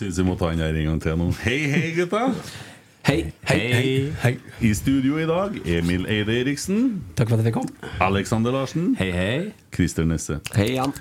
Syns 0.00 0.16
vi 0.16 0.24
må 0.24 0.32
ta 0.40 0.48
den 0.48 0.62
der 0.62 0.76
en 0.80 0.86
gang 0.94 1.00
til 1.04 1.16
nå. 1.20 1.26
Hei, 1.42 1.58
hei, 1.68 1.88
gutta. 1.92 2.30
Hei, 3.04 3.18
hei, 3.50 3.58
hei, 3.74 3.90
hei. 4.22 4.30
I 4.64 4.70
studio 4.76 5.18
i 5.20 5.26
dag 5.28 5.58
Emil 5.68 6.06
Eide 6.08 6.38
Eriksen, 6.40 7.02
Takk 7.18 7.28
for 7.32 7.42
at 7.42 7.48
jeg 7.48 7.52
kom. 7.52 7.66
Alexander 8.00 8.54
Larsen, 8.54 8.94
Hei, 8.96 9.10
hei. 9.12 9.50
Christer 9.76 10.08
Nesse. 10.08 10.38
Hei, 10.56 10.70
Jan. 10.78 10.94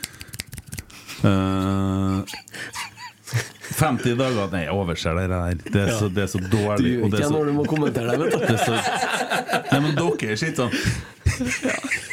Uh, 1.24 2.28
50 3.80 4.20
dager 4.20 4.52
Nei, 4.52 4.66
jeg 4.66 4.76
overser 4.76 5.16
det 5.16 5.26
der. 5.32 5.56
Det 5.64 5.82
er 5.86 5.96
så, 5.96 6.12
det 6.12 6.26
er 6.26 6.32
så 6.34 6.44
Du 6.44 6.50
dårlig. 6.58 6.94
gjør 6.98 7.06
ikke 7.08 7.16
er 7.16 7.16
det 7.16 7.26
så, 7.26 7.32
når 7.38 7.46
du 7.46 7.56
må 7.56 7.68
kommentere 7.72 8.12
det, 8.12 8.20
vet 8.20 8.36
du. 8.36 8.40
det 8.44 8.56
er 8.56 8.64
så, 8.68 8.76
nei, 9.72 9.80
men 9.88 9.96
dere 9.96 10.40
sitter 10.44 10.68
sånn 10.68 12.09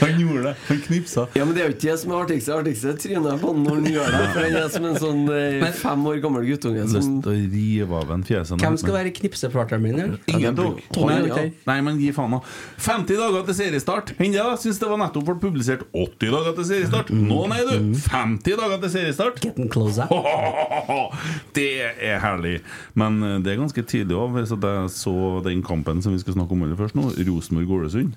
Han 0.00 0.20
gjorde 0.20 0.42
det. 0.48 0.54
Han 0.68 0.80
knipsa. 0.86 1.26
Ja, 1.36 1.44
men 1.44 1.54
Det 1.56 1.62
er 1.62 1.70
jo 1.70 1.74
ikke 1.76 1.86
det 1.86 1.96
som 2.02 2.12
er 2.14 2.24
artigst. 2.24 2.48
Det 2.50 2.56
artigste 2.56 2.92
er 2.92 2.98
trynet 3.04 3.40
på 3.42 3.52
han 3.52 3.62
når 3.64 3.78
han 3.80 3.88
gjør 3.94 4.10
det. 4.14 4.22
For 4.34 4.40
han 4.46 4.58
er 4.60 4.68
som 4.74 4.88
en 4.90 4.98
sånn 5.04 5.22
eh, 5.34 5.66
fem 5.84 6.06
år 6.10 6.20
gammel 6.24 6.46
guttunge 6.48 6.86
som 6.90 7.00
Lyst 7.00 7.26
til 7.26 7.32
å 7.32 7.36
rive 7.54 8.00
av 8.00 8.14
en 8.16 8.24
fjeset. 8.26 8.62
Hvem 8.64 8.78
skal 8.80 8.96
være 8.98 9.14
knipsepartneren 9.20 9.84
min? 9.84 10.00
her? 10.00 10.14
Ingen 10.34 10.58
tok. 10.58 10.80
Tony, 10.94 11.16
Nei, 11.20 11.30
ja. 11.30 11.44
Nei, 11.70 11.78
men 11.86 12.00
gi 12.02 12.10
faen, 12.16 12.36
da. 12.36 12.40
50 12.86 13.20
dager 13.20 13.46
til 13.50 13.58
seriestart. 13.60 14.14
Hende 14.20 14.46
da 14.46 14.56
syns 14.60 14.80
det 14.80 14.90
var 14.90 15.00
nettopp 15.02 15.28
ble 15.28 15.36
publisert 15.42 15.84
80 15.92 16.34
dager 16.36 16.56
til 16.60 16.68
seriestart. 16.72 17.12
Nå, 17.14 17.42
nei, 17.52 17.60
du. 17.68 17.92
50 18.06 18.58
dager 18.62 18.82
til 18.86 18.94
seriestart. 18.96 19.40
Getting 19.44 19.70
closer. 19.72 20.10
Det 21.56 21.68
er 21.82 22.18
herlig. 22.22 22.60
Men 22.98 23.20
eh, 23.26 23.38
det 23.44 23.52
er 23.52 23.60
ganske 23.60 23.84
tidlig 23.86 24.16
òg. 24.16 24.38
Så 24.48 24.58
jeg 24.60 24.90
så 24.94 25.14
den 25.44 25.62
kampen 25.66 26.02
som 26.04 26.14
vi 26.14 26.22
skal 26.22 26.36
snakke 26.36 26.54
om 26.56 26.64
aller 26.66 26.78
først 26.78 26.96
nå, 26.98 27.10
Rosenborg-Ålesund. 27.28 28.16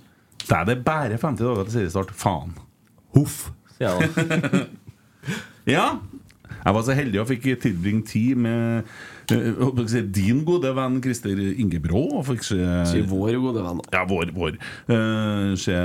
Da 0.49 0.61
er 0.61 0.69
det 0.71 0.81
bare 0.85 1.17
50 1.19 1.43
dager 1.43 1.67
til 1.67 1.77
seriestart. 1.79 2.13
Faen. 2.17 2.55
Huff. 3.15 3.51
Ja, 3.81 3.97
da. 3.99 4.65
Ja. 5.69 5.85
Jeg 6.63 6.75
var 6.75 6.83
så 6.83 6.95
heldig 6.95 7.19
og 7.21 7.27
fikk 7.27 7.45
tilbringe 7.63 8.05
tid 8.07 8.39
med 8.39 8.83
eh, 9.31 9.95
din 10.15 10.43
gode 10.47 10.71
venn 10.75 10.99
Christer 11.03 11.39
Ingebrå. 11.39 12.03
Og 12.19 12.25
fikk 12.27 12.45
se 12.47 12.59
si 12.87 13.01
vår 13.07 13.37
gode 13.43 13.63
venn. 13.65 13.81
ja, 13.91 14.03
vår. 14.07 14.31
vår. 14.35 14.57
Uh, 14.87 15.55
se 15.59 15.75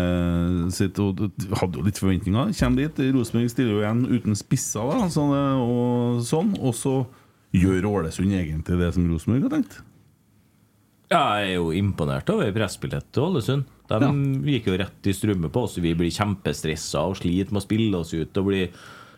sitt, 0.75 0.99
og 1.03 1.25
hadde 1.63 1.81
jo 1.81 1.87
litt 1.87 1.99
forventninger. 1.99 2.53
Kjem 2.59 2.79
dit. 2.79 3.03
Rosenborg 3.17 3.51
stiller 3.55 3.75
jo 3.75 3.83
igjen 3.83 4.05
uten 4.07 4.39
spisser, 4.39 4.93
da, 4.93 5.11
så 5.11 5.27
og 5.63 6.23
sånn. 6.27 6.55
Og 6.63 6.77
så 6.79 7.01
gjør 7.57 7.91
Ålesund 7.95 8.35
egentlig 8.39 8.79
det 8.79 8.93
som 8.95 9.09
Rosenborg 9.11 9.49
har 9.49 9.57
tenkt. 9.59 9.81
Jeg 11.09 11.49
er 11.49 11.55
jo 11.57 11.71
imponert 11.73 12.29
over 12.31 12.51
presspillet 12.55 13.07
til 13.15 13.31
Ålesund. 13.31 13.67
De 13.89 13.99
Ja. 14.05 14.13
gikk 14.53 14.67
jo 14.69 14.77
rett 14.79 15.07
i 15.11 15.17
strømme 15.17 15.51
på 15.51 15.65
oss. 15.65 15.77
Vi 15.81 15.95
blir 15.95 16.11
kjempestressa 16.13 17.07
og 17.09 17.17
sliter 17.17 17.53
med 17.53 17.63
å 17.63 17.67
spille 17.67 17.97
oss 17.99 18.13
ut. 18.15 18.37
Og 18.37 18.47
blir 18.51 18.69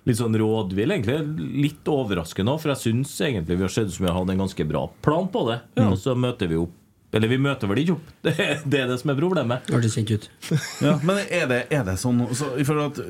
litt 0.06 0.16
sånn 0.16 0.34
rådvill, 0.38 0.94
egentlig. 0.94 1.20
Litt 1.62 1.84
overraskende 1.90 2.54
òg, 2.54 2.60
for 2.62 2.72
jeg 2.72 2.82
syns 2.94 3.14
egentlig 3.20 3.56
vi 3.58 3.64
har 3.66 3.68
sett 3.74 3.86
ut 3.90 3.92
som 3.98 4.06
vi 4.06 4.12
har 4.12 4.18
hatt 4.20 4.30
en 4.30 4.38
ganske 4.46 4.66
bra 4.68 4.86
plan 5.02 5.28
på 5.28 5.46
det. 5.50 5.60
Og 5.84 5.96
så 5.98 6.14
møter 6.16 6.48
vi 6.48 6.56
opp 6.56 6.76
Eller 7.12 7.26
vi 7.26 7.38
møter 7.42 7.66
vel 7.66 7.80
ikke 7.82 7.94
opp. 7.96 8.10
Det 8.22 8.32
er 8.38 8.60
det, 8.64 8.80
er 8.84 8.86
det 8.86 9.00
som 9.00 9.10
er 9.10 9.16
problemet. 9.18 9.66
Hørtes 9.66 9.96
kjent 9.98 10.12
ut. 10.14 10.28
Ja, 10.86 10.92
men 11.02 11.16
er 11.26 11.48
det, 11.50 11.66
er 11.74 11.82
det 11.82 11.96
sånn 11.98 12.20
så, 12.38 12.52
i 12.54 12.62
at, 12.62 13.00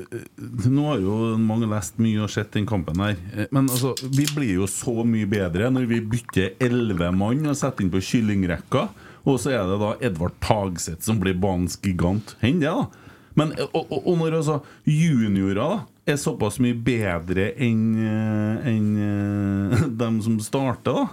Nå 0.65 0.87
har 0.87 0.97
jo 1.03 1.37
mange 1.37 1.69
lest 1.69 1.99
mye 2.01 2.23
og 2.25 2.31
sett 2.33 2.49
den 2.51 2.65
kampen 2.65 2.97
her. 2.97 3.13
Eh, 3.37 3.45
Men 3.53 3.69
altså, 3.69 3.93
vi 4.09 4.25
blir 4.33 4.55
jo 4.55 4.65
så 4.65 5.05
mye 5.05 5.29
bedre 5.29 5.69
når 5.69 5.85
vi 5.85 5.99
bytter 6.01 6.55
elleve 6.59 7.11
mann 7.13 7.45
og 7.45 7.55
setter 7.55 7.85
inn 7.85 7.91
på 7.93 8.01
kyllingrekka. 8.01 8.87
Og 9.27 9.39
så 9.41 9.53
er 9.53 9.69
det 9.69 9.79
da 9.81 9.93
Edvard 10.01 10.37
Tagseth 10.43 11.05
som 11.05 11.21
blir 11.21 11.37
banens 11.37 11.77
gigant. 11.81 12.35
Hender 12.41 12.67
det, 12.67 12.75
da. 12.75 13.07
Men, 13.39 13.53
eh, 13.55 13.67
og, 13.71 13.91
og, 14.01 14.13
når 14.19 14.41
altså 14.41 14.59
juniorer 14.83 15.59
da 15.61 16.11
er 16.11 16.17
såpass 16.19 16.57
mye 16.63 16.75
bedre 16.75 17.51
enn 17.63 17.83
en, 18.67 18.87
eh, 19.07 19.85
dem 20.03 20.21
som 20.25 20.39
starter, 20.43 21.03
da 21.05 21.09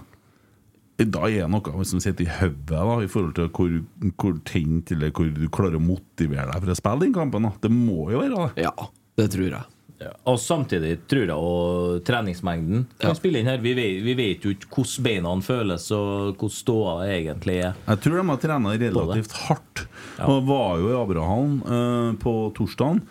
da 1.07 1.29
er 1.29 1.45
det 1.45 1.51
noe 1.53 1.85
som 1.87 2.01
sitter 2.03 2.25
i 2.25 2.33
hodet 2.41 3.05
i 3.05 3.07
forhold 3.07 3.35
til 3.37 3.47
hvor, 3.55 3.75
hvor 4.19 4.33
tent 4.43 4.91
eller 4.91 5.13
hvor 5.15 5.29
du 5.31 5.45
klarer 5.47 5.77
å 5.79 5.83
motivere 5.83 6.49
deg 6.49 6.65
for 6.65 6.73
å 6.73 6.75
spille 6.75 7.05
den 7.05 7.15
kampen. 7.15 7.47
Da. 7.47 7.53
Det 7.63 7.71
må 7.71 8.09
jo 8.11 8.19
være 8.19 8.35
det. 8.35 8.65
Ja, 8.65 8.73
det 9.15 9.29
tror 9.31 9.47
jeg. 9.47 9.78
Ja. 9.99 10.13
Og 10.31 10.37
samtidig 10.39 10.93
tror 11.11 11.25
jeg 11.25 11.35
og 11.35 12.03
treningsmengden 12.07 12.85
kan 13.01 13.17
spille 13.17 13.41
inn 13.41 13.49
her. 13.51 13.59
Vi 13.63 13.73
vet, 13.75 13.97
vi 14.05 14.15
vet 14.15 14.45
jo 14.45 14.53
ikke 14.55 14.69
hvordan 14.71 15.07
beina 15.09 15.33
føles, 15.43 15.89
og 15.95 16.37
hvordan 16.39 16.55
ståa 16.55 16.93
egentlig 17.09 17.57
er. 17.67 17.79
Jeg 17.89 18.03
tror 18.05 18.21
de 18.21 18.27
har 18.31 18.43
trena 18.45 18.75
relativt 18.79 19.35
hardt. 19.43 19.83
Og 20.23 20.45
var 20.47 20.79
jo 20.79 20.91
i 20.91 20.99
Abraham 20.99 21.57
eh, 21.63 22.13
på 22.23 22.35
torsdagen. 22.55 23.03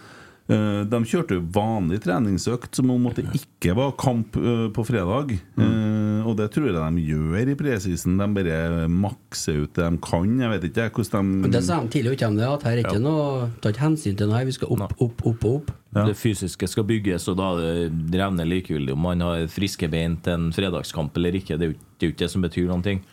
Eh, 0.49 0.83
de 0.89 0.99
kjørte 1.05 1.37
vanlig 1.53 1.99
treningsøkt 2.07 2.79
som 2.79 2.89
om 2.95 3.09
det 3.13 3.27
ikke 3.37 3.75
var 3.77 3.91
kamp 4.01 4.37
eh, 4.41 4.69
på 4.73 4.85
fredag. 4.89 5.35
Mm. 5.59 6.25
og 6.29 6.37
det 6.39 6.49
tror 6.55 6.69
jeg 6.69 6.77
de 6.77 7.05
gjør 7.05 7.51
i 7.53 7.57
presisen. 7.59 8.17
De 8.21 8.29
bare 8.33 8.87
makser 8.89 9.65
ut 9.65 9.75
det 9.77 9.85
de 9.85 10.01
kan. 10.05 10.31
Jeg 10.41 10.53
vet 10.55 10.67
ikke 10.71 10.89
hvordan 11.03 11.35
de 11.45 11.53
det 11.53 11.65
sa 11.67 11.81
de 11.83 11.93
tidlig 11.93 12.17
om 12.25 12.39
det, 12.39 12.49
at 12.49 12.65
her 12.65 12.79
er 12.79 12.83
ikke 12.87 13.03
noe 13.03 13.51
tar 13.61 13.75
ikke 13.75 13.85
hensyn 13.85 14.17
til 14.17 14.31
noe 14.31 14.41
her. 14.41 14.49
Vi 14.49 14.57
skal 14.57 14.73
opp, 14.73 14.97
opp, 14.97 15.25
opp 15.29 15.45
og 15.45 15.61
opp. 15.61 15.73
Ja. 15.97 16.05
Det 16.09 16.17
fysiske 16.21 16.69
skal 16.69 16.85
bygges, 16.89 17.29
og 17.33 17.39
da 17.41 17.53
er 17.61 17.89
det 17.93 18.21
revner 18.21 18.49
likegyldig 18.49 18.93
om 18.93 19.05
man 19.05 19.25
har 19.25 19.47
friske 19.53 19.89
bein 19.93 20.19
til 20.25 20.37
en 20.37 20.53
fredagskamp 20.57 21.17
eller 21.17 21.41
ikke. 21.41 21.57
Det 21.61 21.71
er 21.71 21.75
jo 22.09 22.13
ikke 22.13 22.25
det 22.25 22.33
som 22.33 22.45
betyr 22.45 22.69
noen 22.69 22.85
ting. 22.85 23.05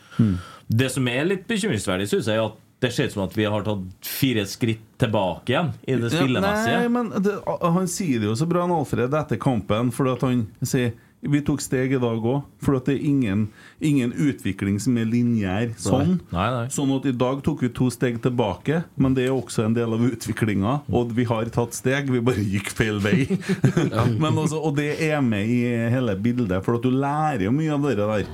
Det 0.66 0.88
som 0.92 1.08
er 1.08 1.28
litt 1.28 1.44
bekymringsverdig, 1.48 2.08
syns 2.10 2.28
jeg, 2.32 2.40
er 2.40 2.48
at 2.48 2.62
Det 2.80 2.90
ser 2.92 3.08
ut 3.08 3.14
som 3.14 3.24
at 3.24 3.36
vi 3.36 3.46
har 3.48 3.64
tatt 3.64 4.04
fire 4.04 4.44
skritt 4.48 4.84
tilbake 5.00 5.54
igjen 5.54 5.72
i 5.88 5.96
det 6.00 6.10
spillemessige. 6.12 6.82
Nei, 6.82 6.90
men 6.92 7.08
det, 7.24 7.38
han 7.46 7.88
sier 7.88 8.20
det 8.20 8.28
jo 8.28 8.36
så 8.36 8.48
bra, 8.48 8.66
han 8.66 8.74
Alfred, 8.76 9.16
etter 9.16 9.40
kampen, 9.40 9.92
fordi 9.96 10.12
at 10.12 10.24
han 10.26 10.42
sier 10.60 10.92
vi 11.26 11.40
tok 11.42 11.62
steg 11.64 11.94
i 11.96 12.00
dag 12.00 12.24
òg, 12.28 12.44
for 12.62 12.76
det 12.86 12.96
er 12.96 13.04
ingen, 13.08 13.46
ingen 13.80 14.12
utvikling 14.12 14.76
som 14.82 14.98
er 15.00 15.08
lineær 15.08 15.72
sånn. 15.80 16.18
Nei, 16.30 16.46
nei. 16.52 16.64
Sånn 16.72 16.92
at 16.94 17.08
i 17.08 17.14
dag 17.16 17.40
tok 17.46 17.64
vi 17.64 17.70
to 17.74 17.88
steg 17.92 18.20
tilbake, 18.24 18.82
men 19.00 19.16
det 19.16 19.26
er 19.26 19.34
også 19.34 19.64
en 19.66 19.76
del 19.76 19.96
av 19.96 20.04
utviklinga. 20.06 20.76
Og 20.92 21.14
vi 21.16 21.26
har 21.28 21.48
tatt 21.54 21.76
steg, 21.76 22.12
vi 22.12 22.22
bare 22.24 22.44
gikk 22.44 22.70
feil 22.76 23.00
vei. 23.02 23.24
men 24.22 24.42
også, 24.42 24.60
og 24.60 24.76
det 24.78 24.92
er 25.08 25.24
med 25.24 25.48
i 25.50 25.62
hele 25.92 26.16
bildet, 26.20 26.60
for 26.66 26.78
at 26.78 26.86
du 26.86 26.92
lærer 26.94 27.48
jo 27.48 27.54
mye 27.56 27.74
av 27.74 27.88
det 27.88 27.96
der. 28.02 28.28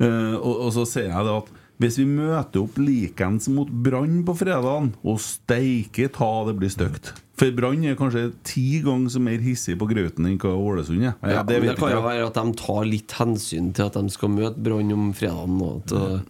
Uh, 0.00 0.36
og, 0.38 0.54
og 0.54 0.70
så 0.78 0.86
ser 0.88 1.10
jeg 1.10 1.26
det 1.26 1.34
at 1.42 1.50
hvis 1.80 1.96
vi 1.96 2.04
møter 2.04 2.60
opp 2.60 2.76
likens 2.80 3.48
mot 3.48 3.70
Brann 3.72 4.20
på 4.26 4.34
fredagen, 4.36 4.92
og 5.00 5.20
steike 5.24 6.10
ta 6.12 6.28
det 6.48 6.56
blir 6.60 6.72
stygt 6.72 7.14
For 7.40 7.52
Brann 7.56 7.86
er 7.88 7.96
kanskje 7.96 8.26
ti 8.44 8.82
ganger 8.84 9.14
så 9.14 9.22
mer 9.24 9.40
hissig 9.40 9.78
på 9.80 9.88
grauten 9.88 10.28
enn 10.28 10.36
hva 10.42 10.52
Ålesund 10.52 11.06
er. 11.08 11.14
Ja, 11.24 11.42
det 11.46 11.62
det 11.64 11.76
kan 11.80 11.94
jo 11.94 12.02
være 12.04 12.26
at 12.28 12.36
de 12.36 12.56
tar 12.60 12.84
litt 12.84 13.14
hensyn 13.16 13.70
til 13.76 13.88
at 13.88 13.96
de 13.96 14.12
skal 14.12 14.34
møte 14.34 14.60
Brann 14.60 14.92
om 14.92 15.12
fredagen. 15.16 15.56
uh, 15.60 16.20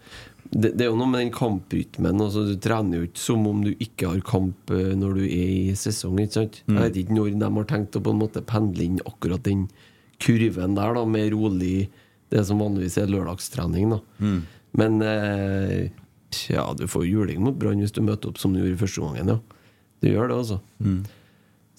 det, 0.51 0.73
det 0.79 0.87
er 0.87 0.93
jo 0.93 0.99
noe 0.99 1.11
med 1.11 1.25
den 1.25 1.33
kamprytmen. 1.35 2.23
Altså, 2.23 2.45
du 2.47 2.55
trener 2.63 3.01
jo 3.01 3.09
ikke 3.09 3.23
som 3.23 3.43
om 3.51 3.65
du 3.67 3.73
ikke 3.75 4.13
har 4.13 4.23
kamp 4.27 4.71
uh, 4.71 4.93
når 4.99 5.19
du 5.19 5.25
er 5.27 5.51
i 5.57 5.75
sesong. 5.79 6.23
Ikke 6.23 6.39
sant? 6.39 6.61
Mm. 6.67 6.77
Jeg 6.77 6.85
vet 6.85 7.03
ikke 7.03 7.19
når 7.19 7.35
de 7.43 7.51
har 7.59 7.69
tenkt 7.75 7.99
å 7.99 8.05
på 8.07 8.15
en 8.15 8.23
måte 8.23 8.45
pendle 8.47 8.87
inn 8.87 9.03
akkurat 9.03 9.43
den 9.51 9.67
kurven 10.23 10.79
der, 10.79 10.95
da, 10.95 11.05
med 11.09 11.33
rolig 11.35 11.89
Det 12.31 12.43
som 12.47 12.61
vanligvis 12.63 13.01
er 13.03 13.11
lørdagstrening. 13.11 13.91
da 13.91 14.01
Mm. 14.23 14.43
Men 14.79 15.01
uh, 15.03 15.89
ja, 16.49 16.67
du 16.79 16.87
får 16.91 17.07
juling 17.09 17.41
mot 17.43 17.57
Brann 17.59 17.83
hvis 17.83 17.95
du 17.95 18.03
møter 18.07 18.31
opp 18.31 18.39
som 18.39 18.55
du 18.55 18.61
gjorde 18.63 18.83
første 18.83 19.03
gangen. 19.03 19.33
Ja. 19.35 19.65
Du 20.01 20.09
gjør 20.09 20.31
det, 20.31 20.37
altså. 20.37 20.61
Mm. 20.81 21.01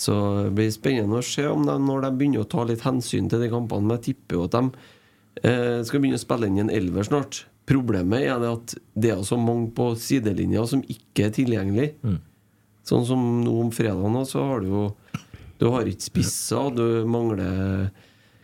Så 0.02 0.16
det 0.46 0.56
blir 0.58 0.74
spennende 0.74 1.22
å 1.22 1.26
se 1.26 1.46
om 1.50 1.64
de, 1.68 1.76
når 1.78 2.06
de 2.06 2.12
begynner 2.18 2.44
å 2.44 2.50
ta 2.50 2.66
litt 2.66 2.84
hensyn 2.86 3.30
til 3.30 3.44
de 3.44 3.52
kampene. 3.52 3.86
Men 3.86 4.00
jeg 4.00 4.12
tipper 4.12 4.38
jo 4.38 4.48
at 4.48 4.58
de 4.58 4.64
eh, 5.46 5.80
skal 5.86 6.02
begynne 6.02 6.18
å 6.18 6.24
spille 6.24 6.50
inn 6.50 6.58
i 6.58 6.64
en 6.66 6.74
elver 6.74 7.06
snart. 7.06 7.44
Problemet 7.70 8.26
er 8.26 8.42
det 8.42 8.50
at 8.50 8.76
det 8.98 9.14
er 9.14 9.22
så 9.26 9.38
mange 9.38 9.70
på 9.78 9.92
sidelinja 10.02 10.66
som 10.70 10.82
ikke 10.90 11.28
er 11.28 11.36
tilgjengelig. 11.38 11.90
Sånn 12.90 13.06
som 13.06 13.22
nå 13.46 13.54
om 13.62 13.70
fredagen, 13.74 14.18
så 14.26 14.48
har 14.50 14.64
du 14.64 14.72
jo 14.72 14.86
Du 15.62 15.68
har 15.70 15.86
ikke 15.86 16.08
spisser, 16.08 16.72
du 16.74 17.06
mangler 17.06 17.92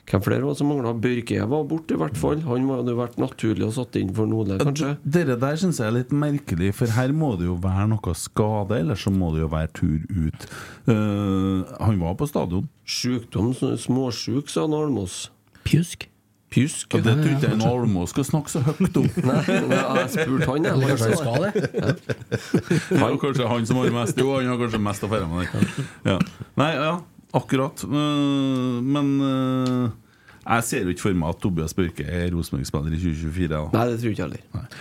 Hvem 0.07 0.21
flere 0.23 0.45
var 0.45 0.53
det 0.55 0.59
som 0.61 0.69
mangla? 0.71 0.93
Børke 1.03 1.45
var 1.51 1.63
borte, 1.67 1.95
i 1.97 1.99
hvert 1.99 2.15
fall. 2.15 2.39
Han 2.47 2.67
hadde 2.71 2.93
jo 2.93 2.99
vært 3.01 3.17
naturlig 3.19 3.65
å 3.67 3.73
satt 3.75 3.97
inn 3.99 4.13
for 4.15 4.29
Nordli, 4.29 4.55
kanskje. 4.61 4.93
Dere 5.03 5.35
der 5.41 5.57
syns 5.59 5.81
jeg 5.81 5.89
er 5.89 5.97
litt 5.97 6.13
merkelig, 6.15 6.69
for 6.77 6.93
her 6.95 7.11
må 7.11 7.33
det 7.39 7.49
jo 7.49 7.57
være 7.59 7.89
noe 7.91 8.13
skade, 8.15 8.77
eller 8.79 8.95
så 8.99 9.11
må 9.11 9.33
det 9.35 9.43
jo 9.43 9.49
være 9.51 9.71
tur 9.75 10.05
ut. 10.07 10.45
Uh, 10.87 11.67
han 11.81 11.99
var 11.99 12.15
på 12.21 12.27
stadion. 12.29 12.69
Sjukdom, 12.87 13.51
småsjuk, 13.57 14.47
sa 14.53 14.63
Almås. 14.63 15.25
Pjusk. 15.67 16.07
Pjusk? 16.55 16.95
Ja, 16.95 17.03
det 17.03 17.17
tror 17.19 17.33
ikke 17.33 17.51
jeg 17.51 17.67
Almås 17.67 18.15
skal 18.15 18.29
snakke 18.29 18.53
så 18.53 18.63
høyt 18.63 19.01
om. 19.01 19.11
Nei, 19.27 19.41
jeg 19.43 20.07
spurte 20.15 20.49
han, 20.53 20.69
jeg. 20.69 20.87
Kanskje 20.87 21.11
han 21.11 21.19
skal 21.19 21.43
det? 21.43 21.67
Ja. 21.75 22.99
Han, 23.03 23.19
kanskje 23.19 23.51
han 23.51 23.67
som 23.67 23.81
har 23.81 23.91
mest 23.91 24.23
Jo, 24.23 24.31
han 24.37 24.47
har 24.53 24.63
kanskje 24.63 24.79
mest 24.87 25.03
å 25.03 25.11
feire 25.11 25.27
med 25.27 25.51
det. 25.51 25.85
Ja. 26.07 26.15
Nei, 26.63 26.71
ja, 26.79 26.95
akkurat. 27.35 27.83
Eh, 27.83 28.77
Men 28.83 29.09
eh, 29.27 29.87
jeg 30.47 30.63
ser 30.63 30.85
jo 30.85 30.93
ikke 30.93 31.07
for 31.09 31.17
meg 31.19 31.33
at 31.33 31.41
Tobias 31.43 31.75
Børke 31.75 32.05
er 32.07 32.29
Rosenborg-spiller 32.31 32.93
i 32.95 33.01
2024. 33.01 33.49
Da. 33.51 33.63
Nei, 33.73 33.87
det 33.91 33.97
tror 33.99 34.07
jeg 34.11 34.15
ikke 34.17 34.27
aldri 34.29 34.43
heller. 34.53 34.77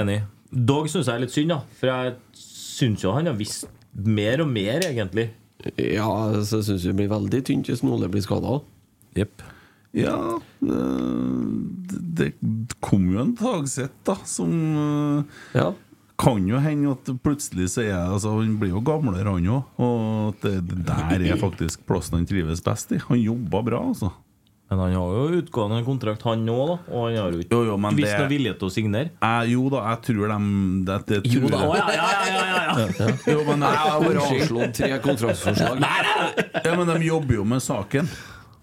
Enig. 0.00 0.18
Dog 0.50 0.88
syns 0.90 1.06
jeg 1.10 1.18
er 1.18 1.24
litt 1.26 1.34
synd, 1.34 1.52
da. 1.52 1.60
For 1.78 1.90
jeg 1.92 2.16
syns 2.40 3.04
jo 3.04 3.12
han 3.14 3.28
har 3.28 3.36
visst 3.38 3.68
mer 3.92 4.40
og 4.40 4.48
mer, 4.50 4.80
egentlig. 4.88 5.28
Ja, 5.76 6.08
så 6.46 6.62
jeg 6.64 6.80
det 6.86 6.96
blir 6.96 7.10
veldig 7.12 7.42
tynt 7.44 7.68
hvis 7.68 7.82
Nole 7.84 8.08
blir 8.08 8.24
skada. 8.24 8.60
Yep. 9.18 9.42
Ja 9.98 10.14
eh, 10.38 11.46
Det 12.22 12.28
det 12.38 12.76
kom 12.84 13.08
jo 13.10 13.18
en 13.24 13.32
Tagseth, 13.36 13.96
da, 14.06 14.14
som 14.24 14.52
Ja. 15.56 15.72
Kan 16.20 16.46
jo 16.48 16.58
hende 16.60 16.92
at 16.92 17.10
plutselig 17.24 17.70
så 17.72 17.84
er 17.86 17.94
altså, 17.96 18.34
Han 18.38 18.58
blir 18.60 18.74
jo 18.74 18.82
gamlere, 18.84 19.24
han 19.32 19.46
òg. 19.48 19.62
Og 19.80 20.34
at 20.34 20.42
det, 20.44 20.82
der 20.88 21.24
er 21.32 21.38
faktisk 21.40 21.86
plassen 21.88 22.18
han 22.20 22.26
trives 22.28 22.60
best 22.64 22.92
i. 22.92 23.00
Han 23.08 23.22
jobber 23.22 23.64
bra, 23.70 23.80
altså. 23.92 24.12
Men 24.70 24.78
han 24.84 24.92
har 24.94 25.14
jo 25.16 25.38
utgående 25.40 25.80
kontrakt, 25.82 26.22
han 26.28 26.44
òg, 26.46 26.68
da. 26.68 26.74
Og 26.94 27.06
han 27.08 27.16
har 27.18 27.32
jo 27.34 27.40
ikke 27.42 27.56
Jo, 27.56 27.62
jo, 27.72 27.78
vist 27.96 28.12
noen 28.20 28.28
vilje 28.30 28.52
til 28.60 28.68
å 28.68 28.70
signere. 28.70 29.10
Eh, 29.26 29.40
jo 29.50 29.64
da, 29.72 29.80
jeg 29.90 30.02
tror 30.06 30.28
dem 30.30 30.44
det, 30.86 30.98
det 31.08 31.18
Jo 31.26 31.48
da, 31.50 31.58
jeg- 31.58 31.70
å, 31.70 31.74
ja, 31.74 31.86
ja, 31.96 32.10
ja, 32.12 32.28
ja, 32.30 32.44
ja, 32.44 32.86
ja. 33.00 33.08
Jo, 33.32 33.40
men, 33.48 33.64
Jeg 33.66 33.80
har 33.82 34.04
bare 34.04 34.26
avslått 34.28 34.76
tre 34.78 34.92
kontraktsforslag. 35.08 35.82
ja, 36.68 36.76
men 36.76 36.86
de 36.92 37.00
jobber 37.08 37.34
jo 37.40 37.44
med 37.56 37.64
saken. 37.66 38.12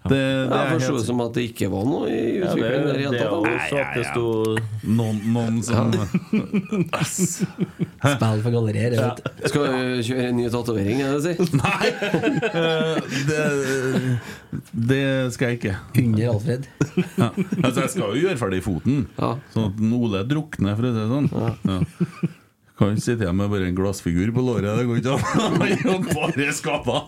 Det, 0.08 0.18
det 0.18 0.58
Jeg 0.58 0.58
er 0.58 0.72
forsto 0.72 0.94
det 0.98 1.04
som 1.06 1.20
at 1.24 1.34
det 1.36 1.44
ikke 1.50 1.68
var 1.72 1.84
noe 1.88 2.08
i 2.08 2.20
utviklingen 2.40 2.86
der 2.88 2.98
i 2.98 3.06
det 3.12 3.20
er 3.20 3.28
jo 3.28 3.40
at 3.82 3.94
det 3.96 4.04
sto 4.08 4.26
noen, 4.88 5.18
noen 5.34 5.58
som 5.66 5.92
Spill 7.98 8.42
for 8.44 8.54
gallerier. 8.54 8.94
Ja. 8.98 9.10
Skal 9.48 9.64
vi 9.64 10.02
kjøre 10.08 10.26
en 10.30 10.36
ny 10.38 10.46
tatovering, 10.52 11.02
er 11.02 11.14
det 11.14 11.18
du 11.18 11.22
sier? 11.26 11.38
Nei! 11.58 11.86
eh, 12.62 12.96
det, 13.28 13.42
det 14.92 15.02
skal 15.34 15.52
jeg 15.52 15.60
ikke. 15.60 15.76
Under 16.04 16.32
Alfred. 16.34 16.68
Ja. 17.18 17.30
Altså, 17.62 17.78
jeg 17.84 17.90
skal 17.94 18.04
jo 18.14 18.22
gjøre 18.26 18.40
ferdig 18.40 18.62
foten, 18.66 19.06
Ja. 19.18 19.34
sånn 19.54 19.70
at 19.72 19.82
Ole 19.98 20.22
drukner, 20.30 20.76
for 20.78 20.86
å 20.86 20.92
si 20.94 20.98
det 20.98 21.08
sånn. 21.10 21.28
Ja. 21.34 21.82
Kan 22.78 22.94
ikke 22.94 23.02
sitte 23.02 23.26
hjemme 23.26 23.42
med 23.42 23.50
bare 23.50 23.66
en 23.66 23.76
glassfigur 23.78 24.30
på 24.36 24.42
låret. 24.46 24.68
Det 24.78 24.86
går 24.86 25.00
ikke 25.00 25.14
an. 25.16 26.08
Bare 26.18 26.52
skada. 26.54 27.00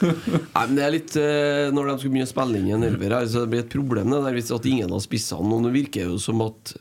Nei, 0.00 0.62
men 0.64 0.76
det 0.78 0.84
er 0.86 0.94
litt 0.94 1.16
eh, 1.20 1.68
Når 1.74 1.90
de 1.90 1.96
skulle 1.98 2.14
begynne 2.14 2.28
å 2.28 2.32
spille 2.32 2.62
inn 2.62 2.70
en 2.78 2.86
elver 2.88 3.12
her, 3.18 3.28
så 3.28 3.44
det 3.44 3.52
blir 3.52 3.64
et 3.66 3.72
problem 3.72 4.14
det 4.14 4.22
der 4.24 4.38
hvis 4.38 4.52
at 4.56 4.68
ingen 4.70 4.94
har 4.94 5.04
spissene. 5.04 5.60
Nå 5.66 5.72
virker 5.74 6.08
jo 6.08 6.16
som 6.22 6.40
at 6.46 6.72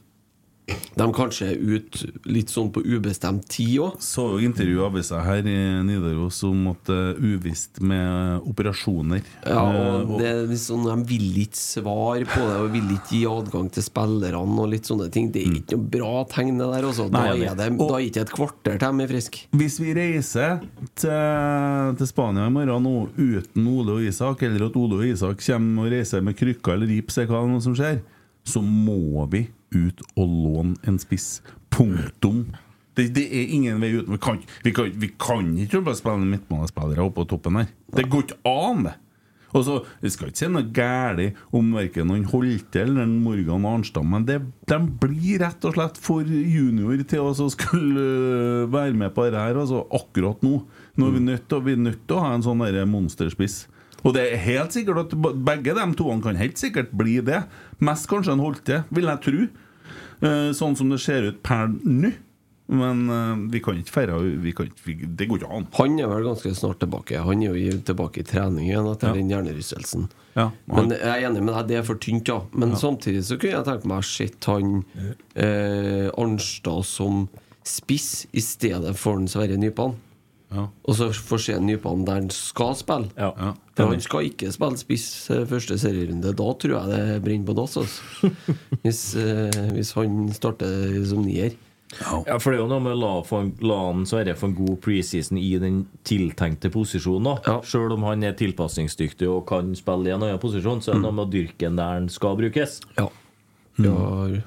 de 0.98 1.06
kanskje 1.16 1.46
er 1.54 1.60
ute 1.62 2.10
litt 2.28 2.50
sånn 2.52 2.72
på 2.76 2.82
ubestemt 2.84 3.46
tid 3.54 3.78
òg. 3.86 4.00
Så 4.04 4.26
jo 4.34 4.40
intervju 4.44 4.82
avisa 4.84 5.22
her 5.24 5.46
i 5.48 5.56
Nidaros 5.88 6.42
om 6.48 6.66
at 6.74 6.90
uvisst 7.18 7.80
med 7.82 8.42
operasjoner. 8.48 9.22
Ja, 9.46 9.64
Eh, 9.68 10.02
og 10.08 10.18
det 10.20 10.28
er 10.28 10.48
liksom, 10.48 10.84
De 10.88 10.96
vil 11.10 11.38
ikke 11.44 11.58
svare 11.60 12.26
på 12.28 12.40
det 12.40 12.58
og 12.62 12.72
vil 12.74 12.92
ikke 12.96 13.14
gi 13.16 13.24
adgang 13.30 13.70
til 13.74 13.84
spillerne 13.84 14.60
og 14.64 14.70
litt 14.72 14.88
sånne 14.90 15.10
ting. 15.14 15.32
Det 15.32 15.42
er 15.44 15.56
ikke 15.60 15.78
noe 15.78 15.90
bra 15.98 16.14
tegn, 16.32 16.58
det 16.58 16.68
der. 16.74 16.88
Også. 16.88 17.08
Da 17.12 17.24
Nei, 17.26 17.46
er 17.48 17.56
det 17.56 17.70
og- 17.72 17.90
da 17.90 17.96
er 17.98 18.06
ikke 18.08 18.22
et 18.22 18.32
kvarter 18.36 18.80
til 18.80 18.98
de 18.98 19.04
er 19.04 19.08
friske. 19.08 19.40
Hvis 19.54 19.80
vi 19.80 19.94
reiser 19.94 20.62
til, 20.96 21.96
til 21.98 22.08
Spania 22.08 22.48
i 22.48 22.50
morgen 22.54 22.84
nå 22.84 23.10
uten 23.18 23.68
Ole 23.68 23.98
og 23.98 24.02
Isak, 24.08 24.44
eller 24.44 24.68
at 24.68 24.76
Ole 24.76 25.00
og 25.02 25.06
Isak 25.06 25.38
kommer 25.46 25.86
og 25.88 25.92
reiser 25.92 26.22
med 26.24 26.36
krykker 26.38 26.74
eller 26.74 26.88
rips, 26.88 27.18
eller 27.18 27.28
hva 27.32 27.62
som 27.62 27.76
skjer, 27.76 28.02
så 28.48 28.62
må 28.64 29.28
vi 29.30 29.48
ut 29.76 30.04
og 30.16 30.28
låne 30.28 30.78
en 30.88 31.00
spiss. 31.02 31.42
Punktum. 31.74 32.46
Det, 32.98 33.12
det 33.14 33.26
er 33.30 33.52
ingen 33.54 33.82
vei 33.84 33.92
uten. 33.94 34.16
Vi 34.16 34.22
kan, 34.22 34.40
vi 34.66 34.74
kan, 34.74 34.94
vi 34.96 35.12
kan 35.22 35.52
ikke 35.62 35.98
spille 35.98 36.26
midtbanespillere 36.26 37.04
oppe 37.06 37.22
på 37.22 37.30
toppen 37.36 37.60
her. 37.62 37.68
Det 37.94 38.08
går 38.10 38.26
ikke 38.26 38.40
an, 38.50 38.88
det. 38.90 38.96
Og 39.56 39.64
så, 39.64 39.78
Vi 40.04 40.12
skal 40.12 40.30
ikke 40.30 40.42
si 40.42 40.50
noe 40.52 40.68
galt 40.76 41.38
om 41.56 41.70
verken 41.78 42.12
han 42.12 42.26
Holte 42.32 42.84
eller 42.84 43.08
Morgan 43.08 43.66
Arnstad, 43.70 44.06
men 44.08 44.26
det, 44.28 44.42
de 44.68 44.80
blir 45.02 45.42
rett 45.44 45.64
og 45.68 45.78
slett 45.78 46.02
for 46.02 46.28
junior 46.28 47.00
til 47.08 47.30
å 47.30 47.50
skulle 47.54 48.04
øh, 48.04 48.68
være 48.74 48.98
med 48.98 49.16
på 49.16 49.28
dette 49.28 49.46
her 49.46 49.62
altså, 49.62 49.86
akkurat 49.96 50.44
nå. 50.46 50.60
Nå 50.98 51.08
er 51.08 51.16
vi 51.16 51.24
nødt 51.24 51.48
til, 51.50 51.74
nødt 51.80 52.04
til 52.06 52.18
å 52.18 52.26
ha 52.26 52.36
en 52.36 52.46
sånn 52.46 52.66
monsterspiss. 52.92 53.66
Og 54.06 54.14
det 54.14 54.28
er 54.32 54.38
helt 54.46 54.76
sikkert 54.76 55.00
at 55.08 55.16
begge 55.46 55.74
de 55.74 55.88
to 55.98 56.12
kan 56.22 56.36
helt 56.40 56.58
sikkert 56.62 56.92
bli 56.98 57.18
det. 57.26 57.44
Mest 57.80 58.08
kanskje 58.12 58.34
en 58.38 58.44
Holte, 58.44 58.84
vil 58.94 59.10
jeg 59.10 59.24
tro. 59.26 59.48
Eh, 60.22 60.52
Sånn 60.58 60.76
som 60.78 60.90
det 60.90 61.00
ser 61.04 61.28
ut 61.32 61.42
per 61.46 61.68
nå. 61.84 62.14
Men 62.68 63.06
eh, 63.10 63.36
vi 63.54 63.62
kan 63.64 63.78
ikke 63.80 63.94
feire 63.96 64.16
vi 64.44 64.52
kan 64.52 64.68
ikke, 64.68 64.82
vi, 64.84 64.94
Det 65.08 65.28
går 65.30 65.40
ikke 65.40 65.52
an. 65.56 65.68
Han 65.78 66.00
er 66.04 66.10
vel 66.12 66.26
ganske 66.28 66.52
snart 66.58 66.82
tilbake. 66.82 67.22
Han 67.24 67.44
er 67.46 67.56
jo 67.56 67.78
tilbake 67.88 68.20
i 68.20 68.28
trening 68.28 68.68
igjen 68.68 68.90
etter 68.92 69.08
Ja. 69.08 69.14
den 69.16 69.30
hjernerystelsen. 69.32 70.10
Ja, 70.36 70.50
Men 70.68 70.92
jeg 70.92 71.00
er 71.02 71.30
enig 71.30 71.42
med 71.44 71.56
deg, 71.56 71.68
det 71.72 71.78
er 71.80 71.86
for 71.88 71.96
tynt, 71.96 72.28
ja. 72.28 72.42
Men 72.54 72.76
samtidig 72.76 73.24
så 73.26 73.40
kunne 73.40 73.56
jeg 73.56 73.66
tenke 73.66 73.88
meg 73.90 74.04
å 74.04 74.06
se 74.06 74.28
han 74.46 74.84
eh, 75.36 76.10
Arnstad 76.18 76.84
som 76.86 77.24
spiss 77.66 78.28
i 78.34 78.44
stedet 78.44 78.94
for 79.00 79.18
Sverre 79.32 79.58
Nypan. 79.58 79.96
Ja. 80.54 80.64
Og 80.88 80.96
så 80.96 81.10
får 81.12 81.42
se 81.44 81.56
Nypan 81.60 82.06
der 82.08 82.22
han 82.22 82.30
skal 82.32 82.76
spille. 82.80 83.12
Ja. 83.20 83.34
Ja. 83.36 83.54
For 83.76 83.92
han 83.92 84.02
skal 84.04 84.30
ikke 84.30 84.52
spille 84.56 84.80
spiss 84.80 85.08
eh, 85.34 85.44
første 85.50 85.78
serierunde. 85.82 86.32
Da 86.32 86.50
tror 86.62 86.76
jeg 86.78 86.92
det 86.94 87.22
brenner 87.26 87.50
på 87.50 87.56
dass. 87.58 87.78
Altså. 87.82 88.32
Hvis, 88.86 89.02
eh, 89.20 89.64
hvis 89.76 89.92
han 89.98 90.28
starter 90.36 91.02
som 91.08 91.26
nier. 91.26 91.58
Ja, 92.02 92.36
for 92.44 92.52
det 92.52 92.58
er 92.58 92.66
jo 92.66 92.68
noe 92.68 92.84
med 92.84 92.98
å 92.98 93.00
la, 93.00 93.44
la 93.64 93.78
han 93.86 94.02
Sverre 94.08 94.34
få 94.36 94.50
en 94.50 94.58
god 94.58 94.76
preseason 94.84 95.40
i 95.40 95.54
den 95.62 95.86
tiltenkte 96.08 96.72
posisjonen. 96.74 97.40
Ja. 97.48 97.62
Selv 97.64 97.96
om 97.96 98.04
han 98.08 98.26
er 98.28 98.36
tilpasningsdyktig 98.38 99.30
og 99.32 99.46
kan 99.48 99.72
spille 99.78 100.12
i 100.12 100.16
en 100.16 100.26
annen 100.26 100.42
posisjon, 100.44 100.84
så 100.84 100.92
er 100.92 101.00
det 101.00 101.06
noe 101.06 101.16
med 101.16 101.30
å 101.30 101.32
dyrke 101.38 101.64
den 101.64 101.80
der 101.80 101.96
han 101.96 102.12
skal 102.12 102.36
brukes. 102.40 102.82
Ja. 103.00 103.08
Vi 103.78 103.88
har 103.94 104.38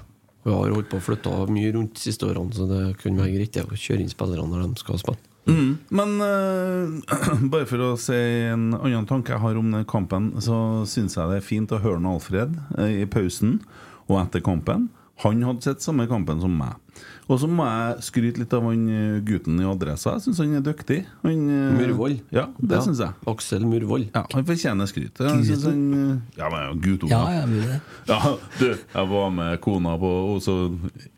Vi 0.40 0.52
har 0.52 0.72
holdt 0.72 0.88
på 0.88 0.96
å 0.96 1.04
flytte 1.04 1.32
mye 1.52 1.72
rundt 1.74 1.96
de 1.98 2.00
siste 2.00 2.24
årene, 2.28 2.52
så 2.56 2.64
det 2.68 2.84
kunne 3.02 3.20
være 3.24 3.34
greit 3.36 3.58
å 3.60 3.76
kjøre 3.76 4.04
inn 4.04 4.12
spillerne 4.12 4.48
når 4.48 4.70
de 4.70 4.80
skal 4.80 5.00
spille. 5.00 5.29
Mm. 5.48 5.78
Men 5.90 6.10
uh, 6.20 7.40
bare 7.52 7.66
for 7.66 7.82
å 7.82 7.90
si 7.98 8.14
en 8.50 8.70
annen 8.76 9.06
tanke 9.08 9.32
jeg 9.34 9.40
har 9.42 9.56
om 9.58 9.70
den 9.72 9.86
kampen, 9.88 10.32
så 10.44 10.84
syns 10.90 11.16
jeg 11.16 11.30
det 11.32 11.40
er 11.40 11.46
fint 11.46 11.72
å 11.72 11.80
høre 11.82 12.00
Alfred 12.10 12.56
eh, 12.78 13.00
i 13.02 13.06
pausen 13.10 13.58
og 14.10 14.18
etter 14.24 14.42
kampen. 14.44 14.88
Han 15.24 15.42
hadde 15.44 15.60
sett 15.66 15.82
samme 15.84 16.06
kampen 16.08 16.38
som 16.40 16.52
meg. 16.56 16.78
Og 17.30 17.36
så 17.38 17.46
må 17.46 17.62
jeg 17.68 18.02
skryte 18.06 18.40
litt 18.40 18.54
av 18.56 18.64
han 18.66 18.86
eh, 18.90 19.18
gutten 19.26 19.58
i 19.60 19.66
Adressa. 19.68 20.14
Jeg 20.16 20.24
syns 20.28 20.40
han 20.42 20.54
er 20.58 20.64
dyktig. 20.64 21.02
Han, 21.24 21.42
Murvold. 21.76 22.22
Ja, 22.34 22.46
det 22.58 22.78
Ja. 22.78 22.80
synes 22.86 23.02
jeg. 23.04 23.12
Aksel 23.30 23.66
Murvold. 23.68 24.08
Ja, 24.14 24.24
Han 24.32 24.46
fortjener 24.48 24.88
skryt. 24.90 25.20
Jeg 25.20 25.44
synes 25.50 25.66
han, 25.68 25.82
ja, 26.38 26.48
men 26.52 26.80
Guto 26.80 27.10
Ja, 27.12 27.20
ja, 27.36 27.44
det. 27.46 27.80
Ja, 28.10 28.20
du, 28.58 28.66
jeg 28.74 29.12
var 29.12 29.30
med 29.30 29.60
kona 29.60 29.92
på 30.00 30.10
Og 30.34 30.40
så 30.42 30.56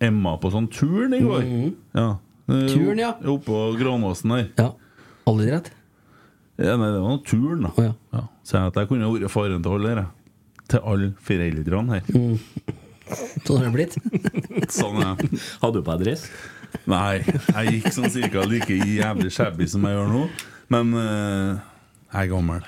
Emma 0.02 0.34
på 0.42 0.50
sånn 0.52 0.68
turn 0.72 1.14
i 1.16 1.22
går. 1.22 1.48
Ja. 1.96 2.10
Eh, 2.48 2.66
Turn, 2.72 2.98
ja. 2.98 3.12
Oppå 3.32 3.60
Granåsen 3.78 4.34
der. 4.34 4.48
Ja. 4.58 4.72
Aldri 5.30 5.50
rett. 5.52 5.70
Ja, 6.60 6.76
nei, 6.76 6.90
det 6.92 7.00
var 7.00 7.14
noe 7.14 7.22
turn, 7.26 7.62
da. 7.64 7.70
Oh, 7.76 7.84
ja. 7.86 7.92
Ja. 8.12 8.24
Så 8.46 8.58
jeg 8.58 8.72
at 8.72 8.80
jeg 8.82 8.88
kunne 8.90 9.08
vært 9.14 9.32
faren 9.32 9.62
til 9.64 9.76
alle 9.76 9.92
her. 9.92 10.00
jeg. 10.02 10.66
Til 10.72 10.84
alle 10.92 11.08
foreldrene 11.26 11.96
her. 11.98 12.10
Sånn 13.42 13.58
har 13.58 13.66
det 13.66 13.72
blitt. 13.74 13.96
Sånn 14.76 15.00
er 15.02 15.08
jeg. 15.22 15.40
Hadde 15.62 15.80
du 15.80 15.86
på 15.86 15.96
deg 15.96 16.04
dress? 16.06 16.26
Nei, 16.88 17.20
jeg 17.24 17.74
gikk 17.76 17.90
sånn 17.92 18.12
cirka 18.12 18.44
like 18.48 18.72
jævlig 18.72 19.32
shabby 19.34 19.66
som 19.68 19.84
jeg 19.84 19.96
gjør 19.98 20.12
nå. 20.12 20.22
Men 20.72 20.94
uh, 20.96 21.60
jeg 22.12 22.22
er 22.22 22.30
gammel. 22.32 22.64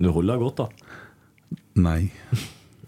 Du 0.00 0.08
holder 0.14 0.34
deg 0.38 0.46
godt, 0.46 0.62
da. 0.62 1.58
Nei. 1.82 2.00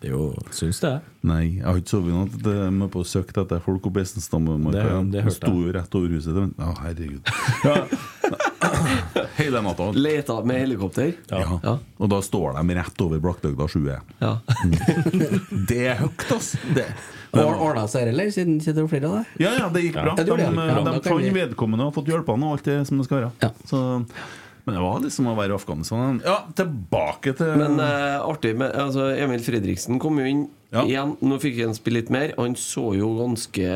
Jo 0.04 0.34
Syns 0.52 0.80
det. 0.82 0.92
Nei, 1.24 1.56
jeg 1.56 1.64
har 1.64 1.78
ikke 1.80 1.88
sovet 1.94 2.12
i 2.12 2.16
natt. 2.18 2.34
Jeg 2.44 2.72
må 2.76 2.88
på 2.92 3.00
å 3.00 3.06
søke 3.08 3.32
etter 3.40 3.62
folk 3.64 3.86
oppe 3.88 4.02
i 4.02 4.04
Estenstammarka. 4.04 5.00
Det- 5.10 5.24
det 5.24 5.32
sto 5.32 5.52
jo 5.54 5.72
rett 5.72 5.94
over 5.96 6.08
huset. 6.12 6.34
til- 6.34 6.52
Å, 6.60 6.74
herregud. 6.84 7.22
Ja. 7.64 7.84
Hele 9.36 9.60
natta. 9.62 9.90
Leta 9.92 10.36
med 10.44 10.60
helikopter. 10.60 11.12
Ja. 11.30 11.60
Ja. 11.62 11.78
Og 11.98 12.08
da 12.10 12.20
står 12.22 12.54
de 12.60 12.74
rett 12.78 13.00
over 13.04 13.18
Blakkbygda 13.24 13.68
7. 13.68 13.82
Ja. 14.20 14.38
Det 15.68 15.80
er 15.88 15.96
høyt, 16.02 16.24
altså. 16.34 16.58
Det. 16.74 16.86
Or- 17.34 17.58
Ordna 17.70 17.86
seg, 17.90 18.08
eller? 18.12 18.30
Siden 18.34 18.60
sitter 18.62 18.82
det 18.84 18.90
flere 18.92 19.08
av 19.10 19.16
deg? 19.18 19.32
Ja, 19.42 19.54
ja, 19.58 19.68
det 19.74 19.82
gikk 19.88 19.96
bra. 19.98 20.04
Ja, 20.12 20.14
det 20.14 20.26
De. 20.26 20.38
Ja, 20.38 20.78
de 20.84 20.94
kan 21.00 21.02
fant 21.02 21.34
vedkommende 21.40 21.86
og 21.86 21.90
har 21.92 21.96
fått 22.02 22.10
hjelpene 22.12 22.46
og 22.50 22.58
alt 22.58 22.68
det 22.68 22.78
som 22.88 22.98
det 23.00 23.06
skal 23.08 23.20
være. 23.24 23.32
Ja. 23.42 23.50
Så, 23.70 23.80
men 24.64 24.76
det 24.78 24.82
var 24.82 25.00
liksom 25.04 25.26
å 25.28 25.34
være 25.36 25.52
i 25.52 25.56
Afghanistan. 25.58 26.20
Ja, 26.24 26.38
tilbake 26.56 27.34
til 27.36 27.54
Men 27.60 27.76
eh, 27.84 28.16
artig 28.24 28.54
med 28.56 28.72
altså, 28.80 29.10
Emil 29.12 29.42
Fredriksen 29.44 30.00
kom 30.02 30.18
jo 30.22 30.24
inn 30.30 30.44
Ja. 30.74 30.82
igjen. 30.88 31.12
Nå 31.22 31.36
fikk 31.42 31.60
han 31.62 31.76
spille 31.76 32.00
litt 32.00 32.10
mer. 32.10 32.32
Han 32.38 32.56
så 32.58 32.88
jo 32.98 33.12
ganske 33.20 33.68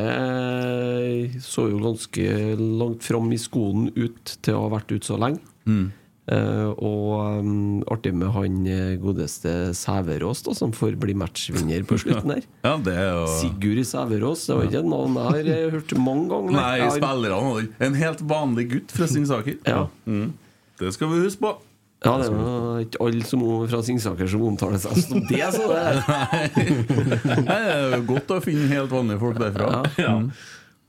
Så 1.45 1.68
jo 1.71 1.78
ganske 1.85 2.26
langt 2.59 3.04
fram 3.07 3.30
i 3.33 3.38
skoen 3.40 3.90
ut 3.97 4.37
til 4.42 4.57
å 4.57 4.64
ha 4.66 4.75
vært 4.78 4.92
ute 4.97 5.07
så 5.07 5.18
lenge. 5.21 5.40
Mm. 5.68 5.88
Uh, 6.28 6.75
og 6.85 7.38
um, 7.40 7.78
artig 7.88 8.11
med 8.12 8.28
han 8.35 8.57
eh, 8.68 8.97
godeste 9.00 9.73
Sæverås, 9.73 10.42
da, 10.45 10.52
som 10.59 10.75
får 10.76 10.99
bli 11.00 11.14
matchvinner 11.16 11.87
på 11.88 11.97
slutten 12.02 12.35
her. 12.35 12.42
Ja, 12.66 12.75
det 12.85 12.97
jo 12.99 13.23
Sigurd 13.38 13.80
Sæverås. 13.88 14.42
Det 14.45 14.59
var 14.59 14.68
ikke 14.68 14.83
et 14.83 14.90
navn 14.92 15.16
jeg 15.16 15.30
har 15.38 15.49
eh, 15.54 15.71
hørt 15.73 15.95
mange 15.97 16.26
ganger. 16.35 16.52
Nei, 16.59 16.90
spillerne 16.99 17.40
hadde 17.47 17.88
En 17.88 17.97
helt 18.02 18.21
vanlig 18.28 18.66
gutt 18.75 18.92
fra 18.92 19.09
Singsaker. 19.09 19.57
Ja. 19.64 19.87
Mm. 20.04 20.35
Det 20.78 20.92
skal 20.94 21.11
vi 21.12 21.25
huske 21.25 21.42
på. 21.42 21.56
Ja, 22.04 22.12
det 22.20 22.28
er 22.28 22.35
jo 22.37 22.82
ikke 22.85 23.00
alle 23.02 23.25
som 23.26 23.40
fra 23.66 23.80
Singsaker 23.82 24.28
som 24.30 24.44
omtaler 24.47 24.78
seg 24.78 25.00
som 25.02 25.25
det, 25.26 25.40
så 25.50 25.64
det 25.66 26.61
Det 27.49 27.56
er 27.56 27.97
jo 27.97 28.04
godt 28.12 28.30
å 28.37 28.38
finne 28.44 28.68
helt 28.70 28.92
vanlige 28.92 29.18
folk 29.25 29.40
derfra. 29.42 29.82
Ja. 29.99 30.12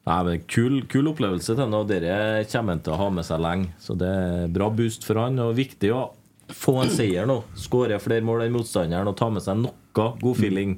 Nei, 0.09 0.19
men 0.25 0.43
kul, 0.49 0.83
kul 0.89 1.09
opplevelse 1.09 1.55
til 1.55 1.63
han, 1.63 1.73
og 1.77 1.89
dere 1.89 2.45
kommer 2.49 2.77
han 2.77 2.83
til 2.85 2.93
å 2.93 2.99
ha 3.01 3.09
med 3.13 3.25
seg 3.25 3.41
lenge. 3.41 3.73
Så 3.81 3.97
det 3.97 4.09
er 4.09 4.53
bra 4.53 4.69
boost 4.73 5.05
for 5.05 5.21
han, 5.21 5.41
og 5.41 5.57
viktig 5.57 5.91
å 5.93 6.05
få 6.53 6.79
en 6.83 6.93
seier 6.93 7.27
nå. 7.29 7.41
Skåre 7.57 7.99
flere 8.01 8.25
mål 8.25 8.45
enn 8.45 8.55
motstanderen 8.55 9.09
og 9.09 9.17
ta 9.17 9.29
med 9.33 9.45
seg 9.45 9.59
noe 9.65 9.75
god 10.21 10.37
feeling. 10.37 10.77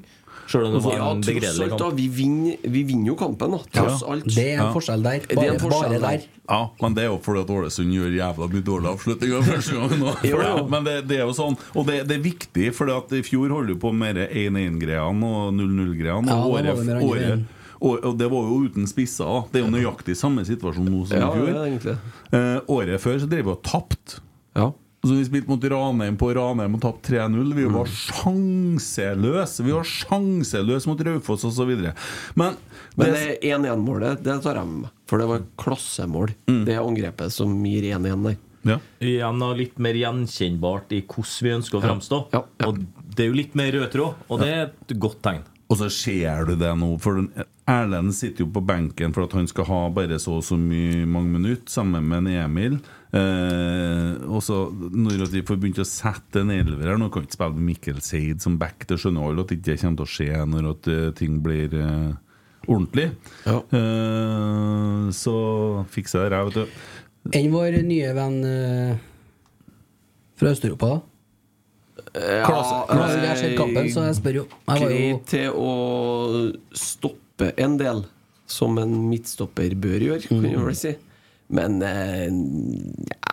Sjøl 0.50 0.66
om 0.66 0.72
det 0.74 0.82
var 0.84 0.96
Ja, 0.98 1.10
en 1.12 1.20
begredelig 1.22 1.68
kamp. 1.70 1.78
da. 1.78 1.88
Vi 1.96 2.06
vinner, 2.08 2.56
vi 2.74 2.82
vinner 2.84 3.06
jo 3.12 3.14
kampen, 3.16 3.50
da. 3.54 3.58
Tross 3.72 4.02
alt. 4.02 4.24
Det 4.26 4.46
er 4.52 4.62
en 4.66 4.72
forskjell 4.74 5.02
der. 5.02 5.20
Det 5.28 5.38
er 5.38 5.52
en 5.54 5.60
forskjell 5.62 5.94
bare 5.94 6.00
der. 6.00 6.18
der. 6.18 6.26
Ja, 6.50 6.60
men 6.82 6.94
det 6.94 7.04
er 7.04 7.08
jo 7.12 7.18
fordi 7.22 7.40
at 7.40 7.50
Ålesund 7.54 7.92
gjør 7.94 8.10
jævla 8.18 8.48
mye 8.52 8.64
dårlige 8.66 8.92
avslutninger 8.92 9.42
første 9.46 9.74
gang 9.78 9.94
nå. 10.00 10.14
Jo, 10.32 10.42
jo. 10.42 10.66
Men 10.68 10.84
det, 10.84 10.96
det 11.08 11.16
er 11.20 11.24
jo 11.30 11.32
sånn, 11.38 11.56
og 11.76 11.86
det, 11.86 12.00
det 12.10 12.16
er 12.18 12.22
viktig, 12.26 12.72
for 12.74 12.90
i 12.90 13.22
fjor 13.22 13.48
holdt 13.54 13.68
du 13.72 13.76
på 13.80 13.92
med 13.94 14.16
1-1-greiene 14.28 15.32
og 15.32 15.54
0-0-greiene. 15.54 16.36
Og, 16.42 16.58
ja, 16.58 16.62
det 16.62 16.76
året- 16.76 17.02
året- 17.08 17.44
og, 17.82 17.96
og 18.06 18.18
det 18.18 18.28
var 18.30 18.44
jo 18.46 18.58
uten 18.68 18.86
spisser. 18.86 19.24
da. 19.26 19.40
Det 19.52 19.58
er 19.62 19.64
jo 19.66 19.72
nøyaktig 19.74 20.14
samme 20.16 20.44
situasjon 20.46 20.86
nå 20.86 21.00
som 21.08 21.18
Ja, 21.18 21.30
fjor. 21.34 21.46
det 21.46 21.96
er 21.96 21.98
Eh, 22.32 22.60
året 22.68 23.00
før 23.02 23.18
så 23.18 23.26
drev 23.28 23.44
vi 23.44 23.50
og 23.50 23.62
tapte. 23.66 24.20
Ja. 24.54 24.68
Så 25.02 25.16
vi 25.16 25.24
spilte 25.26 25.50
mot 25.50 25.64
Ranheim 25.66 26.14
på 26.14 26.28
Ranheim 26.36 26.76
og 26.76 26.82
tapte 26.84 27.16
3-0. 27.16 27.48
Vi 27.58 27.64
var 27.74 27.88
sjanseløse! 27.90 29.64
Vi 29.66 29.74
var 29.74 29.88
sjanseløse 29.88 30.86
mot 30.90 31.00
Raufoss 31.08 31.44
osv. 31.48 31.72
Men, 32.38 32.54
Men 32.94 33.10
det, 33.10 33.22
det 33.42 33.50
1-1-målet, 33.50 34.22
det 34.22 34.36
tar 34.44 34.60
jeg 34.60 34.68
med 34.70 34.84
meg. 34.84 34.92
For 35.10 35.18
det 35.18 35.26
var 35.32 35.42
klassemål. 35.58 36.34
Det 36.68 36.78
angrepet 36.78 37.34
som 37.34 37.56
gir 37.66 37.88
1-1 37.96 38.26
der. 38.28 38.38
ja. 38.70 38.78
Igjen 39.02 39.42
og 39.42 39.58
litt 39.58 39.82
mer 39.82 39.98
gjenkjennbart 39.98 40.94
i 40.94 41.02
hvordan 41.02 41.48
vi 41.48 41.54
ønsker 41.58 41.80
å 41.80 41.82
fremstå. 41.82 42.20
Ja, 42.36 42.44
ja. 42.62 42.70
Og 42.70 42.78
det 43.12 43.26
er 43.26 43.32
jo 43.32 43.40
litt 43.42 43.58
mer 43.58 43.74
rød 43.74 43.90
tråd, 43.92 44.22
og 44.30 44.40
det 44.40 44.52
er 44.54 44.62
et 44.70 44.94
godt 45.02 45.18
tegn. 45.26 45.42
Og 45.72 45.78
så 45.80 45.88
ser 45.90 46.46
du 46.46 46.54
det 46.60 46.70
nå, 46.78 46.94
for 47.00 47.18
Erlend 47.70 48.12
sitter 48.14 48.44
jo 48.44 48.50
på 48.52 48.60
benken 48.68 49.14
for 49.16 49.24
at 49.26 49.34
han 49.34 49.46
skal 49.48 49.64
ha 49.70 49.82
bare 49.94 50.18
så 50.20 50.34
og 50.38 50.44
så 50.44 50.58
mye 50.60 51.06
mange 51.08 51.32
minutter 51.40 51.72
sammen 51.72 52.04
med 52.10 52.26
en 52.28 52.42
Emil. 52.44 52.78
Eh, 53.12 54.12
og 54.24 54.40
så 54.40 54.56
når 54.72 55.26
at 55.26 55.34
vi 55.34 55.42
får 55.44 55.58
begynt 55.60 55.82
å 55.82 55.84
sette 55.84 56.40
en 56.40 56.48
elver 56.54 56.88
her 56.88 56.96
Nå 56.96 57.10
kan 57.12 57.20
vi 57.20 57.28
ikke 57.28 57.36
spille 57.36 57.64
Mikkel 57.66 57.98
Seid 58.00 58.40
som 58.40 58.54
back, 58.56 58.86
det 58.88 58.96
skjønner 59.02 59.26
alle 59.28 59.44
at 59.44 59.52
det 59.52 59.58
ikke 59.58 59.82
kommer 59.82 59.98
til 60.00 60.06
å 60.06 60.12
skje 60.14 60.44
når 60.48 60.68
at 60.70 60.88
eh, 60.88 61.10
ting 61.18 61.34
blir 61.44 61.76
eh, 61.76 62.14
ordentlig. 62.64 63.10
Ja. 63.44 63.58
Eh, 63.68 65.12
så 65.12 65.36
fikser 65.92 66.24
jeg 66.24 66.32
det, 66.32 66.42
vet 66.48 66.56
du. 66.62 66.82
Enn 67.36 67.52
vår 67.52 67.78
nye 67.84 68.16
venn 68.16 68.40
eh, 68.48 68.96
fra 70.40 70.54
Øst-Europa, 70.56 70.94
da? 70.94 71.00
Ja, 72.16 72.48
har 72.48 73.12
jeg 73.12 73.38
sett 73.40 73.54
kampen, 73.56 73.86
så 73.92 74.08
jeg 74.08 74.16
spør 74.18 74.40
jo. 74.40 74.48
Jeg 74.66 74.82
var 74.82 74.90
jo 74.90 74.98
Greit 74.98 75.30
til 75.30 75.54
å 75.56 75.70
stoppe 76.76 77.52
en 77.60 77.76
del, 77.80 78.02
som 78.48 78.76
en 78.80 78.92
midtstopper 79.08 79.76
bør 79.80 80.08
gjøre, 80.08 80.28
kan 80.28 80.42
du 80.44 80.64
vel 80.66 80.76
si. 80.76 80.96
Men 81.52 81.82
eh, 81.84 82.28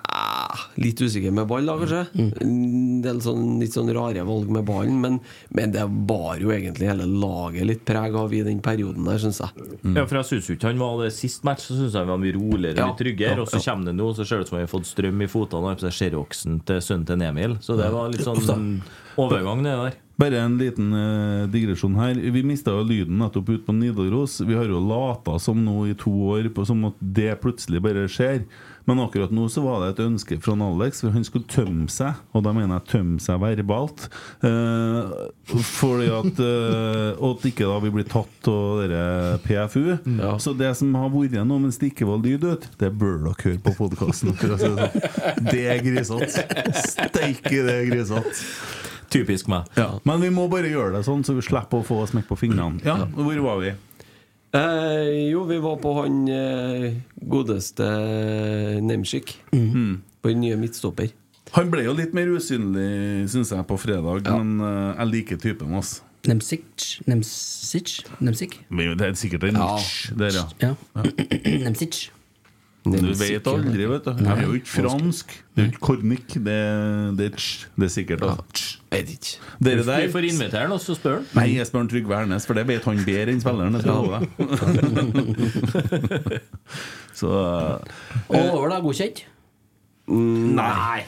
ja, 0.09 0.55
litt 0.81 0.99
usikker 1.01 1.31
med 1.31 1.47
ball, 1.47 1.67
da, 1.69 1.75
kanskje. 1.79 2.01
Mm. 2.17 2.29
En 2.43 3.01
del 3.05 3.19
sånn, 3.23 3.43
litt 3.61 3.75
sånn 3.75 3.91
rare 3.95 4.23
valg 4.27 4.49
med 4.51 4.65
ballen. 4.67 4.97
Men, 5.03 5.19
men 5.55 5.71
det 5.75 5.85
bar 6.09 6.41
jo 6.41 6.51
egentlig 6.55 6.89
hele 6.89 7.07
laget 7.07 7.67
litt 7.69 7.85
preg 7.87 8.17
av 8.19 8.33
i 8.35 8.41
den 8.47 8.59
perioden 8.65 9.07
der, 9.07 9.21
syns 9.21 9.39
jeg. 9.43 9.69
Ja, 9.95 10.03
for 10.09 10.19
jeg 10.19 10.29
synes 10.33 10.49
jo 10.51 10.57
ikke 10.57 10.71
han 10.71 10.81
var 10.81 10.97
det 11.03 11.13
Sist 11.15 11.45
match 11.47 11.69
så 11.69 11.77
synes 11.77 11.93
jeg 11.95 12.01
han 12.03 12.11
var 12.11 12.19
mye 12.21 12.35
roligere 12.35 12.81
Ja, 12.81 12.89
litt 12.91 12.99
tryggere. 12.99 13.37
ja, 13.37 13.45
Og 13.45 13.51
så 13.53 13.61
kommer 13.63 13.91
det 13.91 13.95
nå, 13.99 14.09
så 14.17 14.25
ser 14.27 14.41
det 14.41 14.47
ut 14.47 14.51
som 14.51 14.59
han 14.59 14.67
har 14.67 14.73
fått 14.73 14.89
strøm 14.91 15.23
i 15.23 15.29
fotene. 15.31 15.63
Og 15.63 15.71
har 15.71 15.79
på 15.79 15.87
seg 15.87 15.97
sherroxen 16.01 16.59
til 16.67 16.83
sønnen 16.83 17.07
til 17.09 17.25
Emil. 17.29 17.57
Så 17.63 17.79
det 17.79 17.89
var 17.93 18.11
litt 18.11 18.25
sånn 18.27 18.79
overgang, 19.19 19.63
det 19.63 19.79
der. 19.85 19.97
Bare 20.19 20.41
en 20.41 20.57
liten 20.59 20.93
eh, 20.93 21.45
digresjon 21.47 21.95
her. 21.95 22.17
Vi 22.19 22.41
mista 22.43 22.73
jo 22.75 22.83
lyden 22.83 23.21
nettopp 23.21 23.53
ute 23.53 23.63
på 23.63 23.75
Nidaros. 23.75 24.41
Vi 24.43 24.57
har 24.57 24.67
jo 24.67 24.81
lata 24.83 25.37
som 25.39 25.61
nå 25.63 25.85
i 25.87 25.95
to 25.95 26.11
år 26.33 26.49
på 26.51 26.65
som 26.67 26.83
at 26.89 26.99
det 26.99 27.37
plutselig 27.39 27.79
bare 27.85 28.03
skjer. 28.11 28.43
Men 28.89 28.99
akkurat 29.03 29.31
nå 29.31 29.45
så 29.53 29.61
var 29.63 29.83
det 29.83 29.93
et 29.93 30.01
ønske 30.03 30.39
fra 30.41 30.55
Alex, 30.65 31.03
for 31.05 31.13
han 31.15 31.23
skulle 31.23 31.47
tømme 31.47 31.87
seg. 31.93 32.19
Og 32.35 32.43
da 32.43 32.51
mener 32.57 32.79
jeg 32.79 32.89
tømme 32.91 33.21
seg 33.23 33.39
verbalt. 33.39 34.09
Eh, 34.43 35.15
fordi 35.77 36.09
at 36.11 36.43
eh, 36.43 37.21
Og 37.21 37.37
at 37.37 37.47
ikke 37.53 37.69
da 37.69 37.79
vi 37.85 37.93
blir 37.93 38.09
tatt 38.09 38.51
av 38.51 38.81
dere 38.81 39.39
PFU. 39.45 39.85
Ja. 40.19 40.35
Så 40.41 40.51
det 40.57 40.73
som 40.81 40.91
har 40.99 41.13
vært 41.15 41.39
nå 41.39 41.61
mens 41.61 41.79
det 41.79 41.93
ikke 41.93 42.09
var 42.09 42.19
lyd 42.25 42.43
ut, 42.43 42.67
det 42.81 42.91
bør 42.91 43.21
dere 43.29 43.37
høre 43.45 43.63
på 43.69 43.77
podkasten. 43.79 44.35
sånn. 44.35 44.83
Det 45.47 45.63
er 45.77 45.83
grisete. 45.85 46.47
Steike, 46.91 47.55
det 47.55 47.79
er 47.79 47.91
grisete. 47.93 48.88
Typisk 49.09 49.47
meg. 49.51 49.65
Ja. 49.77 49.91
Men 50.05 50.21
vi 50.21 50.29
må 50.33 50.47
bare 50.51 50.69
gjøre 50.69 50.97
det 50.97 51.03
sånn, 51.07 51.23
så 51.25 51.33
vi 51.37 51.41
slipper 51.45 51.81
å 51.81 51.85
få 51.87 52.01
smekk 52.09 52.27
på 52.29 52.37
fingrene. 52.39 52.81
Ja, 52.85 52.97
Hvor 53.15 53.39
var 53.45 53.61
vi? 53.63 53.71
Eh, 54.57 55.29
jo, 55.29 55.43
vi 55.49 55.57
var 55.61 55.77
på 55.81 55.93
han 55.99 56.23
eh, 56.33 56.93
godeste 57.29 57.85
Nemchik. 58.81 59.35
Mm. 59.53 60.01
På 60.21 60.31
den 60.33 60.41
nye 60.41 60.57
midtstopper. 60.59 61.11
Han 61.55 61.69
ble 61.73 61.83
jo 61.87 61.95
litt 61.97 62.13
mer 62.13 62.29
usynlig, 62.29 63.25
syns 63.31 63.53
jeg, 63.55 63.65
på 63.69 63.77
fredag, 63.81 64.25
men 64.29 64.59
eh, 64.61 64.99
jeg 64.99 65.11
liker 65.13 65.41
typen 65.41 65.73
hans. 65.73 65.99
Nemsic 66.27 66.99
Nemsic 67.07 67.93
Nemsic? 68.19 68.57
Men 68.67 68.97
Det 68.99 69.05
er 69.07 69.13
sikkert 69.15 69.45
en 69.47 69.55
Ja. 69.55 69.77
der, 70.19 70.35
ja. 70.35 70.45
Ja. 70.59 71.03
Nemsic. 71.65 72.09
Du 72.91 73.07
vet 73.19 73.47
aldri, 73.47 73.85
vet 73.89 74.05
du. 74.05 74.11
Jeg 74.23 74.31
er 74.33 74.41
jo 74.45 74.53
ikke 74.57 74.71
fransk. 74.73 75.33
Det 75.55 75.63
er 75.63 75.67
ikke 75.71 75.81
kornik. 75.85 76.27
Det, 76.33 76.57
det 77.19 77.25
er 77.29 77.33
tsj. 77.35 77.67
Det 77.75 77.85
er 77.87 77.93
sikkert 77.93 78.23
altså. 78.25 78.79
Vet 78.89 79.09
ikke. 79.13 79.33
Dere 79.65 79.81
Vi 79.81 79.85
der 79.89 80.05
får 80.13 80.27
invitere 80.29 80.61
ham, 80.65 80.71
og 80.75 80.81
så 80.81 80.95
spør 80.97 81.19
han. 81.19 81.27
Nei, 81.37 81.47
jeg 81.57 81.67
spør 81.69 81.89
Trygve 81.91 82.15
Ernes, 82.17 82.47
for 82.49 82.57
det 82.57 82.65
vet 82.69 82.87
han 82.89 83.03
bedre 83.05 83.35
enn 83.35 83.41
spilleren. 83.43 83.77
Så 87.19 87.29
Og 87.29 88.39
over, 88.39 88.69
da. 88.71 88.79
Godkjent? 88.83 89.25
Nei. 90.09 91.03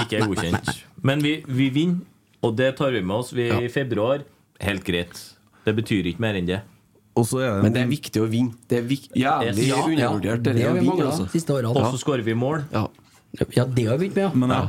Ikke 0.00 0.24
godkjent. 0.24 0.70
Men 1.04 1.22
vi, 1.24 1.40
vi 1.48 1.68
vinner, 1.74 2.04
og 2.44 2.56
det 2.56 2.74
tar 2.78 2.94
vi 2.94 3.02
med 3.04 3.16
oss. 3.20 3.34
Vi 3.36 3.48
er 3.50 3.66
i 3.66 3.72
februar. 3.72 4.24
Helt 4.60 4.84
greit. 4.84 5.16
Det 5.66 5.74
betyr 5.76 6.08
ikke 6.08 6.22
mer 6.24 6.38
enn 6.38 6.48
det. 6.48 6.60
Og 7.18 7.26
så 7.26 7.40
er 7.42 7.62
Men 7.62 7.72
det 7.74 7.82
er 7.82 7.88
viktig 7.90 8.20
å 8.22 8.26
vinne. 8.30 8.54
Det 8.70 8.78
er 8.78 8.82
vik 8.86 9.08
jævlig 9.18 9.66
Ja, 9.68 9.80
undervurdert. 9.82 10.42
Det, 10.44 10.54
Det 10.54 10.62
er 10.64 10.68
har 10.70 10.78
vinne, 10.80 11.06
altså. 11.10 11.26
siste 11.32 11.52
årene. 11.56 11.72
Og 11.74 11.92
så 11.94 11.98
skårer 12.04 12.22
vi 12.24 12.34
mål. 12.34 12.62
Ja. 12.72 12.86
Ja, 13.54 13.64
det 13.64 13.84
har 13.86 13.96
vi 13.98 14.08
begynt 14.08 14.16
med, 14.16 14.24
ja. 14.24 14.30
Men 14.34 14.50
ja. 14.50 14.60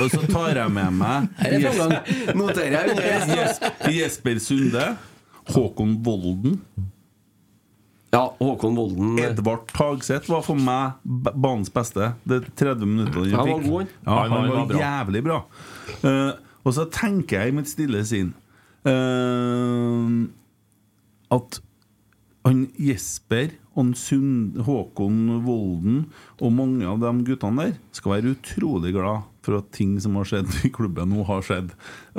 og 0.00 0.10
så 0.12 0.20
tar 0.28 0.54
jeg 0.58 0.70
med 0.72 0.92
meg 0.92 1.28
er. 1.40 2.34
Noterer 2.36 2.74
jeg 2.76 2.90
under. 2.90 3.36
Jesper, 3.36 3.90
Jesper 3.96 4.40
Sunde, 4.44 4.86
Håkon 5.54 5.94
Volden, 6.04 6.58
Ja, 8.12 8.24
Håkon 8.40 8.74
Volden 8.76 9.18
Edvard 9.22 9.68
Tagseth 9.72 10.28
var 10.28 10.42
for 10.42 10.58
meg 10.58 10.98
banens 11.06 11.70
beste. 11.72 12.10
Det 12.28 12.40
er 12.42 12.50
30 12.74 12.86
minutter 12.90 13.20
han 13.20 13.30
Han 13.30 13.38
var 13.38 13.62
fikk. 13.62 13.70
han. 13.70 13.88
Ja, 14.04 14.10
Han- 14.10 14.30
han 14.30 14.40
han 14.40 14.50
var 14.50 14.66
var 14.66 14.80
jævlig 14.84 15.22
bra. 15.24 15.38
Uh, 16.04 16.32
og 16.64 16.74
så 16.76 16.84
tenker 16.92 17.40
jeg 17.40 17.48
i 17.48 17.56
mitt 17.56 17.68
stille 17.70 18.04
sinn 18.04 18.34
uh, 18.84 20.26
at 21.36 21.60
han 22.46 22.62
Jesper, 22.80 23.52
han 23.76 23.92
Håkon 24.64 25.18
Volden 25.44 25.98
og 26.40 26.54
mange 26.56 26.86
av 26.88 27.00
de 27.02 27.12
guttene 27.26 27.68
der 27.68 27.74
skal 27.96 28.14
være 28.16 28.32
utrolig 28.34 28.94
glad 28.96 29.28
for 29.44 29.60
at 29.60 29.70
ting 29.76 29.94
som 30.00 30.16
har 30.16 30.28
skjedd 30.28 30.48
i 30.64 30.70
klubben 30.72 31.12
nå, 31.12 31.24
har 31.28 31.44
skjedd. 31.44 31.70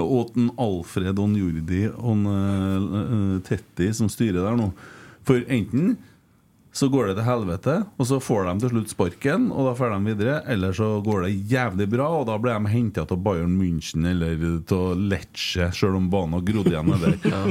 Og 0.02 0.34
Alfred 0.62 1.20
og 1.22 1.38
Jordi 1.38 1.84
og 1.92 2.26
eh, 2.32 2.88
eh, 3.02 3.36
Tetti 3.46 3.92
som 3.98 4.10
styrer 4.10 4.42
der 4.46 4.58
nå. 4.58 4.72
For 5.28 5.44
enten 5.46 5.98
så 6.72 6.88
går 6.88 7.10
det 7.10 7.18
til 7.18 7.26
helvete, 7.28 7.74
og 8.00 8.08
så 8.08 8.18
får 8.24 8.46
de 8.48 8.54
til 8.64 8.72
slutt 8.72 8.92
sparken, 8.94 9.50
og 9.52 9.68
da 9.68 9.74
får 9.76 9.92
de 9.92 10.00
videre. 10.08 10.38
Eller 10.52 10.76
så 10.76 10.88
går 11.04 11.26
det 11.26 11.34
jævlig 11.52 11.88
bra, 11.92 12.08
og 12.22 12.30
da 12.30 12.38
blir 12.40 12.56
de 12.56 12.72
henta 12.72 13.04
til 13.10 13.20
Bayern 13.26 13.58
München 13.60 14.08
eller 14.08 14.40
til 14.70 15.04
Lecce, 15.12 15.68
sjøl 15.76 16.00
om 16.00 16.08
banen 16.14 16.38
har 16.38 16.46
grodd 16.48 16.72
igjen 16.72 16.88
med 16.88 17.20
Ja. 17.32 17.44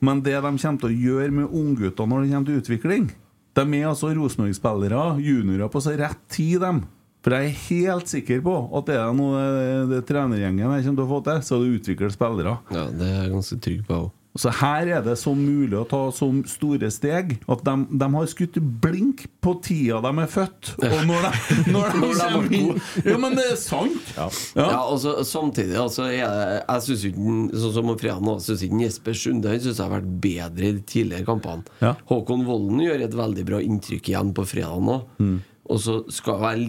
Men 0.00 0.24
det 0.24 0.38
de 0.38 0.40
kommer 0.56 0.80
til 0.80 0.88
å 0.88 0.96
gjøre 1.10 1.36
med 1.36 1.52
unggutter 1.52 2.08
når 2.08 2.24
det 2.24 2.32
kommer 2.32 2.48
til 2.48 2.60
utvikling 2.62 3.06
De 3.54 3.64
er 3.78 3.86
altså 3.90 4.10
Rosenborg-spillere, 4.16 5.04
juniorer 5.22 5.70
på 5.70 5.84
så 5.84 5.94
rett 6.00 6.20
tid, 6.32 6.58
dem. 6.64 6.82
For 7.24 7.36
jeg 7.36 7.52
er 7.52 7.62
helt 7.68 8.10
sikker 8.10 8.42
på 8.44 8.56
at 8.76 8.88
det 8.88 8.98
er 9.00 9.14
noe 9.16 9.44
det, 9.54 9.70
det 9.92 10.02
trenergjengen 10.08 10.64
jeg 10.64 10.88
kommer 10.88 10.98
til 10.98 11.06
å 11.06 11.12
få 11.12 11.22
til, 11.28 11.40
så 11.46 11.60
det 11.60 11.78
utvikler 11.78 12.12
spillere. 12.12 12.58
Ja, 12.74 12.88
det 12.88 13.08
er 13.08 13.16
jeg 13.22 13.34
ganske 13.36 13.60
trygg 13.68 13.86
på. 13.88 14.02
også. 14.06 14.23
Så 14.34 14.50
her 14.50 14.88
er 14.96 15.02
det 15.04 15.14
så 15.20 15.30
mulig 15.38 15.76
å 15.78 15.84
ta 15.86 16.00
så 16.14 16.26
store 16.50 16.88
steg 16.90 17.36
at 17.46 17.60
de, 17.66 17.74
de 18.00 18.08
har 18.16 18.30
skutt 18.30 18.56
blink 18.82 19.28
på 19.44 19.52
tida 19.62 20.00
de 20.02 20.10
er 20.24 20.30
født. 20.30 20.72
Og 20.80 20.96
når 21.10 21.26
de, 21.28 21.58
når 21.70 21.94
de, 21.94 22.00
Når 22.02 22.16
de 22.18 22.26
kommer 22.32 22.56
inn 22.58 22.80
Ja, 23.06 23.18
men 23.22 23.38
det 23.38 23.44
er 23.52 23.60
sant! 23.60 24.10
Ja. 24.16 24.26
Ja, 24.58 24.80
altså 24.80 25.14
Samtidig 25.26 25.76
altså, 25.78 26.08
Jeg, 26.10 26.58
Jeg 26.60 26.84
synes 26.86 27.04
ikke 27.08 27.60
Sånn 27.62 27.74
som 27.76 27.92
fredag 28.00 28.24
nå 28.24 28.36
Synes 28.42 28.64
ikke 28.66 28.80
Jesper 28.82 29.18
Sunde 29.18 29.52
Han 29.52 29.62
synes 29.62 29.78
jeg 29.78 29.84
har 29.84 29.94
vært 29.94 30.10
bedre 30.24 30.66
i 30.66 30.74
de 30.76 30.82
tidligere 30.88 31.26
kampene. 31.28 31.76
Ja. 31.84 31.94
Håkon 32.08 32.44
Volden 32.48 32.82
gjør 32.82 33.06
et 33.06 33.16
veldig 33.16 33.46
bra 33.46 33.60
inntrykk 33.62 34.10
igjen 34.10 34.32
på 34.36 34.44
fredag 34.48 34.82
nå. 34.84 34.98
Mm. 35.22 35.36
Og 35.70 35.80
så 35.80 35.96
skal 36.12 36.40
vel 36.42 36.64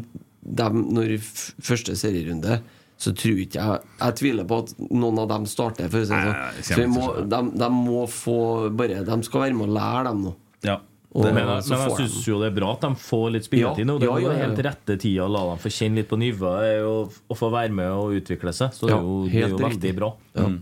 de, 0.46 0.68
når 0.70 1.16
første 1.26 1.96
serierunde 1.98 2.60
så 2.98 3.12
tror 3.14 3.38
ikke 3.44 3.60
jeg 3.60 3.80
Jeg 4.00 4.16
tviler 4.16 4.46
på 4.48 4.58
at 4.64 4.74
noen 4.90 5.20
av 5.20 5.28
dem 5.30 5.46
starter. 5.46 5.90
For 5.92 6.00
å 6.00 6.06
si 6.08 6.16
det 6.16 6.32
Nei, 6.32 6.52
sånn. 6.62 6.64
Så 6.70 6.76
vi 6.80 6.86
må, 6.88 7.08
de, 7.28 7.40
de 7.60 7.70
må 7.76 8.06
få 8.08 8.36
bare 8.72 9.02
De 9.04 9.18
skal 9.28 9.42
være 9.50 9.56
med 9.60 9.68
å 9.68 9.74
lære 9.76 10.04
dem 10.10 10.22
nå. 10.30 10.36
Ja. 10.64 10.78
Og 11.16 11.24
Men, 11.24 11.36
jeg- 11.36 11.46
men 11.70 11.80
jeg 11.80 11.98
syns 11.98 12.26
jo 12.28 12.40
det 12.42 12.48
er 12.52 12.56
bra 12.60 12.74
at 12.74 12.82
de 12.82 12.90
får 13.00 13.26
litt 13.32 13.46
spilletid 13.48 13.84
Ja, 13.86 13.88
nå. 13.88 13.98
Det 14.00 14.08
er 14.10 14.20
jo 14.20 14.30
ja, 14.30 14.32
ja. 14.36 14.46
helt 14.48 14.62
rette 14.66 14.98
tida 15.00 15.24
å 15.28 15.32
la 15.32 15.44
dem 15.52 15.60
få 15.64 15.70
kjenne 15.72 15.96
litt 16.02 16.10
på 16.10 16.18
nivået 16.20 16.84
og, 16.84 17.14
få 17.40 17.52
være 17.52 17.72
med 17.72 17.92
og 17.92 18.16
utvikle 18.20 18.52
seg. 18.56 18.72
Så 18.76 18.88
det 18.88 18.96
Ja, 18.96 18.98
er 18.98 19.04
jo, 19.04 19.20
det 19.28 19.44
er 19.44 19.50
jo 19.54 19.58
veldig 19.64 19.94
bra. 19.96 20.10
Mm. 20.36 20.58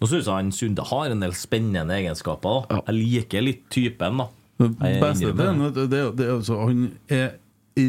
Nå 0.00 0.06
syns 0.06 0.26
jeg 0.26 0.34
han 0.34 0.50
Sunde 0.54 0.84
har 0.86 1.10
en 1.10 1.20
del 1.20 1.32
spennende 1.34 1.94
egenskaper. 1.94 2.66
Da. 2.68 2.76
Ja. 2.76 2.82
Jeg 2.86 2.94
liker 3.02 3.42
litt 3.42 3.64
typen, 3.70 4.18
da. 4.18 4.28
Beste 4.58 5.30
det, 5.34 5.46
er- 5.46 6.12
det 6.14 6.26
er 6.26 6.32
altså 6.38 6.56
Han 6.66 6.98
er 7.08 7.32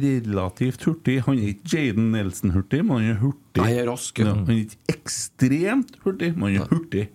relativt 0.03 0.83
hurtig. 0.87 1.19
Han 1.25 1.39
er 1.41 1.53
ikke 1.55 1.73
Jaden 1.73 2.11
Nelson-hurtig, 2.13 2.83
men 2.85 2.97
han 3.01 3.13
er 3.15 3.21
hurtig. 3.23 3.61
Nei, 3.63 3.69
jeg 3.73 3.83
er 3.85 3.89
rask, 3.91 4.19
ja. 4.21 4.33
Han 4.35 4.49
er 4.53 4.65
ikke 4.65 4.97
ekstremt 4.97 5.95
hurtig, 6.05 6.35
men 6.37 6.53
han 6.53 6.61
er 6.67 6.69
hurtig. 6.75 7.07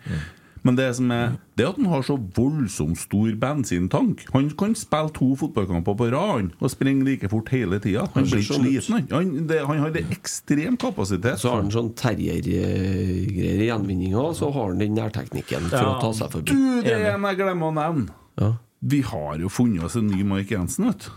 Men 0.64 0.78
det 0.78 0.86
som 0.96 1.10
er 1.12 1.34
Det 1.58 1.64
er 1.66 1.68
at 1.74 1.76
han 1.76 1.90
har 1.92 2.02
så 2.06 2.14
voldsomt 2.16 2.96
stor 2.96 3.34
bensintank. 3.36 4.22
Han 4.32 4.46
kan 4.56 4.72
spille 4.74 5.12
to 5.12 5.26
fotballkamper 5.36 5.92
på 6.00 6.06
rad 6.14 6.54
og 6.58 6.70
springe 6.72 7.04
like 7.04 7.28
fort 7.28 7.50
hele 7.52 7.76
tida. 7.84 8.06
Han 8.14 8.24
blir 8.24 8.40
ikke 8.40 8.56
sliten. 8.62 8.94
Han, 8.94 9.10
han, 9.12 9.46
det, 9.50 9.58
han 9.68 9.78
har 9.84 9.92
det 9.92 10.06
ekstrem 10.16 10.78
kapasitet. 10.80 11.36
Så 11.42 11.52
har 11.52 11.60
han 11.60 11.68
sånn 11.74 11.92
terriergreier 12.00 13.60
i 13.60 13.68
gjenvinninga, 13.68 14.18
og 14.30 14.36
så 14.40 14.48
har 14.56 14.70
han 14.72 14.80
den 14.80 14.96
nærteknikken 14.96 15.68
for 15.68 15.78
Ja. 15.84 15.92
å 15.98 16.00
ta 16.00 16.12
seg 16.16 16.32
forbi. 16.32 16.56
Du, 16.56 16.82
det 16.82 16.96
er 16.96 17.10
en 17.14 17.28
jeg 17.28 17.36
glemmer 17.44 17.68
å 17.68 17.76
nevne! 17.76 18.08
Ja. 18.40 18.54
Vi 18.84 19.00
har 19.00 19.38
jo 19.40 19.48
funnet 19.48 19.84
oss 19.86 19.94
en 19.96 20.08
ny 20.10 20.24
Mark 20.28 20.50
Jensen, 20.50 20.88
vet 20.90 21.06
du. 21.06 21.12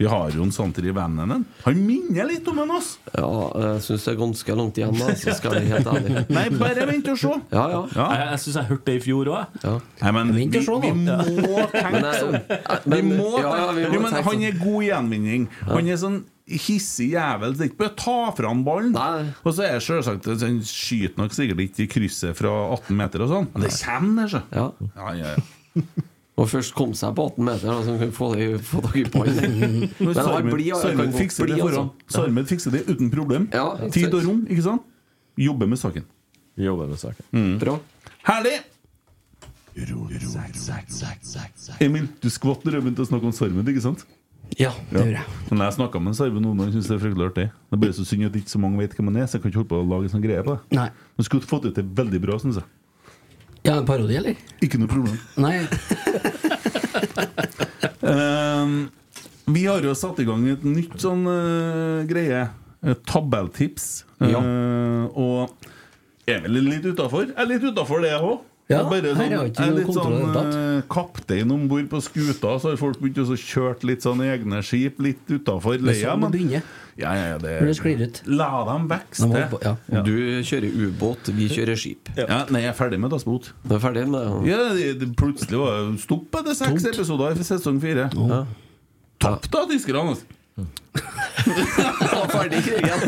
Vi 0.00 0.06
har 0.08 0.30
jo 0.34 0.42
en 0.42 0.50
Santeri 0.50 0.90
hennes. 0.96 1.42
Han 1.66 1.80
minner 1.86 2.24
litt 2.26 2.46
om 2.48 2.58
en 2.62 2.70
oss! 2.74 2.94
Ja, 3.12 3.26
jeg 3.60 3.82
syns 3.84 4.06
det 4.08 4.12
er 4.14 4.18
ganske 4.18 4.54
langt 4.56 4.78
igjen, 4.80 4.96
da, 4.98 5.12
så 5.20 5.34
skal 5.36 5.58
jeg 5.60 5.68
helt 5.68 5.86
ærlig. 5.92 6.22
Nei, 6.36 6.44
bare 6.58 6.86
vent 6.88 7.10
og 7.12 7.18
se! 7.20 7.32
Ja, 7.52 7.64
ja. 7.70 7.82
Ja. 7.94 8.06
Jeg, 8.16 8.26
jeg 8.32 8.40
syns 8.46 8.56
jeg 8.58 8.68
hørte 8.72 8.86
det 8.88 8.96
i 8.96 9.02
fjor 9.04 9.30
òg. 9.36 9.60
ja. 9.62 9.74
Nei, 10.02 10.12
men 10.16 10.32
vi, 10.34 10.46
Vent 10.48 10.58
og 10.58 10.66
se, 10.66 10.78
vi 10.82 10.92
må 11.44 11.64
tenke 11.76 12.12
sånn. 12.18 12.38
eh, 12.40 12.86
Vi 12.96 13.00
må 13.12 13.28
ja, 13.36 13.52
ja, 13.60 13.68
vi 13.76 13.84
må 13.84 13.92
jo, 13.98 14.02
men 14.06 14.16
tenke 14.16 14.26
Han 14.26 14.38
sånn. 14.40 14.46
er 14.48 14.60
god 14.64 14.78
i 14.80 14.88
gjenvinning. 14.88 15.46
Han 15.68 15.90
er 15.92 16.00
sånn 16.02 16.18
hissig 16.52 17.10
jævel. 17.12 17.54
Det 17.54 17.62
er 17.66 17.70
ikke 17.70 17.80
bare 17.84 17.92
å 17.92 17.98
ta 18.02 18.16
fram 18.40 18.64
ballen. 18.66 18.96
Nei. 18.96 19.28
Og 19.44 19.54
så 19.54 19.68
er 19.68 19.76
det 19.78 19.84
selvsagt 19.86 20.26
Han 20.42 20.58
skyter 20.66 21.20
nok 21.22 21.36
sikkert 21.36 21.62
ikke 21.68 21.84
i 21.86 21.90
krysset 21.92 22.40
fra 22.40 22.50
18 22.74 22.96
meter 22.98 23.22
og 23.28 23.30
sånn, 23.36 23.50
men 23.54 23.68
det 23.68 23.74
kommer 23.76 24.24
det, 24.26 24.32
så. 24.34 24.42
Ja. 24.56 24.66
Ja, 24.96 25.14
ja, 25.20 25.36
ja. 25.36 25.92
Og 26.40 26.48
først 26.48 26.72
komme 26.74 26.96
seg 26.96 27.12
på 27.18 27.26
18 27.28 27.44
meter, 27.44 27.82
så 27.84 27.94
kan 28.00 28.12
få, 28.16 28.30
det- 28.34 28.60
få 28.64 28.80
dere 28.86 29.02
i 29.02 29.04
ballen. 29.12 29.90
Sarmen 30.16 31.12
fikser 31.12 31.46
det 31.50 31.58
foran. 31.60 31.90
Sarmen 32.08 32.46
fikser 32.48 32.72
det 32.72 32.84
uten 32.88 33.10
problem. 33.12 33.48
Ja, 33.52 33.66
Tid 33.92 34.14
og 34.16 34.24
rom, 34.24 34.46
ikke 34.48 34.64
sant? 34.64 34.82
Jobber 35.36 35.68
med 35.68 35.78
saken. 35.80 36.06
Jobber 36.56 36.88
med 36.88 36.98
saken. 37.00 37.58
Bra. 37.60 37.76
Herlig! 38.28 38.58
Emil, 41.80 42.08
du 42.20 42.28
skvatt 42.32 42.64
når 42.66 42.74
jeg 42.76 42.84
begynte 42.84 43.04
å 43.04 43.08
snakke 43.08 43.28
om 43.28 43.32
Sarmed, 43.36 43.68
ikke 43.72 43.84
sant? 43.84 44.02
Ja, 44.60 44.72
det 44.90 45.00
gjør 45.00 45.14
jeg. 45.16 45.24
Men 45.48 45.62
jeg 45.64 45.74
snakka 45.78 46.00
med 46.04 46.16
Sarve 46.18 46.40
noen 46.44 46.58
ganger, 46.60 46.74
syns 46.76 46.90
det 46.90 46.96
er 46.98 47.00
fryktelig 47.00 47.28
artig. 47.30 47.46
Det 47.70 47.76
er 47.78 47.80
bare 47.84 47.96
så 47.96 48.04
synd 48.08 48.26
at 48.28 48.36
ikke 48.36 48.52
så 48.52 48.60
mange 48.60 48.80
vet 48.82 48.96
hvem 48.98 49.08
han 49.08 49.16
er, 49.22 49.28
så 49.30 49.38
jeg 49.38 49.44
kan 49.46 49.52
ikke 49.52 49.62
holde 49.62 49.72
på 49.72 49.78
å 49.80 49.86
lage 49.88 50.08
en 50.08 50.12
sånn 50.12 50.24
greie 50.24 50.44
på 50.44 50.56
det. 50.58 50.76
Nei. 50.76 50.88
Men 51.16 51.28
skulle 51.28 51.48
fått 51.48 51.64
det 51.68 51.72
til 51.78 51.88
veldig 52.02 52.20
bra, 52.26 52.36
syns 52.42 52.58
jeg. 52.60 52.68
Ja, 53.62 53.76
en 53.78 53.86
parodi, 53.86 54.16
eller? 54.18 54.38
Ikke 54.64 54.80
noe 54.80 54.90
problem. 54.90 55.18
Nei. 55.38 55.62
Ehm, 58.02 58.88
vi 59.54 59.62
har 59.68 59.84
jo 59.86 59.92
satt 59.94 60.18
i 60.18 60.26
gang 60.26 60.42
et 60.50 60.64
nytt 60.66 60.96
sånn 61.02 61.22
uh, 61.28 62.02
greie. 62.10 62.40
Et 62.82 63.04
tabelltips. 63.06 64.02
Ja. 64.18 64.40
Uh, 64.42 65.04
og 65.14 65.70
er 66.26 66.42
vel 66.42 66.58
litt 66.66 66.86
utafor. 66.86 67.30
Er 67.38 67.46
litt 67.46 67.62
utafor 67.62 68.02
det, 68.02 68.16
òg. 68.18 68.42
Ja, 68.70 68.78
er 68.78 68.86
bare 68.88 69.00
her 69.02 69.16
sånn, 69.16 69.32
har 69.32 69.32
jeg 69.32 69.50
ikke 69.50 69.62
jeg 69.62 69.68
er 69.68 69.72
noe 69.72 69.78
litt 69.80 69.88
kontroll 69.88 70.34
sånn 70.36 70.52
eh, 70.58 70.82
kaptein 70.92 71.50
om 71.52 71.64
bord 71.68 71.88
på 71.90 72.00
skuta, 72.04 72.52
så 72.62 72.70
har 72.70 72.78
folk 72.80 73.00
begynt 73.02 73.18
å 73.18 73.36
kjøre 73.36 73.88
litt 73.90 74.06
sånn 74.06 74.22
egne 74.24 74.62
skip 74.64 75.02
litt 75.02 75.28
utafor 75.28 75.76
Det 75.76 75.82
er 75.82 75.88
leia. 75.90 76.14
sånn 76.14 76.32
det 76.32 76.40
Men 76.46 76.62
ja, 77.02 77.12
ja, 77.16 77.38
det, 77.40 77.52
det. 77.98 78.22
La 78.28 78.64
dem 78.68 78.86
De 78.88 78.98
vokse 79.00 79.28
til. 79.32 79.58
ja. 79.64 80.02
Du 80.04 80.12
kjører 80.44 80.76
ubåt, 80.86 81.32
vi 81.32 81.48
kjører 81.48 81.80
skip. 81.80 82.12
Ja, 82.16 82.44
nei, 82.52 82.62
jeg 82.66 82.72
er 82.74 82.76
ferdig 82.76 83.00
med 83.00 83.10
dassbot. 83.10 83.52
Du 83.64 83.74
er 83.74 83.80
ferdig 83.82 84.06
med? 84.12 84.46
Ja, 84.46 84.60
det, 84.76 84.92
det, 85.00 85.08
plutselig 85.16 85.58
var 85.58 85.88
det 85.88 86.02
stopp 86.04 86.40
etter 86.42 86.54
seks 86.58 86.84
episoder 86.92 87.32
i 87.32 87.48
sesong 87.48 87.80
fire. 87.82 88.10
Ja. 88.12 88.44
Topp 89.22 89.48
da, 89.52 89.66
tyskerne! 89.70 90.12
Altså. 90.12 90.41
Ja, 90.56 92.26
ferdig 92.28 92.60
krigen. 92.66 93.00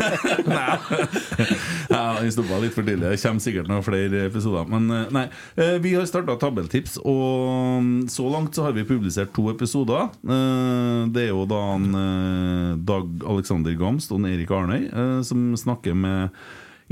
Ja, 1.89 2.17
Vi 2.21 2.31
stoppa 2.33 2.57
litt 2.63 2.73
for 2.75 2.83
tidlig. 2.87 3.11
Det 3.13 3.19
kommer 3.21 3.43
sikkert 3.43 3.69
noen 3.69 3.85
flere 3.85 4.25
episoder. 4.27 4.65
Men 4.71 4.89
eh, 4.91 5.05
nei, 5.15 5.25
eh, 5.61 5.75
vi 5.83 5.93
har 5.95 6.07
starta 6.09 6.35
Tabeltips, 6.41 6.97
og 7.05 7.83
mm, 7.85 7.93
så 8.11 8.27
langt 8.33 8.57
så 8.57 8.65
har 8.67 8.75
vi 8.75 8.85
publisert 8.87 9.33
to 9.35 9.47
episoder. 9.53 10.09
Eh, 10.25 11.05
Det 11.15 11.27
er 11.27 11.31
jo 11.31 11.45
da 11.49 11.61
han, 11.71 11.87
eh, 12.01 12.75
Dag 12.87 13.23
Alexander 13.29 13.75
Gamst 13.79 14.11
og 14.11 14.19
en 14.23 14.31
Erik 14.33 14.51
Arnøy 14.51 14.89
som 15.25 15.51
snakker 15.59 15.95
med 15.95 16.33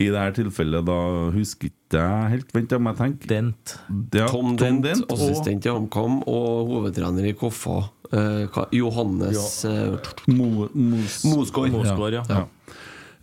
i 0.02 0.08
dette 0.10 0.40
tilfellet 0.42 0.86
da 0.88 0.96
husker 1.36 1.70
ikke 1.70 2.00
jeg 2.00 2.30
helt 2.32 2.54
Vent, 2.56 2.72
jeg 2.74 2.82
må 2.82 2.94
tenke. 2.98 3.28
Dent. 3.30 3.76
Ja, 4.16 4.26
Tom 4.32 4.56
Dent, 4.58 4.82
Dent 4.86 5.12
assistent 5.14 5.68
i 5.68 5.70
HamKam 5.70 6.22
og 6.26 6.72
hovedtrener 6.72 7.28
i 7.30 7.36
Koffa. 7.38 7.84
Eh, 8.12 8.44
hva- 8.52 8.68
Johannes 8.76 9.64
eh, 9.66 9.96
Mo, 10.28 10.68
Mos, 10.74 11.22
Mosgaard. 11.26 11.72
Mosgaard, 11.72 12.14
ja. 12.20 12.24
ja. 12.30 12.44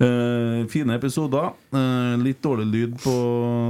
Uh, 0.01 0.65
fine 0.73 0.95
episoder. 0.97 1.51
Uh, 1.75 2.17
litt 2.25 2.39
dårlig 2.41 2.65
lyd 2.73 2.95
på 3.03 3.13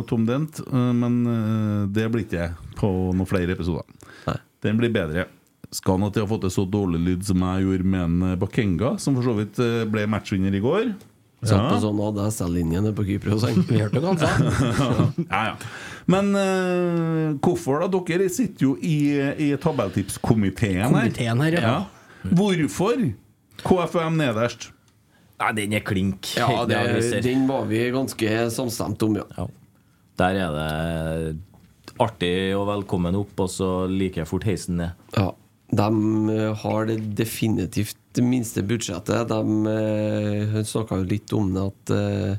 Tom 0.07 0.23
Dent, 0.29 0.61
uh, 0.71 0.93
men 0.95 1.17
eh, 1.27 1.89
det 1.91 2.05
blir 2.15 2.23
ikke 2.23 2.53
på 2.79 2.91
noen 3.11 3.27
flere 3.27 3.57
episoder. 3.57 3.83
Nei. 4.29 4.37
Den 4.63 4.79
blir 4.79 4.93
bedre. 4.95 5.27
Skal 5.75 5.99
han 5.99 6.07
at 6.07 6.15
de 6.15 6.23
har 6.23 6.31
fått 6.31 6.45
til 6.47 6.53
så 6.55 6.65
dårlig 6.71 7.01
lyd 7.03 7.27
som 7.27 7.43
jeg 7.47 7.67
gjorde 7.67 7.91
med 7.97 8.05
en 8.07 8.23
eh, 8.31 8.37
Bakenga, 8.39 8.93
som 9.03 9.19
for 9.19 9.27
så 9.27 9.35
vidt 9.41 9.59
eh, 9.63 9.83
ble 9.91 10.07
matchvinner 10.11 10.55
i 10.55 10.63
går. 10.63 10.93
Satt 11.41 11.71
på 11.71 11.77
sånn 11.81 12.01
ADSL-linje 12.05 12.83
nede 12.85 12.93
på 12.97 13.07
Kypros. 13.09 13.45
han. 13.49 13.63
Vi 13.69 13.81
hørte 13.81 14.03
hva 14.03 14.13
han 14.13 14.21
sa. 14.21 15.07
ja, 15.25 15.41
ja. 15.53 15.55
Men 16.11 16.35
uh, 16.35 17.39
hvorfor, 17.41 17.87
da? 17.87 18.01
Dere 18.09 18.27
sitter 18.33 18.67
jo 18.67 18.75
i, 18.83 18.99
i 19.41 19.49
tabelltipskomiteen 19.61 20.83
her. 20.83 20.91
Komiteen 20.91 21.45
her, 21.47 21.57
ja. 21.61 21.77
Hvorfor 22.37 23.07
KFUM 23.65 24.19
nederst? 24.21 24.71
Nei, 25.41 25.53
den 25.57 25.77
er 25.79 25.85
klink. 25.87 26.35
Ja, 26.37 26.65
det, 26.69 26.81
den 27.25 27.47
var 27.49 27.65
vi 27.71 27.87
ganske 27.95 28.41
samstemt 28.53 29.03
om, 29.07 29.17
ja. 29.23 29.29
Ja. 29.39 29.49
Der 30.21 30.37
er 30.37 30.57
det 30.57 31.39
artig 32.01 32.35
og 32.57 32.67
velkommen 32.69 33.17
opp, 33.17 33.33
og 33.41 33.49
så 33.53 33.71
liker 33.89 34.23
jeg 34.23 34.29
fort 34.29 34.45
heisen 34.49 34.83
ned. 34.83 35.07
ja. 35.17 35.31
De 35.71 35.89
eh, 36.35 36.63
har 36.65 36.87
det 36.89 36.99
definitivt 37.19 37.99
det 38.17 38.25
minste 38.27 38.63
budsjettet. 38.67 39.29
De 39.31 39.41
uh, 39.71 40.63
snakka 40.67 40.99
jo 40.99 41.07
litt 41.07 41.33
om 41.37 41.53
det 41.55 41.67
at 41.69 41.93
eh, 41.95 42.39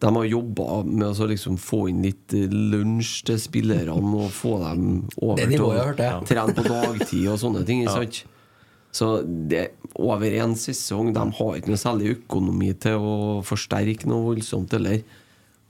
de 0.00 0.16
har 0.16 0.24
jobba 0.24 0.82
med 0.88 1.12
å 1.12 1.28
liksom 1.28 1.58
få 1.60 1.82
inn 1.90 2.00
litt 2.06 2.32
eh, 2.36 2.48
lunsj 2.48 3.24
til 3.28 3.40
spillerne 3.40 3.96
og 4.00 4.30
få 4.32 4.56
dem 4.62 4.86
over 5.20 5.50
til 5.50 6.04
ja. 6.06 6.14
trene 6.24 6.54
på 6.56 6.64
dagtid 6.64 7.26
og 7.28 7.40
sånne 7.42 7.64
ting. 7.68 7.84
Ikke 7.84 7.98
sant? 7.98 8.22
Så 8.96 9.10
det 9.22 9.68
over 10.02 10.32
en 10.42 10.56
sesong 10.58 11.12
De 11.14 11.22
har 11.36 11.58
ikke 11.60 11.70
noe 11.70 11.78
særlig 11.78 12.16
økonomi 12.16 12.72
til 12.82 12.98
å 12.98 13.18
forsterke 13.46 14.08
noe 14.10 14.24
voldsomt 14.32 14.72
heller. 14.74 15.04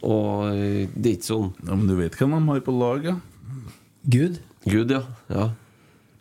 Og 0.07 0.47
eh, 0.55 0.87
det 0.95 1.11
er 1.11 1.19
ikke 1.19 1.33
sånn 1.33 1.51
Ja, 1.67 1.75
men 1.75 1.91
du 1.91 1.97
vet 1.99 2.17
hvem 2.17 2.39
de 2.39 2.41
har 2.47 2.63
på 2.65 2.77
lag, 2.77 3.11
ja? 3.11 3.19
Gud. 4.07 4.39
Gud, 4.65 4.95
ja. 4.95 5.03
ja. 5.29 5.51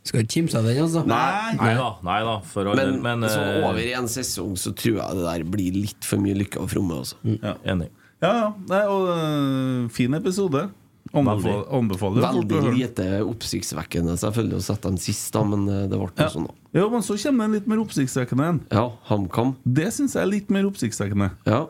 Skal 0.07 0.23
ikke 0.23 0.31
kimse 0.39 0.57
av 0.57 0.65
den, 0.65 0.79
altså. 0.81 1.03
Nei! 1.05 1.55
Nei 1.59 1.73
da, 1.77 1.89
nei 2.07 2.19
da. 2.25 2.35
Men, 2.79 2.95
Men, 3.03 3.25
sånn 3.29 3.63
over 3.67 3.81
i 3.83 3.91
en 3.97 4.07
sesong 4.09 4.55
så 4.57 4.71
tror 4.73 4.95
jeg 5.01 5.17
det 5.19 5.25
der 5.27 5.43
blir 5.51 5.75
litt 5.75 6.07
for 6.07 6.21
mye 6.23 6.37
lykke 6.39 6.61
og 6.63 6.69
fromme. 6.71 7.01
Altså. 7.03 7.19
Enig. 7.67 7.89
Ja, 8.23 8.31
ja. 8.35 8.47
Nei, 8.71 8.83
og 8.91 9.09
eh, 9.13 9.89
fin 9.95 10.15
episode. 10.17 10.69
Anbefal, 11.09 11.63
anbefaler 11.73 12.21
Veldig 12.21 12.73
lite 12.75 13.05
oppsiktsvekkende 13.25 14.13
selvfølgelig 14.21 14.59
å 14.59 14.65
sette 14.67 14.91
dem 14.91 14.99
sist, 15.01 15.31
da, 15.33 15.41
men 15.47 15.63
eh, 15.65 15.85
det 15.89 15.97
ble 15.97 16.09
Ja. 16.19 16.27
sånn. 16.29 16.45
da. 16.45 16.53
ja, 16.77 16.83
men 16.91 17.01
så 17.01 17.15
kommer 17.17 17.39
det 17.39 17.47
en 17.49 17.55
litt 17.57 17.69
mer 17.71 17.81
oppsiktsvekkende 17.81 18.49
en. 18.51 18.59
Ja, 18.69 18.83
HamKam. 19.09 19.55
Det 19.65 19.87
syns 19.95 20.13
jeg 20.13 20.21
er 20.21 20.29
litt 20.29 20.51
mer 20.53 20.67
oppsiktsvekkende. 20.69 21.31
Ja. 21.49 21.63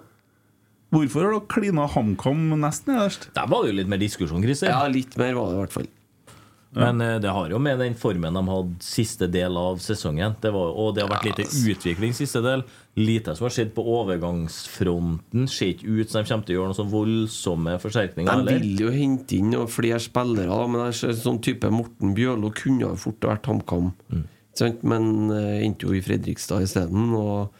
Hvorfor 0.91 1.23
har 1.23 1.35
dere 1.37 1.45
klina 1.53 1.85
HamKam 1.87 2.49
nest 2.59 2.89
nederst? 2.89 3.29
Der 3.37 3.47
var 3.47 3.63
det 3.63 3.71
jo 3.71 3.77
litt 3.79 3.91
mer 3.91 4.01
diskusjon, 4.01 4.43
Christer. 4.43 4.73
ja, 4.73 4.81
litt 4.91 5.15
mer 5.21 5.37
var 5.37 5.51
det 5.53 5.55
i 5.55 5.61
hvert 5.63 5.75
fall. 5.77 5.87
Men 6.77 7.01
eh, 7.01 7.15
det 7.21 7.31
har 7.33 7.49
jo 7.49 7.59
med 7.61 7.79
den 7.81 7.95
formen 7.97 8.35
de 8.37 8.43
hadde 8.45 8.85
siste 8.85 9.27
del 9.31 9.57
av 9.57 9.79
sesongen. 9.81 10.35
Det 10.41 10.51
var, 10.53 10.73
og 10.77 10.93
det 10.95 11.05
har 11.05 11.11
vært 11.11 11.29
lite 11.31 11.47
utvikling 11.71 12.13
siste 12.13 12.43
del. 12.45 12.63
Lite 12.99 13.33
som 13.37 13.47
har 13.47 13.55
skjedd 13.55 13.71
på 13.73 13.85
overgangsfronten. 13.97 15.47
Ser 15.49 15.73
ikke 15.73 15.89
ut 15.89 16.11
som 16.11 16.21
de 16.21 16.29
kommer 16.29 16.45
til 16.45 16.55
å 16.55 16.59
gjøre 16.59 16.71
noen 16.71 16.79
sånn 16.79 16.91
voldsomme 16.93 17.77
forsterkninger. 17.81 18.43
De 18.45 18.59
vil 18.59 18.83
jo 18.85 18.93
hente 18.93 19.39
inn 19.39 19.49
noen 19.53 19.71
flere 19.71 20.01
spillere, 20.03 20.51
da, 20.51 20.67
men 20.69 20.85
det 20.85 20.99
ser 20.99 21.15
sånn 21.17 21.41
type 21.45 21.71
Morten 21.73 22.13
Bjørlo 22.17 22.53
kunne 22.55 22.85
jo 22.85 22.93
fort 22.99 23.31
vært 23.31 23.49
HamKam. 23.49 23.93
Mm. 24.13 24.27
Men 24.91 25.05
uh, 25.31 25.57
endte 25.63 25.87
jo 25.87 25.95
i 25.95 26.03
Fredrikstad 26.03 26.65
isteden, 26.65 27.13
og 27.15 27.53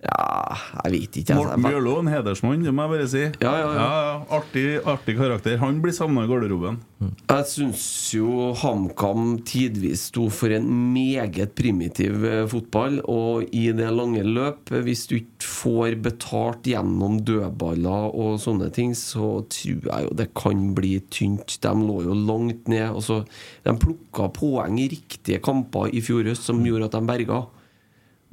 ja, 0.00 0.56
jeg 0.86 0.92
vet 0.94 1.16
ikke. 1.20 1.34
altså. 1.34 1.44
Morten 1.44 1.64
Bjørlo, 1.66 1.94
en 2.00 2.08
hedersmann, 2.08 2.62
det 2.64 2.72
må 2.72 2.86
jeg 2.86 2.92
bare 2.94 3.08
si. 3.12 3.24
Ja, 3.42 3.50
ja, 3.60 3.66
ja. 3.76 3.88
Artig, 4.32 4.64
artig 4.88 5.16
karakter. 5.18 5.58
Han 5.60 5.82
blir 5.84 5.92
savna 5.92 6.24
i 6.24 6.30
garderoben. 6.30 6.78
Jeg 7.00 7.46
syns 7.48 7.82
jo 8.12 8.50
HamKam 8.60 9.38
tidvis 9.48 10.06
sto 10.10 10.26
for 10.32 10.52
en 10.56 10.66
meget 10.94 11.52
primitiv 11.56 12.24
eh, 12.28 12.46
fotball. 12.48 12.98
Og 13.12 13.52
i 13.56 13.66
det 13.76 13.90
lange 13.92 14.24
løp, 14.24 14.72
eh, 14.72 14.82
hvis 14.88 15.04
du 15.10 15.18
ikke 15.18 15.50
får 15.52 15.98
betalt 16.08 16.72
gjennom 16.72 17.20
dødballer 17.28 18.16
og 18.16 18.40
sånne 18.40 18.72
ting, 18.72 18.96
så 18.96 19.42
tror 19.52 19.84
jeg 19.92 20.08
jo 20.08 20.16
det 20.16 20.30
kan 20.36 20.70
bli 20.76 20.96
tynt. 21.12 21.60
De 21.60 21.76
lå 21.76 22.00
jo 22.08 22.16
langt 22.16 22.72
ned. 22.72 22.88
Altså, 22.88 23.22
de 23.68 23.76
plukka 23.84 24.32
poeng 24.36 24.80
i 24.80 24.88
riktige 24.96 25.44
kamper 25.44 25.92
i 25.92 26.00
fjor 26.04 26.24
høst 26.32 26.48
som 26.48 26.64
gjorde 26.64 26.88
at 26.88 26.96
de 26.96 27.04
berga. 27.12 27.44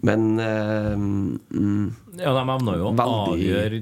Men 0.05 0.25
uh, 0.37 0.93
mm, 0.93 1.85
Ja, 2.19 2.33
De 2.35 2.43
evner 2.53 2.77
jo 2.77 2.91
å 2.91 3.05
avgjøre 3.07 3.79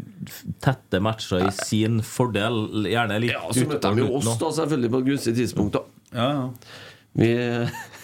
tette 0.63 1.01
matcher 1.03 1.43
i 1.49 1.51
sin 1.57 1.99
fordel. 2.05 2.87
Gjerne 2.87 3.19
litt 3.23 3.35
ja, 3.35 3.43
så 3.51 3.65
møtte 3.67 3.91
de 3.91 4.05
jo 4.05 4.13
oss, 4.21 4.29
da, 4.39 4.51
selvfølgelig, 4.61 4.91
på 4.93 5.01
et 5.03 5.09
gunstig 5.11 5.35
tidspunkt. 5.41 5.75
da 5.79 5.83
Ja, 6.15 6.29
ja. 6.31 6.83
Vi, 7.15 7.29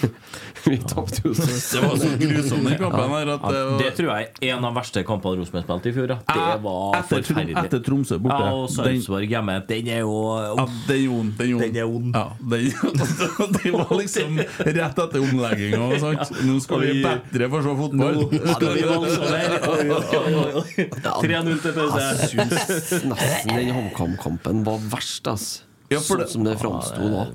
vi 0.65 0.77
tapte 0.87 1.19
jo 1.25 1.33
så 1.35 1.43
Det 1.43 1.79
var 1.83 1.97
så 1.99 2.09
grusomt 2.21 2.63
den 2.69 2.77
kampen 2.79 3.09
her 3.11 3.31
at 3.33 3.41
det 3.43 3.63
var 3.67 3.81
det 3.81 3.89
tror 3.97 4.07
jeg 4.13 4.27
er 4.31 4.53
en 4.55 4.67
av 4.69 4.77
verste 4.77 5.03
kampene 5.03 5.41
Rosenborg 5.41 5.65
spilte 5.65 5.91
i 5.91 5.93
fjor. 5.97 6.07
Det 6.13 6.45
var 6.63 6.95
etter, 7.01 7.19
forferdelig. 7.25 7.57
etter 7.65 7.81
Tromsø 7.83 8.19
borte. 8.23 8.39
Ja, 8.39 8.53
og 8.55 8.69
Sarpsborg 8.71 9.27
hjemme. 9.33 9.57
Den 9.67 9.89
er 9.91 9.99
jo 10.05 10.15
Ja, 10.39 10.65
den 10.87 10.95
er 10.95 11.11
ond. 11.17 11.31
Den 11.41 11.75
er 11.75 11.91
ond. 11.91 12.15
Ja, 12.15 12.23
den, 12.39 12.71
det 13.59 13.73
var 13.75 13.91
liksom 13.99 14.39
rett 14.39 15.03
etter 15.05 15.19
omlegginga. 15.27 15.91
Nå 16.47 16.57
skal 16.63 16.85
vi 16.87 17.03
bedre 17.03 17.51
få 17.51 17.63
se 17.67 17.77
fotball. 17.83 18.15
Oi. 20.55 20.87
3-0 21.27 21.63
til 21.67 21.75
pause. 21.75 21.99
Jeg 21.99 22.31
syns 22.31 23.07
nesten 23.11 23.55
den 23.59 23.73
HamKam-kampen 23.75 24.63
var 24.67 24.79
verst, 24.91 25.27
ass. 25.35 25.49
Ja, 25.91 25.99
det- 25.99 26.05
sånn 26.07 26.27
som 26.37 26.47
det 26.47 26.55
framsto 26.63 27.11
da. 27.11 27.27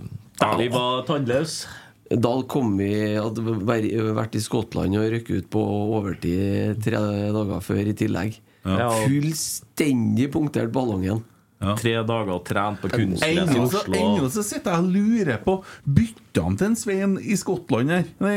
Vi 0.58 0.68
var 0.72 1.04
tannløse. 1.08 1.66
Da 2.06 2.32
kom 2.46 2.76
vi 2.78 2.90
hadde 3.18 3.42
vært 3.66 4.36
i 4.38 4.42
Skottland 4.44 4.94
og 4.94 5.08
røkket 5.10 5.40
ut 5.42 5.48
på 5.50 5.62
overtid 5.98 6.78
tre 6.84 7.00
dager 7.34 7.64
før 7.66 7.88
i 7.90 7.94
tillegg. 7.98 8.36
Ja. 8.66 8.90
Fullstendig 9.06 10.28
punktert 10.34 10.70
ballongen. 10.74 11.24
Tre 11.80 11.94
dager 12.04 12.30
og 12.34 12.42
trent 12.44 12.82
på 12.82 12.90
kunstgress 12.92 13.32
i 13.32 13.38
Ennå 13.40 13.62
så, 13.72 13.78
Oslo. 13.80 13.96
ennå 13.96 14.26
så 14.30 14.42
sitter 14.44 14.74
jeg 14.74 14.84
og 14.84 14.90
lurer 14.92 15.38
på 15.40 15.54
Bytta 15.88 16.42
han 16.44 16.58
til 16.60 16.66
en 16.68 16.76
Svein 16.76 17.14
i 17.22 17.38
Skottland 17.40 17.94
her? 17.94 18.04
Nei, 18.20 18.34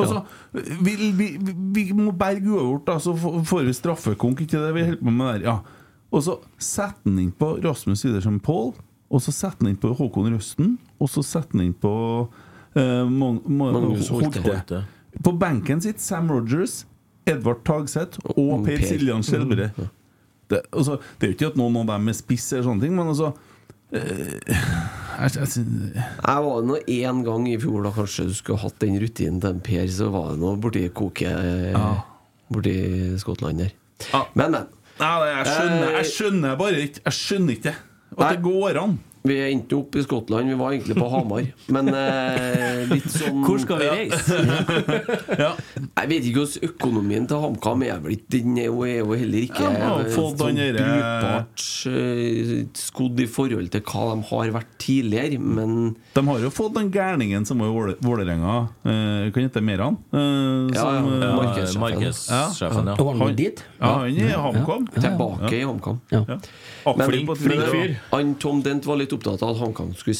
altså, 0.00 0.22
vi, 0.56 0.94
vi, 1.18 1.26
vi 1.76 1.84
må 1.92 2.14
berge 2.16 2.48
uavgjort, 2.48 2.88
så 3.04 3.12
får- 3.20 3.42
får 3.50 3.66
vi 3.68 3.74
straffekonk. 3.76 4.40
Ikke 4.46 4.62
det 4.64 4.72
vi 4.78 4.86
holder 4.88 5.04
på 5.04 5.12
med 5.20 5.28
der? 5.36 5.44
Ja. 5.50 5.58
Og 6.08 6.24
så 6.24 6.38
setter 6.56 7.04
han 7.04 7.18
inn 7.20 7.34
på 7.36 7.52
Rasmus 7.62 8.06
Widersen 8.08 8.40
Pål, 8.40 8.72
og 9.08 9.22
så 9.24 9.32
setter 9.32 9.64
han 9.64 9.72
inn 9.72 9.80
på 9.80 9.94
Håkon 9.96 10.28
Røsten, 10.34 10.74
og 11.00 11.08
så 11.12 11.22
setter 11.24 11.56
han 11.58 11.66
inn 11.70 11.74
på 11.80 11.92
eh, 12.76 13.04
Mon- 13.08 13.40
Mon- 13.48 13.72
Magnus 13.78 14.10
Holte. 14.12 14.42
Holte. 14.44 14.82
På 15.24 15.32
benken 15.40 15.80
sitt 15.82 16.00
Sam 16.04 16.28
Rogers, 16.30 16.82
Edvard 17.28 17.62
Tagseth 17.64 18.20
og 18.34 18.64
Per 18.66 18.76
Per. 18.78 18.84
Siljan 18.88 19.24
Skjelbred. 19.24 19.72
Det, 20.48 20.62
altså, 20.72 20.98
det 21.20 21.26
er 21.26 21.32
jo 21.32 21.36
ikke 21.36 21.48
at 21.52 21.56
noen 21.60 21.76
av 21.82 21.88
dem 21.94 22.08
er 22.08 22.16
spiss, 22.16 22.46
eller 22.52 22.68
sånne 22.70 22.84
ting, 22.86 22.94
men 22.96 23.10
altså 23.12 23.32
eh, 23.92 24.38
jeg, 24.48 25.34
jeg, 25.34 25.48
synes- 25.52 25.96
Jeg 25.98 26.44
var 26.46 26.62
nå 26.68 26.78
én 26.88 27.24
gang 27.26 27.48
i 27.50 27.56
fjor 27.60 27.84
da 27.88 27.92
kanskje 27.96 28.28
du 28.30 28.34
skulle 28.36 28.60
hatt 28.62 28.78
den 28.84 28.96
rutinen 29.02 29.40
til 29.44 29.58
Per, 29.64 29.86
så 29.92 30.08
var 30.14 30.30
det 30.34 30.40
nå 30.44 30.54
borti 30.62 30.86
koket 30.96 31.76
borti 32.48 32.74
Skottland 33.20 33.60
der. 33.64 33.72
Ja. 34.12 34.22
Men, 34.38 34.52
men. 34.54 34.68
Nei, 34.98 35.10
jeg 35.30 35.46
skjønner, 35.46 35.92
jeg 35.94 36.06
skjønner 36.10 36.56
bare 36.58 36.78
ikke 36.82 37.02
Jeg 37.04 37.14
skjønner 37.14 37.54
ikke 37.54 37.72
at 38.16 38.32
det 38.36 38.42
går 38.42 38.78
an. 38.84 38.98
Vi 39.28 39.34
endte 39.50 39.74
opp 39.76 39.96
i 39.98 40.02
Skottland. 40.06 40.46
Vi 40.48 40.54
var 40.56 40.70
egentlig 40.72 40.94
på 40.96 41.08
Hamar. 41.10 41.42
Men 41.74 41.88
eh, 41.92 42.84
litt 42.88 43.08
sånn 43.12 43.42
Hvor 43.44 43.58
skal 43.60 43.80
vi 43.82 43.88
reise? 43.90 44.36
Ja. 45.42 45.50
Jeg 45.98 46.08
vet 46.12 46.28
ikke 46.30 46.44
hvordan 46.44 46.68
økonomien 46.70 47.26
til 47.28 47.42
HamKam 47.42 47.82
er 47.84 47.98
blitt. 48.00 48.22
Den 48.32 48.54
er 48.62 48.68
jo, 48.70 48.84
er 48.86 49.02
jo 49.02 49.18
heller 49.18 49.42
ikke 49.42 49.66
Ja, 49.74 49.90
eh, 49.98 50.08
sånn 50.14 50.38
brukbart 50.38 51.64
eh, 51.90 52.52
skodd 52.78 53.20
i 53.20 53.26
forhold 53.28 53.68
til 53.74 53.82
hva 53.90 54.06
de 54.14 54.24
har 54.30 54.54
vært 54.54 54.72
tidligere. 54.86 55.42
Men 55.42 55.74
De 56.14 56.24
har 56.30 56.46
jo 56.46 56.52
fått 56.54 56.78
den 56.78 56.88
gærningen 56.94 57.44
som 57.50 57.60
var 57.60 57.68
i 57.68 57.76
Våle- 57.76 57.98
Vålerenga. 58.06 58.56
Eh, 58.86 59.28
kan 59.34 59.48
hete 59.48 59.60
Meran. 59.66 59.98
Eh, 60.14 60.72
Ja, 60.78 60.86
som, 60.86 61.10
ja. 61.10 61.28
eh, 61.28 61.36
Markedssjefen. 61.42 61.84
Markedssjefen, 61.84 62.92
ja. 62.94 62.96
Og 63.02 63.12
han 63.12 63.26
Han- 63.26 63.36
dit? 63.36 63.64
ja, 63.80 63.92
han 63.98 64.06
er 64.06 64.30
i 64.30 64.40
HamKam. 64.46 64.88
tilbake 64.94 65.52
i 65.58 65.64
HamKam. 65.66 66.00
Ja. 66.14 66.24
Ja. 66.88 66.94
Men- 66.96 67.10
Flink, 67.12 67.32
flink 67.44 67.64
fyr. 67.72 67.96
Han 68.12 68.34
Tom 68.40 68.62
Dent 68.64 68.86
var 68.88 68.96
litt 69.00 69.12
opptatt 69.12 69.42
av 69.44 69.54
at 69.56 69.60
HamKam 69.62 69.94
skulle 69.98 70.16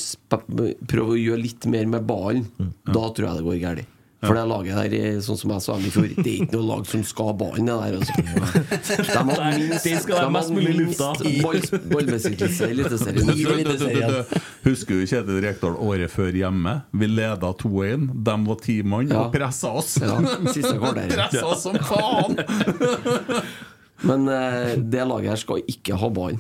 prøve 0.89 1.15
å 1.15 1.21
gjøre 1.21 1.43
litt 1.43 1.67
mer 1.71 1.87
med 1.87 2.05
ballen. 2.09 2.49
Da 2.85 3.09
tror 3.15 3.31
jeg 3.31 3.39
det 3.41 3.47
går 3.49 3.63
galt. 3.65 3.95
For 4.19 4.35
det 4.35 4.41
laget 4.51 4.75
der, 4.75 4.95
er, 4.99 5.19
sånn 5.23 5.37
som 5.39 5.53
jeg 5.55 5.63
sa 5.63 5.77
i 5.79 5.91
fjor, 5.95 6.09
det 6.17 6.25
er 6.27 6.41
ikke 6.43 6.57
noe 6.57 6.67
lag 6.67 6.87
som 6.91 7.05
skal 7.07 7.29
ha 7.29 7.35
ballen, 7.39 7.69
det 7.71 7.77
der. 7.79 7.93
Altså. 8.01 8.15
De 8.19 9.15
har 9.15 9.53
minst, 9.55 9.85
de 9.87 9.93
være 10.11 10.33
mest 10.35 10.51
har 10.51 11.21
minst 11.55 11.77
ballbesittelse 11.93 12.67
i 12.67 12.75
Eliteserien. 12.75 14.27
Husker 14.65 14.99
du 14.99 15.07
Kjetil 15.07 15.39
Rekdal 15.47 15.79
året 15.79 16.11
før 16.11 16.35
hjemme? 16.35 16.75
Vi 16.99 17.07
leda 17.13 17.53
2-1. 17.63 18.11
De 18.27 18.37
var 18.51 18.59
ti 18.67 18.81
mann 18.83 19.07
Ja. 19.15 19.23
og 19.29 19.33
pressa 19.39 19.71
oss. 19.79 19.95
Ja, 20.03 20.19
siste 20.51 20.75
pressa 21.15 21.47
oss 21.47 21.63
som 21.63 21.79
faen! 21.79 22.43
Men 24.07 24.29
eh, 24.31 24.77
det 24.79 25.07
laget 25.09 25.33
her 25.33 25.41
skal 25.41 25.65
ikke 25.67 25.97
ha 25.99 26.11
ballen. 26.15 26.39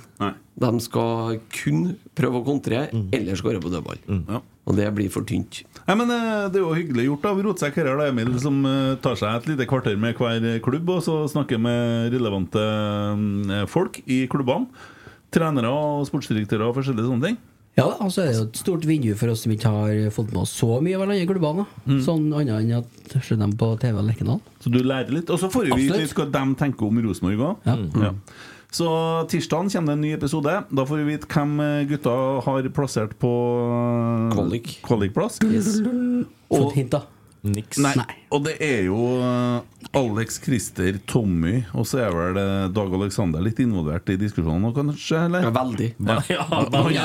De 0.58 0.70
skal 0.82 1.40
kun 1.54 1.96
prøve 2.18 2.40
å 2.40 2.46
kontre, 2.46 2.84
eller 3.14 3.38
skåre 3.38 3.62
på 3.62 3.70
dødball. 3.72 3.98
Ja. 4.28 4.42
Og 4.68 4.76
det 4.76 4.88
blir 4.92 5.08
for 5.08 5.24
tynt. 5.24 5.62
Nei, 5.88 5.96
men 5.96 6.10
eh, 6.12 6.48
Det 6.52 6.60
er 6.60 6.64
jo 6.66 6.76
hyggelig 6.76 7.06
gjort 7.06 7.26
av 7.30 7.40
Rotsekk 7.46 7.78
her, 7.80 7.90
da, 7.96 8.08
Emil, 8.12 8.34
som 8.42 8.60
eh, 8.68 8.96
tar 9.02 9.16
seg 9.16 9.32
et 9.38 9.50
lite 9.54 9.66
kvarter 9.70 9.96
med 10.00 10.18
hver 10.18 10.60
klubb 10.64 10.90
og 10.92 11.00
så 11.06 11.22
snakker 11.30 11.60
med 11.62 12.12
relevante 12.12 12.60
eh, 12.60 13.64
folk 13.70 14.02
i 14.04 14.26
klubbene. 14.30 14.68
Trenere 15.32 15.70
og 15.72 16.06
sportsdirektører 16.08 16.68
og 16.68 16.76
forskjellige 16.78 17.08
sånne 17.08 17.30
ting. 17.30 17.40
Ja, 17.78 17.86
og 18.02 18.10
så 18.10 18.24
er 18.24 18.30
det 18.32 18.36
jo 18.40 18.46
et 18.48 18.58
stort 18.58 18.86
vindu 18.88 19.12
for 19.18 19.30
oss 19.30 19.44
som 19.44 19.52
ikke 19.54 19.70
har 19.70 20.12
fått 20.14 20.32
med 20.34 20.42
oss 20.42 20.52
så 20.58 20.80
mye 20.82 20.96
av 20.96 21.04
hverandre 21.04 21.22
i 21.22 21.28
klubbene. 21.30 21.66
Mm. 21.86 22.00
Sånn 22.04 22.26
annet 22.34 22.54
enn 22.56 22.72
at 22.80 23.16
ser 23.22 23.38
dem 23.38 23.54
på 23.58 23.70
TV 23.78 24.00
og 24.00 24.08
Lerkendal. 24.08 24.40
Så 24.64 24.72
du 24.74 24.80
lærer 24.82 25.14
litt. 25.14 25.30
Og 25.30 25.38
så 25.40 25.50
får 25.52 25.68
vi 25.70 25.86
vite 25.86 26.08
hva 26.18 26.26
de 26.34 26.44
tenker 26.58 26.88
om 26.88 27.02
Rosenborg 27.06 27.44
òg. 27.52 27.68
Ja. 28.02 28.12
Så 28.74 28.88
tirsdag 29.32 29.70
kommer 29.72 29.94
det 29.94 29.96
en 29.96 30.02
ny 30.04 30.10
episode. 30.16 30.56
Da 30.68 30.84
får 30.88 31.00
vi 31.00 31.14
vite 31.14 31.30
hvem 31.30 31.54
gutta 31.88 32.16
har 32.44 32.66
plassert 32.76 33.14
på 33.22 33.30
Kvalikplass. 34.34 34.34
Kvalik. 34.34 35.38
kvalikplass. 35.38 35.38
Fått 36.50 36.76
hint, 36.76 36.92
da. 36.92 37.06
Niks. 37.46 37.78
Nei. 37.78 37.92
Nei. 38.00 38.14
Og 38.34 38.42
det 38.44 38.56
er 38.64 38.80
jo 38.88 38.96
eh, 39.22 39.90
Alex 39.98 40.40
Christer, 40.42 40.98
Tommy, 41.06 41.60
og 41.72 41.86
så 41.86 42.00
er 42.02 42.10
vel 42.16 42.40
eh, 42.40 42.64
Dag 42.74 42.94
Alexander 42.98 43.40
litt 43.44 43.60
involvert 43.62 44.10
i 44.10 44.16
diskusjonen 44.20 44.64
nå, 44.66 44.72
kanskje? 44.76 45.20
Eller? 45.28 45.46
Ja, 45.46 45.52
veldig. 45.54 45.90
Ja, 46.08 46.18
Ja, 46.28 47.04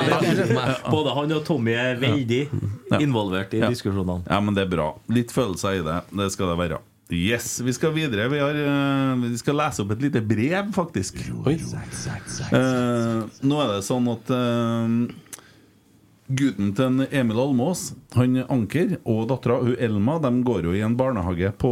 meg. 0.49 0.81
Både 0.89 1.13
han 1.19 1.35
og 1.37 1.43
Tommy 1.47 1.75
er 1.77 1.99
veldig 2.01 2.41
involvert 2.99 3.53
i 3.53 3.61
Ja. 3.61 3.69
diskusjonene. 3.69 4.23
Ja, 4.29 4.39
men 4.41 4.57
det 4.57 4.65
er 4.65 4.71
bra. 4.73 4.89
Litt 5.13 5.31
følelser 5.31 5.79
i 5.79 5.85
det. 5.85 5.99
Det 6.17 6.31
skal 6.33 6.53
det 6.53 6.57
være. 6.65 6.81
Yes, 7.13 7.59
Vi 7.61 7.69
skal 7.75 7.91
videre. 7.93 8.25
Vi, 8.31 8.39
har, 8.41 8.55
eh, 8.57 9.15
vi 9.29 9.37
skal 9.37 9.55
lese 9.59 9.83
opp 9.83 9.91
et 9.93 10.01
lite 10.01 10.21
brev, 10.25 10.71
faktisk. 10.73 11.19
Eh, 12.51 13.19
nå 13.43 13.59
er 13.61 13.69
det 13.75 13.83
sånn 13.85 14.07
at 14.13 14.31
eh, 14.33 14.87
gutten 16.37 16.71
til 16.77 17.03
Emil 17.11 17.39
Almås, 17.43 17.91
han 18.15 18.39
Anker, 18.47 18.97
og 19.09 19.27
dattera 19.31 19.59
Elma 19.77 20.19
De 20.23 20.31
går 20.45 20.67
jo 20.69 20.73
i 20.77 20.83
en 20.85 20.97
barnehage 20.99 21.51
på, 21.59 21.71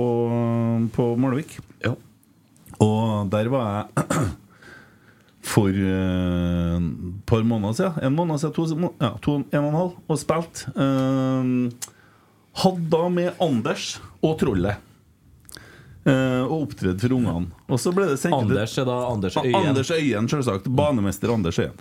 på 0.96 1.08
Malvik. 1.22 1.58
Ja. 1.86 1.96
Og 2.82 3.30
der 3.32 3.50
var 3.54 3.72
jeg 3.98 4.06
for 5.52 5.70
eh, 5.70 6.78
et 6.78 7.26
par 7.30 7.44
måneder 7.48 7.78
siden. 7.78 8.06
En 8.08 8.16
måned 8.18 8.42
siden, 8.42 8.54
to, 8.56 8.94
ja, 9.02 9.12
to, 9.22 9.40
en 9.42 9.64
og 9.64 9.72
en 9.72 9.80
halv, 9.80 9.98
og 10.08 10.22
spilte. 10.22 10.72
Uh, 10.78 11.92
hadde 12.62 12.88
da 12.92 13.04
med 13.10 13.44
Anders 13.44 13.96
og 14.22 14.40
Trollet. 14.42 14.88
Eh, 16.02 16.42
og 16.48 16.64
opptredde 16.66 16.98
for 17.04 17.14
ungene. 17.14 17.52
Og 17.70 17.78
så 17.80 17.92
ble 17.94 18.08
det 18.10 18.18
sendt 18.18 18.34
ut 18.34 18.42
et- 18.42 18.58
Anders 18.58 18.78
er 18.82 18.88
da 18.90 18.96
Anders 19.12 19.38
Øyen. 19.38 19.56
Anders 19.56 19.92
Øyen, 19.94 20.30
selvsagt. 20.30 20.66
Banemester 20.76 21.30
Anders 21.34 21.60
Øyen. 21.62 21.78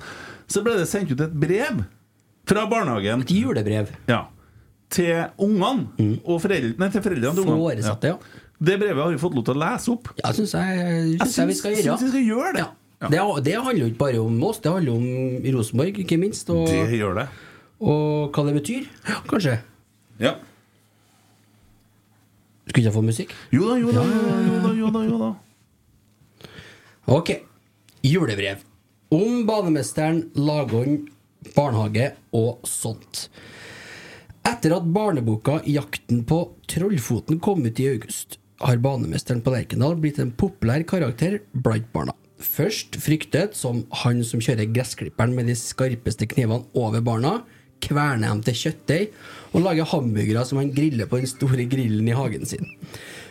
Så 0.47 0.63
ble 0.63 0.75
det 0.77 0.89
sendt 0.91 1.15
ut 1.15 1.21
et 1.25 1.33
brev 1.41 1.81
fra 2.49 2.67
barnehagen 2.71 3.21
Et 3.23 3.31
julebrev. 3.31 3.91
ja, 4.09 4.25
til 4.91 5.25
ungene 5.39 6.19
og 6.25 6.41
foreldre, 6.43 6.75
nei, 6.79 6.89
til 6.91 7.03
foreldrene 7.05 7.35
til 7.35 7.45
ungene. 7.45 7.59
Foresatte, 7.63 8.07
ja. 8.15 8.17
Det 8.61 8.75
brevet 8.81 8.99
har 9.05 9.11
vi 9.15 9.19
fått 9.23 9.35
lov 9.39 9.45
til 9.47 9.55
å 9.55 9.61
lese 9.63 9.89
opp. 9.93 10.09
Ja, 10.19 10.33
synes 10.37 10.53
jeg, 10.53 11.19
synes 11.21 11.37
jeg 11.39 11.47
vi 11.49 11.55
skal 11.55 11.71
gjøre. 11.77 11.85
Synes 11.99 12.03
vi 12.03 12.11
skal 12.11 12.27
gjøre 12.27 12.53
det. 12.59 12.65
Ja. 13.01 13.09
Det, 13.09 13.21
det 13.47 13.55
handler 13.57 13.81
jo 13.87 13.89
ikke 13.93 14.01
bare 14.03 14.19
om 14.21 14.43
oss, 14.45 14.59
det 14.61 14.73
handler 14.73 14.93
om 14.99 15.55
Rosenborg, 15.57 15.99
ikke 16.03 16.19
minst. 16.21 16.51
Og, 16.53 16.67
Det 16.69 16.99
gjør 16.99 17.15
det. 17.23 17.29
og 17.81 18.35
hva 18.37 18.45
det 18.51 18.55
betyr, 18.59 18.89
kanskje. 19.31 19.55
Ja. 20.21 20.35
Skulle 22.69 22.83
ikke 22.85 22.91
jeg 22.91 22.95
få 22.99 23.03
musikk? 23.07 23.33
Jo 23.55 23.71
da, 23.71 23.79
jo 23.81 23.95
da, 23.95 24.03
jo 24.05 24.59
da, 24.67 24.75
jo 24.79 24.91
da, 24.95 25.05
jo 25.09 25.23
da. 25.23 25.31
Ok. 27.11 27.33
Julebrev. 28.07 28.61
Om 29.11 29.41
banemesteren, 29.49 30.21
Lagånd, 30.39 31.09
barnehage 31.55 32.13
og 32.37 32.67
sånt. 32.69 33.29
Etter 34.47 34.75
at 34.77 34.89
barneboka 34.89 35.61
'Jakten 35.65 36.25
på 36.25 36.41
Trollfoten' 36.69 37.41
kom 37.41 37.65
ut 37.67 37.81
i 37.81 37.89
august, 37.93 38.39
har 38.61 38.77
banemesteren 38.77 39.43
på 39.45 39.53
Lerkendal 39.55 39.97
blitt 40.01 40.19
en 40.19 40.33
populær 40.33 40.83
karakter 40.85 41.41
blant 41.53 41.87
barna. 41.93 42.13
Først 42.41 42.97
fryktet 42.97 43.57
som 43.57 43.85
han 44.03 44.25
som 44.25 44.41
kjører 44.41 44.73
gressklipperen 44.73 45.35
med 45.37 45.51
de 45.51 45.57
skarpeste 45.57 46.29
knivene 46.29 46.65
over 46.75 47.05
barna, 47.05 47.43
kverner 47.81 48.29
dem 48.29 48.43
til 48.45 48.57
kjøttdeig 48.63 49.13
og 49.55 49.65
lager 49.65 49.89
hamburgere 49.93 50.45
som 50.49 50.61
han 50.61 50.73
griller 50.77 51.09
på 51.09 51.21
den 51.21 51.31
store 51.31 51.65
grillen 51.69 52.09
i 52.09 52.17
hagen 52.17 52.45
sin. 52.49 52.69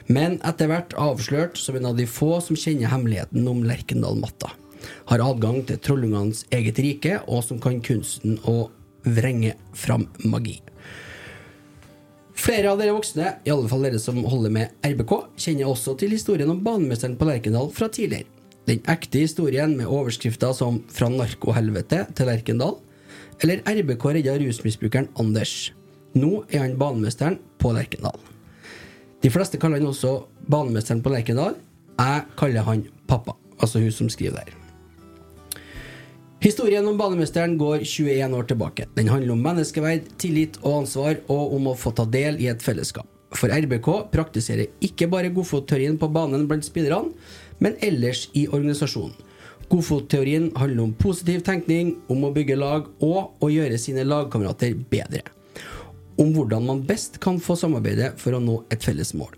Men 0.10 0.40
etter 0.46 0.70
hvert 0.70 0.96
avslørt 0.98 1.58
som 1.62 1.78
en 1.78 1.92
av 1.92 1.98
de 1.98 2.08
få 2.10 2.40
som 2.42 2.58
kjenner 2.58 2.90
hemmeligheten 2.90 3.46
om 3.50 3.62
Lerkendal-matta. 3.66 4.50
Har 5.10 5.24
adgang 5.24 5.64
til 5.68 5.80
trollungenes 5.84 6.46
eget 6.56 6.80
rike, 6.80 7.20
og 7.28 7.44
som 7.44 7.60
kan 7.62 7.82
kunsten 7.86 8.40
å 8.48 8.70
vrenge 9.06 9.56
fram 9.78 10.08
magi. 10.24 10.60
Flere 12.40 12.72
av 12.72 12.80
dere 12.80 12.96
voksne, 12.96 13.34
i 13.44 13.52
alle 13.52 13.68
fall 13.68 13.84
dere 13.84 14.00
som 14.00 14.22
holder 14.24 14.54
med 14.56 14.86
RBK, 14.88 15.16
kjenner 15.44 15.68
også 15.68 15.98
til 16.00 16.14
historien 16.16 16.52
om 16.52 16.62
banemesteren 16.64 17.18
på 17.20 17.28
Lerkendal 17.28 17.72
fra 17.76 17.90
tidligere. 17.92 18.30
Den 18.70 18.80
ekte 18.92 19.24
historien 19.24 19.74
med 19.76 19.90
overskrifter 19.90 20.54
som 20.54 20.84
'Fra 20.88 21.10
narkohelvete 21.10 22.06
til 22.16 22.28
Lerkendal' 22.28 22.80
eller 23.42 23.62
'RBK 23.66 24.06
redda 24.06 24.38
rusmisbrukeren 24.38 25.08
Anders'. 25.16 25.72
Nå 26.14 26.46
er 26.50 26.60
han 26.60 26.78
banemesteren 26.78 27.40
på 27.58 27.74
Lerkendal. 27.74 28.20
De 29.24 29.30
fleste 29.30 29.58
kaller 29.58 29.80
han 29.80 29.88
også 29.88 30.24
banemesteren 30.50 31.04
på 31.04 31.10
Lerkendal. 31.10 31.56
Jeg 32.00 32.24
kaller 32.38 32.62
han 32.62 32.88
pappa, 33.08 33.32
altså 33.60 33.80
hun 33.80 33.92
som 33.92 34.10
skriver 34.10 34.36
der. 34.36 34.59
Historien 36.40 36.88
om 36.88 36.98
banemesteren 36.98 37.58
går 37.58 37.82
21 37.84 38.34
år 38.34 38.46
tilbake. 38.48 38.86
Den 38.96 39.10
handler 39.12 39.34
om 39.34 39.42
menneskeverd, 39.44 40.06
tillit 40.18 40.56
og 40.62 40.86
ansvar, 40.86 41.18
og 41.28 41.56
om 41.58 41.66
å 41.68 41.74
få 41.76 41.92
ta 41.92 42.06
del 42.08 42.40
i 42.40 42.48
et 42.48 42.64
fellesskap. 42.64 43.08
For 43.36 43.52
RBK 43.52 43.90
praktiserer 44.14 44.72
ikke 44.80 45.10
bare 45.12 45.34
godfotteorien 45.36 45.98
på 46.00 46.08
banen 46.16 46.46
blant 46.48 46.64
spillerne, 46.64 47.12
men 47.60 47.76
ellers 47.84 48.30
i 48.40 48.46
organisasjonen. 48.48 49.18
Godfotteorien 49.70 50.48
handler 50.56 50.86
om 50.86 50.96
positiv 51.04 51.44
tenkning, 51.46 51.98
om 52.08 52.24
å 52.24 52.32
bygge 52.34 52.56
lag 52.56 52.88
og 53.04 53.44
å 53.44 53.52
gjøre 53.52 53.78
sine 53.78 54.08
lagkamerater 54.08 54.80
bedre. 54.90 55.26
Om 56.16 56.32
hvordan 56.38 56.72
man 56.72 56.88
best 56.88 57.20
kan 57.20 57.44
få 57.44 57.60
samarbeide 57.60 58.14
for 58.16 58.40
å 58.40 58.42
nå 58.44 58.62
et 58.72 58.88
felles 58.88 59.12
mål. 59.12 59.36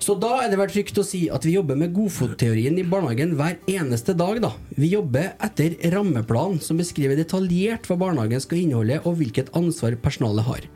Så 0.00 0.14
da 0.16 0.30
er 0.40 0.48
det 0.48 0.56
vel 0.56 0.70
trygt 0.72 0.96
å 0.96 1.04
si 1.04 1.26
at 1.28 1.44
vi 1.44 1.52
jobber 1.58 1.76
med 1.76 1.92
godfotteorien 1.92 2.78
i 2.80 2.86
barnehagen 2.88 3.34
hver 3.36 3.58
eneste 3.68 4.14
dag, 4.16 4.38
da. 4.40 4.54
Vi 4.72 4.88
jobber 4.94 5.34
etter 5.44 5.76
rammeplan 5.92 6.56
som 6.64 6.80
beskriver 6.80 7.20
detaljert 7.20 7.84
hva 7.84 7.98
barnehagen 8.00 8.40
skal 8.40 8.62
inneholde 8.62 9.02
og 9.04 9.18
hvilket 9.20 9.52
ansvar 9.60 9.98
personalet 10.00 10.48
har. 10.48 10.68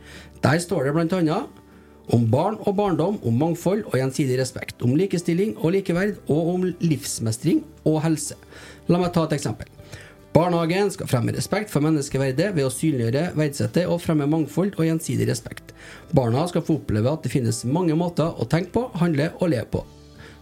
Der 0.45 0.61
står 0.61 0.85
det 0.85 1.07
annet 1.17 1.61
om 2.13 2.27
barn 2.29 2.59
og 2.69 2.75
barndom, 2.77 3.17
om 3.25 3.39
mangfold 3.41 3.87
og 3.89 3.97
gjensidig 3.97 4.37
respekt, 4.37 4.77
om 4.85 4.93
likestilling 4.93 5.55
og 5.57 5.73
likeverd, 5.73 6.19
og 6.29 6.51
om 6.53 6.67
livsmestring 6.85 7.63
og 7.81 8.03
helse. 8.05 8.37
La 8.85 9.01
meg 9.01 9.09
ta 9.15 9.25
et 9.25 9.39
eksempel. 9.39 9.74
Barnehagen 10.35 10.89
skal 10.91 11.07
fremme 11.07 11.31
respekt 11.31 11.69
for 11.71 11.79
menneskeverdet 11.85 12.49
ved 12.57 12.65
å 12.67 12.71
synliggjøre, 12.73 13.29
verdsette 13.39 13.85
og 13.87 14.01
fremme 14.03 14.25
mangfold 14.27 14.73
og 14.75 14.83
gjensidig 14.83 15.29
respekt. 15.29 15.71
Barna 16.11 16.41
skal 16.51 16.65
få 16.67 16.75
oppleve 16.81 17.07
at 17.07 17.23
det 17.23 17.31
finnes 17.31 17.61
mange 17.63 17.95
måter 17.95 18.35
å 18.35 18.47
tenke 18.51 18.73
på, 18.73 18.83
handle 18.99 19.29
og 19.37 19.53
leve 19.53 19.69
på. 19.77 19.85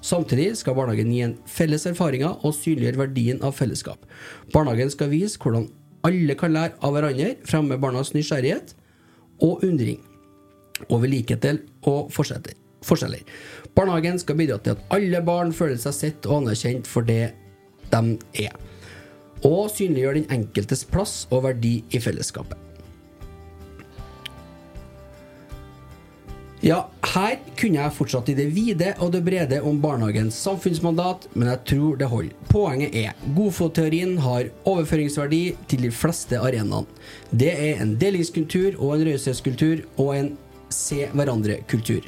Samtidig 0.01 0.55
skal 0.57 0.73
barnehagen 0.79 1.13
gi 1.13 1.21
en 1.27 1.37
felles 1.45 1.85
erfaringer 1.91 2.41
og 2.41 2.57
synliggjøre 2.57 3.03
verdien 3.03 3.45
av 3.45 3.53
fellesskap. 3.59 4.01
Barnehagen 4.55 4.89
skal 4.95 5.13
vise 5.13 5.37
hvordan 5.37 5.69
alle 6.09 6.39
kan 6.41 6.57
lære 6.57 6.73
av 6.81 6.97
hverandre, 6.97 7.29
fremme 7.45 7.77
barnas 7.77 8.15
nysgjerrighet 8.17 8.73
og 9.45 9.61
undring 9.61 10.01
over 10.89 11.05
likheter 11.05 11.61
og 11.85 12.09
forskjeller. 12.17 13.21
Barnehagen 13.77 14.17
skal 14.17 14.41
bidra 14.41 14.57
til 14.57 14.73
at 14.73 14.93
alle 14.97 15.21
barn 15.21 15.53
føler 15.53 15.77
seg 15.85 15.99
sett 16.01 16.31
og 16.31 16.41
anerkjent 16.41 16.89
for 16.89 17.05
det 17.05 17.35
de 17.93 18.05
er 18.41 18.72
og 19.43 19.71
synliggjør 19.73 20.19
den 20.19 20.29
enkeltes 20.33 20.85
plass 20.87 21.23
og 21.31 21.43
verdi 21.47 21.81
i 21.91 22.01
fellesskapet. 22.03 22.59
Ja, 26.63 26.77
her 27.11 27.41
kunne 27.59 27.81
jeg 27.81 27.91
fortsatt 27.91 28.29
i 28.31 28.37
det 28.37 28.45
vide 28.55 28.93
og 29.03 29.09
det 29.11 29.19
brede 29.25 29.57
om 29.67 29.81
barnehagens 29.83 30.37
samfunnsmandat, 30.45 31.25
men 31.35 31.49
jeg 31.51 31.59
tror 31.73 31.97
det 31.99 32.07
holder. 32.07 32.37
Poenget 32.47 32.95
er 32.95 33.17
godfotteorien 33.35 34.13
har 34.23 34.47
overføringsverdi 34.63 35.41
til 35.67 35.83
de 35.83 35.91
fleste 35.91 36.39
arenaene. 36.39 36.87
Det 37.35 37.51
er 37.51 37.83
en 37.83 37.97
delingskultur 37.99 38.79
og 38.79 38.95
en 38.95 39.03
raushetskultur 39.09 39.83
og 39.97 40.15
en 40.15 40.31
se 40.71 41.03
hverandre-kultur. 41.11 42.07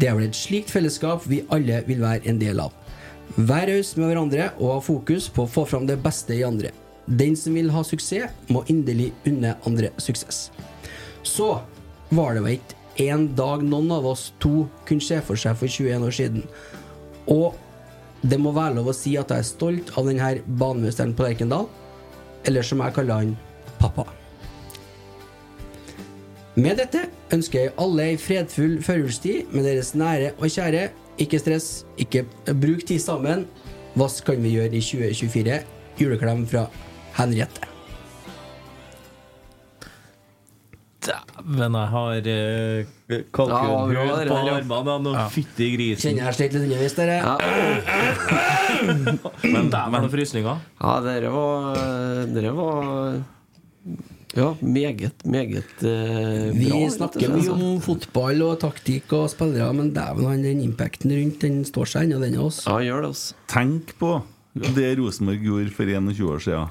Det 0.00 0.08
er 0.08 0.16
vel 0.16 0.30
et 0.30 0.38
slikt 0.48 0.72
fellesskap 0.72 1.28
vi 1.28 1.44
alle 1.52 1.84
vil 1.84 2.00
være 2.00 2.24
en 2.32 2.40
del 2.40 2.64
av. 2.64 2.72
Vær 3.40 3.70
raus 3.70 3.94
med 3.96 4.10
hverandre 4.10 4.50
og 4.58 4.72
ha 4.74 4.80
fokus 4.84 5.30
på 5.32 5.46
å 5.46 5.48
få 5.48 5.62
fram 5.68 5.86
det 5.88 5.96
beste 6.02 6.34
i 6.34 6.42
andre. 6.44 6.74
Den 7.06 7.36
som 7.38 7.54
vil 7.56 7.70
ha 7.72 7.80
suksess, 7.86 8.34
må 8.52 8.64
inderlig 8.68 9.14
unne 9.26 9.54
andre 9.66 9.88
suksess. 10.02 10.50
Så 11.24 11.54
var 12.12 12.36
det 12.36 12.42
vel 12.44 12.58
ikke 12.58 13.06
en 13.06 13.28
dag 13.38 13.64
noen 13.64 13.88
av 13.96 14.10
oss 14.10 14.28
to 14.42 14.66
kunne 14.88 15.04
se 15.04 15.22
for 15.24 15.40
seg 15.40 15.56
for 15.56 15.70
21 15.70 16.04
år 16.04 16.16
siden. 16.18 16.44
Og 17.32 17.56
det 18.20 18.36
må 18.42 18.52
være 18.52 18.76
lov 18.76 18.90
å 18.92 18.96
si 18.96 19.14
at 19.16 19.32
jeg 19.32 19.46
er 19.46 19.48
stolt 19.48 19.92
av 19.96 20.10
denne 20.10 20.34
banemesteren 20.60 21.14
på 21.16 21.24
Lerkendal, 21.24 21.68
eller 22.44 22.66
som 22.66 22.82
jeg 22.84 22.96
kaller 22.98 23.22
han 23.22 23.36
pappa. 23.80 24.04
Med 26.60 26.76
dette 26.82 27.06
ønsker 27.32 27.62
jeg 27.62 27.76
alle 27.80 28.10
ei 28.10 28.16
fredfull 28.20 28.80
førjulstid 28.84 29.54
med 29.54 29.64
deres 29.64 29.94
nære 29.96 30.34
og 30.36 30.50
kjære. 30.50 30.90
Ikke 31.20 31.40
stress, 31.40 31.84
ikke 32.00 32.24
bruk 32.56 32.86
tid 32.88 33.02
sammen. 33.02 33.44
Hva 33.98 34.06
kan 34.24 34.40
vi 34.40 34.54
gjøre 34.54 34.72
i 34.72 34.80
2024? 34.80 35.60
Juleklem 36.00 36.46
fra 36.48 36.64
Henriette. 37.18 37.66
Dæven, 41.00 41.74
jeg 41.74 41.88
har 41.88 42.16
uh, 42.20 42.86
Ja, 43.10 43.18
kalkunhud 43.34 43.94
ja, 43.94 44.02
på 44.28 44.80
der, 44.86 45.16
ja. 45.16 45.28
fytti 45.32 45.70
grisen. 45.74 46.02
Kjenner 46.04 46.28
jeg 46.28 46.36
sliter 46.36 46.60
litt 46.60 46.68
underveis 46.68 46.94
dere. 46.98 47.16
Ja. 47.24 47.34
Men 49.42 49.70
dæven, 49.72 49.96
noen 49.96 50.12
frysninger. 50.12 50.56
Ja, 50.80 50.92
dere 51.04 51.32
var 51.34 51.80
Dere 52.36 52.52
var 52.54 53.20
Ja, 54.36 54.52
meget, 54.62 55.24
meget 55.26 55.82
eh, 55.82 56.50
Vi 56.54 56.68
bra. 56.68 56.80
snakker 56.94 57.32
mye 57.34 57.50
om 57.50 57.80
fotball 57.82 58.44
og 58.46 58.60
taktikk 58.62 59.10
og 59.18 59.30
spillere, 59.32 59.72
men 59.74 59.90
dæven, 59.94 60.44
den 60.44 60.60
impacten 60.62 61.10
rundt 61.16 61.40
den 61.42 61.64
står 61.66 61.90
seg 61.90 62.06
ennå, 62.06 62.20
den 62.22 62.38
av 62.38 62.50
oss. 62.50 62.60
Ja, 62.68 62.76
gjør 62.86 63.02
det, 63.06 63.10
altså. 63.14 63.40
Tenk 63.50 63.96
på 63.98 64.12
det 64.76 64.92
Rosenborg 65.00 65.42
gjorde 65.46 65.74
for 65.74 65.90
21 65.90 66.30
år 66.30 66.44
siden, 66.46 66.70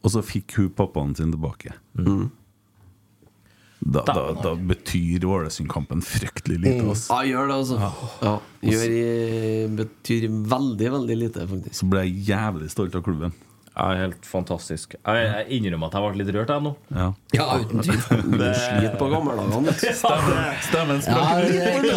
og 0.00 0.12
så 0.12 0.22
fikk 0.24 0.58
hun 0.58 0.70
pappaen 0.76 1.16
sin 1.16 1.32
tilbake. 1.32 1.72
Da, 3.80 4.02
da, 4.04 4.22
da 4.44 4.52
betyr 4.54 5.24
Ålesund-kampen 5.24 6.02
fryktelig 6.04 6.58
lite. 6.60 6.82
Mm. 6.84 6.90
Altså. 6.92 7.16
Ja, 7.16 7.20
gjør 7.30 7.48
det, 7.48 7.54
altså. 7.62 7.78
Ja, 8.20 8.34
gjør 8.68 9.76
betyr 9.78 10.26
veldig, 10.28 10.90
veldig 10.98 11.16
lite, 11.22 11.46
faktisk. 11.48 11.78
Så 11.80 11.88
ble 11.88 12.04
jeg 12.04 12.26
jævlig 12.28 12.68
stolt 12.72 12.98
av 13.00 13.06
klubben. 13.06 13.32
Ja, 13.76 13.86
helt 13.94 14.26
fantastisk. 14.26 14.96
Jeg, 14.98 15.26
jeg 15.30 15.58
innrømmer 15.60 15.90
at 15.90 15.96
jeg 15.96 16.06
ble 16.06 16.24
litt 16.24 16.32
rørt, 16.34 16.50
jeg 16.50 16.64
nå. 16.64 16.72
Ja. 16.90 17.08
Ja, 17.36 17.46
uten 17.62 17.84
tvil. 17.86 18.00
Du 18.40 18.46
sliter 18.56 18.96
på 18.98 19.10
gammeldagene. 19.12 19.74
Stemmen 20.66 21.02
Ja, 21.06 21.20
tenkte, 21.38 21.92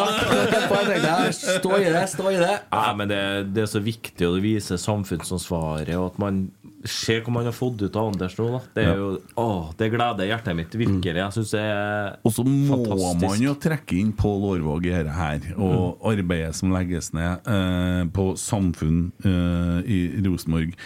jeg, 1.01 1.33
Stå 1.39 1.79
i 1.79 1.87
det, 1.89 2.03
stå 2.13 2.27
i 2.29 2.37
det. 2.37 2.53
Ja, 2.69 2.83
men 2.97 3.09
det, 3.09 3.23
det 3.55 3.65
er 3.65 3.71
så 3.73 3.81
viktig 3.83 4.29
å 4.29 4.35
vise 4.43 4.77
samfunnsansvaret, 4.81 5.95
og 5.97 6.11
at 6.11 6.21
man 6.21 6.45
ser 6.85 7.21
hva 7.23 7.31
man 7.37 7.47
har 7.47 7.55
fått 7.55 7.81
ut 7.81 7.95
av 7.95 8.09
Anders 8.11 8.35
nå. 8.37 8.47
Da. 8.53 8.59
Det 8.75 8.85
er 8.91 8.99
jo, 8.99 9.09
å, 9.39 9.47
det 9.79 9.89
gleder 9.93 10.27
hjertet 10.27 10.57
mitt 10.57 10.75
virkelig. 10.75 11.21
Jeg 11.21 11.35
synes 11.37 11.53
det 11.55 11.63
er 11.63 11.79
fantastisk. 11.79 12.27
Og 12.27 12.35
så 12.35 12.45
må 12.47 12.81
fantastisk. 12.83 13.25
man 13.25 13.45
jo 13.47 13.55
trekke 13.65 13.97
inn 14.01 14.11
Pål 14.19 14.45
Årvåg 14.51 14.89
i 14.89 14.93
dette 14.97 15.15
her, 15.17 15.47
og 15.57 16.03
arbeidet 16.11 16.53
som 16.59 16.75
legges 16.75 17.13
ned 17.15 17.49
eh, 17.49 18.03
på 18.13 18.27
samfunn 18.39 19.07
eh, 19.23 19.79
i 19.87 19.99
Rosenborg. 20.27 20.77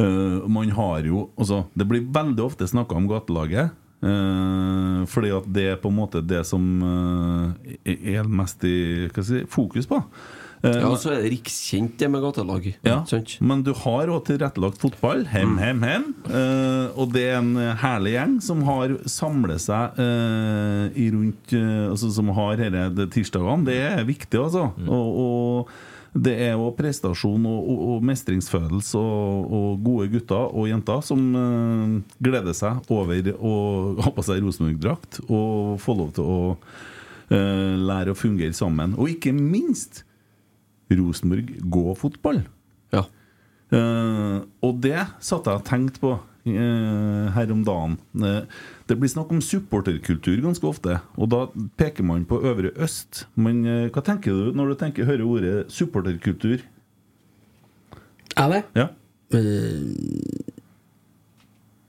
Eh, 0.00 0.48
man 0.48 0.70
har 0.72 1.04
jo 1.04 1.26
altså, 1.36 1.66
Det 1.76 1.84
blir 1.88 2.06
veldig 2.08 2.44
ofte 2.46 2.68
snakka 2.68 2.96
om 2.96 3.08
gatelaget. 3.10 3.78
Uh, 4.02 5.04
fordi 5.06 5.28
at 5.30 5.44
det 5.54 5.64
er 5.70 5.76
på 5.78 5.86
en 5.92 5.94
måte 5.94 6.18
det 6.26 6.40
som 6.48 6.62
uh, 6.82 7.52
er 7.86 8.26
mest 8.26 8.64
i 8.66 9.06
si, 9.22 9.44
fokus 9.46 9.86
på. 9.86 10.00
Uh, 10.64 10.72
Ja, 10.74 10.88
så 10.98 11.12
er 11.12 11.22
det 11.22 11.30
rikskjent, 11.36 11.94
det 12.00 12.08
med 12.10 12.24
gatelag. 12.24 12.66
ja, 12.82 13.04
men 13.38 13.62
du 13.62 13.70
har 13.78 14.10
òg 14.10 14.24
tilrettelagt 14.26 14.82
fotball. 14.82 15.22
Hem, 15.30 15.54
hem, 15.62 15.86
hem. 15.86 16.08
Uh, 16.26 16.90
og 16.98 17.14
det 17.14 17.28
er 17.28 17.38
en 17.44 17.54
herlig 17.78 18.16
gjeng 18.16 18.36
som 18.42 18.66
har 18.66 18.96
samlet 19.06 19.62
seg 19.62 20.02
uh, 20.02 20.90
i 20.98 21.06
rundt 21.14 21.54
Altså 21.54 22.10
som 22.10 22.34
har 22.34 22.58
disse 22.58 23.08
tirsdagene. 23.14 23.68
Det 23.70 23.78
er 23.86 24.02
viktig, 24.08 24.34
altså. 24.48 24.72
Og, 24.82 25.22
og 25.22 25.70
det 26.12 26.32
er 26.44 26.50
jo 26.60 26.68
prestasjon 26.76 27.46
og, 27.48 27.60
og, 27.72 27.82
og 27.94 28.02
mestringsfølelse 28.04 29.00
og, 29.00 29.52
og 29.56 29.84
gode 29.84 30.10
gutter 30.12 30.50
og 30.52 30.68
jenter 30.68 31.04
som 31.06 31.22
eh, 31.40 31.94
gleder 32.20 32.56
seg 32.56 32.92
over 32.92 33.30
å 33.38 33.52
ha 34.04 34.12
på 34.12 34.24
seg 34.26 34.42
Rosenborg-drakt 34.44 35.22
og 35.28 35.78
få 35.80 35.96
lov 35.96 36.10
til 36.18 36.28
å 36.28 36.40
eh, 37.32 37.78
lære 37.80 38.12
å 38.12 38.18
fungere 38.18 38.52
sammen. 38.56 38.96
Og 39.00 39.14
ikke 39.14 39.32
minst 39.36 40.02
Rosenborg 40.92 41.54
gå 41.72 41.94
fotball. 41.96 42.42
Ja. 42.92 43.06
Uh, 43.72 44.44
og 44.60 44.82
det 44.84 44.98
satt 45.24 45.46
jeg 45.48 45.56
og 45.56 45.64
tenkte 45.64 46.02
på 46.02 46.10
her 46.50 47.52
om 47.52 47.62
dagen. 47.64 47.96
Eh, 48.18 48.42
det 48.88 48.96
blir 48.98 49.10
snakk 49.10 49.30
om 49.30 49.40
supporterkultur 49.40 50.40
ganske 50.42 50.66
ofte, 50.66 50.98
og 51.16 51.30
da 51.30 51.44
peker 51.78 52.04
man 52.04 52.24
på 52.26 52.40
Øvre 52.42 52.72
Øst. 52.76 53.26
Men 53.34 53.64
eh, 53.64 53.90
hva 53.92 54.02
tenker 54.02 54.32
du 54.32 54.56
når 54.58 54.72
du 54.72 54.74
tenker, 54.80 55.06
hører 55.06 55.22
ordet 55.26 55.72
supporterkultur? 55.72 56.64
Er 58.36 58.48
det? 58.48 58.62
Ja. 58.74 58.88
Eh, 59.32 60.52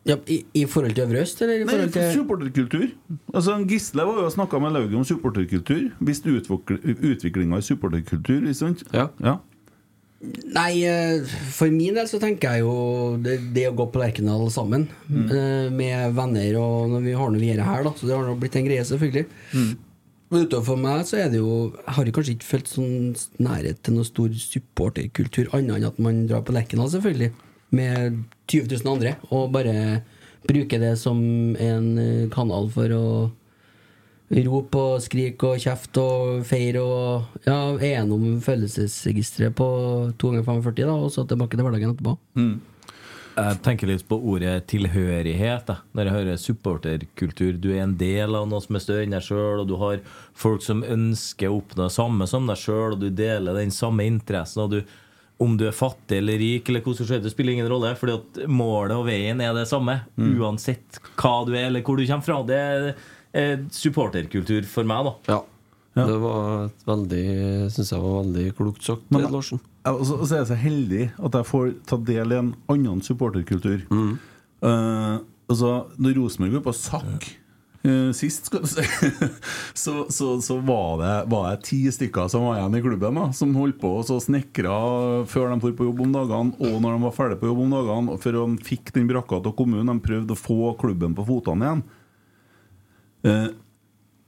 ja, 0.06 0.18
i, 0.28 0.44
I 0.54 0.66
forhold 0.68 0.94
til 0.94 1.06
Øvre 1.06 1.24
Øst, 1.24 1.42
eller 1.42 1.54
i 1.54 1.64
Nei, 1.64 1.70
forhold 1.72 1.96
til 1.96 2.14
supporterkultur. 2.14 2.86
Altså, 3.34 3.58
Gisle 3.68 4.06
var 4.06 4.22
jo 4.22 4.30
snakka 4.30 4.60
med 4.60 4.76
Lauget 4.76 4.96
om 5.00 5.08
supporterkultur. 5.08 5.90
Visste 6.00 6.30
utviklinga 6.30 7.58
i 7.58 7.66
supporterkultur, 7.66 8.54
sant? 8.54 8.84
Ja. 8.94 9.08
ja. 9.24 9.38
Nei, 10.24 10.84
eh, 10.88 11.24
for 11.52 11.72
min 11.74 11.98
del 11.98 12.08
så 12.08 12.20
tenker 12.22 12.56
jeg 12.56 12.64
jo 12.64 12.76
det, 13.24 13.40
det 13.56 13.66
å 13.68 13.76
gå 13.76 13.90
på 13.92 14.00
Lerkendal 14.00 14.46
sammen 14.54 14.86
mm. 15.10 15.74
med 15.76 16.14
venner, 16.16 16.60
og 16.62 16.94
når 16.94 17.04
vi 17.04 17.16
har 17.20 17.34
noe 17.34 17.42
vi 17.42 17.50
gjør 17.50 17.66
her, 17.68 17.84
da, 17.88 17.92
så 17.98 18.08
det 18.08 18.16
har 18.16 18.30
nå 18.30 18.38
blitt 18.40 18.56
en 18.60 18.68
greie, 18.70 18.86
selvfølgelig. 18.88 19.26
Men 20.34 20.48
utover 20.48 20.80
meg 20.80 21.04
så 21.06 21.20
er 21.22 21.28
det 21.30 21.38
jo 21.38 21.74
Jeg 21.76 21.94
har 21.94 22.08
kanskje 22.16 22.34
ikke 22.34 22.48
følt 22.48 22.72
sånn 22.72 22.94
nærhet 23.44 23.84
til 23.86 23.98
noe 23.98 24.08
stor 24.08 24.32
supporterkultur, 24.40 25.52
annet 25.54 25.76
enn 25.78 25.90
at 25.92 26.00
man 26.02 26.24
drar 26.30 26.46
på 26.48 26.56
Lerkendal, 26.56 26.90
selvfølgelig, 26.94 27.34
med 27.76 28.24
20 28.48 28.72
000 28.72 28.94
andre, 28.96 29.16
og 29.30 29.52
bare 29.54 29.76
bruker 30.48 30.82
det 30.82 30.96
som 31.00 31.20
en 31.60 31.88
eh, 32.00 32.30
kanal 32.34 32.72
for 32.74 32.96
å 32.96 33.06
Rop 34.34 34.76
og 34.80 34.94
skrik 35.04 35.44
og 35.46 35.60
kjeft 35.62 35.98
og 36.02 36.44
feir 36.48 36.80
og 36.82 37.44
Ja, 37.46 37.76
gjennom 37.78 38.40
følelsesregisteret 38.42 39.54
på 39.58 39.68
2 40.18 40.32
ganger 40.32 40.48
45, 40.48 40.86
da, 40.88 40.94
og 40.96 41.12
så 41.14 41.26
tilbake 41.28 41.58
til 41.58 41.68
hverdagen 41.68 41.94
etterpå. 41.94 42.16
Jeg 43.34 43.60
tenker 43.66 43.90
litt 43.90 44.06
på 44.06 44.18
ordet 44.30 44.68
tilhørighet. 44.70 45.66
Da. 45.70 45.80
Når 45.94 46.06
jeg 46.10 46.16
hører 46.18 46.42
supporterkultur. 46.42 47.56
Du 47.58 47.72
er 47.74 47.82
en 47.84 47.96
del 47.98 48.38
av 48.38 48.46
noe 48.50 48.62
som 48.62 48.78
er 48.78 48.84
større 48.84 49.06
enn 49.08 49.16
deg 49.16 49.26
sjøl, 49.26 49.64
og 49.64 49.70
du 49.70 49.78
har 49.82 50.04
folk 50.38 50.66
som 50.66 50.84
ønsker 50.86 51.50
å 51.50 51.58
oppnå 51.62 51.88
det 51.88 51.96
samme 51.96 52.28
som 52.30 52.50
deg 52.50 52.62
sjøl, 52.62 52.94
og 52.94 53.02
du 53.02 53.10
deler 53.10 53.58
den 53.58 53.74
samme 53.74 54.06
interessen. 54.10 54.66
og 54.66 54.78
du 54.78 54.82
om 55.42 55.58
du 55.58 55.66
er 55.68 55.76
fattig 55.76 56.20
eller 56.22 56.38
rik, 56.40 56.70
eller 56.70 56.84
hvordan 56.86 57.08
skjer, 57.10 57.22
det 57.24 57.32
spiller 57.34 57.58
ingen 57.58 57.68
rolle. 57.68 57.96
Fordi 58.00 58.14
at 58.16 58.38
målet 58.48 58.96
og 58.96 59.08
veien 59.10 59.42
er 59.44 59.52
det 59.58 59.66
samme. 59.68 59.98
Uansett 60.16 61.02
hva 61.18 61.34
du 61.44 61.52
er, 61.56 61.68
eller 61.68 61.84
hvor 61.84 62.00
du 62.00 62.06
kommer 62.06 62.28
fra. 62.28 62.38
Det 62.48 62.60
supporterkultur 63.74 64.66
for 64.70 64.88
meg, 64.88 65.10
da. 65.10 65.14
Ja. 65.34 65.42
Det 65.94 66.18
var 66.22 66.68
et 66.68 66.88
veldig 66.90 67.26
synes 67.74 67.92
jeg 67.94 68.02
var 68.02 68.16
veldig 68.24 68.48
klokt 68.58 68.86
sagt, 68.86 69.06
Men- 69.14 69.30
Larsen. 69.32 69.62
Ja, 69.84 69.92
så, 70.00 70.16
så 70.24 70.36
er 70.36 70.40
jeg 70.40 70.48
så 70.48 70.58
heldig 70.58 71.04
at 71.20 71.36
jeg 71.36 71.48
får 71.50 71.72
ta 71.90 71.98
del 72.08 72.32
i 72.32 72.40
en 72.40 72.54
annen 72.72 73.02
supporterkultur. 73.04 73.82
Eh, 73.92 75.16
altså, 75.52 75.72
når 76.00 76.20
Rosenborg 76.22 76.56
var 76.56 76.64
på 76.70 76.74
sakk 76.78 77.28
uh, 77.84 78.12
sist, 78.16 78.48
skal 78.48 78.64
du 78.64 78.70
si, 78.72 78.86
så, 79.84 80.06
så, 80.08 80.30
så 80.42 80.58
var, 80.64 81.02
det, 81.02 81.12
var 81.34 81.50
det 81.52 81.66
ti 81.68 81.82
stykker 81.92 82.30
som 82.32 82.48
var 82.48 82.62
igjen 82.62 82.80
i 82.80 82.84
klubben, 82.86 83.20
da, 83.20 83.26
som 83.36 83.52
holdt 83.60 83.82
på 83.82 83.92
og 84.00 84.06
så 84.08 84.22
snekra 84.24 84.78
før 85.30 85.52
de 85.52 85.60
dro 85.66 85.74
på 85.76 85.90
jobb 85.90 86.06
om 86.06 86.16
dagene, 86.16 86.56
og 86.64 86.80
når 86.80 86.96
de 86.96 87.04
var 87.04 87.18
ferdig 87.18 87.42
på 87.42 87.52
jobb 87.52 87.66
om 87.66 87.76
dagene, 87.76 88.16
og 88.16 88.24
før 88.24 88.40
de 88.40 88.70
fikk 88.70 88.94
den 88.96 89.10
brakka 89.12 89.42
til 89.44 89.58
kommunen. 89.60 89.92
De 89.92 90.08
prøvde 90.08 90.36
å 90.36 90.40
få 90.40 90.74
klubben 90.80 91.18
på 91.18 91.28
fotene 91.28 91.68
igjen. 91.68 91.84
Eh, 93.24 93.50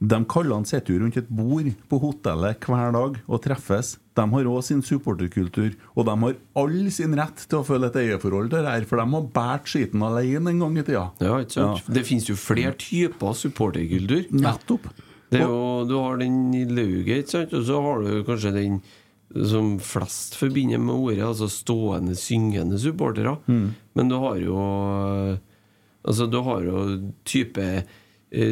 de 0.06 0.18
kallene 0.30 0.68
sitter 0.68 0.94
jo 0.94 1.02
rundt 1.02 1.18
et 1.18 1.30
bord 1.32 1.70
på 1.90 2.00
hotellet 2.04 2.66
hver 2.68 2.92
dag 2.96 3.16
og 3.26 3.42
treffes. 3.44 3.94
De 4.16 4.26
har 4.32 4.50
òg 4.52 4.62
sin 4.68 4.84
supporterkultur, 4.86 5.74
og 5.96 6.06
de 6.08 6.16
har 6.22 6.36
all 6.62 6.76
sin 6.94 7.16
rett 7.18 7.46
til 7.48 7.62
å 7.62 7.66
føle 7.68 7.90
et 7.90 7.98
eierforhold 8.04 8.52
til 8.52 8.64
det 8.68 8.74
her, 8.76 8.86
for 8.90 9.02
de 9.02 9.08
har 9.16 9.26
båret 9.38 9.72
skiten 9.72 10.04
alene 10.06 10.52
en 10.52 10.62
gang 10.66 10.78
i 10.78 10.84
tida. 10.84 11.08
Ja, 11.24 11.40
ikke 11.44 11.56
sant? 11.58 11.90
Det 11.96 12.06
finnes 12.08 12.28
jo 12.30 12.38
flere 12.40 12.76
typer 12.80 13.36
supporterkultur. 13.40 14.30
Nettopp. 14.36 14.92
Det 15.32 15.42
jo, 15.42 15.58
du 15.90 15.96
har 15.98 16.20
den 16.22 16.54
i 16.54 16.64
lauget, 16.70 17.26
ikke 17.26 17.34
sant? 17.34 17.56
og 17.58 17.66
så 17.68 17.82
har 17.88 18.06
du 18.06 18.12
kanskje 18.28 18.54
den 18.56 18.78
som 19.50 19.74
flest 19.84 20.38
forbinder 20.40 20.80
med 20.80 20.96
ordet, 20.96 21.24
altså 21.26 21.50
stående, 21.52 22.16
syngende 22.20 22.78
supportere. 22.80 23.40
Men 23.48 24.12
du 24.12 24.20
har 24.22 24.40
jo 24.44 24.62
Altså, 26.06 26.28
du 26.30 26.38
har 26.46 26.62
jo 26.62 26.82
type 27.26 27.58
eh, 27.58 27.82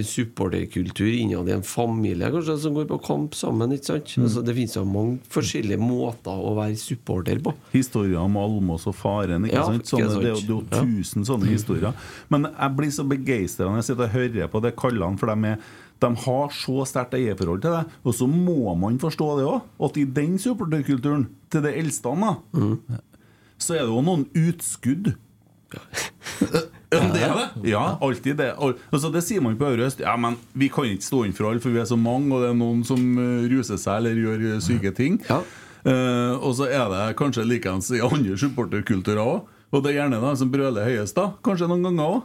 supporterkultur 0.08 1.10
innad 1.12 1.50
i 1.50 1.54
en 1.58 1.64
familie 1.68 2.30
kanskje 2.32 2.56
som 2.64 2.76
går 2.78 2.86
på 2.90 2.98
kamp 3.04 3.36
sammen. 3.36 3.72
ikke 3.76 3.86
sant? 3.90 4.14
Altså, 4.24 4.44
det 4.48 4.56
finnes 4.56 4.76
jo 4.78 4.84
mange 4.88 5.20
forskjellige 5.34 5.80
måter 5.82 6.32
å 6.40 6.54
være 6.58 6.78
supporter 6.80 7.42
på. 7.44 7.54
Historier 7.74 8.22
om 8.24 8.38
Almås 8.40 8.88
og 8.88 8.96
faren. 8.96 9.46
Ikke 9.50 9.56
Ja, 9.60 9.66
sant? 9.68 9.84
ikke 9.84 9.90
sant? 9.90 10.14
det, 10.14 10.22
det 10.24 10.32
er 10.32 10.48
jo 10.48 10.62
tusen 10.72 11.24
Ja. 11.26 11.30
sånne 11.34 11.50
historier. 11.52 11.94
Men 12.30 12.48
jeg 12.52 12.76
blir 12.78 12.92
så 12.96 13.04
begeistra 13.08 13.68
når 13.68 13.82
jeg 13.82 13.90
sitter 13.92 14.04
og 14.08 14.16
hører 14.18 14.48
på 14.54 14.62
det 14.64 14.76
kallene, 14.80 15.20
for 15.20 15.28
de, 15.34 15.46
er, 15.54 15.58
de 16.04 16.12
har 16.26 16.50
så 16.50 16.86
sterkt 16.88 17.14
eierforhold 17.20 17.62
til 17.66 17.72
det. 17.78 17.84
Og 18.06 18.14
så 18.16 18.28
må 18.30 18.76
man 18.80 19.00
forstå 19.00 19.28
det 19.40 19.46
òg, 19.50 19.62
at 19.90 19.98
i 19.98 20.06
den 20.06 20.38
supporterkulturen, 20.40 21.28
til 21.50 21.62
det 21.62 21.76
eldste, 21.78 22.14
da, 22.24 22.36
så 23.60 23.76
er 23.78 23.84
det 23.86 23.92
jo 23.94 24.02
noen 24.02 24.26
utskudd. 24.34 25.14
Ja, 26.94 27.02
det 27.14 27.24
er 27.26 27.34
det. 27.40 27.48
Ja, 27.72 27.84
alltid 28.02 28.38
det. 28.40 28.52
Al- 28.58 28.76
Altså, 28.94 29.12
det 29.14 29.24
sier 29.26 29.42
man 29.42 29.58
på 29.60 29.68
Øvre 29.72 29.90
Ja, 30.00 30.16
men 30.18 30.38
vi 30.54 30.70
kan 30.74 30.86
ikke 30.90 31.04
stå 31.10 31.24
inn 31.28 31.34
for 31.36 31.50
alle, 31.50 31.60
for 31.64 31.74
vi 31.74 31.82
er 31.84 31.90
så 31.90 31.98
mange, 32.00 32.30
og 32.34 32.42
det 32.46 32.52
er 32.54 32.58
noen 32.60 32.84
som 32.88 33.02
eh, 33.18 33.48
ruser 33.52 33.78
seg 33.82 34.00
eller 34.04 34.20
gjør 34.24 34.46
eh, 34.56 34.60
syke 34.64 34.94
ting. 34.96 35.20
Eh, 35.84 36.34
og 36.40 36.54
så 36.56 36.70
er 36.72 36.86
det 36.94 37.16
kanskje 37.20 37.44
likeens 37.50 37.90
i 37.92 38.00
andre 38.06 38.38
supporterkulturer 38.40 39.20
òg. 39.24 39.50
Og 39.74 39.82
det 39.84 39.92
er 39.96 40.04
gjerne 40.04 40.20
de 40.22 40.36
som 40.38 40.52
brøler 40.54 40.86
høyest, 40.86 41.18
da. 41.18 41.32
Kanskje 41.44 41.68
noen 41.72 41.84
ganger 41.90 42.06
òg. 42.20 42.22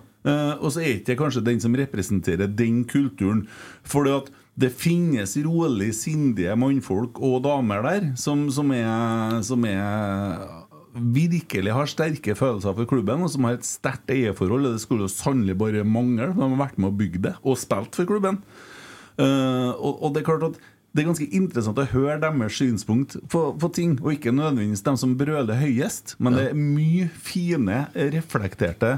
og 0.60 0.68
så 0.74 0.82
er 0.82 0.98
ikke 0.98 1.06
det 1.12 1.18
kanskje 1.22 1.40
den 1.46 1.60
som 1.62 1.72
representerer 1.78 2.50
den 2.52 2.82
kulturen. 2.84 3.46
For 3.88 4.04
at 4.12 4.28
det 4.58 4.72
finnes 4.74 5.36
rolig 5.46 5.92
sindige 5.94 6.52
mannfolk 6.58 7.20
og 7.22 7.44
damer 7.46 7.80
der 7.86 8.08
som, 8.18 8.48
som 8.50 8.72
er, 8.74 9.38
som 9.46 9.64
er 9.64 10.42
virkelig 11.00 11.74
har 11.74 11.90
sterke 11.90 12.34
følelser 12.38 12.74
for 12.76 12.90
klubben, 12.90 13.22
og 13.24 13.30
som 13.32 13.46
har 13.48 13.58
et 13.58 13.68
sterkt 13.68 14.10
eierforhold. 14.14 14.70
Det 14.72 14.82
skulle 14.82 15.06
jo 15.06 15.12
sannelig 15.12 15.58
bare 15.60 15.84
mangle. 15.86 16.32
De 16.34 16.42
har 16.42 16.58
vært 16.60 16.80
med 16.80 16.90
å 16.90 16.98
bygge 16.98 17.22
det, 17.28 17.36
og 17.42 17.60
spilt 17.60 17.98
for 17.98 18.08
klubben. 18.08 18.42
Eh, 19.18 19.70
og, 19.74 20.02
og 20.02 20.12
det 20.14 20.22
er 20.22 20.28
klart 20.30 20.50
at 20.50 20.60
det 20.94 21.02
er 21.02 21.08
ganske 21.10 21.28
interessant 21.36 21.78
å 21.78 21.86
høre 21.92 22.16
deres 22.22 22.58
synspunkt 22.58 23.18
på, 23.30 23.42
på 23.60 23.70
ting, 23.76 23.96
og 24.00 24.14
ikke 24.14 24.32
nødvendigvis 24.34 24.84
dem 24.86 24.98
som 24.98 25.14
brøler 25.20 25.60
høyest, 25.60 26.16
men 26.18 26.38
det 26.38 26.46
er 26.48 26.58
mye 26.58 27.08
fine, 27.12 27.82
reflekterte 28.16 28.94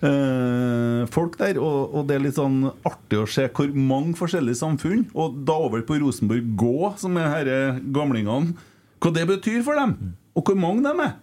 eh, 0.00 1.04
folk 1.14 1.36
der, 1.40 1.60
og, 1.62 1.94
og 1.94 2.08
det 2.08 2.16
er 2.16 2.24
litt 2.24 2.40
sånn 2.40 2.62
artig 2.86 3.20
å 3.20 3.28
se 3.30 3.46
hvor 3.54 3.70
mange 3.76 4.16
forskjellige 4.18 4.62
samfunn, 4.62 5.04
og 5.12 5.36
da 5.46 5.58
over 5.68 5.84
på 5.86 6.00
Rosenborg 6.02 6.48
Gå, 6.58 6.94
som 7.02 7.20
er 7.20 7.44
disse 7.46 7.92
gamlingene, 7.94 8.56
hva 9.04 9.12
det 9.12 9.26
betyr 9.28 9.60
for 9.66 9.78
dem, 9.78 10.14
og 10.34 10.48
hvor 10.48 10.58
mange 10.58 10.82
de 10.86 11.06
er, 11.06 11.14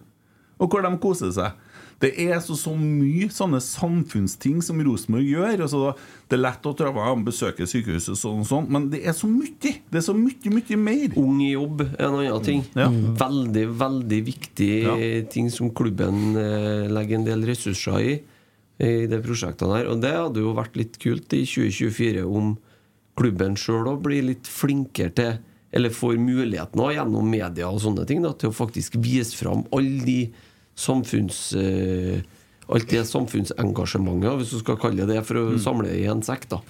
og 0.62 0.70
hvor 0.70 0.84
de 0.86 0.90
koser 1.02 1.32
seg. 1.34 1.58
Det 2.02 2.08
er 2.18 2.40
så, 2.42 2.56
så 2.58 2.72
mye 2.74 3.28
sånne 3.30 3.60
samfunnsting 3.62 4.56
som 4.64 4.80
Rosenborg 4.82 5.26
gjør. 5.28 5.60
Altså, 5.68 5.92
det 6.30 6.34
er 6.34 6.40
lett 6.42 6.64
å 6.66 6.72
trave 6.78 7.04
og 7.12 7.20
besøke 7.28 7.66
sykehuset, 7.70 8.18
sånn, 8.18 8.40
sånn, 8.48 8.66
men 8.74 8.88
det 8.90 9.04
er 9.06 9.14
så 9.14 9.28
mye! 9.30 9.52
Det 9.62 10.00
er 10.00 10.04
så 10.08 10.14
mye, 10.16 10.50
mye 10.56 10.78
mer. 10.82 11.14
Ung 11.22 11.38
i 11.44 11.52
jobb 11.52 11.84
er 11.86 12.02
en 12.08 12.16
annen 12.18 12.42
ting. 12.46 12.64
Ja. 12.78 12.88
Veldig, 13.22 13.64
veldig 13.84 14.20
viktig 14.32 14.70
Ja. 14.82 14.96
ting 15.30 15.50
som 15.54 15.70
klubben 15.70 16.34
eh, 16.38 16.88
legger 16.90 17.20
en 17.20 17.28
del 17.28 17.46
ressurser 17.46 18.02
i, 18.02 18.18
i 18.82 18.92
det 19.06 19.22
prosjektene 19.22 19.78
her. 19.82 19.92
Og 19.94 20.02
det 20.02 20.10
hadde 20.16 20.42
jo 20.42 20.56
vært 20.58 20.78
litt 20.80 20.98
kult 21.02 21.30
i 21.38 21.44
2024 21.46 22.26
om 22.26 22.56
klubben 23.18 23.54
sjøl 23.60 23.92
òg 23.92 24.02
blir 24.08 24.26
litt 24.26 24.48
flinkere 24.50 25.14
til 25.14 25.34
eller 25.72 25.88
får 25.94 26.18
muligheten 26.20 26.80
også, 26.82 26.96
gjennom 26.98 27.28
media 27.32 27.68
og 27.70 27.78
sånne 27.80 28.02
ting 28.08 28.20
da, 28.24 28.34
til 28.36 28.50
å 28.50 28.56
faktisk 28.56 28.98
vise 29.00 29.38
fram 29.38 29.62
alle 29.72 30.02
de 30.04 30.18
samfunns... 30.76 31.52
Uh, 31.54 32.20
alt 32.72 32.88
det 32.88 33.02
samfunnsengasjementet, 33.04 34.36
hvis 34.38 34.52
du 34.54 34.60
skal 34.62 34.78
kalle 34.80 35.02
det 35.04 35.10
det, 35.16 35.24
for 35.26 35.36
å 35.36 35.58
samle 35.60 35.90
det 35.90 35.98
i 36.00 36.06
en 36.08 36.22
sekk. 36.24 36.46
da 36.48 36.60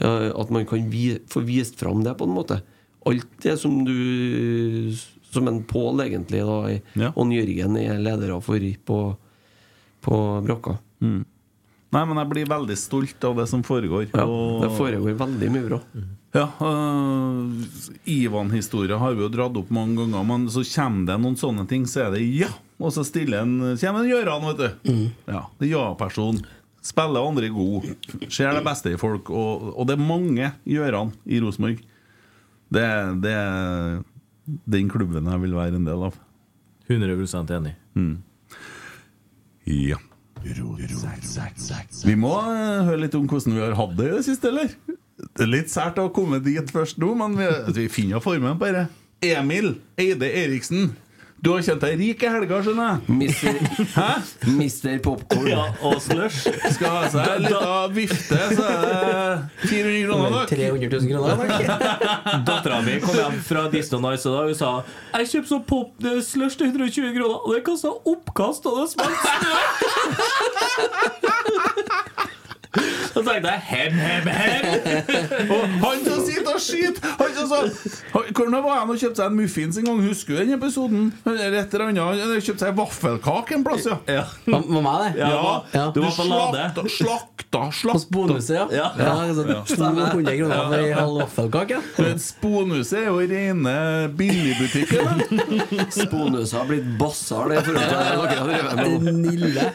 Ja, 0.00 0.32
At 0.40 0.50
man 0.50 0.64
kan 0.66 0.88
vi, 0.90 1.18
få 1.30 1.44
vist 1.46 1.76
fram 1.78 2.00
det, 2.02 2.16
på 2.18 2.24
en 2.26 2.34
måte. 2.34 2.62
Alt 3.06 3.28
det 3.44 3.58
som 3.60 3.84
du 3.86 4.96
Som 5.30 5.46
en 5.46 5.60
Pål, 5.68 6.00
egentlig, 6.08 6.40
da, 6.42 6.56
i- 6.72 6.82
Ja. 6.96 7.12
og 7.14 7.28
Jørgen 7.30 7.76
er 7.76 7.98
ledere 8.00 8.40
for 8.42 8.58
på, 8.58 9.16
på 10.02 10.16
brakka. 10.46 10.78
Nei, 11.00 12.04
men 12.04 12.16
jeg 12.16 12.28
blir 12.32 12.46
veldig 12.46 12.76
stolt 12.76 13.22
av 13.24 13.36
det 13.36 13.46
som 13.48 13.62
foregår. 13.62 14.08
Ja, 14.12 14.24
og- 14.24 14.62
det 14.64 14.70
foregår 14.76 15.14
veldig 15.16 15.50
mye 15.52 15.68
bra. 15.68 15.80
Ja, 16.34 16.48
uh, 16.60 17.52
Ivan-historia 18.06 18.98
har 18.98 19.14
vi 19.14 19.22
jo 19.22 19.28
dratt 19.28 19.56
opp 19.56 19.70
mange 19.70 19.96
ganger, 19.96 20.24
men 20.26 20.48
så 20.48 20.64
kommer 20.64 21.06
det 21.06 21.20
noen 21.22 21.36
sånne 21.36 21.68
ting, 21.68 21.84
så 21.86 22.06
er 22.06 22.16
det 22.16 22.24
ja! 22.40 22.48
Og 22.78 22.92
så 22.94 23.02
stiller 23.06 23.42
en, 23.42 23.56
kommer 23.80 24.04
en 24.04 24.10
Gøran, 24.12 24.46
vet 24.52 24.60
du. 24.62 24.92
Ja, 25.26 25.44
er 25.58 25.70
ja-person. 25.72 26.38
Spiller 26.84 27.26
andre 27.26 27.48
god. 27.50 27.88
Ser 28.30 28.54
det 28.54 28.62
beste 28.66 28.92
i 28.94 29.00
folk. 29.00 29.30
Og, 29.34 29.72
og 29.74 29.88
det 29.88 29.96
er 29.96 30.04
mange 30.06 30.52
Gøran 30.68 31.10
i 31.26 31.40
Rosenborg. 31.42 31.82
Det, 32.70 32.86
det 33.24 33.34
er 33.34 33.98
den 34.46 34.88
klubben 34.92 35.26
jeg 35.28 35.42
vil 35.42 35.56
være 35.58 35.80
en 35.80 35.88
del 35.88 36.06
av. 36.08 36.16
100 36.88 37.56
enig. 37.58 37.74
Ja. 39.68 39.98
Vi 42.06 42.14
må 42.16 42.30
eh, 42.38 42.86
høre 42.86 43.02
litt 43.02 43.16
om 43.18 43.26
hvordan 43.28 43.56
vi 43.58 43.64
har 43.64 43.74
hatt 43.76 43.96
det 43.98 44.06
i 44.06 44.14
det 44.14 44.24
siste, 44.28 44.52
eller? 44.52 44.70
Det 45.18 45.44
er 45.44 45.50
litt 45.50 45.72
sært 45.72 45.98
å 45.98 46.06
komme 46.14 46.38
dit 46.44 46.70
først 46.72 47.00
nå, 47.02 47.10
men 47.18 47.34
vi, 47.36 47.48
vi 47.74 47.88
finner 47.92 48.22
formen 48.22 48.56
på 48.60 48.70
det. 48.72 48.86
Emil 49.26 49.74
Eide 49.98 50.30
Eriksen. 50.30 50.92
Du 51.38 51.52
har 51.52 51.62
kjent 51.62 51.84
deg 51.84 51.92
rik 52.00 52.22
i 52.26 52.30
helga, 52.34 52.56
skjønner 52.66 52.88
jeg. 52.88 53.14
Mister, 53.14 53.58
Hæ? 53.94 54.06
Mister 54.58 54.96
Popcorn. 55.04 55.46
Ja, 55.46 55.68
og 55.86 56.00
slush. 56.02 56.48
Skal 56.74 56.90
ha 56.96 57.10
seg 57.12 57.30
en 57.36 57.46
liten 57.46 57.94
vifte, 57.94 58.40
så 58.58 58.64
er 58.66 58.78
det 58.82 59.68
400 59.68 60.02
kroner, 60.08 60.34
nok. 60.34 60.48
300 60.50 60.90
000 60.98 61.08
kroner. 61.12 61.36
Dattera 62.48 62.80
mi 62.82 62.98
kom 63.04 63.14
hjem 63.20 63.38
fra 63.46 63.62
Disney 63.70 64.02
Nice 64.02 64.26
og 64.26 64.34
da 64.34 64.42
hun 64.48 64.58
sa 64.58 64.72
Jeg 65.14 65.30
kjøpte 65.32 65.52
sånn 65.54 65.64
pop 65.70 66.10
slush 66.26 66.58
til 66.58 66.72
120 66.72 67.14
kroner, 67.14 67.38
og 67.38 67.54
det 67.54 67.62
kasta 67.70 67.94
oppkast, 67.94 68.66
og 68.66 68.82
det 68.82 68.86
smalt 68.96 69.18
snø! 69.22 69.54
Så 73.18 73.24
tenkte 73.26 73.50
jeg 73.50 73.60
hem, 73.66 73.92
hem, 73.98 74.26
hem. 74.30 74.64
Og 75.54 75.62
han 75.82 76.04
som 76.06 76.20
sitter 76.22 76.52
og 76.54 76.60
skyter 76.62 77.02
han 77.18 77.32
som 77.34 77.48
sa 77.50 77.58
han- 78.14 78.28
Hvor 78.38 78.50
var 78.62 78.78
han 78.84 78.90
og 78.92 78.98
kjøpte 79.00 79.18
seg 79.18 79.26
en 79.32 79.36
muffins 79.38 79.78
en 79.80 79.88
gang? 79.88 80.02
Husker 80.06 80.36
du 80.36 80.40
den 80.44 80.54
episoden? 80.58 81.08
Eller 81.26 81.58
et 81.64 81.74
eller 81.74 81.88
annet 81.90 82.02
Han 82.04 82.18
kjøpte 82.18 82.46
kjøpt 82.48 82.62
seg 82.64 82.76
vaffelkake 82.78 83.56
en 83.58 83.64
plass, 83.66 83.84
ja. 83.90 83.98
Ja. 84.08 84.24
Hva 84.46 84.82
meg, 84.84 84.96
det? 85.02 85.24
Ja, 85.24 85.62
Ja. 85.74 85.84
Du 85.94 86.00
var 86.04 86.14
på 86.16 86.24
Lade. 86.28 86.64
slakta, 86.70 86.86
slakta, 86.94 87.58
På 87.58 87.72
slakta. 87.74 87.98
Sponhuset, 88.04 88.54
ja. 88.56 88.66
Ja. 88.72 88.88
ja. 88.98 89.12
ja. 89.26 89.62
200 89.66 90.36
kroner 90.38 90.62
for 90.68 90.78
ei 90.78 90.92
halv 90.96 91.18
vaffelkake. 91.24 91.80
Men 91.98 92.18
Sponhuset 92.22 92.98
er 93.02 93.08
jo 93.10 93.18
rene 93.30 93.76
billigbutikken. 94.18 95.22
Sponuset 95.92 96.58
har 96.58 96.66
blitt 96.70 96.88
bassar, 97.00 97.48
det. 97.48 97.58
Nille. 99.12 99.72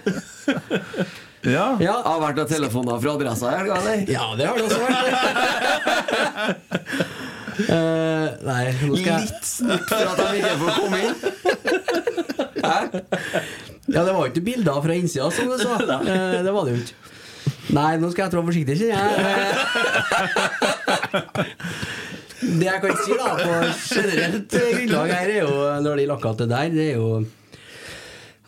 Ja. 1.44 1.66
Ja. 1.84 1.96
Har 2.06 2.20
vært 2.24 2.38
noen 2.40 2.48
telefoner 2.52 3.00
fra 3.04 3.12
adressa 3.18 3.46
i 3.52 3.58
helga, 3.60 3.76
eller? 3.82 3.98
ja, 4.12 4.26
det 4.40 4.46
har 4.48 4.56
det 4.56 4.64
også 4.64 4.80
vært. 4.84 5.04
uh, 7.68 8.28
nei, 8.50 8.64
nå 8.80 8.94
skal 8.96 9.12
jeg 9.12 9.22
Litt 9.28 9.46
snurt 9.50 9.88
for 9.92 10.06
at 10.08 10.18
de 10.22 10.26
ikke 10.40 10.56
får 10.62 10.72
komme 10.80 10.98
inn. 11.04 11.16
Hæ? 12.64 12.78
Ja, 13.92 14.00
det 14.08 14.12
var 14.16 14.22
jo 14.24 14.30
ikke 14.32 14.46
bilder 14.46 14.78
fra 14.86 14.94
innsida, 14.96 15.28
som 15.36 15.46
du 15.52 15.58
sa. 15.60 15.74
Uh, 15.84 16.40
det 16.46 16.52
var 16.56 16.64
det 16.68 16.72
jo 16.78 16.80
ikke. 16.84 16.96
Nei, 17.76 17.92
nå 18.00 18.08
skal 18.12 18.24
jeg 18.26 18.32
trå 18.34 18.42
forsiktig, 18.48 18.76
kjenner 18.80 18.94
jeg. 18.94 19.04
Eh, 19.04 19.54
Det 22.44 22.66
jeg 22.68 22.80
kan 22.84 22.98
si, 23.00 23.14
da, 23.16 23.28
på 23.40 23.52
generelt 23.96 24.52
grunnlag 24.52 25.12
her, 25.16 25.30
er 25.32 25.38
jo 25.46 25.54
når 25.86 25.94
de 26.02 26.06
lakker 26.10 26.34
til 26.42 26.50
det 26.52 26.58
der, 26.58 26.74
det 26.74 26.86
er 26.90 26.98
jo 27.00 27.08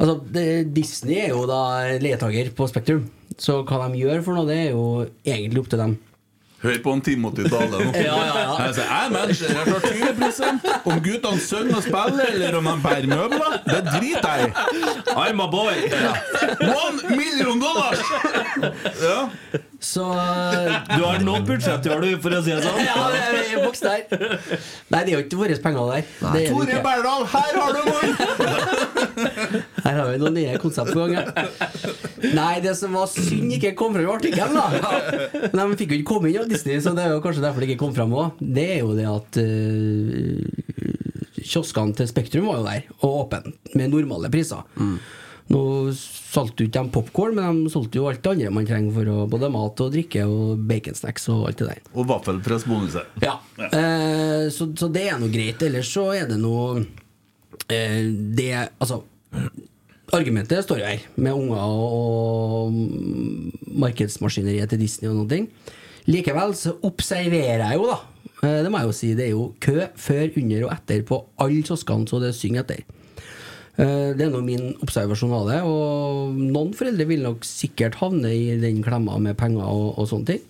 Altså, 0.06 0.20
det, 0.36 0.47
Disney 0.76 1.24
er 1.24 1.32
jo 1.34 1.45
da 1.49 1.62
ledtager 1.97 2.51
på 2.53 2.68
Spektrum. 2.70 3.08
Så 3.41 3.64
hva 3.66 3.88
de 3.89 4.03
gjør 4.03 4.22
for 4.24 4.38
noe, 4.38 4.45
det 4.47 4.58
er 4.68 4.76
jo 4.76 4.84
egentlig 5.26 5.64
opp 5.64 5.72
til 5.72 5.82
dem. 5.82 5.95
Hør 6.66 6.78
på 6.82 6.93
en 6.95 7.01
Timothy 7.06 7.43
Dale 7.49 7.68
nå. 7.74 7.89
Ja, 8.06 8.14
ja, 8.16 8.38
ja. 8.41 8.53
Jeg 8.66 8.76
sier, 8.78 8.88
jeg 8.89 9.12
mennesker, 9.14 9.51
jeg 9.53 9.66
tar 9.68 9.82
20 10.62 10.91
Om 10.93 11.01
guttene 11.08 11.41
synger 11.43 11.80
og 11.80 11.84
spiller, 11.86 12.32
eller 12.38 12.58
om 12.62 12.70
de 12.70 12.76
bærer 12.86 13.10
møbler, 13.12 13.58
det 13.68 13.82
driter 13.89 14.39
jeg 14.39 14.53
i. 14.53 14.93
I'm 15.14 15.43
a 15.43 15.49
boy! 15.51 15.76
One 16.70 17.18
million 17.18 17.62
dollars! 17.62 18.01
Ja. 19.01 19.20
Så 19.86 20.05
Du 20.89 21.03
har 21.03 21.19
nå 21.21 21.36
budsjett, 21.45 21.86
gjør 21.86 22.01
du, 22.01 22.09
for 22.23 22.33
å 22.33 22.41
si 22.43 22.53
det 22.55 22.63
sånn. 22.65 22.79
Ja, 22.81 23.03
det 23.13 23.19
er 23.21 23.36
en 23.59 23.65
boks 23.67 23.83
der. 23.83 23.99
Nei, 24.89 25.01
det 25.05 25.11
er 25.11 25.13
jo 25.13 25.21
ikke 25.25 25.39
våre 25.43 25.57
penger 25.61 25.91
der. 25.91 26.07
Det 26.23 26.41
er 26.41 26.53
Tore. 26.53 26.79
Berdal, 26.86 27.27
her 27.36 27.59
har 27.61 27.75
du 27.75 27.81
mann! 27.89 28.11
Her 29.86 29.99
har 29.99 30.09
vi 30.09 30.17
noen 30.19 30.33
nye 30.36 30.57
konsept 30.59 30.91
på 30.91 31.05
gang. 31.07 31.13
ja. 31.15 31.69
Nei, 32.36 32.55
det 32.63 32.73
som 32.79 32.95
var 32.97 33.07
synd 33.11 33.53
ikke 33.55 33.75
kom 33.77 33.93
fram 33.95 34.07
i 34.07 34.11
artikkelen, 34.11 34.57
da 34.57 34.65
Men 35.53 35.61
De 35.61 35.77
fikk 35.79 35.93
jo 35.93 35.99
ikke 35.99 36.09
komme 36.09 36.31
inn 36.31 36.41
av 36.41 36.49
Disney, 36.49 36.81
så 36.83 36.95
det 36.97 37.05
er 37.05 37.13
jo 37.13 37.21
kanskje 37.23 37.43
derfor 37.45 37.63
det 37.63 37.69
ikke 37.69 37.83
kom 37.86 37.93
fram 37.95 38.15
òg. 38.17 38.41
Det 38.41 38.65
er 38.75 38.81
jo 38.81 38.95
det 38.97 39.05
at 39.11 39.39
uh, 39.39 40.41
kioskene 41.45 41.95
til 41.95 42.09
Spektrum 42.09 42.49
var 42.49 42.59
jo 42.59 42.65
der, 42.67 42.89
og 43.05 43.19
åpne, 43.25 43.53
med 43.77 43.93
normale 43.93 44.31
priser. 44.33 44.65
Nå 45.53 45.59
solgte 45.93 46.63
jo 46.63 46.69
ikke 46.71 46.81
de 46.87 46.89
popkorn, 46.95 47.35
men 47.37 47.59
de 47.67 47.69
solgte 47.69 47.99
jo 47.99 48.07
alt 48.09 48.23
det 48.25 48.31
andre 48.31 48.49
man 48.55 48.65
trenger 48.65 48.95
for 48.95 49.11
å, 49.13 49.17
både 49.29 49.49
mat 49.53 49.81
og 49.85 49.91
drikke 49.93 50.23
og 50.25 50.63
baconsnacks 50.71 51.27
og 51.29 51.43
alt 51.51 51.59
det 51.61 51.67
der. 51.69 51.83
Og 51.93 52.07
vaffelpress 52.09 52.65
bonuset. 52.65 53.11
Ja. 53.21 53.35
Eh, 53.61 54.47
så, 54.55 54.71
så 54.73 54.89
det 54.89 55.03
er 55.11 55.19
noe 55.21 55.29
greit. 55.29 55.61
Ellers 55.67 55.91
så 55.93 56.07
er 56.17 56.25
det 56.31 56.39
noe 56.41 56.81
eh, 57.69 58.01
Det 58.35 58.49
Altså 58.81 59.03
Argumentet 60.15 60.61
står 60.65 60.79
jo 60.81 60.85
her, 60.89 61.05
med 61.17 61.33
unger 61.33 61.61
og, 61.61 62.73
og 62.73 63.79
markedsmaskineriet 63.85 64.69
til 64.73 64.81
Disney 64.81 65.09
og 65.09 65.17
noen 65.17 65.31
ting. 65.31 65.47
Likevel 66.09 66.53
så 66.57 66.75
observerer 66.85 67.63
jeg 67.65 67.79
jo, 67.79 67.87
da. 67.89 67.97
eh, 68.45 68.59
Det 68.65 68.69
må 68.73 68.81
jeg 68.81 68.89
jo 68.91 68.97
si. 68.97 69.13
Det 69.17 69.25
er 69.25 69.31
jo 69.33 69.47
kø 69.61 69.77
før, 69.97 70.27
under 70.41 70.67
og 70.67 70.75
etter 70.75 71.01
på 71.09 71.21
alle 71.41 71.63
kioskene 71.65 72.09
så 72.09 72.21
det 72.21 72.33
synger 72.37 72.65
etter. 72.65 72.83
Eh, 73.78 74.13
Det 74.15 74.26
er 74.26 74.32
nå 74.32 74.41
min 74.45 74.73
observasjon 74.86 75.34
av 75.36 75.47
det. 75.51 75.61
Og 75.67 76.36
noen 76.39 76.73
foreldre 76.78 77.07
vil 77.09 77.23
nok 77.26 77.43
sikkert 77.47 77.97
havne 78.01 78.32
i 78.32 78.55
den 78.61 78.84
klemma 78.86 79.17
med 79.19 79.38
penger 79.39 79.65
og, 79.67 79.97
og 79.99 80.07
sånne 80.11 80.30
ting. 80.32 80.43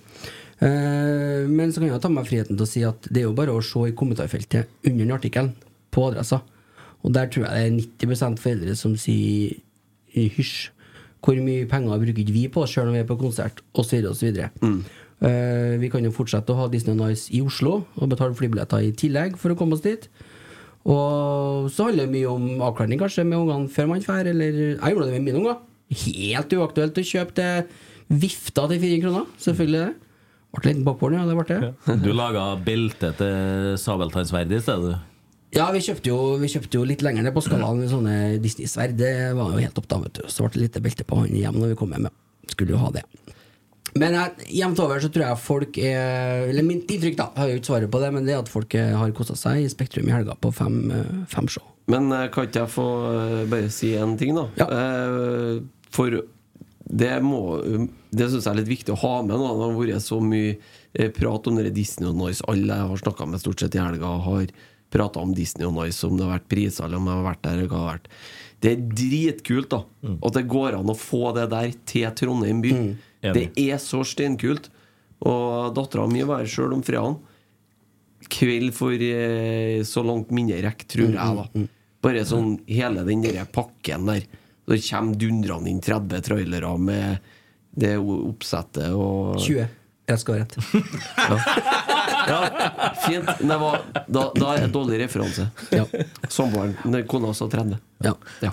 Eh, 0.62 1.46
Men 1.50 1.72
så 1.74 1.82
kan 1.82 1.90
jeg 1.90 2.02
ta 2.04 2.10
meg 2.14 2.28
friheten 2.30 2.58
til 2.58 2.66
å 2.66 2.70
si 2.70 2.84
at 2.88 3.10
det 3.10 3.24
er 3.24 3.30
jo 3.30 3.38
bare 3.38 3.56
å 3.56 3.64
se 3.66 3.88
i 3.90 3.96
kommentarfeltet 3.98 4.70
under 4.86 5.04
den 5.06 5.16
artikkelen 5.18 5.54
på 5.92 6.10
adressa. 6.12 6.42
Og 7.06 7.14
der 7.14 7.28
tror 7.30 7.46
jeg 7.46 7.54
det 7.54 7.66
er 7.66 8.08
90% 8.08 8.42
foreldre 8.42 8.76
som 8.78 8.96
sier 8.98 9.58
hysj. 10.16 10.70
Hvor 11.26 11.38
mye 11.42 11.66
penger 11.70 11.98
bruker 12.02 12.22
ikke 12.22 12.34
vi 12.36 12.46
på 12.54 12.62
oss 12.62 12.74
sjøl 12.74 12.86
når 12.88 12.96
vi 12.96 13.02
er 13.02 13.10
på 13.10 13.18
konsert, 13.18 13.62
osv. 13.74 13.98
osv. 14.12 14.40
Uh, 15.26 15.78
vi 15.82 15.88
kan 15.90 16.04
jo 16.06 16.12
fortsette 16.14 16.52
å 16.54 16.58
ha 16.60 16.66
Disney 16.70 16.94
Nice 17.00 17.32
i 17.34 17.40
Oslo 17.42 17.86
og 17.96 18.10
betale 18.12 18.36
flybilletter 18.38 18.84
i 18.84 18.92
tillegg 19.00 19.38
for 19.42 19.54
å 19.54 19.58
komme 19.58 19.74
oss 19.78 19.82
dit. 19.86 20.06
Og 20.86 21.70
så 21.74 21.88
handler 21.88 22.06
det 22.06 22.14
mye 22.14 22.30
om 22.30 22.62
avklaring 22.68 23.02
kanskje 23.02 23.26
med 23.26 23.40
ungene 23.40 23.72
før 23.74 23.90
man 23.90 24.04
drar, 24.06 24.28
eller 24.30 24.60
Jeg 24.76 24.94
gjorde 24.94 25.08
det 25.10 25.16
med 25.18 25.26
mine 25.26 25.42
unger. 25.42 25.62
Helt 26.06 26.54
uaktuelt 26.58 27.00
å 27.02 27.06
kjøpe 27.06 27.38
det 27.40 27.50
vifta 28.22 28.68
til 28.70 28.82
fire 28.84 29.00
kroner. 29.02 29.26
Selvfølgelig 29.42 29.82
det. 29.82 29.94
Ble 30.56 30.72
litt 30.72 30.86
popkorn, 30.86 31.18
ja. 31.18 31.26
Det 31.28 31.36
ble 31.36 31.46
det. 31.50 31.98
Du 32.06 32.12
laga 32.16 32.46
belte 32.64 33.12
til 33.18 33.76
sabeltannsverdet 33.82 34.62
i 34.62 34.64
stedet? 34.64 34.96
Ja, 35.56 35.70
vi 35.72 35.82
kjøpte, 35.84 36.12
jo, 36.12 36.36
vi 36.40 36.50
kjøpte 36.52 36.80
jo 36.80 36.86
litt 36.88 37.04
lenger 37.06 37.26
ned 37.26 37.36
på 37.36 37.44
skalaen 37.44 37.80
med 37.80 37.92
sånne 37.92 38.16
Disney-sverd. 38.44 38.96
Det 39.00 39.12
var 39.38 39.54
jo 39.54 39.62
helt 39.64 39.78
opp 39.80 39.88
da, 39.92 40.00
vet 40.04 40.20
du. 40.20 40.24
Så 40.32 40.44
ble 40.46 40.54
det 40.56 40.64
lite 40.66 40.84
belte 40.84 41.08
på 41.08 41.20
han 41.22 41.32
hjem 41.32 41.60
når 41.62 41.74
vi 41.74 41.78
kom 41.80 41.94
hjem. 41.96 42.10
Skulle 42.52 42.76
jo 42.76 42.82
ha 42.82 42.92
det. 42.96 43.06
Men 43.96 44.16
jevnt 44.52 44.80
over 44.84 45.00
så 45.00 45.08
tror 45.08 45.24
jeg 45.24 45.40
folk 45.40 45.78
er 45.80 46.50
Eller 46.50 46.66
mitt 46.68 46.90
inntrykk, 46.92 47.16
da, 47.16 47.30
jeg 47.32 47.42
har 47.42 47.52
jo 47.54 47.60
ikke 47.62 47.70
svaret 47.72 47.92
på 47.94 48.02
det, 48.04 48.10
men 48.12 48.26
det 48.28 48.34
er 48.36 48.42
at 48.44 48.52
folk 48.52 48.76
eh, 48.76 48.92
har 48.92 49.14
kosa 49.16 49.38
seg 49.40 49.64
i 49.64 49.70
Spektrum 49.72 50.10
i 50.10 50.16
helga 50.16 50.36
på 50.36 50.52
fem, 50.56 50.80
eh, 50.92 51.14
fem 51.32 51.48
show. 51.48 51.64
Men 51.92 52.10
eh, 52.12 52.28
kan 52.34 52.50
ikke 52.50 52.66
jeg 52.66 52.74
få 52.74 52.88
bare 53.52 53.72
si 53.72 53.94
en 53.96 54.18
ting, 54.20 54.36
da? 54.36 54.50
Eh, 54.66 55.62
For 55.96 56.20
det 56.86 57.14
må 57.24 57.40
Det 58.12 58.28
syns 58.30 58.44
jeg 58.46 58.52
er 58.52 58.60
litt 58.60 58.70
viktig 58.74 58.94
å 58.94 59.00
ha 59.02 59.14
med 59.24 59.40
nå. 59.40 59.48
Det 59.56 59.64
har 59.64 59.80
vært 59.80 60.06
så 60.06 60.20
mye 60.22 61.10
prat 61.16 61.48
om 61.50 61.58
Disney 61.76 62.08
og 62.12 62.20
Noise. 62.20 62.44
Alle 62.52 62.76
jeg 62.78 62.92
har 62.92 63.02
snakka 63.02 63.26
med 63.32 63.42
stort 63.42 63.64
sett 63.64 63.76
i 63.76 63.82
helga, 63.84 64.12
har 64.28 64.46
prata 64.94 65.20
om 65.24 65.34
Disney 65.36 65.66
og 65.68 65.74
Noise, 65.76 66.06
om 66.08 66.16
det 66.16 66.24
har 66.28 66.38
vært 66.38 66.52
priser, 66.52 66.86
eller 66.86 67.02
om 67.02 67.10
jeg 67.10 67.20
har 67.20 67.26
vært 67.32 67.42
der. 67.44 67.58
eller 67.58 67.72
hva 67.72 67.80
det 67.80 67.86
har 67.88 67.98
vært 67.98 68.08
Det 68.64 68.72
er 68.72 68.86
dritkult, 69.02 69.70
da. 69.74 69.82
At 70.24 70.38
det 70.38 70.46
går 70.52 70.78
an 70.78 70.92
å 70.94 70.96
få 71.00 71.34
det 71.36 71.50
der 71.52 71.74
til 71.90 72.08
Trondheim 72.16 72.62
by. 72.64 72.72
Det 73.36 73.46
er 73.58 73.78
så 73.82 74.04
steinkult. 74.06 74.70
Og 75.26 75.72
dattera 75.76 76.06
mi 76.12 76.22
var 76.28 76.44
her 76.44 76.50
sjøl 76.52 76.74
om 76.76 76.84
fredagen. 76.86 77.16
Kveld 78.30 78.74
for 78.74 78.94
eh, 78.98 79.84
så 79.86 80.02
langt 80.06 80.32
minne 80.34 80.58
rekk, 80.66 80.86
tror 80.90 81.14
jeg, 81.14 81.16
da. 81.16 81.66
Bare 82.06 82.26
sånn 82.26 82.56
hele 82.70 83.04
den 83.08 83.22
der 83.26 83.46
pakken 83.50 84.06
der. 84.10 84.26
Så 84.66 84.78
kommer 84.90 85.16
dundrende 85.22 85.70
inn 85.70 85.82
30 85.82 86.22
trailere 86.26 86.72
med 86.82 87.18
det 87.76 87.96
oppsettet 88.02 88.94
og 88.98 89.38
20. 89.42 89.68
Jeg 90.10 90.22
skal 90.22 90.36
ha 90.36 90.44
rett. 90.44 90.58
Ja, 92.26 92.40
fint. 93.06 93.28
Det 93.38 93.58
var, 93.62 93.84
da, 94.10 94.22
da 94.34 94.54
er 94.56 94.64
det 94.64 94.72
dårlig 94.74 94.98
referanse. 95.04 95.44
Samboeren 96.34 96.72
når 96.90 97.04
Kona 97.10 97.30
sa 97.38 97.46
30. 97.52 97.76
Ja. 98.02 98.16
Ja. 98.42 98.50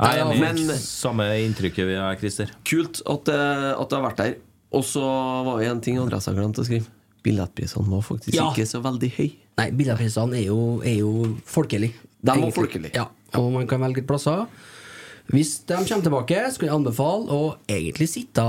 Jeg 0.00 0.18
er 0.18 0.32
enig. 0.50 0.74
Samme 0.82 1.26
inntrykket 1.44 1.86
vi 1.86 1.94
har, 1.94 2.16
Christer. 2.18 2.50
kult 2.66 3.00
at 3.06 3.24
det, 3.28 3.38
at 3.78 3.88
det 3.88 3.98
har 4.00 4.06
vært 4.10 4.16
der. 4.24 4.34
Og 4.74 4.82
så 4.82 5.00
var 5.46 5.60
det 5.60 5.68
en 5.70 5.80
ting 5.80 5.98
Andreas 6.02 6.26
har 6.26 6.34
glemt 6.34 6.58
å 6.58 6.64
skrive. 6.66 6.86
Billettprisene 7.24 7.86
var 7.88 8.02
faktisk 8.02 8.34
Ja. 8.34 8.50
ikke 8.50 8.66
så 8.66 8.82
veldig 8.82 9.10
høy. 9.16 9.30
Nei, 9.56 9.70
billettprisene 9.70 10.34
er, 10.34 10.46
jo- 10.50 10.82
er 10.82 10.96
jo 10.98 11.36
folkelig. 11.46 11.92
De 12.20 12.30
var 12.32 12.36
egentlig. 12.36 12.54
folkelig. 12.58 12.94
Ja, 12.94 13.06
og 13.38 13.52
man 13.52 13.66
kan 13.68 13.80
velge 13.80 13.96
litt 14.02 14.06
plasser. 14.08 14.46
Hvis 15.32 15.64
de 15.64 15.74
kommer 15.88 16.02
tilbake, 16.04 16.52
skulle 16.52 16.68
jeg 16.68 16.76
anbefale 16.76 17.30
å 17.32 17.56
egentlig 17.66 18.08
sitte 18.10 18.42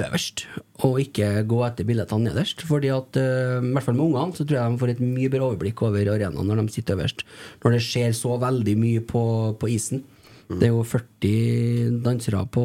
øverst, 0.00 0.46
og 0.82 0.96
ikke 1.02 1.44
gå 1.46 1.58
etter 1.66 1.84
billettene 1.84 2.30
nederst. 2.32 2.62
Fordi 2.64 2.88
at, 2.96 3.16
eh, 3.20 3.60
i 3.60 3.72
hvert 3.74 3.82
fall 3.84 3.94
med 3.98 4.06
ungene, 4.14 4.32
så 4.34 4.46
tror 4.46 4.56
jeg 4.56 4.70
de 4.72 4.78
får 4.78 4.90
et 4.94 5.00
mye 5.00 5.28
bedre 5.28 5.50
overblikk 5.50 5.82
over 5.82 6.06
arenaen 6.14 6.46
når 6.46 6.62
de 6.64 6.72
sitter 6.72 6.96
øverst. 6.96 7.24
Når 7.62 7.72
det 7.76 7.82
skjer 7.82 8.14
så 8.16 8.38
veldig 8.40 8.76
mye 8.78 9.00
på, 9.00 9.58
på 9.58 9.68
isen. 9.68 10.04
Det 10.48 10.68
er 10.68 10.72
jo 10.74 10.82
40 10.86 12.00
dansere 12.04 12.42
på, 12.54 12.64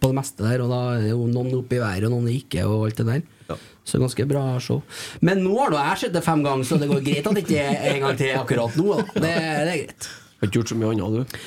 på 0.00 0.10
det 0.10 0.16
meste 0.18 0.44
der, 0.46 0.62
og 0.64 0.70
da 0.70 0.80
er 0.94 1.06
det 1.06 1.12
jo 1.14 1.26
noen 1.30 1.54
oppe 1.58 1.78
i 1.78 1.82
været, 1.82 2.06
og 2.06 2.14
noen 2.14 2.30
ikke, 2.32 2.66
og 2.68 2.88
alt 2.88 3.00
det 3.02 3.08
der. 3.10 3.24
Så 3.84 4.00
ganske 4.00 4.24
bra 4.28 4.42
show. 4.64 4.80
Men 5.20 5.42
nå 5.44 5.58
har 5.58 5.74
nå 5.74 5.80
jeg 5.80 6.04
sett 6.06 6.14
det 6.16 6.22
fem 6.24 6.40
ganger, 6.44 6.64
så 6.64 6.78
det 6.80 6.88
går 6.88 7.02
greit 7.04 7.26
at 7.28 7.36
det 7.36 7.42
ikke 7.44 7.64
er 7.66 7.88
en 7.90 8.04
gang 8.06 8.20
til 8.20 8.32
akkurat 8.38 8.78
nå. 8.80 8.86
Da. 8.94 9.04
Det, 9.12 9.22
det 9.26 9.32
er 9.34 9.66
greit. 9.68 10.08
Har 10.40 10.48
ikke 10.48 10.60
gjort 10.60 10.72
så 10.72 10.78
mye 10.80 10.92
annet, 10.94 11.18
du? 11.18 11.42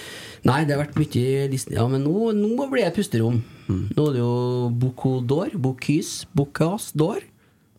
Nei, 0.48 0.60
det 0.68 0.76
har 0.76 0.84
vært 0.84 1.00
mye 1.00 1.48
Disney, 1.52 1.76
ja, 1.80 1.88
men 1.90 2.06
nå, 2.06 2.30
nå 2.38 2.68
blir 2.70 2.86
det 2.86 2.94
pusterom. 2.96 3.40
Nå 3.68 4.06
er 4.12 4.14
det 4.16 4.22
jo 4.22 4.36
Bocuse 4.84 5.26
d'Or, 5.28 5.58
Bocuse, 5.60 6.28
Bocuse 6.38 6.94
d'Or. 6.98 7.26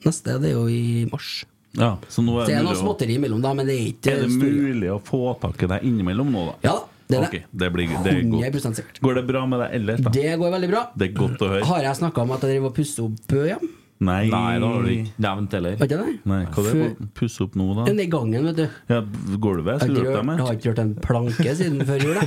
Neste 0.05 0.37
det 0.43 0.51
er 0.53 0.59
jo 0.59 0.67
i 0.73 1.07
mars. 1.13 1.45
Ja, 1.79 1.95
så 2.11 2.25
nå 2.25 2.35
Så 2.41 2.49
det 2.49 2.57
er 2.57 2.63
er 2.63 2.67
noe 2.67 2.77
småtteri 2.79 3.17
imellom, 3.19 3.41
da, 3.45 3.53
men 3.55 3.69
det 3.69 3.77
er 3.77 3.89
ikke 3.93 4.15
er 4.15 4.25
det 4.25 4.31
mulig 4.35 4.91
å 4.91 4.99
få 5.05 5.21
tak 5.41 5.63
i 5.63 5.69
deg 5.71 5.85
innimellom 5.87 6.31
nå, 6.35 6.45
da? 6.49 6.55
Ja 6.67 6.75
da, 6.81 6.87
det 7.09 7.19
okay, 7.25 7.43
det. 7.51 7.73
blir, 7.73 7.89
det 8.05 8.13
er 8.13 8.23
100 8.23 8.51
godt. 8.53 8.77
sikkert. 8.77 9.01
Går 9.01 9.15
det 9.21 9.27
bra 9.31 9.47
med 9.49 9.63
deg 9.65 9.77
ellers, 9.81 10.01
da? 10.05 10.13
Det 10.13 10.39
går 10.41 10.55
veldig 10.59 10.71
bra. 10.71 10.87
Det 10.95 11.09
er 11.09 11.15
godt 11.17 11.45
å 11.45 11.51
høre. 11.55 11.67
Har 11.71 11.85
jeg 11.87 12.01
snakka 12.03 12.25
om 12.25 12.35
at 12.37 12.45
jeg 12.45 12.57
driver 12.57 12.73
og 12.73 12.75
pusser 12.77 13.07
opp 13.09 13.37
hjem? 13.49 13.69
Nei, 13.99 14.29
Nei, 14.31 14.59
da 14.63 14.69
har 14.71 14.85
du 14.87 14.91
ikke 14.93 15.23
nevnt 15.25 15.55
heller. 15.57 15.73
Ikke 15.75 15.97
det? 15.99 16.13
Nei, 16.31 16.43
hva 16.47 16.63
er 16.63 16.67
det? 16.69 16.83
Før- 16.85 17.09
Pusse 17.19 17.43
opp 17.43 17.57
nå, 17.59 17.65
da? 17.75 17.87
Den 17.89 17.99
er 17.99 18.11
gangen, 18.13 18.45
vet 18.47 18.61
du. 18.61 18.69
Ja, 18.93 19.01
gulvet? 19.43 19.73
Jeg 19.73 19.89
Skulle 19.89 20.05
du 20.05 20.07
rørt, 20.07 20.19
opp 20.21 20.29
jeg 20.31 20.47
har 20.47 20.59
ikke 20.59 20.69
gjort 20.69 20.83
en 20.85 20.93
planke 21.03 21.55
siden 21.59 21.87
før 21.89 22.05
jul. 22.05 22.21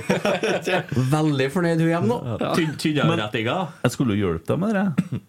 jeg. 0.68 0.84
Veldig 1.16 1.48
fornøyd 1.54 1.86
hun 1.86 1.92
hjem 1.94 2.10
nå. 2.12 2.20
Tynnjarettinga? 2.82 3.58
Jeg 3.86 3.96
skulle 3.96 4.18
jo 4.20 4.34
hjelpe 4.34 4.52
deg 4.52 4.60
med 4.66 4.76
det. 4.82 5.22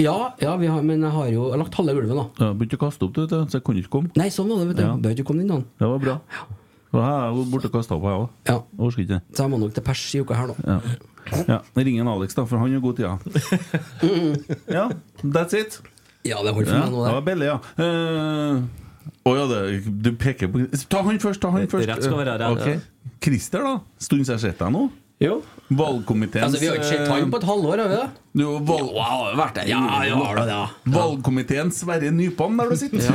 Ja, 0.00 0.16
ja 0.40 0.54
vi 0.56 0.70
har, 0.70 0.86
men 0.86 1.02
jeg 1.02 1.12
har 1.16 1.26
jo 1.28 1.42
jeg 1.48 1.56
har 1.56 1.62
lagt 1.64 1.74
halve 1.80 1.98
gulvet 1.98 2.16
nå. 2.16 2.28
Ja, 2.38 2.52
Begynte 2.54 2.78
å 2.78 2.84
kaste 2.86 3.08
opp, 3.08 3.16
du, 3.16 3.24
vet 3.24 3.34
du, 3.34 3.50
så 3.50 3.58
jeg 3.58 3.66
kunne 3.66 3.82
ikke 3.82 3.94
komme. 3.98 4.14
Nei, 4.20 4.30
sånn 4.32 4.48
var 4.52 4.62
det, 4.62 4.70
vet 4.70 4.78
du. 4.78 4.86
Ja. 4.86 4.94
Bør 4.94 5.18
ikke 5.18 5.26
komme 5.32 5.42
inn 5.42 5.50
da. 5.50 5.58
Det 5.82 5.90
var 5.90 6.06
bra. 6.06 6.18
Og 6.46 6.59
her 6.98 7.12
er 7.14 7.28
jeg 7.38 7.46
borte 7.52 7.68
og 7.70 7.74
kasta 7.76 7.94
opp, 7.94 8.02
jeg 8.08 8.18
òg. 8.18 8.28
Ja. 8.50 8.56
Orker 8.82 9.00
ikke 9.04 9.12
det. 9.14 9.20
Så 9.36 9.44
jeg 9.44 9.50
må 9.52 9.58
nok 9.62 9.74
til 9.76 9.84
pers 9.86 10.02
i 10.14 10.20
uka 10.24 10.34
her 10.34 10.50
da. 10.50 10.54
Ja. 10.66 10.78
ja. 11.46 11.58
Ring 11.78 12.00
en 12.02 12.08
Alex, 12.10 12.34
da, 12.34 12.42
for 12.50 12.58
han 12.58 12.72
har 12.74 12.82
god 12.82 12.96
tid. 12.98 13.06
Ja, 14.76 14.88
that's 15.22 15.54
it. 15.54 15.78
Ja, 16.26 16.42
det 16.44 16.52
holder 16.52 16.66
for 16.66 16.74
Ja, 16.74 16.80
meg 16.84 16.90
nå, 16.92 16.98
det 16.98 17.06
det. 17.06 17.14
var 17.14 17.24
billig, 17.30 17.46
ja. 17.46 17.58
Uh, 17.80 18.62
Å 19.24 19.36
ja, 19.38 19.44
det, 19.48 19.60
du 20.04 20.10
peker 20.20 20.50
på 20.52 20.66
Ta 20.92 21.00
han 21.06 21.20
først! 21.22 21.40
ta 21.40 21.48
han 21.54 21.64
først 21.70 21.88
Rett 21.88 22.02
skal 22.04 22.18
være 22.20 22.34
rett. 22.42 22.50
Ok. 22.58 23.14
Christer, 23.24 23.64
da? 23.64 23.78
Stund 24.00 24.26
siden 24.26 24.34
jeg 24.34 24.40
har 24.40 24.44
sett 24.50 24.60
deg 24.60 24.74
nå. 24.74 24.82
Jo. 25.20 25.34
Valgkomiteens 25.76 26.46
Altså, 26.46 26.60
vi 26.62 26.68
har 26.70 26.78
ikke 26.80 26.88
sett 26.88 27.08
han 27.08 27.30
på 27.32 27.36
et 27.40 27.44
halvår, 27.44 27.82
har 27.84 27.90
vi 27.92 27.96
det? 27.98 28.06
Du, 28.40 28.44
valg, 28.64 28.88
har 28.96 29.34
vært 29.36 29.58
der 29.60 29.68
Ja, 29.68 29.80
ja, 30.00 30.08
ja, 30.08 30.16
du 30.16 30.40
det, 30.40 30.54
ja. 30.54 30.94
Valgkomiteen 30.94 31.72
Sverre 31.76 32.10
Nypan, 32.14 32.56
der 32.56 32.72
du 32.72 32.76
sitter. 32.80 33.04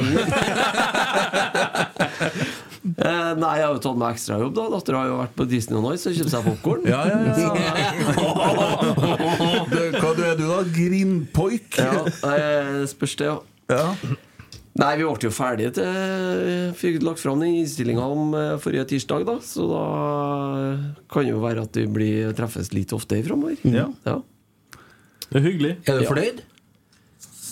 Eh, 2.86 3.32
nei, 3.42 3.54
jeg 3.58 3.66
har 3.66 3.74
jo 3.74 3.80
tatt 3.82 3.98
meg 3.98 4.14
ekstrajobb, 4.14 4.52
da. 4.54 4.66
Dattera 4.76 5.00
har 5.02 5.08
jo 5.10 5.16
vært 5.24 5.36
på 5.40 5.48
Disney 5.50 5.80
og 5.80 5.88
Ice 5.96 6.06
og 6.12 6.20
kjøpt 6.20 6.34
seg 6.36 6.46
popkorn. 6.46 6.84
Ja, 6.86 7.00
ja, 7.10 7.18
ja. 7.34 7.50
Hva 10.00 10.12
du 10.14 10.22
er 10.26 10.38
du, 10.38 10.46
da? 10.52 10.60
Grindpoik? 10.76 11.80
Ja, 11.82 12.06
eh, 12.30 12.86
spørs 12.92 13.16
det, 13.20 13.30
ja. 13.32 13.40
Ja. 13.74 13.88
Nei, 14.76 14.90
vi 15.00 15.06
ble 15.08 15.16
jo 15.24 15.30
ferdige 15.32 15.72
til 15.78 16.74
Fikk 16.76 16.98
lagt 17.08 17.22
fram 17.24 17.40
den 17.42 17.54
innstillinga 17.62 18.04
om 18.12 18.34
eh, 18.36 18.56
forrige 18.62 18.86
tirsdag, 18.92 19.24
da. 19.26 19.38
Så 19.42 19.66
da 19.72 19.84
kan 21.10 21.24
det 21.26 21.32
jo 21.34 21.40
være 21.44 21.64
at 21.66 21.80
vi 21.80 21.86
blir 21.96 22.34
treffes 22.38 22.70
litt 22.76 22.92
oftere 22.96 23.24
framover. 23.26 23.56
Ja. 23.66 23.88
Ja. 24.06 24.20
Det 25.32 25.40
er 25.42 25.46
hyggelig. 25.48 25.74
Er 25.88 25.98
du 25.98 26.04
Ja. 26.06 26.10
fornøyd? 26.12 26.44
Eh, 26.44 26.52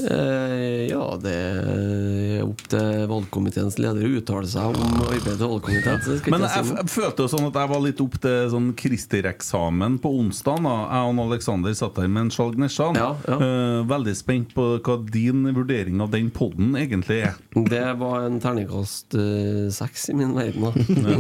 ja, 0.01 1.03
det 1.21 1.33
er 1.33 2.43
opp 2.43 2.63
til 2.71 3.05
valgkomiteens 3.11 3.77
leder 3.81 4.07
å 4.07 4.11
uttale 4.19 4.47
seg 4.49 4.77
om 4.77 5.01
arbeidet 5.03 5.37
til 5.37 5.51
valgkomiteen. 5.51 5.99
Men 6.33 6.41
jeg, 6.47 6.65
jeg 6.71 6.87
følte 6.93 7.25
jo 7.25 7.31
sånn 7.31 7.47
at 7.49 7.59
jeg 7.61 7.71
var 7.73 7.81
litt 7.83 7.99
opp 8.03 8.15
til 8.23 8.37
sånn 8.53 8.69
kristereksamen 8.79 9.93
på 10.03 10.09
onsdag. 10.23 10.57
Da. 10.63 10.75
Jeg 10.93 11.13
og 11.13 11.21
Aleksander 11.23 11.73
satt 11.77 11.95
der 11.99 12.09
med 12.11 12.21
en 12.27 12.31
Skjalg 12.33 12.55
Nesjan. 12.61 12.95
Ja, 12.99 13.11
ja. 13.27 13.37
Eh, 13.37 13.79
veldig 13.89 14.15
spent 14.17 14.49
på 14.55 14.63
hva 14.83 14.95
din 15.13 15.39
vurdering 15.55 16.01
av 16.03 16.09
den 16.13 16.29
podden 16.33 16.67
egentlig 16.79 17.17
er. 17.29 17.35
Det 17.53 17.97
var 17.99 18.17
en 18.27 18.37
terningkast 18.43 19.15
eh, 19.19 19.67
seks 19.73 20.09
i 20.13 20.15
min 20.17 20.33
verden, 20.37 20.61
da. 20.67 20.71
Jeg 21.03 21.17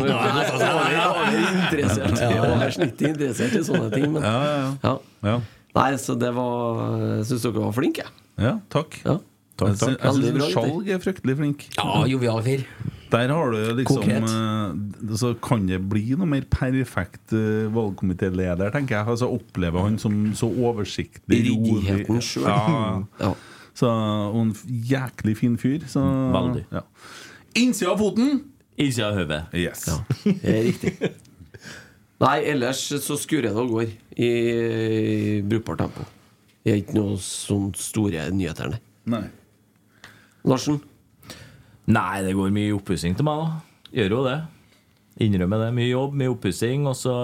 var 2.39 2.69
jo 2.69 2.73
interessert 2.87 3.53
i 3.57 3.63
sånne 3.65 3.89
ting. 3.93 4.07
Men, 4.13 4.21
ja. 4.23 4.73
ja. 4.83 4.95
Nei, 5.73 5.91
så 5.97 6.13
det 6.19 6.29
var 6.35 6.97
Jeg 7.19 7.25
syns 7.31 7.45
dere 7.47 7.61
var 7.63 7.71
flinke, 7.73 8.03
jeg. 8.05 8.11
ja 8.45 8.55
takk. 8.73 8.99
Ja. 9.05 9.17
Jeg 9.63 9.77
takk. 9.79 9.95
Jeg 10.01 10.17
syns 10.17 10.51
Skjalg 10.53 10.89
er 10.89 10.99
fryktelig 11.01 11.35
flink. 11.39 11.63
Ja, 11.77 12.03
jovial 12.09 12.41
fyr. 12.45 12.63
Der 13.13 13.29
har 13.29 13.51
du 13.53 13.57
liksom 13.77 13.99
Konkret. 14.01 14.23
eh, 14.25 15.15
Så 15.21 15.33
kan 15.45 15.67
det 15.69 15.77
bli 15.87 16.15
noe 16.17 16.25
mer 16.25 16.41
perfekt 16.49 17.33
uh, 17.37 17.69
valgkomitéleder, 17.73 18.71
tenker 18.73 18.97
jeg. 18.97 19.07
Altså 19.13 19.27
Opplever 19.29 19.85
han 19.85 19.99
som 20.01 20.15
så 20.33 20.49
oversiktlig 20.49 21.43
Ryddigheten 21.45 22.21
sjøl. 22.25 22.47
Ja. 22.49 23.03
Ja. 23.21 23.33
Så, 23.77 23.89
og 23.89 24.39
en 24.41 24.55
jæklig 24.89 25.37
fin 25.37 25.57
fyr. 25.61 25.85
Så, 25.89 26.01
Veldig. 26.33 26.65
Ja. 26.73 26.81
Innsida 27.61 27.93
av 27.93 28.01
foten! 28.01 28.41
Innsida 28.81 29.11
av 29.11 29.19
hodet. 29.21 29.43
Yes. 29.53 29.85
Det 30.25 30.49
er 30.49 30.63
riktig. 30.71 30.93
Nei, 32.23 32.37
ellers 32.53 32.81
så 33.03 33.17
skurer 33.19 33.49
det 33.49 33.59
og 33.59 33.73
går 33.75 33.85
i, 33.85 33.93
i 34.23 35.41
brukbart 35.43 35.83
tempo. 35.83 36.05
Det 36.63 36.71
er 36.71 36.79
ikke 36.79 36.95
noe 36.95 37.17
sånn 37.19 37.73
store 37.75 38.29
nyheter, 38.31 38.77
nei. 39.11 39.23
Larsen? 40.47 40.79
Nei, 41.91 42.23
det 42.23 42.35
går 42.37 42.53
mye 42.55 42.75
oppussing 42.77 43.17
til 43.19 43.27
meg, 43.27 43.43
da. 43.43 43.89
Gjør 43.93 44.15
jo 44.15 44.21
det. 44.29 44.37
Innrømmer 45.23 45.65
det. 45.65 45.73
Mye 45.75 45.89
jobb, 45.89 46.15
mye 46.19 46.31
oppussing. 46.31 46.87
Og 46.87 46.95
så 46.97 47.15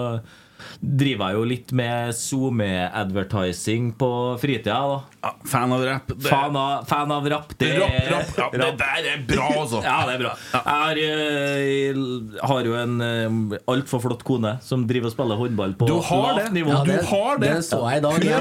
driver 0.80 1.30
jeg 1.30 1.36
jo 1.38 1.44
litt 1.50 1.72
med 1.72 2.14
SoMe-advertising 2.16 3.92
på 4.00 4.10
fritida, 4.40 4.78
da. 4.80 5.00
Ja, 5.22 5.30
fan 5.52 5.72
av 5.76 5.82
rapp. 5.84 6.06
Det- 6.16 6.28
Fan 6.30 6.56
av, 6.56 6.84
fan 6.88 7.10
av 7.12 7.26
rapp. 7.28 7.50
Det, 7.60 7.72
rap, 7.78 8.10
rap, 8.10 8.38
rap. 8.38 8.52
Det 8.52 8.70
der 8.80 9.08
er 9.12 9.24
bra, 9.28 9.48
altså. 9.60 9.82
Ja, 9.90 9.96
det 10.08 10.14
er 10.14 10.22
bra. 10.24 10.32
Jeg 10.52 10.62
har, 10.64 11.00
jeg 11.00 12.40
har 12.52 12.64
jo 12.70 12.74
en 12.80 12.94
uh, 13.00 13.58
altfor 13.68 14.00
flott 14.04 14.24
kone 14.24 14.54
som 14.64 14.86
driver 14.88 15.10
og 15.10 15.14
spiller 15.16 15.40
håndball 15.40 15.74
på 15.80 15.88
Du 15.90 15.96
har 16.08 16.34
lavt 16.38 16.46
det. 16.48 16.54
nivå. 16.60 16.70
Ja, 16.72 16.84
Du 16.84 17.10
har 17.12 17.38
det. 17.42 17.52
det 17.58 17.64
så 17.68 17.82
jeg 17.90 18.00
i 18.00 18.04
dag, 18.06 18.24
ja. 18.24 18.40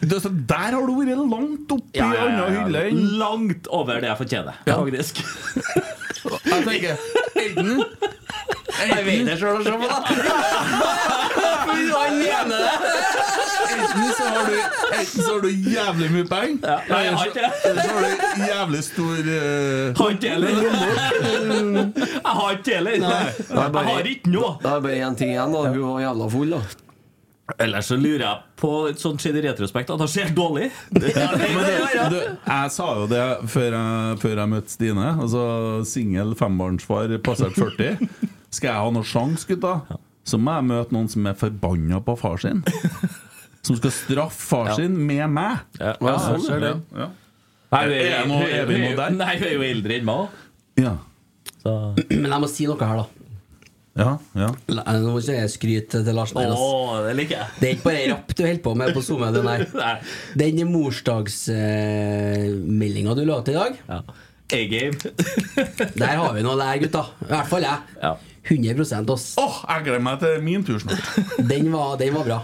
Det- 0.00 0.22
så 0.24 0.30
Der 0.32 0.70
har 0.78 0.86
du 0.88 0.94
vært 1.00 1.20
langt 1.28 1.70
oppi 1.76 1.98
Ja, 2.00 2.08
ja, 2.14 2.24
ja, 2.28 2.46
ja, 2.48 2.64
hylle. 2.64 2.86
Langt 3.20 3.68
over 3.68 4.00
det 4.00 4.08
jeg 4.12 4.18
fortjener, 4.24 4.62
faktisk. 4.64 5.24
Jeg 6.24 6.64
tenker 6.64 6.94
Enten 7.36 7.82
Jeg 8.80 9.04
vet 9.06 9.26
det 9.28 9.36
sjøl, 9.40 9.64
se 9.64 9.70
på 9.70 9.78
det! 9.88 9.88
Enten 13.74 14.12
så 14.16 14.24
har 14.24 14.46
du 14.46 14.54
Enten 14.98 15.22
så 15.22 15.32
har 15.32 15.40
du 15.40 15.50
jævlig 15.50 16.10
mye 16.12 16.26
penger, 16.28 16.80
Ja, 16.88 17.00
eller 17.00 17.16
så 17.82 17.88
har 17.90 18.00
du 18.02 18.08
jævlig 18.48 18.84
stor 18.84 19.18
uh, 19.18 19.96
Har 19.98 20.10
ikke 20.10 20.28
heller. 20.28 20.48
Jeg 20.48 20.60
har 22.24 22.50
ikke 22.50 22.74
heller. 22.74 22.90
Jeg 22.90 23.88
har 23.90 24.08
ikke 24.14 24.30
noe. 24.30 24.56
Det 24.62 24.70
er 24.70 24.80
bare 24.88 24.96
én 25.08 25.18
ting 25.18 25.30
igjen, 25.34 25.52
da. 25.54 25.68
Hun 25.68 25.82
var 25.82 26.00
jævla 26.04 26.30
full, 26.30 26.56
da. 26.56 26.62
Ellers 27.60 27.90
så 27.90 27.96
lurer 28.00 28.22
jeg 28.24 28.38
på 28.56 28.68
sånn 28.96 29.18
skjedd 29.20 29.36
i 29.36 29.42
retrospekt 29.44 29.90
at 29.92 30.00
det 30.00 30.06
ser 30.08 30.30
dårlig. 30.32 30.70
Det, 30.96 31.10
du, 31.12 32.16
jeg 32.16 32.70
sa 32.72 32.86
jo 32.96 33.04
det 33.10 33.24
før 33.52 33.76
jeg, 33.76 34.14
før 34.22 34.40
jeg 34.40 34.52
møtte 34.54 34.72
Stine. 34.72 35.10
Altså 35.26 35.42
Singel 35.88 36.32
fembarnsfar 36.40 37.12
passert 37.26 37.58
40. 37.58 38.08
Skal 38.54 38.68
jeg 38.70 38.78
ha 38.84 38.88
noen 38.94 39.06
sjanse, 39.08 39.44
gutta, 39.50 39.72
så 40.24 40.34
må 40.40 40.50
jeg 40.56 40.64
møte 40.70 40.92
noen 40.96 41.08
som 41.12 41.22
er 41.30 41.36
forbanna 41.38 41.98
på 42.06 42.12
far 42.20 42.38
sin. 42.42 42.60
Som 43.64 43.78
skal 43.78 43.92
straffe 43.96 44.42
far 44.44 44.74
sin 44.76 44.92
med 45.08 45.24
meg. 45.32 45.54
Ja, 45.80 45.94
Ja, 46.04 46.14
sånn, 46.20 46.42
ser 46.44 46.58
det. 46.60 46.72
Ja. 46.92 47.06
Nei, 47.72 47.78
hun 47.86 47.92
Er 47.96 48.04
jeg 48.10 48.26
nå- 48.28 48.44
er 48.60 48.66
vi 48.68 48.74
nå 48.82 48.90
der? 48.98 49.14
Nei, 49.16 49.34
vi 49.40 49.46
er 49.48 49.54
jo 49.56 49.62
eldre 49.64 49.94
enn 49.96 50.04
meg. 50.04 50.28
Ja. 50.82 50.92
Så. 51.62 51.72
Men 52.10 52.28
jeg 52.34 52.40
må 52.44 52.48
si 52.52 52.66
noe 52.68 52.76
her, 52.90 52.98
da. 53.00 53.06
ja, 54.02 54.10
ja. 54.36 54.50
Nå 54.68 55.08
må 55.14 55.18
ikke 55.22 55.38
jeg 55.38 55.48
skryte 55.54 56.02
til 56.04 56.12
Larsen. 56.18 56.44
Å, 56.44 57.00
det 57.06 57.14
liker 57.22 57.36
jeg. 57.40 57.48
Det 57.62 57.66
er 57.70 57.72
ikke 57.78 57.88
bare 57.88 58.04
rapp 58.12 58.28
du 58.36 58.42
holder 58.44 58.60
på 58.68 58.72
med 58.82 58.88
på 58.98 59.02
SoMe. 59.08 59.32
Den, 60.44 60.60
morsdagsmeldinga 60.74 63.16
du 63.16 63.24
la 63.24 63.40
ut 63.40 63.48
i 63.48 63.56
dag, 63.56 63.72
Ja. 63.88 64.02
A-game. 64.52 64.92
der 65.96 66.16
har 66.20 66.36
vi 66.36 66.44
noe 66.44 66.52
der, 66.60 66.76
gutta. 66.84 67.06
I 67.24 67.32
hvert 67.32 67.48
fall 67.48 67.64
jeg. 67.64 67.80
Ja. 68.02 68.12
100% 68.44 69.12
oss. 69.14 69.28
Åh, 69.40 69.60
jeg 69.68 69.86
gleder 69.86 70.04
meg 70.04 70.18
til 70.22 70.42
min 70.44 70.64
tur 70.66 70.80
snart. 70.82 71.14
Den 71.52 71.70
var, 71.72 71.96
den 72.00 72.14
var 72.16 72.28
bra. 72.28 72.40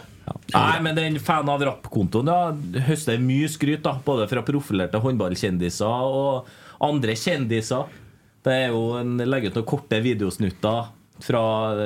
Nei, 0.50 0.78
men 0.82 0.94
den 0.94 1.16
fan 1.22 1.48
av 1.50 1.62
rapp-kontoen 1.62 2.28
ja, 2.30 2.52
høster 2.86 3.18
mye 3.22 3.48
skryt, 3.50 3.82
da 3.84 3.96
både 4.04 4.28
fra 4.30 4.42
profilerte 4.46 5.00
håndballkjendiser 5.02 6.06
og 6.06 6.48
andre 6.82 7.16
kjendiser. 7.18 7.90
Det 8.44 8.54
er 8.64 8.74
jo 8.74 8.96
en 8.98 9.18
legger 9.20 9.52
ut 9.52 9.60
noen 9.60 9.68
korte 9.68 10.00
videosnutter 10.02 10.90
fra 11.20 11.42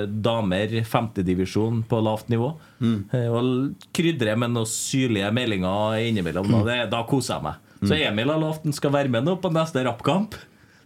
damer 0.06 0.76
femtedivisjon 0.86 1.82
på 1.88 2.00
lavt 2.04 2.30
nivå. 2.32 2.52
Mm. 2.78 2.98
Og 3.34 3.88
krydrer 3.96 4.38
med 4.38 4.54
noen 4.54 4.70
syrlige 4.70 5.30
meldinger 5.34 5.98
innimellom. 6.04 6.50
Da, 6.52 6.62
det, 6.68 6.80
da 6.94 7.02
koser 7.08 7.38
jeg 7.38 7.48
meg. 7.48 7.62
Så 7.84 7.98
Emil 7.98 8.30
har 8.32 8.40
lovt 8.40 8.64
han 8.64 8.76
skal 8.76 8.94
være 8.94 9.12
med 9.12 9.26
nå 9.26 9.36
på 9.42 9.52
neste 9.52 9.84
rappkamp. 9.84 10.36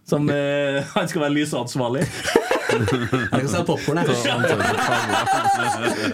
Som 0.09 0.29
eh, 0.33 0.81
Han 0.95 1.11
skal 1.11 1.27
være 1.27 1.37
lysansvarlig. 1.37 2.07
Jeg 3.33 3.47
skal 3.47 3.49
si 3.49 3.63
popkorn, 3.69 3.97
jeg. 3.99 4.05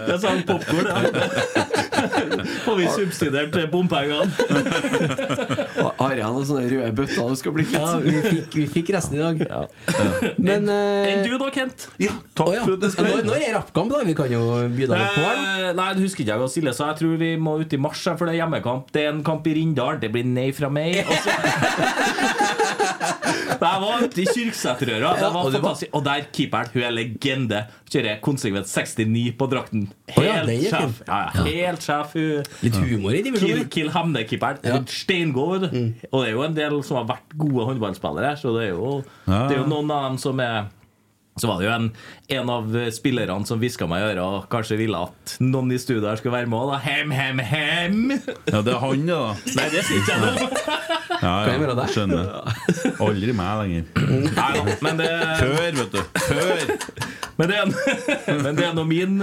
Det 0.06 0.14
er 0.14 0.20
sånn 0.22 0.44
popkorn, 0.48 0.86
ja. 0.90 1.74
Får 2.64 2.76
vi 2.76 2.86
subsidiert 2.92 3.56
bompengene? 3.72 4.30
Har 6.00 6.14
jeg 6.16 6.24
noen 6.24 6.46
sånne 6.46 6.66
røde 6.70 6.90
bøtter 6.96 7.30
du 7.32 7.38
skal 7.40 7.54
bli 7.56 7.66
Ja, 7.72 7.96
vi 8.02 8.14
fikk, 8.24 8.56
vi 8.56 8.66
fikk 8.70 8.92
resten 8.96 9.18
i 9.18 9.22
dag. 9.22 9.36
Men 10.36 10.68
eh, 10.72 11.12
Enn 11.12 11.24
du 11.24 11.36
da, 11.40 11.48
Kent? 11.54 11.88
Ja, 12.02 12.14
takk 12.36 12.50
oh, 12.50 12.54
ja. 12.54 12.64
for 12.66 12.80
det 12.80 12.92
spør. 12.94 13.22
når 13.26 13.46
er 13.48 13.56
rappkamp, 13.56 13.92
da? 13.92 14.02
Vi 14.06 14.16
kan 14.18 14.32
jo 14.32 14.42
by 14.76 14.90
deg 14.92 15.04
på 15.16 15.24
den. 15.24 15.44
Eh, 15.46 15.72
nei, 15.78 15.88
det 15.96 16.04
husker 16.04 16.24
ikke 16.24 16.34
jeg 16.34 16.42
hva 16.42 16.50
Silje 16.52 16.74
sa. 16.76 16.90
Jeg 16.92 17.00
tror 17.02 17.16
vi 17.22 17.32
må 17.40 17.56
ut 17.62 17.76
i 17.76 17.80
mars, 17.80 18.04
for 18.06 18.24
det 18.26 18.36
er 18.36 18.40
hjemmekamp. 18.42 18.92
Det 18.94 19.04
er 19.04 19.12
en 19.14 19.24
kamp 19.26 19.48
i 19.48 19.56
Rindal. 19.56 20.00
Det 20.02 20.12
blir 20.14 20.26
nei 20.28 20.50
fra 20.56 20.70
meg. 20.72 21.00
Og 21.06 21.16
så 21.24 21.30
Jeg 23.56 23.82
var 23.82 24.02
ute 24.04 24.22
i 24.22 24.26
Kyrksæterøra. 24.28 25.14
Ja, 25.20 25.30
og 25.32 25.86
Og 25.96 26.04
der 26.04 26.26
keeperen, 26.46 26.70
hun 26.72 26.86
er 26.86 26.94
legende. 26.94 27.62
Kjører 27.90 28.20
konsekvent 28.24 28.70
69 28.70 29.34
på 29.38 29.48
drakten. 29.50 29.86
Helt 30.16 30.50
er 30.50 30.64
sjef. 30.70 31.02
Ja, 31.06 31.20
ja, 31.34 31.44
helt 31.46 31.84
sjef. 31.84 32.14
Hun 32.16 32.46
Litt 32.64 32.78
humor 32.78 33.12
i 33.12 33.20
Kill, 33.20 33.28
divisjonen. 33.28 33.68
Kill 33.72 33.92
Hamne-keeperen. 33.94 34.62
Ja. 34.66 34.80
Steingod. 34.90 35.68
Mm. 35.72 35.92
Og 36.10 36.22
det 36.22 36.30
er 36.30 36.34
jo 36.34 36.46
en 36.46 36.56
del 36.56 36.80
som 36.86 37.00
har 37.02 37.10
vært 37.12 37.36
gode 37.38 37.68
håndballspillere, 37.70 38.34
så 38.40 38.54
det 38.56 38.68
er 38.68 38.74
jo, 38.74 39.02
det 39.26 39.56
er 39.56 39.60
jo 39.60 39.68
noen 39.70 39.92
av 39.92 40.08
dem 40.10 40.18
som 40.22 40.40
er 40.42 40.70
så 41.36 41.50
var 41.50 41.58
det 41.60 41.66
jo 41.66 41.72
en, 41.74 41.86
en 42.32 42.50
av 42.52 42.70
spillerne 42.96 43.44
som 43.48 43.60
hviska 43.60 43.84
meg 43.90 44.00
i 44.00 44.06
øret 44.14 44.22
og 44.24 44.46
kanskje 44.52 44.78
ville 44.80 45.02
at 45.04 45.34
noen 45.44 45.74
i 45.74 45.76
studioet 45.80 46.08
her 46.08 46.20
skulle 46.22 46.32
være 46.38 46.48
med. 46.48 46.62
og 46.62 46.70
Da. 46.72 46.78
Hem, 46.86 47.10
hem, 47.12 47.42
hem! 47.44 47.98
Ja, 48.48 48.62
det 48.64 48.72
er 48.72 48.80
han, 48.80 49.02
da. 49.10 49.18
Nei, 49.58 49.66
det 49.74 49.82
sier 49.84 50.00
ikke 50.00 50.16
jeg 50.16 50.22
nå. 50.24 50.46
Ja, 51.20 51.34
ja, 51.44 51.84
skjønner. 51.92 52.30
Aldri 53.04 53.34
meg 53.36 53.60
lenger. 53.60 53.84
Nei 54.32 54.48
da, 54.56 54.64
men 54.86 55.02
det, 55.02 55.10
Før, 55.42 55.78
vet 55.82 55.92
du. 55.92 56.00
Før. 56.24 56.64
men 57.36 57.52
det, 57.52 57.60
er, 57.60 58.40
men 58.46 58.56
det 58.58 58.66
er 58.70 58.74
nå 58.80 58.86
min, 58.88 59.18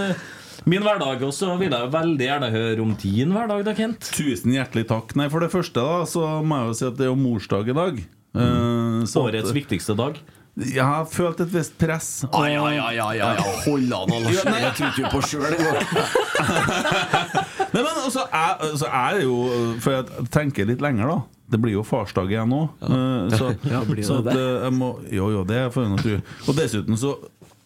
min 0.70 0.86
hverdag. 0.86 1.26
Og 1.26 1.34
så 1.34 1.55
vil 1.57 1.74
jeg 1.74 1.91
veldig 1.97 2.30
gjerne 2.30 2.51
høre 2.53 2.86
om 2.86 2.93
din 3.01 3.34
hverdag, 3.34 3.66
da, 3.66 3.74
Kent. 3.78 4.11
Tusen 4.14 4.53
hjertelig 4.53 4.86
takk. 4.93 5.18
Nei, 5.18 5.32
For 5.34 5.41
det 5.41 5.49
første 5.53 5.82
da, 5.82 6.05
så 6.09 6.28
må 6.45 6.61
jeg 6.61 6.70
jo 6.72 6.78
si 6.78 6.88
at 6.91 7.01
det 7.01 7.07
er 7.09 7.11
jo 7.16 7.20
morsdag 7.26 7.74
i 7.74 7.78
dag. 7.82 8.01
Eh, 8.38 9.01
så 9.09 9.26
at- 9.26 9.34
Årets 9.34 9.57
viktigste 9.57 9.97
dag. 9.97 10.22
Jeg 10.56 10.84
har 10.86 11.06
følt 11.10 11.39
et 11.41 11.49
visst 11.54 11.78
press. 11.82 12.24
og- 12.30 12.45
Ja, 12.45 12.68
ja, 12.70 12.89
ja, 12.91 13.08
ja, 13.18 13.30
ja. 13.34 13.43
Hold 13.66 13.93
an, 13.93 14.10
Larsen. 14.24 14.54
Jeg 14.54 14.74
trodde 14.78 15.01
jo 15.01 15.08
på 15.10 15.22
sjøl 15.26 15.56
engang. 15.58 15.82
Nei, 17.74 17.82
men 17.82 17.95
altså, 18.06 18.20
jeg, 18.32 18.56
altså, 18.62 18.86
jeg 18.86 19.16
er 19.18 19.22
jo 19.24 19.38
For 19.82 19.91
jeg 19.95 20.28
tenker 20.34 20.68
litt 20.70 20.82
lenger, 20.84 21.10
da. 21.10 21.18
Det 21.54 21.60
blir 21.62 21.74
jo 21.74 21.84
farsdag 21.86 22.30
igjen 22.34 22.49
nå. 22.54 22.62
Ja. 22.82 23.38
så 23.38 23.49
Ja, 23.74 23.82
det 23.89 24.06
så 24.06 24.20
at, 24.22 24.30
det? 24.30 24.36
eh, 24.38 24.64
jeg 24.68 24.74
må, 24.78 24.91
jo, 25.12 25.30
jo, 25.34 25.43
det 25.49 25.64
får 25.74 25.84
jeg 25.88 25.91
nå 25.95 25.97
tro. 26.04 26.20
Og 26.47 26.56
dessuten 26.62 26.97
så 27.01 27.16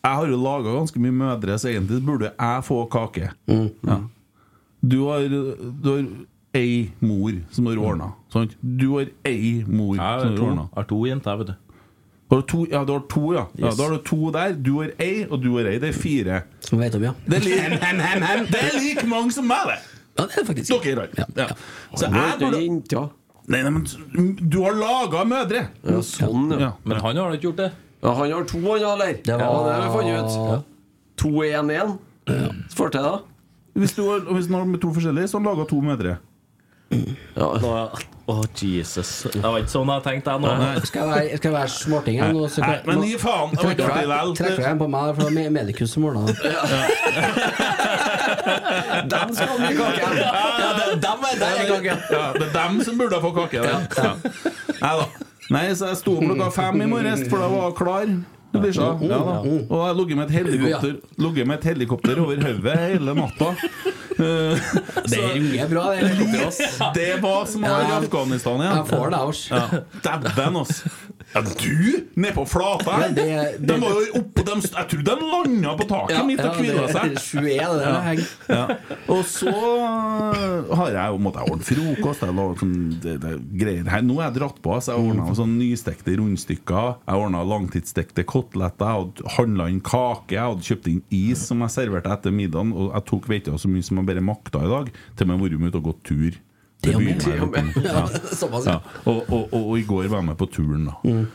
Jeg 0.08 0.16
har 0.22 0.28
jo 0.32 0.40
laga 0.40 0.78
ganske 0.78 1.00
mye 1.04 1.12
mødre, 1.20 1.60
så 1.60 1.68
egentlig 1.74 2.00
burde 2.08 2.32
jeg 2.32 2.64
få 2.64 2.80
kake. 2.94 3.30
Ja. 3.52 4.00
Du 4.88 4.98
har 5.10 5.28
Du 5.28 5.92
har 5.92 6.04
ei 6.56 6.92
mor 7.04 7.36
som 7.52 7.66
har 7.68 7.76
ordna. 7.84 8.14
Sant? 8.34 8.56
Du 8.64 8.88
har 8.96 9.10
ei 9.28 9.64
mor 9.68 9.96
Jeg 10.00 10.22
som 10.24 10.32
har 10.32 10.44
ordna. 10.48 10.70
Jeg 10.72 10.76
har 10.80 10.88
to 10.94 11.02
jenter, 11.06 11.36
vet 11.44 11.48
du. 11.52 11.56
Har 12.30 12.42
du 12.42 12.48
to, 12.52 12.66
ja, 12.68 12.82
du 12.84 12.92
har 12.92 13.04
to, 13.08 13.34
ja. 13.34 13.46
ja. 13.56 13.68
Yes. 13.68 13.78
Da 13.78 13.84
har 13.88 13.94
du 13.96 14.02
to 14.04 14.32
der. 14.36 14.56
Du 14.60 14.72
har 14.82 14.90
ei, 15.00 15.26
og 15.30 15.40
du 15.44 15.54
har 15.58 15.70
ei. 15.72 15.78
Det 15.80 15.90
er 15.94 15.96
fire. 15.96 16.42
Som 16.66 16.80
vet 16.84 16.96
om, 16.98 17.04
ja. 17.08 17.14
Det 17.26 17.38
er 17.38 17.46
like, 17.46 17.78
Det 18.52 18.60
er 18.64 18.80
like 18.84 19.06
mange 19.08 19.32
som 19.32 19.48
meg, 19.48 19.70
det! 19.70 19.78
Ja, 20.18 20.26
det 20.26 20.34
er 20.34 20.42
det 20.42 20.48
faktisk. 20.50 20.84
Dere 20.84 21.06
har. 21.06 21.30
Ja. 21.38 21.48
Så 21.96 22.10
jeg 22.10 22.34
er 22.34 22.40
burde. 22.42 23.06
Nei, 23.48 23.62
nei, 23.64 23.70
men 23.72 24.34
du 24.52 24.58
har 24.66 24.76
laga 24.76 25.22
mødre! 25.30 25.62
Ja, 25.88 26.02
sånn, 26.04 26.50
ja. 26.52 26.60
Ja. 26.66 26.72
Men 26.84 27.00
han 27.00 27.16
har 27.22 27.30
da 27.32 27.38
ikke 27.38 27.48
gjort 27.48 27.62
det. 27.64 27.70
ja 28.04 28.14
han 28.18 28.32
har 28.34 28.44
to, 28.52 28.60
han, 28.60 28.84
eller? 28.92 29.14
Det 29.24 29.38
var- 29.40 29.48
Ja, 29.48 29.64
det 29.64 29.74
har 29.74 29.82
vi 29.86 29.90
funnet 29.96 30.20
ut. 30.28 30.66
2-1-1. 31.24 31.98
Får 32.76 32.90
til, 32.92 33.02
da. 33.08 33.18
Hvis 33.78 33.94
du 33.96 34.04
har, 34.10 34.20
hvis 34.34 34.50
han 34.52 34.56
har 34.60 34.66
med 34.66 34.82
to 34.82 34.92
forskjellige, 34.92 35.28
så 35.32 35.38
har 35.40 35.46
han 35.46 35.54
laga 35.54 35.70
to 35.70 35.82
mødre. 35.82 36.18
Ja. 37.38 37.88
Å, 38.28 38.34
Jesus. 38.60 39.10
Det 39.32 39.40
var 39.40 39.62
ikke 39.62 39.72
sånn 39.72 39.88
jeg 39.94 40.04
tenkte, 40.04 40.34
jeg 40.36 40.42
nå. 40.44 40.50
Skal 40.84 41.00
jeg 41.00 41.08
være, 41.14 41.38
skal 41.40 41.48
jeg 41.48 41.54
være 41.56 41.72
smarting 41.72 42.18
her 42.20 42.34
nå? 42.36 42.42
så 42.52 42.60
Nei, 42.66 42.74
men 42.90 43.04
gi 43.08 43.14
faen! 43.22 43.54
Var. 43.56 44.34
Trekker 44.36 44.64
jeg 44.66 44.72
en 44.74 44.82
på 44.82 44.88
meg, 44.92 45.14
for 45.16 45.32
det 45.32 45.46
er 45.46 45.54
Medikus 45.56 45.94
som 45.96 46.08
ordna 46.10 46.26
det. 46.28 46.36
Dem 49.14 49.32
skal 49.38 49.56
bli 49.62 49.72
kake! 49.80 50.12
Ja, 50.20 50.74
det- 50.76 51.00
dem 51.08 51.24
er 51.30 51.40
der 51.40 51.56
er 51.56 51.72
kake. 51.72 51.96
Ja, 52.12 52.26
det 52.36 52.46
er 52.50 52.54
dem 52.60 52.82
som 52.84 52.98
burde 53.00 53.22
få 53.24 53.32
kake. 53.40 53.64
Nei 53.64 54.94
da. 55.00 55.06
Nei, 55.50 55.64
så 55.80 55.88
jeg 55.94 55.98
sto 56.02 56.18
opp 56.18 56.24
klokka 56.28 56.50
fem 56.52 56.82
i 56.84 56.86
morges, 56.92 57.24
for 57.32 57.40
da 57.40 57.48
var 57.48 57.70
jeg 57.70 57.76
klar. 57.80 58.08
Lisja. 58.64 58.88
Ja. 59.02 59.20
Og 59.44 59.78
jeg 59.78 59.88
har 59.88 59.94
ligget 60.00 60.18
med 60.18 60.26
et 60.26 60.36
helikopter 60.38 60.96
Ligget 61.26 61.48
med 61.48 61.58
et 61.58 61.64
helikopter 61.72 62.22
over 62.24 62.42
hodet 62.48 62.78
hele 62.88 63.14
natta. 63.18 63.54
Det 64.18 65.20
ringer 65.34 65.68
bra, 65.70 65.84
det 65.94 66.08
helikopteret. 66.08 66.48
ass. 66.48 66.80
Det 66.96 67.22
var 67.22 67.46
som 67.46 67.62
var 67.62 67.84
i 67.86 67.92
Afghanistan 68.00 68.62
igjen. 68.64 68.80
Jeg 68.80 68.88
får 68.90 69.12
det, 69.14 69.20
ass. 69.22 69.44
Dæven, 70.08 70.58
altså. 70.58 70.90
Ja, 71.38 71.42
du 71.46 72.04
nede 72.18 72.34
på 72.34 72.44
flata 72.50 72.98
her! 72.98 73.14
Det- 73.14 73.26
det- 73.62 73.68
De 73.68 73.78
var 73.82 73.94
jo 73.94 74.22
oppe, 74.22 74.44
de, 74.48 74.56
Jeg 74.62 74.88
tror 74.90 75.04
de 75.06 75.16
landa 75.32 75.76
på 75.78 75.88
taket 75.88 76.26
mitt 76.26 76.40
og 76.42 76.56
hvila 76.58 76.88
seg. 76.90 77.14
21, 77.14 77.78
det 77.78 77.86
der 77.86 78.02
henger. 78.08 78.28
Ja. 78.50 78.64
Og 79.14 79.22
så 79.26 79.52
har 80.76 80.90
jeg 80.96 81.12
jo 81.14 81.20
måttet 81.22 81.46
ordne 81.52 81.68
frokost. 81.68 82.24
Jeg 82.26 82.36
la 82.38 82.46
sånn, 82.60 82.76
det, 83.04 83.16
det, 83.24 83.34
greier 83.60 83.90
her. 83.92 84.02
Nå 84.08 84.18
har 84.20 84.32
jeg 84.32 84.40
dratt 84.42 84.62
på. 84.66 84.76
Så 84.82 84.94
jeg 84.96 85.04
ordna 85.12 85.28
sånn 85.38 85.56
nystekte 85.60 86.16
rundstykker. 86.18 86.98
Jeg 87.08 87.22
ordna 87.22 87.44
langtidsstekte 87.48 88.26
koteletter. 88.28 88.88
Jeg 88.88 88.98
hadde 88.98 89.36
handla 89.38 89.70
inn 89.72 89.82
kake. 89.82 90.36
Jeg 90.38 90.46
hadde 90.48 90.68
kjøpt 90.68 90.88
inn 90.92 91.02
is 91.12 91.46
som 91.48 91.62
jeg 91.66 91.70
serverte 91.76 92.12
etter 92.18 92.32
middagen. 92.34 92.74
Og 92.74 92.92
jeg 92.94 93.06
tok 93.12 93.28
vet 93.32 93.48
ikke 93.52 93.62
så 93.62 93.72
mye 93.72 93.84
som 93.88 94.02
jeg 94.02 94.10
bare 94.10 94.26
makta 94.26 94.64
i 94.66 94.72
dag, 94.74 94.92
til 95.18 95.28
jeg 95.28 95.40
vært 95.44 95.60
med 95.60 95.72
ute 95.74 95.82
og 95.82 95.88
gått 95.92 96.04
tur. 96.08 96.32
Det 96.84 96.96
og 96.96 97.02
med. 97.02 97.74
Ja, 97.84 98.06
såpass, 98.38 98.66
ja. 98.70 98.72
ja. 98.78 98.80
Og, 99.06 99.24
og, 99.32 99.54
og, 99.54 99.62
og 99.72 99.76
i 99.80 99.84
går 99.88 100.08
var 100.08 100.22
jeg 100.22 100.30
med 100.32 100.38
på 100.40 100.46
turen, 100.52 100.90
da. 100.92 101.26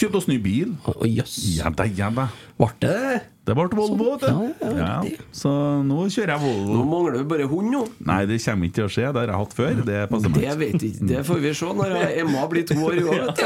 Kjøpte 0.00 0.20
oss 0.20 0.28
ny 0.30 0.36
bil. 0.38 0.70
Oh, 0.86 1.02
yes. 1.08 1.32
Ja 1.58 1.70
da, 1.74 1.84
ja 1.84 2.06
da. 2.14 2.28
Ble 2.60 2.68
det 2.84 3.20
Det 3.48 3.54
ble 3.56 3.64
Volvo, 3.74 4.12
Så. 4.20 4.28
Ja, 4.30 4.68
ja, 4.70 5.00
Ja, 5.02 5.24
så 5.34 5.50
nå 5.82 6.04
kjører 6.12 6.36
jeg 6.36 6.42
Volvo. 6.44 6.76
Nå 6.76 6.84
mangler 6.86 7.16
vi 7.18 7.24
bare 7.32 7.48
hund, 7.50 7.72
nå. 7.74 7.80
Nei, 8.06 8.20
det 8.30 8.38
kommer 8.44 8.68
ikke 8.68 8.76
til 8.78 8.86
å 8.86 8.92
skje. 8.94 9.08
Det 9.10 9.18
har 9.18 9.32
jeg 9.32 9.40
hatt 9.40 9.56
før. 9.58 9.82
Det 9.88 9.98
passer 10.12 10.30
meg 10.30 10.38
Det 10.44 10.54
vet 10.60 10.86
ikke. 10.90 11.08
Det 11.10 11.24
får 11.26 11.42
vi 11.42 11.54
se 11.58 11.72
når 11.80 11.96
Emma 12.22 12.46
blir 12.52 12.64
to 12.70 12.78
år 12.86 13.00
i 13.00 13.04
år. 13.10 13.20
vet 13.26 13.42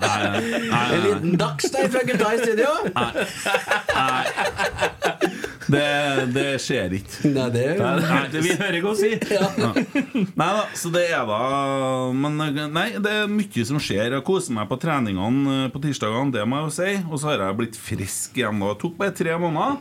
nei, 0.02 0.18
En 0.82 1.06
liten 1.06 1.38
dags 1.44 1.70
der 1.76 1.92
fra 1.94 2.02
gutta 2.10 2.34
i 2.34 2.38
studio? 2.42 2.70
Det, 5.68 6.32
det 6.32 6.44
skjer 6.64 6.94
ikke. 6.96 7.28
Nei, 7.34 7.46
det 7.52 7.64
Nei, 7.76 8.20
det 8.32 8.40
vi 8.44 8.54
hører 8.56 8.78
hva 8.80 8.92
hun 8.94 8.96
sier. 8.96 9.20
Nei 10.38 10.48
da, 10.56 10.62
så 10.78 10.88
det 10.94 11.02
er 11.12 11.26
da 11.28 11.38
Men 12.16 12.38
nei, 12.72 12.86
det 13.04 13.12
er 13.12 13.28
mye 13.28 13.64
som 13.68 13.80
skjer. 13.82 14.14
Jeg 14.16 14.24
koser 14.26 14.56
meg 14.56 14.68
på 14.70 14.78
treningene 14.80 15.66
på 15.74 15.82
tirsdagene, 15.84 16.32
det 16.34 16.46
må 16.48 16.62
jeg 16.62 16.68
jo 16.70 16.74
si. 16.78 16.90
Og 17.12 17.20
så 17.20 17.30
har 17.34 17.44
jeg 17.46 17.58
blitt 17.60 17.76
frisk 17.80 18.40
igjen. 18.40 18.62
Det 18.64 18.74
tok 18.80 18.96
bare 19.00 19.14
tre 19.18 19.36
måneder, 19.42 19.76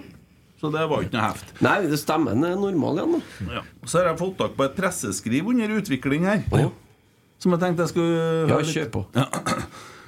så 0.60 0.72
det 0.74 0.84
var 0.92 1.06
ikke 1.06 1.16
noe 1.16 1.30
heft. 1.30 1.56
Nei, 1.64 1.78
det 1.88 2.02
stemmen 2.02 2.44
er 2.50 2.58
normal 2.60 3.00
igjen, 3.00 3.16
da. 3.16 3.48
Ja. 3.60 3.64
Så 3.88 4.02
har 4.02 4.12
jeg 4.12 4.20
fått 4.26 4.36
tak 4.44 4.58
på 4.60 4.68
et 4.68 4.76
presseskriv 4.78 5.48
under 5.54 5.78
utvikling 5.80 6.28
her. 6.28 6.44
Som 7.40 7.54
jeg 7.54 7.62
tenkte 7.64 7.86
jeg 7.86 7.94
skulle 7.94 8.20
Ja, 8.20 8.52
høre 8.58 8.64
litt- 8.66 8.76
kjør 8.76 8.92
på. 8.98 9.06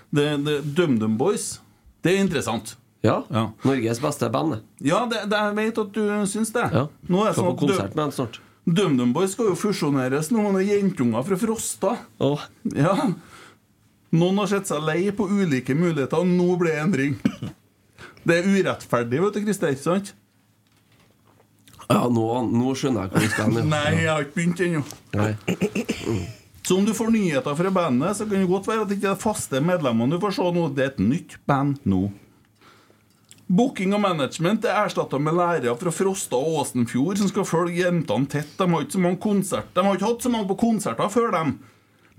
Det, 0.10 0.24
det 0.42 0.54
DumDum 0.74 1.20
Boys. 1.20 1.60
Det 2.02 2.16
er 2.16 2.24
interessant. 2.24 2.72
Ja. 3.06 3.24
Ja. 3.32 3.46
Norges 3.64 4.02
beste 4.04 4.30
band. 4.30 4.60
Ja, 4.84 5.06
det, 5.12 5.24
det, 5.32 5.40
jeg 5.40 5.56
vet 5.60 5.82
at 5.84 5.92
du 5.96 6.04
syns 6.28 6.52
det. 6.56 6.66
Ja. 6.74 6.86
Nå 7.08 7.24
er 7.24 7.32
det 7.32 7.40
sånn 7.40 7.50
på 7.50 7.56
at 7.56 7.62
konsert 7.64 7.96
med 7.96 8.04
dem 8.04 8.16
snart. 8.18 8.40
DumDum 8.70 9.14
Boys 9.16 9.34
skal 9.34 9.50
jo 9.50 9.58
fusjoneres 9.58 10.30
nå 10.36 10.44
med 10.54 10.68
jentunger 10.68 11.24
fra 11.26 11.38
Frosta. 11.42 11.96
Oh. 12.22 12.44
Ja. 12.76 12.96
Noen 14.10 14.42
har 14.42 14.50
sett 14.52 14.70
seg 14.70 14.84
lei 14.86 15.10
på 15.16 15.28
ulike 15.30 15.76
muligheter, 15.78 16.22
og 16.22 16.28
nå 16.28 16.56
blir 16.60 16.76
det 16.76 16.84
endring. 16.84 17.18
Det 18.26 18.40
er 18.42 18.50
urettferdig, 18.50 19.22
vet 19.24 19.38
du, 19.38 19.44
Christer. 19.46 19.74
ikke 19.74 19.86
sant? 19.86 20.14
Ja, 21.90 22.04
nå, 22.12 22.26
nå 22.52 22.76
skjønner 22.78 23.08
jeg 23.08 23.14
hvor 23.14 23.24
vi 23.24 23.32
skal 23.32 23.56
hen. 23.56 23.70
Nei, 23.74 23.86
jeg 24.04 24.10
har 24.12 24.26
ikke 24.26 24.38
begynt 24.38 24.60
ennå. 24.66 24.84
Så 26.68 26.78
om 26.78 26.86
du 26.86 26.92
får 26.94 27.10
nyheter 27.16 27.56
fra 27.58 27.72
bandet, 27.74 28.18
så 28.20 28.28
kan 28.30 28.44
det 28.44 28.50
godt 28.52 28.68
være 28.70 28.84
at 28.84 28.92
det 28.92 29.00
ikke 29.00 29.14
er 29.16 29.22
faste 29.24 29.62
medlemmene 29.66 30.14
du 30.14 30.22
får 30.22 30.36
se 30.38 30.50
nå. 30.54 30.68
Det 30.76 30.84
er 30.86 30.92
et 30.92 31.02
nytt 31.02 31.40
band 31.50 31.80
nå. 31.90 32.04
Booking 33.50 33.96
og 33.98 34.04
management 34.04 34.66
er 34.68 34.78
erstatta 34.84 35.18
med 35.18 35.34
lærere 35.34 35.74
fra 35.82 35.94
Frosta 35.94 36.38
og 36.38 36.60
Åsenfjord 36.62 37.18
som 37.18 37.32
skal 37.32 37.48
følge 37.50 37.82
jentene 37.82 38.30
tett. 38.30 38.52
De 38.60 38.68
har 38.70 38.86
ikke 38.86 38.98
så 38.98 39.02
mange 39.02 39.22
konsert 39.24 39.72
De 39.74 39.86
har 39.86 39.98
ikke 39.98 40.06
hatt 40.06 40.26
så 40.26 40.32
mange 40.34 40.50
på 40.52 40.60
konserter 40.68 41.10
før 41.10 41.34
dem. 41.34 41.56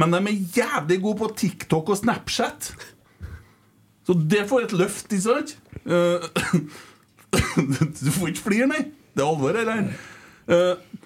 Men 0.00 0.16
de 0.16 0.20
er 0.20 0.40
jævlig 0.56 0.98
gode 1.04 1.20
på 1.20 1.30
TikTok 1.38 1.92
og 1.92 2.00
Snapchat. 2.00 2.72
Så 4.06 4.16
det 4.32 4.46
får 4.50 4.66
et 4.66 4.74
løft, 4.74 5.12
ikke 5.12 5.22
sant? 5.22 5.54
Uh, 5.86 6.24
du 8.00 8.10
får 8.10 8.32
ikke 8.32 8.46
flire, 8.48 8.66
nei. 8.70 8.88
Det 9.14 9.22
er 9.22 9.28
alvor, 9.28 9.54
eller? 9.54 9.90
Uh, 10.50 11.02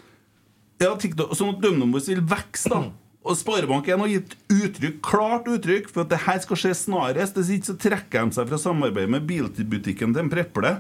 ja, 0.80 0.94
TikTok, 1.00 1.34
sånn 1.36 1.52
at 1.52 1.60
DumDumBoys 1.60 2.08
vil 2.08 2.22
vokse, 2.24 2.70
da. 2.72 2.80
Og 3.24 3.38
Sparebank1 3.40 4.02
har 4.02 4.10
gitt 4.12 4.34
uttrykk, 4.52 4.98
klart 5.04 5.46
uttrykk 5.48 5.88
for 5.88 6.04
at 6.04 6.10
det 6.12 6.24
her 6.26 6.42
skal 6.44 6.60
skje 6.60 6.74
snarest. 6.76 7.38
Hvis 7.38 7.54
ikke 7.56 7.70
så 7.70 7.78
trekker 7.80 8.26
de 8.26 8.36
seg 8.36 8.50
fra 8.50 8.58
samarbeidet 8.60 9.14
med 9.14 9.24
bilbutikken 9.28 10.12
til 10.12 10.26
en 10.26 10.32
Preple. 10.32 10.74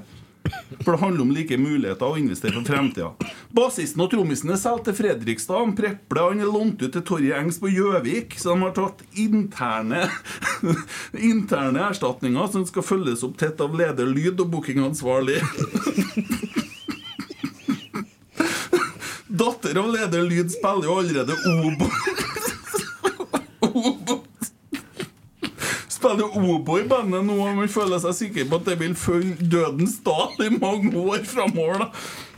For 0.82 0.92
det 0.92 1.00
handler 1.00 1.24
om 1.24 1.30
like 1.32 1.56
muligheter 1.56 2.04
å 2.04 2.18
investere 2.20 2.52
for 2.58 2.68
fremtida. 2.68 3.14
Bassisten 3.56 4.02
og 4.04 4.10
trommisen 4.12 4.52
er 4.52 4.60
solgt 4.60 4.84
til 4.90 4.96
Fredrikstad. 4.98 5.56
Han 5.56 5.72
Preple 5.78 6.26
han 6.26 6.42
er 6.44 6.52
lånt 6.52 6.84
ut 6.84 6.92
til 6.92 7.06
Torje 7.08 7.38
Engs 7.38 7.56
på 7.62 7.72
Gjøvik. 7.72 8.36
Så 8.36 8.52
de 8.52 8.66
har 8.66 8.74
tatt 8.76 9.00
interne 9.24 10.04
Interne 11.32 11.88
erstatninger 11.88 12.52
som 12.52 12.68
skal 12.68 12.84
følges 12.84 13.24
opp 13.24 13.38
tett 13.40 13.64
av 13.64 13.72
leder 13.78 14.04
lyd 14.10 14.36
og 14.44 14.52
bookingansvarlig. 14.52 15.40
Datter 19.34 19.80
av 19.80 19.88
leder 19.90 20.22
Lyd 20.28 20.52
spiller 20.52 20.86
jo 20.86 20.98
allerede 21.00 21.34
obo. 21.50 21.88
Spiller 25.88 26.36
obo 26.36 26.78
i 26.78 26.86
bandet 26.88 27.24
nå, 27.24 27.36
og 27.40 27.58
man 27.58 27.70
føler 27.70 28.00
seg 28.02 28.16
sikker 28.18 28.48
på 28.50 28.60
at 28.60 28.70
det 28.70 28.78
vil 28.80 28.96
følge 28.98 29.48
dødens 29.50 29.98
dal 30.04 30.34
i 30.44 30.50
mange 30.56 30.92
år 31.00 31.22
framover. 31.28 31.86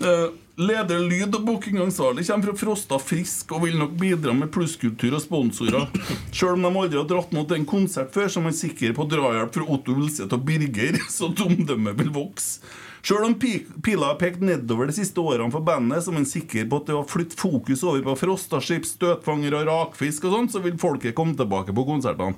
Eh, 0.01 0.28
Leder 0.57 1.03
Lyd 1.05 1.34
og 1.37 1.43
bookingansvarlig 1.45 2.24
kommer 2.24 2.49
fra 2.49 2.57
Frosta 2.62 2.97
frisk 3.03 3.51
og 3.53 3.66
vil 3.66 3.76
nok 3.76 3.93
bidra 4.01 4.32
med 4.32 4.49
plusskultur 4.55 5.12
og 5.18 5.20
sponsorer. 5.20 5.84
Selv 6.32 6.55
om 6.55 6.64
de 6.64 6.70
aldri 6.70 6.97
har 6.97 7.09
dratt 7.11 7.34
mot 7.37 7.53
en 7.53 7.66
konsert 7.68 8.14
før, 8.14 8.30
så 8.32 8.41
er 8.41 8.47
man 8.47 8.57
sikker 8.57 8.97
på 8.97 9.05
drahjelp 9.12 9.53
fra 9.53 9.66
Otto 9.74 9.93
Ulseth 9.93 10.32
og 10.32 10.47
Birger, 10.49 10.97
så 11.16 11.28
domdømmet 11.28 11.99
vil 12.01 12.12
vokse. 12.14 12.62
Selv 13.07 13.22
om 13.28 13.34
pi- 13.38 13.62
pila 13.86 14.09
har 14.11 14.16
pekt 14.18 14.40
nedover 14.42 14.88
de 14.90 14.96
siste 14.96 15.22
årene 15.22 15.52
for 15.54 15.62
bandet, 15.62 16.02
som 16.02 16.16
er 16.18 16.24
sikker 16.26 16.66
på 16.70 16.80
at 16.80 16.88
det 16.88 16.96
å 16.98 17.04
flytte 17.07 17.38
fokus 17.38 17.84
over 17.86 18.02
på 18.02 18.16
Frostaskip, 18.24 18.86
støtfanger 18.88 19.54
og 19.61 19.68
rakfisk 19.68 20.26
og 20.26 20.34
sånt, 20.34 20.54
så 20.57 20.62
vil 20.64 20.74
folket 20.82 21.14
komme 21.14 21.36
tilbake 21.38 21.74
på 21.76 21.84
konsertene. 21.86 22.34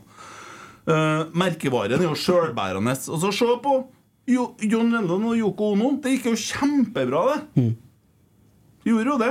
Uh, 0.88 1.24
merkevaren 1.36 1.96
er 2.00 2.04
jo 2.10 2.16
sjølbærende. 2.16 2.92
Og 3.12 3.22
så 3.24 3.32
se 3.32 3.48
på 3.64 3.74
jo, 4.28 4.50
John 4.60 4.92
Lennon 4.92 5.24
og 5.30 5.38
Yoko 5.40 5.70
Ono. 5.72 5.94
Det 6.04 6.18
gikk 6.18 6.28
jo 6.30 6.36
kjempebra, 6.42 7.22
det. 7.56 7.68
Gjorde 8.88 9.14
jo 9.14 9.16
det. 9.24 9.30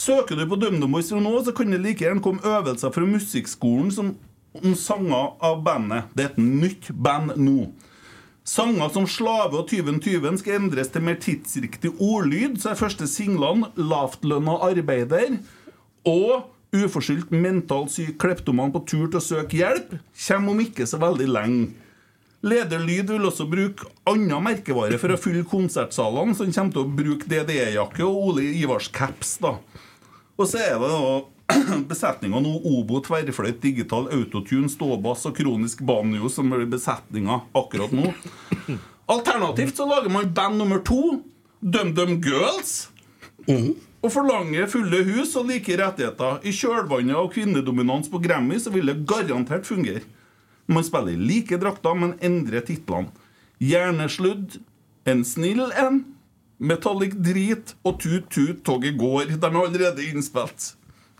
Søker 0.00 0.38
du 0.38 0.46
på 0.48 0.58
DumDum 0.58 0.94
Boys 0.96 1.10
nå, 1.12 1.32
så 1.44 1.52
kan 1.54 1.70
det 1.70 1.78
like 1.84 2.02
gjerne 2.06 2.22
komme 2.24 2.42
øvelser 2.46 2.90
fra 2.94 3.06
musikkskolen 3.06 3.90
som 3.94 4.14
om 4.58 4.74
sanger 4.74 5.34
av 5.46 5.60
bandet. 5.62 6.10
Det 6.16 6.24
er 6.24 6.30
et 6.32 6.42
nytt 6.42 6.90
band 6.96 7.36
nå. 7.38 7.68
Sanger 8.50 8.88
som 8.90 9.04
'Slave' 9.06 9.54
og 9.54 9.68
'Tyven 9.68 10.00
tyven' 10.02 10.38
skal 10.40 10.56
endres 10.58 10.88
til 10.90 11.04
mer 11.06 11.20
tidsriktig 11.22 11.92
ordlyd, 12.02 12.56
så 12.58 12.72
er 12.72 12.80
første 12.80 13.06
singlene 13.06 13.68
'Lavtlønna 13.76 14.56
arbeider' 14.66 15.36
og 16.04 16.50
'Uforskyldt 16.74 17.30
mentalt 17.30 17.92
syk 17.94 18.18
kleptoman 18.18 18.72
på 18.74 18.82
tur 18.90 19.06
til 19.06 19.20
å 19.20 19.22
søke 19.22 19.60
hjelp' 19.60 19.94
kommer 20.26 20.50
om 20.50 20.64
ikke 20.66 20.86
så 20.86 20.98
veldig 20.98 21.28
lenge. 21.30 21.70
Lederlyd 22.42 23.12
vil 23.12 23.28
også 23.28 23.46
bruke 23.46 23.86
annen 24.08 24.42
merkevare 24.42 24.98
for 24.98 25.14
å 25.14 25.20
fylle 25.20 25.46
konsertsalene, 25.46 26.34
så 26.34 26.48
han 26.48 26.52
kommer 26.56 26.72
til 26.72 26.82
å 26.82 26.96
bruke 27.02 27.30
DDE-jakke 27.30 28.02
og 28.02 28.30
Ole 28.30 28.50
Ivars 28.64 28.88
caps. 28.88 29.36
da. 29.38 29.58
Og 30.38 30.48
så 30.48 30.58
er 30.58 30.78
det 30.80 30.90
da 30.90 31.22
besetninga 31.90 32.40
nå 32.42 32.52
Obo, 32.68 33.00
tverrfløyt, 33.04 33.60
digital, 33.62 34.08
autotune, 34.14 34.70
ståbass 34.70 35.26
og 35.28 35.36
kronisk 35.38 35.82
banjo 35.86 36.30
som 36.32 36.50
blir 36.52 36.68
besetninga 36.70 37.40
akkurat 37.56 37.92
nå. 37.94 38.12
Alternativt 39.14 39.76
så 39.76 39.88
lager 39.90 40.12
man 40.12 40.30
band 40.34 40.60
nummer 40.60 40.82
to, 40.86 41.20
DumDum 41.60 42.20
Girls. 42.22 42.88
og 44.00 44.12
forlanger 44.14 44.68
fulle 44.70 45.02
hus 45.04 45.34
og 45.36 45.50
like 45.50 45.74
rettigheter. 45.76 46.38
I 46.46 46.54
kjølvannet 46.54 47.18
av 47.18 47.28
kvinnedominans 47.34 48.08
på 48.12 48.20
Grammy 48.22 48.60
så 48.62 48.72
vil 48.72 48.88
det 48.88 49.02
garantert 49.08 49.66
fungere. 49.68 50.04
Man 50.70 50.86
spiller 50.86 51.16
i 51.16 51.18
like 51.18 51.58
drakter, 51.58 51.96
men 51.98 52.14
endrer 52.22 52.64
titlene. 52.64 53.10
Hjernesludd, 53.60 54.60
En 55.08 55.22
snill 55.24 55.62
en, 55.80 56.02
Metallic 56.60 57.14
Drit 57.24 57.72
og 57.88 57.96
Tut 58.02 58.26
Tut 58.30 58.60
Toget 58.68 58.98
Går. 59.00 59.32
De 59.32 59.48
er 59.48 59.56
allerede 59.62 60.04
innspilt. 60.04 60.74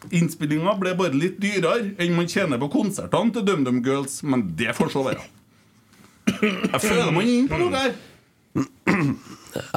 Innspillinga 0.08 0.74
ble 0.80 0.94
bare 0.96 1.12
litt 1.14 1.36
dyrere 1.42 1.92
enn 2.00 2.16
man 2.16 2.28
tjener 2.30 2.60
på 2.60 2.70
konsertene 2.72 3.34
til 3.34 3.44
DumDum 3.46 3.82
Girls, 3.84 4.22
men 4.24 4.48
det 4.56 4.72
får 4.78 4.94
så 4.94 5.04
være. 5.10 5.26
Jeg 6.40 6.80
føler 6.80 7.12
man 7.12 7.28
inn 7.28 7.48
på 7.50 7.60
noe 7.60 7.76
her. 7.76 7.94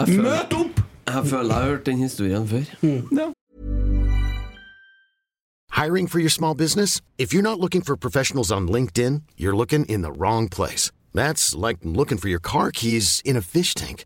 Møt 0.07 0.57
opp! 0.57 0.83
Jeg 1.03 1.25
føler 1.27 1.49
jeg 1.49 1.59
har 1.59 1.69
hørt 1.69 1.85
den 1.85 1.97
historien 1.97 2.47
før. 2.47 2.69
Ja. 3.11 3.31
Hiring 5.73 6.07
for 6.07 6.19
your 6.19 6.29
small 6.29 6.55
business? 6.55 7.01
If 7.17 7.33
you're 7.33 7.41
not 7.41 7.59
looking 7.59 7.81
for 7.81 7.97
professionals 7.97 8.51
on 8.51 8.67
LinkedIn, 8.67 9.23
you're 9.37 9.55
looking 9.55 9.85
in 9.85 10.01
the 10.01 10.11
wrong 10.11 10.47
place. 10.47 10.91
That's 11.13 11.55
like 11.55 11.79
looking 11.83 12.17
for 12.17 12.29
your 12.29 12.39
car 12.39 12.71
keys 12.71 13.21
in 13.25 13.35
a 13.35 13.41
fish 13.41 13.73
tank. 13.73 14.05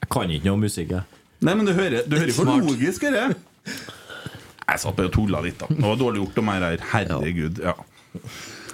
Jeg 0.00 0.12
kan 0.12 0.32
ikke 0.32 0.48
noe 0.48 0.58
om 0.58 0.64
musikk, 0.66 0.94
jeg. 0.96 1.20
Nei, 1.40 1.54
men 1.56 1.68
du 1.68 1.72
hører, 1.72 2.04
du 2.04 2.16
hører 2.18 2.34
hvor 2.36 2.50
logisk 2.50 3.04
er 3.08 3.14
det 3.16 3.26
Jeg 3.70 4.80
satt 4.82 4.96
bare 4.96 5.08
og 5.08 5.14
tulla 5.14 5.40
litt, 5.44 5.60
da. 5.60 5.68
Det 5.72 5.84
var 5.84 6.00
dårlig 6.00 6.22
gjort 6.24 6.40
av 6.42 6.46
meg 6.46 6.64
her. 6.66 6.84
Herregud. 6.92 7.62
Ja. 7.64 7.76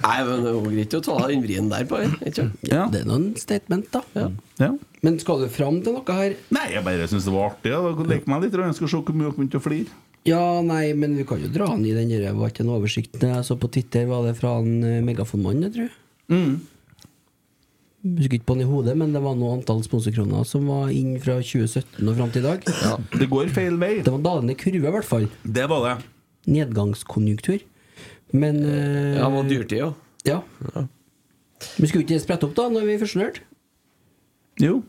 Nei, 0.03 0.17
men 0.29 0.43
Det 0.45 0.53
jo 0.53 0.63
greit 0.67 0.97
å 0.99 1.01
ta 1.05 1.17
den 1.31 1.45
vrien 1.45 1.71
der 1.73 1.87
på. 1.89 2.01
Ikke? 2.29 2.49
Ja. 2.69 2.87
Det 2.93 3.03
er 3.03 3.09
noen 3.09 3.31
statement, 3.41 3.89
da. 3.95 4.29
ja. 4.61 4.73
Men 5.07 5.19
skal 5.23 5.45
du 5.45 5.49
fram 5.53 5.81
til 5.85 5.97
noe 5.97 6.19
her? 6.19 6.37
Nei, 6.55 6.67
jeg 6.75 6.85
bare 6.87 7.07
syns 7.11 7.29
det 7.29 7.35
var 7.35 7.53
artig. 7.53 7.73
Ja. 7.73 7.81
Da 7.87 8.09
Lek 8.11 8.29
meg 8.31 8.45
litt, 8.45 8.59
og 8.59 8.67
jeg 8.67 8.79
skal 8.81 8.93
se 8.93 9.01
hvor 9.01 9.17
mye 9.17 9.29
dere 9.29 9.37
begynte 9.39 9.61
å 9.61 9.65
flire. 9.65 10.03
Ja, 10.27 10.43
nei, 10.67 10.91
men 10.99 11.15
vi 11.15 11.25
kan 11.29 11.39
jo 11.39 11.49
dra 11.55 11.69
den 11.71 11.85
i 11.87 11.93
den 11.95 12.11
der 12.11 12.35
Var 12.35 12.51
ikke 12.51 12.65
den 12.65 12.73
oversikt 12.75 13.21
jeg 13.23 13.45
så 13.47 13.55
på 13.63 13.71
Twitter, 13.71 14.09
var 14.11 14.25
det 14.27 14.35
fra 14.41 14.57
en 14.59 14.81
eh, 14.83 15.03
megafonmann, 15.07 15.63
jeg 15.69 15.77
tror. 15.77 15.93
Mm. 16.35 16.57
Husker 18.17 18.37
ikke 18.39 18.47
på 18.47 18.55
den 18.57 18.65
i 18.67 18.71
hodet, 18.71 18.95
men 19.01 19.13
det 19.15 19.21
var 19.25 19.35
noe 19.39 19.57
antall 19.57 19.81
sponsorkroner 19.85 20.45
som 20.47 20.67
var 20.71 20.91
inn 20.95 21.17
fra 21.23 21.39
2017 21.43 22.07
og 22.07 22.17
fram 22.19 22.31
til 22.35 22.45
i 22.45 22.47
dag. 22.47 22.67
Ja, 22.85 22.93
Det 23.19 23.29
går 23.33 23.51
feil 23.55 23.79
vei. 23.81 23.93
Det 24.07 24.13
var 24.15 24.23
dalende 24.25 24.55
kurve, 24.59 24.83
i 24.85 24.95
hvert 24.95 25.09
fall. 25.09 25.27
Det 25.43 25.67
var 25.73 25.85
det. 25.89 25.95
Nedgangskonjunktur. 26.57 27.61
Men 28.33 28.63
eh, 28.65 29.17
Ja, 29.19 29.27
det 29.29 29.35
var 29.37 29.49
dyrtid, 29.51 29.79
ja. 29.79 29.93
Ja. 30.27 30.41
Men 31.79 31.89
skulle 31.89 32.05
ikke 32.05 32.17
det 32.17 32.23
sprette 32.25 32.47
opp, 32.49 32.57
da, 32.59 32.69
når 32.73 32.85
vi 32.89 32.99
først 33.01 33.17
lærte? 33.19 33.45
Jo, 34.61 34.83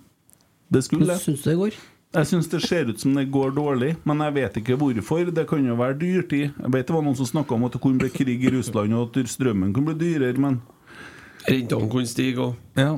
det 0.74 0.84
skulle 0.86 1.05
Hvordan 1.05 1.18
det. 1.20 1.24
syns 1.26 1.43
du 1.43 1.49
det 1.51 1.57
går? 1.59 1.78
Jeg 2.18 2.28
syns 2.30 2.47
det 2.49 2.61
ser 2.63 2.88
ut 2.89 2.99
som 3.03 3.13
det 3.18 3.26
går 3.32 3.51
dårlig, 3.55 3.91
men 4.07 4.22
jeg 4.24 4.34
vet 4.38 4.57
ikke 4.61 4.78
hvorfor. 4.80 5.28
Det 5.36 5.43
kan 5.49 5.65
jo 5.68 5.76
være 5.78 5.97
dyrtid. 5.99 6.45
Jeg 6.55 6.72
vet 6.74 6.88
det 6.88 6.95
var 6.95 7.03
noen 7.03 7.18
som 7.20 7.28
snakka 7.28 7.55
om 7.57 7.65
at 7.68 7.76
det 7.76 7.82
kunne 7.84 7.99
bli 8.01 8.09
krig 8.09 8.45
i 8.47 8.51
Russland, 8.55 8.93
og 8.95 9.11
at 9.18 9.28
strømmen 9.30 9.74
kunne 9.76 9.91
bli 9.93 10.07
dyrere, 10.15 10.39
men 10.39 10.61
Rentene 11.48 11.89
kunne 11.91 12.08
stige, 12.10 12.39
og 12.43 12.56
ja. 12.76 12.93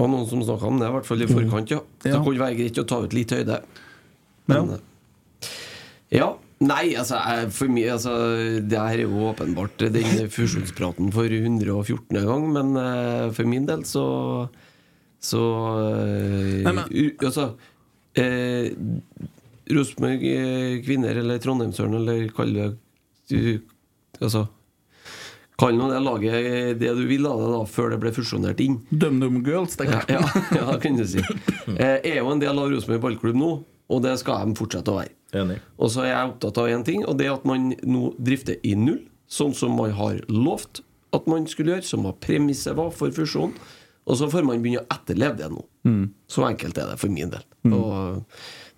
og 0.00 0.06
noen 0.10 0.28
som 0.30 0.40
snakka 0.46 0.66
om 0.70 0.78
det, 0.80 0.88
i 0.88 0.94
hvert 0.94 1.06
fall 1.08 1.22
i 1.22 1.26
forkant. 1.28 1.70
ja 1.74 1.80
Det 2.02 2.12
Ja. 2.14 2.22
kunne 2.24 2.40
være 2.40 2.56
greit 2.56 2.78
å 2.80 2.86
ta 2.88 3.00
ut 3.04 3.12
litt 3.12 3.30
høyde. 3.36 3.60
Men, 4.48 4.78
Ja. 6.10 6.32
Nei, 6.60 6.92
altså, 6.94 7.16
jeg, 7.16 7.46
for 7.56 7.68
meg 7.72 7.86
altså, 7.88 8.12
Det 8.68 8.76
her 8.76 8.98
er 8.98 9.06
jo 9.06 9.30
åpenbart 9.30 9.78
den 9.94 10.28
fusjonspraten 10.28 11.10
for 11.14 11.24
114. 11.24 12.18
gang, 12.26 12.52
men 12.52 12.76
uh, 12.76 13.30
for 13.32 13.44
min 13.48 13.64
del 13.64 13.80
så 13.88 14.50
Så 15.22 15.40
uh, 15.40 16.72
Nei, 16.72 16.84
u- 16.90 17.16
Altså 17.24 17.54
uh, 18.18 18.68
Rosenborg 19.70 20.20
eh, 20.26 20.82
kvinner, 20.84 21.16
eller 21.16 21.38
Trondheimsøren, 21.38 21.94
eller 21.94 22.28
kall 22.34 22.52
det 22.52 23.60
Altså 24.20 24.48
Kall 25.60 25.76
nå 25.76 25.90
det 25.92 26.00
laget 26.00 26.78
det 26.80 26.92
du 26.96 27.02
vil 27.10 27.26
av 27.28 27.40
det, 27.42 27.48
da, 27.52 27.60
før 27.68 27.90
det 27.92 27.98
ble 28.00 28.12
fusjonert 28.16 28.60
inn. 28.64 28.78
DumDum 28.90 29.42
Girls, 29.44 29.76
tenker 29.76 30.00
Ja, 30.08 30.20
jeg. 30.24 30.44
ja, 30.56 30.62
ja, 30.70 30.76
kunne 30.80 31.04
du 31.04 31.08
si. 31.10 31.20
Eh, 31.76 31.98
er 32.00 32.20
jo 32.22 32.30
en 32.32 32.40
del 32.40 32.56
av 32.58 32.70
Rosenborg 32.72 33.02
ballklubb 33.04 33.36
nå, 33.36 33.50
og 33.90 34.02
det 34.06 34.14
skal 34.22 34.46
de 34.48 34.56
fortsette 34.58 34.88
å 34.92 35.00
være. 35.02 35.12
Enig. 35.36 35.58
Og 35.78 35.92
så 35.92 36.06
er 36.06 36.14
jeg 36.14 36.30
opptatt 36.32 36.58
av 36.62 36.70
én 36.72 36.84
ting, 36.86 37.04
og 37.06 37.18
det 37.20 37.28
er 37.28 37.34
at 37.36 37.44
man 37.46 37.68
nå 37.86 38.14
drifter 38.18 38.56
i 38.66 38.72
null, 38.78 39.02
sånn 39.30 39.52
som 39.54 39.76
man 39.78 39.92
har 39.98 40.22
lovt 40.32 40.80
at 41.14 41.28
man 41.30 41.44
skulle 41.50 41.76
gjøre, 41.76 41.86
som 41.86 42.06
var 42.08 42.16
premisset 42.22 42.74
var 42.78 42.90
for 42.94 43.12
fusjonen. 43.14 43.52
Og 44.10 44.16
så 44.18 44.26
får 44.32 44.42
man 44.48 44.62
begynne 44.64 44.80
å 44.82 44.88
etterleve 44.94 45.36
det 45.38 45.50
nå. 45.52 45.60
Så 46.30 46.42
enkelt 46.48 46.78
er 46.80 46.88
det 46.90 46.96
for 46.98 47.12
min 47.12 47.30
del. 47.30 47.44
Og 47.68 48.24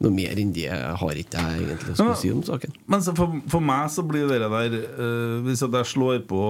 noe 0.03 0.15
mer 0.15 0.39
enn 0.41 0.53
det 0.55 0.69
har 0.69 1.19
ikke 1.19 1.41
jeg 1.41 1.65
egentlig 1.65 1.95
å 1.95 1.99
skulle 1.99 2.21
si 2.21 2.31
om 2.35 2.43
saken. 2.47 2.77
Men 2.91 3.05
så 3.05 3.15
for, 3.17 3.35
for 3.51 3.65
meg 3.65 3.91
så 3.95 4.05
blir 4.07 4.31
det 4.31 4.41
der 4.43 4.79
uh, 4.99 5.41
Hvis 5.47 5.63
jeg 5.65 5.91
slår 5.93 6.25
på 6.31 6.43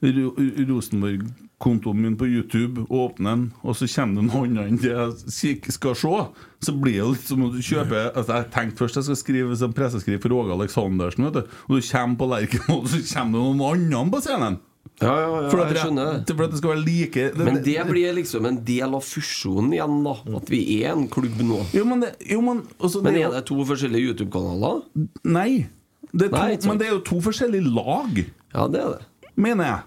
Rosenborg-kontoen 0.00 1.98
min 2.00 2.16
på 2.16 2.26
YouTube, 2.26 2.86
åpner 2.88 3.30
den, 3.34 3.42
og 3.60 3.76
så 3.76 3.88
kommer 3.92 4.22
det 4.22 4.28
noe 4.30 4.46
annet 4.46 4.70
enn 4.70 4.80
det 4.80 4.94
jeg 4.94 5.74
skal 5.76 5.94
se, 5.98 6.14
så 6.64 6.72
blir 6.72 7.02
det 7.02 7.10
litt 7.10 7.28
som 7.28 7.44
å 7.44 7.50
kjøpe 7.52 8.06
altså 8.14 8.38
Jeg 8.38 8.48
tenkte 8.54 8.80
først 8.80 8.96
jeg 9.00 9.08
skal 9.10 9.20
skrive 9.20 9.58
som 9.60 9.76
presseskriv 9.76 10.22
for 10.24 10.32
Åge 10.38 10.56
Aleksandersen, 10.56 11.28
vet 11.28 11.36
du. 11.36 11.42
og 11.68 11.72
du 11.76 11.82
kommer 11.90 12.16
på 12.16 12.30
Lerken, 12.32 12.64
og 12.78 12.88
så 12.88 13.02
kommer 13.12 13.36
det 13.36 13.44
noen 13.60 13.94
andre 14.00 14.14
på 14.16 14.24
scenen. 14.24 14.56
Ja, 15.00 15.12
ja, 15.16 15.28
ja, 15.32 15.48
For 15.48 15.62
at, 15.64 15.70
jeg 15.72 15.80
skjønner 15.80 16.08
det. 16.20 16.34
for 16.36 16.44
at 16.44 16.52
det 16.52 16.58
skal 16.60 16.72
være 16.74 16.82
like 16.84 17.22
Men 17.38 17.58
det 17.64 17.84
blir 17.88 18.12
liksom 18.18 18.48
en 18.50 18.58
del 18.66 18.96
av 18.98 19.04
fusjonen 19.06 19.72
igjen, 19.72 20.00
da. 20.04 20.14
At 20.36 20.52
vi 20.52 20.60
er 20.82 20.92
en 20.92 21.06
klubb 21.08 21.40
nå. 21.40 21.62
Jo, 21.72 21.86
men, 21.88 22.04
det, 22.04 22.14
jo, 22.28 22.42
men, 22.44 22.64
også, 22.78 23.00
Men 23.06 23.16
er 23.16 23.32
det 23.32 23.46
to 23.48 23.56
forskjellige 23.64 24.12
YouTube-kanaler? 24.12 24.82
Nei. 25.24 25.50
Det 26.10 26.28
to, 26.28 26.36
Nei, 26.36 26.58
men 26.66 26.80
det 26.80 26.88
er 26.90 26.94
jo 26.98 27.02
to 27.06 27.20
forskjellige 27.24 27.70
lag. 27.70 28.20
Ja, 28.52 28.66
det 28.68 28.82
er 28.82 28.96
det. 28.98 29.30
mener 29.40 29.70
jeg. 29.70 29.86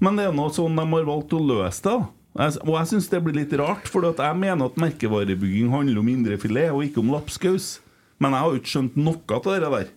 Men 0.00 0.16
det 0.16 0.26
er 0.28 0.36
noe 0.36 0.52
sånn 0.52 0.76
de 0.76 0.84
har 0.92 1.06
valgt 1.08 1.36
å 1.36 1.40
løse 1.40 1.84
det. 1.86 1.98
Og 2.40 2.74
jeg 2.76 2.88
syns 2.92 3.08
det 3.10 3.20
blir 3.24 3.36
litt 3.40 3.54
rart, 3.58 3.88
for 3.90 4.06
at 4.08 4.20
jeg 4.22 4.38
mener 4.38 4.68
at 4.68 4.78
merkevarebygging 4.80 5.72
handler 5.72 6.02
om 6.02 6.10
indrefilet 6.12 6.74
og 6.74 6.84
ikke 6.86 7.02
om 7.02 7.10
lapskaus. 7.16 7.78
Men 8.20 8.36
jeg 8.36 8.44
har 8.44 8.52
jo 8.52 8.60
ikke 8.60 8.72
skjønt 8.74 9.00
noe 9.00 9.40
av 9.40 9.48
det 9.48 9.58
der. 9.64 9.88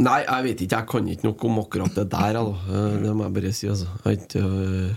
Nei, 0.00 0.20
jeg 0.24 0.44
vet 0.46 0.62
ikke. 0.64 0.78
Jeg 0.80 0.88
kan 0.88 1.08
ikke 1.12 1.26
noe 1.28 1.46
om 1.50 1.58
akkurat 1.60 1.96
det 1.98 2.06
der. 2.12 2.38
Da. 2.38 2.42
Eh, 2.72 2.96
Det 3.04 3.14
må 3.16 3.26
jeg 3.26 3.34
bare 3.36 3.52
si. 3.52 3.68
Altså. 3.68 3.88
Jeg, 4.06 4.24
øh, 4.40 4.94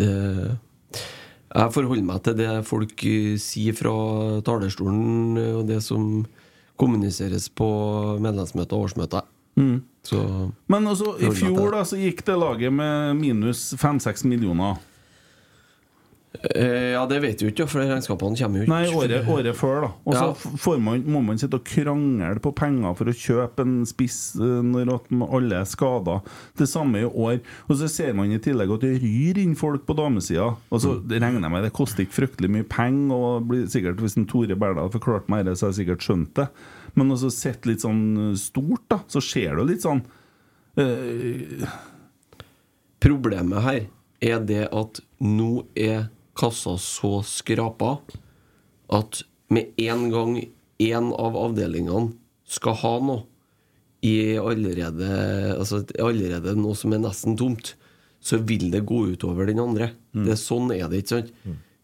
det, 0.00 0.10
jeg 1.56 1.72
forholder 1.72 2.06
meg 2.08 2.22
til 2.24 2.36
det 2.40 2.50
folk 2.68 3.04
øh, 3.04 3.36
sier 3.42 3.76
fra 3.76 3.94
talerstolen, 4.46 5.36
og 5.60 5.66
det 5.68 5.82
som 5.84 6.24
kommuniseres 6.80 7.48
på 7.48 7.68
medlemsmøter 8.20 8.76
og 8.76 8.88
årsmøter. 8.88 9.24
Så 10.04 10.18
Men 10.68 10.86
altså, 10.86 11.14
i 11.18 11.30
fjor 11.32 11.72
da, 11.72 11.80
så 11.88 11.96
gikk 11.96 12.20
det 12.26 12.36
laget 12.38 12.72
med 12.72 13.14
minus 13.16 13.72
5-6 13.80 14.26
millioner. 14.28 14.76
Eh, 16.54 16.92
Ja, 16.92 17.06
det 17.06 17.20
vet 17.22 17.38
du 17.40 17.46
ikke, 17.50 17.66
for 17.68 17.80
regnskapene 17.80 18.36
kommer 18.38 18.58
jo 18.58 18.64
ikke. 18.66 18.72
Nei, 18.72 18.86
året, 18.94 19.28
året 19.28 19.56
før, 19.56 19.80
da. 19.86 19.90
Og 20.06 20.14
så 20.14 20.72
Ja. 20.72 20.78
man, 20.78 21.02
må 21.04 21.22
man 21.24 21.38
sitte 21.38 21.54
og 21.58 21.64
krangle 21.64 22.40
på 22.40 22.52
penger 22.54 22.94
for 22.96 23.04
å 23.06 23.14
kjøpe 23.14 23.60
en 23.66 23.84
spiss 23.86 24.34
eh, 24.36 24.62
når 24.62 25.00
alle 25.30 25.60
er 25.60 25.64
skada. 25.64 26.20
Det 26.56 26.68
samme 26.68 27.00
i 27.00 27.04
år. 27.08 27.40
Og 27.68 27.76
så 27.76 27.88
ser 27.88 28.12
man 28.14 28.30
i 28.32 28.38
tillegg 28.38 28.72
at 28.74 28.80
det 28.80 29.00
ryr 29.02 29.38
inn 29.42 29.54
folk 29.54 29.86
på 29.86 29.96
damesida. 29.96 30.56
Og 30.70 30.80
så 30.80 30.96
Mm. 31.00 31.08
regner 31.20 31.40
jeg 31.42 31.50
med 31.52 31.62
det 31.64 31.72
koster 31.72 32.04
ikke 32.04 32.26
fryktelig 32.26 32.50
mye 32.50 32.68
penger. 32.68 33.12
Og 33.16 33.46
blir 33.48 33.66
sikkert, 33.66 33.96
hvis 34.00 34.16
en 34.16 34.26
Tore 34.26 34.54
Berdal 34.56 34.90
forklarte 34.90 35.28
meg 35.28 35.44
det, 35.44 35.56
så 35.58 35.66
har 35.66 35.72
jeg 35.72 35.86
sikkert 35.86 36.02
skjønt 36.06 36.34
det. 36.34 36.48
Men 36.94 37.10
også 37.10 37.30
sett 37.30 37.66
litt 37.66 37.80
sånn 37.80 38.32
eh, 38.32 38.36
stort, 38.36 38.88
da, 38.88 39.00
så 39.08 39.20
ser 39.22 39.56
det 39.56 39.66
litt 39.66 39.82
sånn 39.82 40.02
øh... 40.78 41.66
Problemet 43.00 43.62
her 43.62 43.80
er 44.24 44.40
det 44.48 44.64
at 44.72 45.00
nå 45.20 45.66
er 45.76 46.08
kassa 46.36 46.76
så 46.80 47.20
skrapa 47.26 47.96
at 48.92 49.22
med 49.52 49.74
en 49.80 50.08
gang 50.12 50.36
én 50.82 51.10
av 51.16 51.38
avdelingene 51.38 52.14
skal 52.46 52.78
ha 52.82 52.94
noe 53.02 53.24
i 54.06 54.36
allerede, 54.38 55.08
altså 55.56 55.80
allerede 55.98 56.54
noe 56.58 56.76
som 56.78 56.92
er 56.94 57.02
nesten 57.02 57.36
tomt, 57.38 57.72
så 58.22 58.38
vil 58.42 58.68
det 58.70 58.84
gå 58.86 59.06
utover 59.14 59.48
den 59.48 59.62
andre. 59.62 59.92
Det 60.14 60.34
er 60.34 60.40
Sånn 60.40 60.70
er 60.74 60.86
det, 60.90 61.02
ikke 61.02 61.16
sant? 61.16 61.32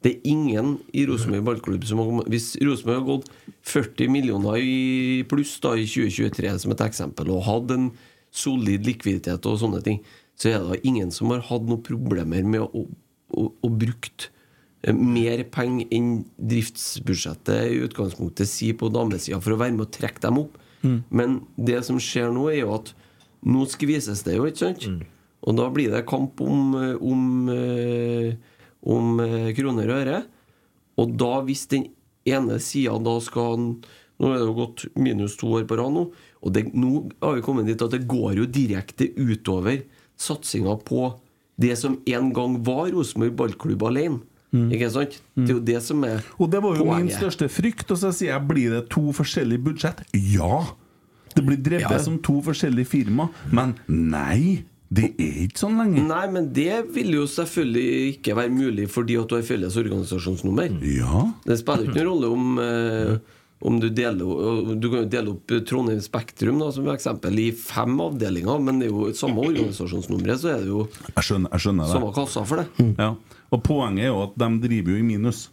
Det 0.02 0.16
er 0.16 0.30
ingen 0.32 0.74
i 0.90 1.04
Rosenborg 1.06 1.44
ballklubb 1.46 1.84
som 1.86 2.00
har 2.02 2.26
Hvis 2.30 2.56
Rosenborg 2.58 2.96
har 2.98 3.06
gått 3.06 3.28
40 3.70 4.10
millioner 4.10 4.58
i 4.58 5.22
pluss 5.30 5.54
da 5.62 5.76
i 5.78 5.86
2023, 5.86 6.56
som 6.64 6.74
et 6.74 6.84
eksempel, 6.88 7.30
og 7.30 7.46
hatt 7.46 7.70
en 7.74 7.92
solid 8.34 8.86
likviditet 8.88 9.46
og 9.46 9.60
sånne 9.62 9.82
ting, 9.84 10.00
så 10.34 10.50
er 10.50 10.66
det 10.66 10.82
ingen 10.88 11.12
som 11.14 11.30
har 11.30 11.44
hatt 11.46 11.68
noen 11.68 11.84
problemer 11.86 12.42
med 12.42 12.64
å, 12.64 12.86
å, 13.30 13.46
å 13.46 13.70
brukt 13.70 14.26
eh, 14.26 14.41
mer 14.90 15.44
penger 15.54 15.86
enn 15.94 16.24
driftsbudsjettet 16.36 17.70
i 17.70 17.80
utgangspunktet 17.86 18.50
sier 18.50 18.74
på 18.78 18.90
damesida 18.90 19.38
for 19.42 19.54
å 19.54 19.60
være 19.60 19.76
med 19.76 19.86
å 19.86 19.92
trekke 19.94 20.24
dem 20.24 20.40
opp. 20.42 20.58
Men 21.14 21.42
det 21.54 21.84
som 21.86 22.00
skjer 22.02 22.32
nå, 22.34 22.48
er 22.50 22.64
jo 22.64 22.74
at 22.74 22.90
nå 23.46 23.64
skvises 23.70 24.24
det 24.26 24.34
jo, 24.38 24.48
ikke 24.50 24.64
sant? 24.64 24.88
Og 25.42 25.56
da 25.58 25.68
blir 25.74 25.90
det 25.90 26.04
kamp 26.06 26.40
om, 26.42 26.74
eh, 26.78 26.96
om, 27.02 27.48
eh, 27.50 28.34
om 28.82 29.20
eh, 29.20 29.52
kroner 29.54 29.90
og 29.90 29.98
øre. 30.02 30.22
Og 30.98 31.16
da, 31.18 31.42
hvis 31.42 31.66
den 31.68 31.88
ene 32.26 32.60
sida 32.60 32.98
da 33.02 33.18
skal 33.20 33.76
Nå 34.22 34.28
er 34.30 34.38
det 34.38 34.46
jo 34.46 34.54
gått 34.54 34.82
minus 34.94 35.34
to 35.34 35.48
år 35.50 35.64
på 35.66 35.74
rad 35.74 35.90
nå. 35.90 36.02
Og 36.46 36.52
det, 36.54 36.68
nå 36.78 37.10
har 37.18 37.32
vi 37.34 37.42
kommet 37.42 37.66
dit 37.66 37.80
at 37.82 37.90
det 37.90 38.06
går 38.06 38.36
jo 38.38 38.44
direkte 38.46 39.08
utover 39.18 39.80
satsinga 40.14 40.76
på 40.86 41.18
det 41.58 41.74
som 41.80 41.96
en 42.06 42.28
gang 42.30 42.54
var 42.62 42.92
Rosenborg 42.94 43.34
ballklubb 43.40 43.82
alene. 43.82 44.20
Ikke 44.52 44.90
sant? 44.92 45.14
Det 45.34 45.48
er 45.48 45.54
jo 45.56 45.60
det 45.64 45.78
som 45.82 46.02
er 46.04 46.20
Og 46.38 46.50
det 46.52 46.60
var 46.62 46.76
jo 46.76 46.84
min 46.84 47.08
største 47.08 47.48
frykt. 47.48 47.88
Og 47.90 47.96
så 48.02 48.10
sier 48.12 48.34
jeg 48.34 48.46
blir 48.48 48.70
det 48.76 48.82
to 48.92 49.08
forskjellige 49.16 49.62
budsjett? 49.64 50.02
Ja! 50.12 50.66
Det 51.32 51.44
blir 51.46 51.56
drevet 51.64 51.88
Ja. 51.90 51.98
som 52.04 52.18
to 52.20 52.42
forskjellige 52.44 52.86
firma. 52.86 53.30
Men 53.50 53.74
nei! 53.88 54.64
Det 54.92 55.06
er 55.16 55.46
ikke 55.46 55.56
sånn 55.62 55.78
lenger. 55.80 56.02
Nei, 56.04 56.26
men 56.34 56.50
det 56.52 56.82
vil 56.92 57.14
jo 57.14 57.22
selvfølgelig 57.24 58.18
ikke 58.18 58.34
være 58.36 58.52
mulig 58.52 58.90
fordi 58.92 59.16
at 59.16 59.30
du 59.32 59.38
har 59.38 59.42
felles 59.48 59.72
organisasjonsnummer. 59.80 60.68
Ja. 60.84 61.22
Det 61.48 61.56
spiller 61.62 61.88
ikke 61.88 62.04
noen 62.04 62.10
rolle 62.10 62.28
om, 62.36 62.58
eh, 62.60 63.16
om 63.64 63.78
du 63.80 63.88
deler 63.88 64.76
Du 64.76 64.90
kan 64.90 64.98
jo 65.04 65.08
dele 65.08 65.30
opp 65.32 65.46
Trondheim 65.64 66.00
Spektrum 66.04 66.58
da, 66.60 66.68
som 66.76 66.84
eksempel 66.92 67.38
i 67.40 67.52
fem 67.56 67.96
avdelinger, 68.04 68.60
men 68.60 68.80
det 68.80 68.90
er 68.90 68.92
jo 68.92 69.08
samme 69.16 69.40
organisasjonsnummeret, 69.48 70.36
så 70.44 70.52
er 70.52 70.60
det 70.60 70.68
jo 70.68 70.84
Jeg 71.16 71.24
skjønner, 71.24 71.48
jeg 71.56 71.60
skjønner 71.64 71.86
det. 71.88 71.92
samme 71.96 72.12
kassa 72.12 72.44
for 72.44 72.56
det. 72.60 72.94
Ja. 72.98 73.14
Og 73.52 73.60
poenget 73.66 74.06
er 74.06 74.12
jo 74.12 74.22
at 74.24 74.36
de 74.40 74.48
driver 74.64 74.94
jo 74.94 75.00
i 75.02 75.06
minus. 75.06 75.46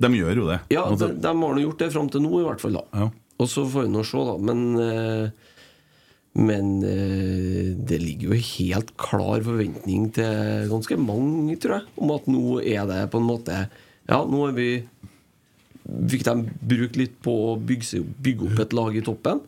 De 0.00 0.08
gjør 0.16 0.38
jo 0.40 0.48
det. 0.48 0.60
Ja, 0.72 0.84
Altså, 0.86 1.10
de, 1.10 1.18
de 1.20 1.28
har 1.28 1.36
nå 1.36 1.64
gjort 1.64 1.82
det 1.82 1.90
fram 1.92 2.08
til 2.12 2.22
nå, 2.24 2.30
i 2.40 2.46
hvert 2.46 2.62
fall. 2.62 2.78
da 2.78 2.84
Ja. 3.04 3.10
Og 3.40 3.48
så 3.48 3.64
får 3.72 3.86
vi 3.86 3.92
nå 3.94 4.02
se, 4.04 4.20
da. 4.28 4.34
Men 4.44 4.60
eh, 4.78 5.30
Men 6.40 6.66
eh, 6.86 7.74
det 7.74 7.98
ligger 7.98 8.30
jo 8.30 8.36
helt 8.38 8.92
klar 9.00 9.42
forventning 9.42 10.10
til 10.14 10.68
ganske 10.70 10.96
mange, 11.00 11.56
tror 11.58 11.80
jeg, 11.80 11.88
om 11.98 12.12
at 12.14 12.28
nå 12.30 12.60
er 12.62 12.84
det 12.86 13.00
på 13.10 13.18
en 13.18 13.26
måte 13.26 13.56
Ja, 14.08 14.20
nå 14.24 14.44
har 14.46 14.52
vi 14.54 14.68
Fikk 15.90 16.22
de 16.28 16.34
brukt 16.70 16.96
litt 17.00 17.16
på 17.24 17.32
å 17.48 17.56
bygge, 17.58 18.04
bygge 18.22 18.46
opp 18.46 18.60
et 18.62 18.74
lag 18.76 18.94
i 18.94 19.02
toppen. 19.02 19.40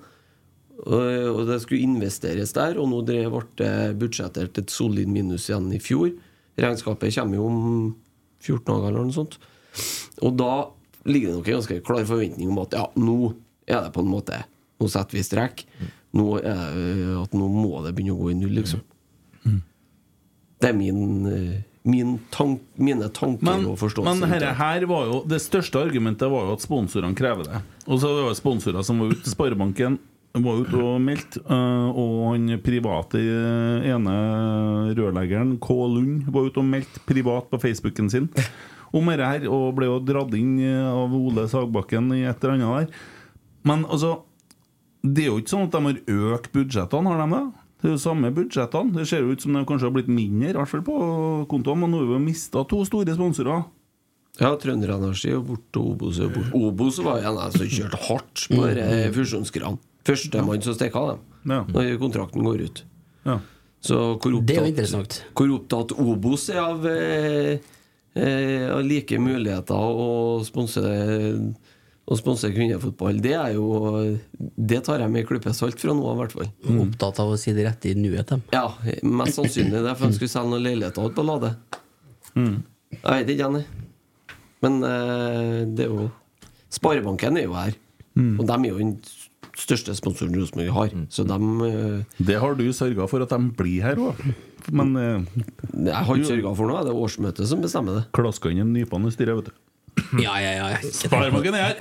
Og, 0.82 1.04
og 1.36 1.42
det 1.46 1.60
skulle 1.62 1.84
investeres 1.84 2.50
der, 2.56 2.80
og 2.82 2.88
nå 2.90 3.02
ble 3.06 3.68
budsjettert 4.00 4.58
et 4.58 4.72
solid 4.72 5.06
minus 5.12 5.46
igjen 5.52 5.68
i 5.76 5.78
fjor. 5.78 6.10
Regnskapet 6.60 7.14
kommer 7.16 7.38
jo 7.38 7.46
om 7.48 7.60
14 8.42 8.66
dager 8.68 8.88
eller 8.90 9.08
noe 9.08 9.16
sånt. 9.16 9.38
Og 10.20 10.36
da 10.36 10.52
ligger 11.08 11.30
det 11.32 11.36
nok 11.38 11.48
en 11.48 11.58
ganske 11.60 11.80
klar 11.86 12.04
forventning 12.08 12.50
om 12.52 12.60
at 12.62 12.76
ja, 12.76 12.84
nå 13.00 13.18
er 13.66 13.86
det 13.86 13.92
på 13.94 14.04
en 14.04 14.10
måte 14.12 14.42
Nå 14.82 14.88
setter 14.90 15.14
vi 15.14 15.22
strek. 15.22 15.60
Nå, 16.18 16.24
det, 16.42 16.52
at 17.22 17.34
nå 17.38 17.46
må 17.46 17.84
det 17.84 17.92
begynne 17.94 18.16
å 18.16 18.18
gå 18.18 18.32
i 18.32 18.34
null, 18.34 18.56
liksom. 18.56 18.80
Det 20.62 20.70
er 20.70 20.74
min, 20.74 21.26
eh, 21.30 21.60
min 21.86 22.16
tank, 22.34 22.64
mine 22.74 23.06
tanker 23.14 23.46
Men, 23.46 23.64
og 23.70 23.78
forståelse. 23.78 24.14
men 24.18 24.30
her, 24.30 24.44
her 24.58 24.84
var 24.86 25.06
jo 25.06 25.16
Det 25.26 25.38
største 25.42 25.78
argumentet 25.78 26.30
var 26.30 26.46
jo 26.46 26.56
at 26.56 26.62
sponsorene 26.66 27.14
krever 27.18 27.46
det. 27.46 27.62
Og 27.86 27.98
så 28.02 28.10
var 28.10 28.28
det 28.30 28.38
sponsorer 28.38 28.82
som 28.86 28.98
var 29.02 29.14
ute. 29.14 29.30
Sparebanken 29.30 30.00
var 30.40 30.62
ute 30.64 30.78
og 30.80 31.00
meldte. 31.04 31.40
øh, 31.44 31.88
Og 31.92 32.32
han 32.32 32.60
private 32.64 33.18
øh, 33.20 33.84
ene 33.84 34.94
rørleggeren, 34.96 35.58
K. 35.60 35.68
Lund, 35.68 36.24
var 36.32 36.48
ute 36.48 36.58
og 36.58 36.64
meldte 36.64 37.00
privat 37.06 37.50
på 37.50 37.60
Facebooken 37.60 38.10
sin 38.10 38.30
om 38.92 39.06
dette 39.08 39.28
her. 39.28 39.48
Og 39.48 39.74
ble 39.76 39.86
jo 39.86 40.00
dratt 40.00 40.34
inn 40.34 40.58
øh, 40.60 40.88
av 40.88 41.12
Ole 41.12 41.48
Sagbakken 41.48 42.12
i 42.16 42.24
et 42.24 42.44
eller 42.44 42.54
annet 42.56 42.90
der. 42.90 43.02
Men 43.64 43.84
altså 43.84 44.22
Det 45.02 45.24
er 45.24 45.32
jo 45.32 45.38
ikke 45.40 45.50
sånn 45.50 45.66
at 45.66 45.74
de 45.74 45.82
har 45.82 46.34
økt 46.36 46.52
budsjettene, 46.54 47.10
har 47.10 47.26
de 47.26 47.34
det? 47.34 47.44
Det 47.82 47.88
er 47.88 47.94
jo 47.96 47.98
samme 47.98 48.28
budsjettene. 48.30 48.94
Det 48.94 49.08
ser 49.10 49.24
jo 49.24 49.32
ut 49.34 49.42
som 49.42 49.52
de 49.52 49.64
kanskje 49.66 49.88
har 49.88 49.94
blitt 49.96 50.08
mindre, 50.08 50.52
i 50.52 50.54
hvert 50.54 50.70
fall 50.70 50.84
på 50.86 50.98
kontoen. 51.50 51.80
Men 51.82 51.90
nå 51.90 51.98
har 51.98 52.06
vi 52.06 52.14
jo 52.14 52.20
mista 52.22 52.62
to 52.70 52.84
store 52.86 53.16
sponsorer. 53.16 53.64
Ja, 54.38 54.54
Trønderenergi 54.56 55.34
og 55.34 55.48
borte, 55.50 55.80
og 55.82 55.96
Obos 55.96 56.20
borte. 56.22 56.52
Obos 56.54 57.00
var 57.02 57.18
en 57.26 57.40
som 57.50 57.66
kjørte 57.66 57.98
hardt 58.06 58.46
på 58.48 58.62
mm. 58.62 59.82
Førstemann 60.06 60.62
som 60.64 60.76
stikker 60.76 60.98
av 60.98 61.12
dem 61.14 61.66
når 61.74 61.96
kontrakten 62.00 62.44
går 62.46 62.64
ut. 62.68 62.84
Ja. 63.26 63.40
Så 63.82 63.98
hvor 64.22 64.34
er 64.38 64.62
opptatt, 64.62 65.18
hvor 65.34 65.52
opptatt 65.56 65.92
Obos 65.98 66.46
er 66.52 66.60
av, 66.62 66.86
eh, 66.86 67.58
eh, 68.14 68.80
like 68.86 69.18
muligheter 69.18 69.74
og 69.74 70.44
sponse 70.46 70.82
å 72.02 72.16
sponse 72.18 72.50
kvinnefotball, 72.50 73.20
det 73.22 73.34
er 73.38 73.52
jo 73.54 74.18
Det 74.58 74.80
tar 74.84 74.98
jeg 75.00 75.10
med 75.10 75.22
en 75.22 75.26
klype 75.28 75.52
salt 75.54 75.78
fra 75.80 75.94
nå 75.94 76.02
av, 76.02 76.16
i 76.16 76.20
hvert 76.22 76.34
fall. 76.34 76.48
Opptatt 76.82 77.20
av 77.22 77.30
å 77.30 77.38
si 77.38 77.54
det 77.54 77.66
rette 77.66 77.90
i 77.90 77.94
nuet, 77.94 78.26
dem. 78.26 78.42
Ja, 78.52 78.66
mest 79.02 79.38
sannsynlig 79.38 79.82
det, 79.84 79.94
for 79.96 80.08
de 80.10 80.18
skulle 80.18 80.32
selge 80.32 80.50
noen 80.50 80.66
leiligheter 80.66 81.06
ute 81.06 81.16
på 81.18 81.26
Lade. 81.26 81.52
Jeg 82.34 83.02
vet 83.02 83.30
ikke, 83.32 83.46
Jenny. 83.46 83.62
Men 84.62 84.82
eh, 84.86 85.62
det 85.70 85.86
er 85.86 85.94
jo 85.94 86.10
Sparebanken 86.72 87.36
er 87.36 87.46
jo 87.46 87.54
her. 87.54 87.74
Og 88.16 88.46
de 88.48 88.54
er 88.56 88.68
jo 88.70 88.78
den 88.80 88.94
største 89.58 89.94
sponsoren 89.96 90.36
Rosenborg 90.38 90.72
har. 90.76 90.94
Så 91.12 91.24
de 91.28 91.38
eh, 91.68 92.04
Det 92.18 92.38
har 92.40 92.54
du 92.58 92.64
sørga 92.72 93.08
for 93.10 93.24
at 93.24 93.34
de 93.34 93.50
blir 93.58 93.82
her 93.84 94.00
òg. 94.00 94.22
Men 94.70 94.94
eh, 94.96 95.42
Jeg 95.88 95.94
har 95.94 96.16
ikke 96.16 96.30
sørga 96.30 96.54
for 96.56 96.70
noe, 96.70 96.84
det 96.86 96.94
er 96.94 97.02
årsmøtet 97.04 97.48
som 97.50 97.62
bestemmer 97.64 98.00
det. 98.00 98.06
Klaska 98.16 98.52
inn 98.52 98.64
en 98.64 98.76
i 98.76 99.14
styret, 99.14 99.36
vet 99.42 99.52
du. 99.52 99.54
Ja, 100.22 100.38
ja, 100.40 100.52
ja. 100.56 100.78
Sparebanken 100.88 101.52
er 101.52 101.66
her! 101.68 101.76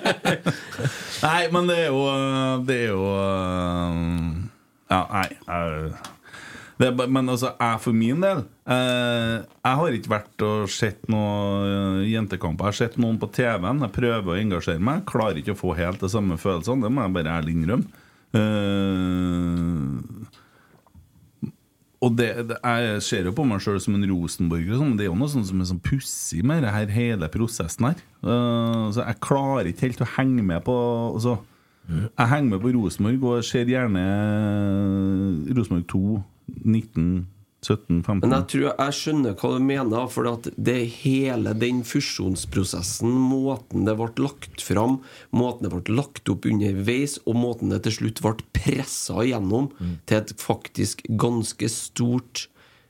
nei, 1.26 1.42
men 1.54 1.68
det 1.70 1.76
er 1.84 1.92
jo 1.92 2.00
Det 2.66 2.78
er 2.80 2.88
jo 2.90 3.04
Ja, 4.90 5.04
nei 5.14 5.28
det 6.80 7.08
Men 7.12 7.28
altså, 7.28 7.52
jeg 7.60 7.80
for 7.84 7.96
min 7.96 8.22
del 8.24 8.38
eh, 8.64 9.36
Jeg 9.44 9.80
har 9.80 9.96
ikke 9.96 10.14
vært 10.14 10.44
og 10.46 10.70
sett 10.72 11.08
noen 11.12 12.06
jentekamper. 12.08 12.70
Jeg 12.70 12.72
har 12.72 12.78
sett 12.78 13.00
noen 13.02 13.18
på 13.20 13.28
TV-en. 13.36 13.82
Jeg 13.84 13.96
prøver 13.96 14.32
å 14.32 14.38
engasjere 14.40 14.82
meg. 14.82 15.04
Klarer 15.08 15.42
ikke 15.42 15.56
å 15.56 15.60
få 15.60 15.74
helt 15.78 16.00
de 16.00 16.08
samme 16.12 16.40
følelsene. 16.40 16.86
Det 16.86 16.92
må 16.94 17.04
jeg 17.04 17.16
bare 17.18 17.36
ærlig 17.40 17.56
innrømme. 17.58 18.06
Eh, 18.30 20.30
og 22.00 22.16
det, 22.16 22.30
det, 22.48 22.56
Jeg 22.64 23.02
ser 23.04 23.28
jo 23.28 23.34
på 23.36 23.44
meg 23.44 23.60
sjøl 23.60 23.76
som 23.82 23.96
en 23.98 24.08
rosenborger, 24.08 24.78
sånn, 24.78 24.92
men 24.92 24.96
det 24.96 25.04
er 25.04 25.10
jo 25.10 25.18
noe 25.20 25.32
sånt 25.32 25.48
som 25.50 25.60
er 25.60 25.68
sånn 25.68 25.82
pussig 25.84 26.40
med 26.46 26.64
det 26.64 26.72
her, 26.72 26.88
hele 26.94 27.28
prosessen 27.32 27.90
her. 27.90 28.00
Eh, 28.24 28.86
så 28.96 29.04
Jeg 29.04 29.20
klarer 29.26 29.68
ikke 29.68 29.88
helt 29.88 30.04
å 30.06 30.12
henge 30.16 30.44
med 30.46 30.64
på 30.64 30.76
altså, 31.10 31.36
Jeg 31.90 32.30
henger 32.32 32.54
med 32.54 32.64
på 32.64 32.72
Rosenborg 32.76 33.28
og 33.28 33.44
ser 33.44 33.68
gjerne 33.68 34.04
Rosenborg 35.52 35.84
2, 35.92 36.20
19, 36.64 37.26
17-15. 37.60 38.22
Men 38.22 38.34
jeg 38.38 38.46
tror 38.52 38.62
jeg 38.68 38.96
skjønner 38.96 39.34
hva 39.36 39.50
du 39.52 39.64
mener, 39.64 40.06
for 40.12 40.28
at 40.30 40.48
det 40.56 40.78
hele 41.02 41.52
den 41.60 41.82
fusjonsprosessen, 41.84 43.10
måten 43.12 43.84
det 43.88 43.96
ble 43.98 44.08
lagt 44.24 44.64
fram, 44.64 45.00
måten 45.36 45.66
det 45.66 45.72
ble 45.74 45.98
lagt 45.98 46.30
opp 46.32 46.48
underveis, 46.48 47.18
og 47.26 47.36
måten 47.40 47.74
det 47.74 47.82
til 47.84 47.98
slutt 47.98 48.22
ble 48.24 48.48
pressa 48.56 49.20
igjennom 49.26 49.68
til 50.08 50.22
et 50.22 50.34
faktisk 50.40 51.04
ganske 51.20 51.68
stort 51.72 52.46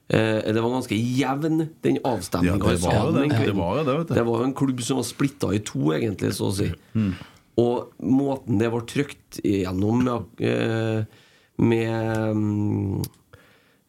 eh, 0.07 0.39
Det 0.47 0.63
var 0.63 0.77
ganske 0.77 0.99
jevn, 0.99 1.67
den 1.83 2.01
avstemninga. 2.07 2.55
Ja, 2.55 2.79
det 2.79 2.87
var 2.87 3.13
det. 3.19 3.29
Det 3.35 3.59
var 3.59 3.81
jo 3.81 3.85
det, 3.85 3.99
vet 3.99 4.09
du. 4.09 4.17
Det 4.21 4.27
var 4.31 4.43
jo 4.45 4.51
en 4.53 4.59
klubb 4.63 4.87
som 4.87 5.03
var 5.03 5.11
splitta 5.11 5.55
i 5.57 5.65
to, 5.67 5.91
egentlig, 5.99 6.35
så 6.39 6.51
å 6.53 6.57
si. 6.63 6.71
Mm. 6.95 7.15
Og 7.61 8.05
måten 8.07 8.61
det 8.63 8.71
ble 8.71 8.87
trykt 8.89 9.41
igjennom 9.43 10.05
med, 10.07 10.45
eh, 10.47 11.25
med 11.59 12.39
mm, 12.39 13.01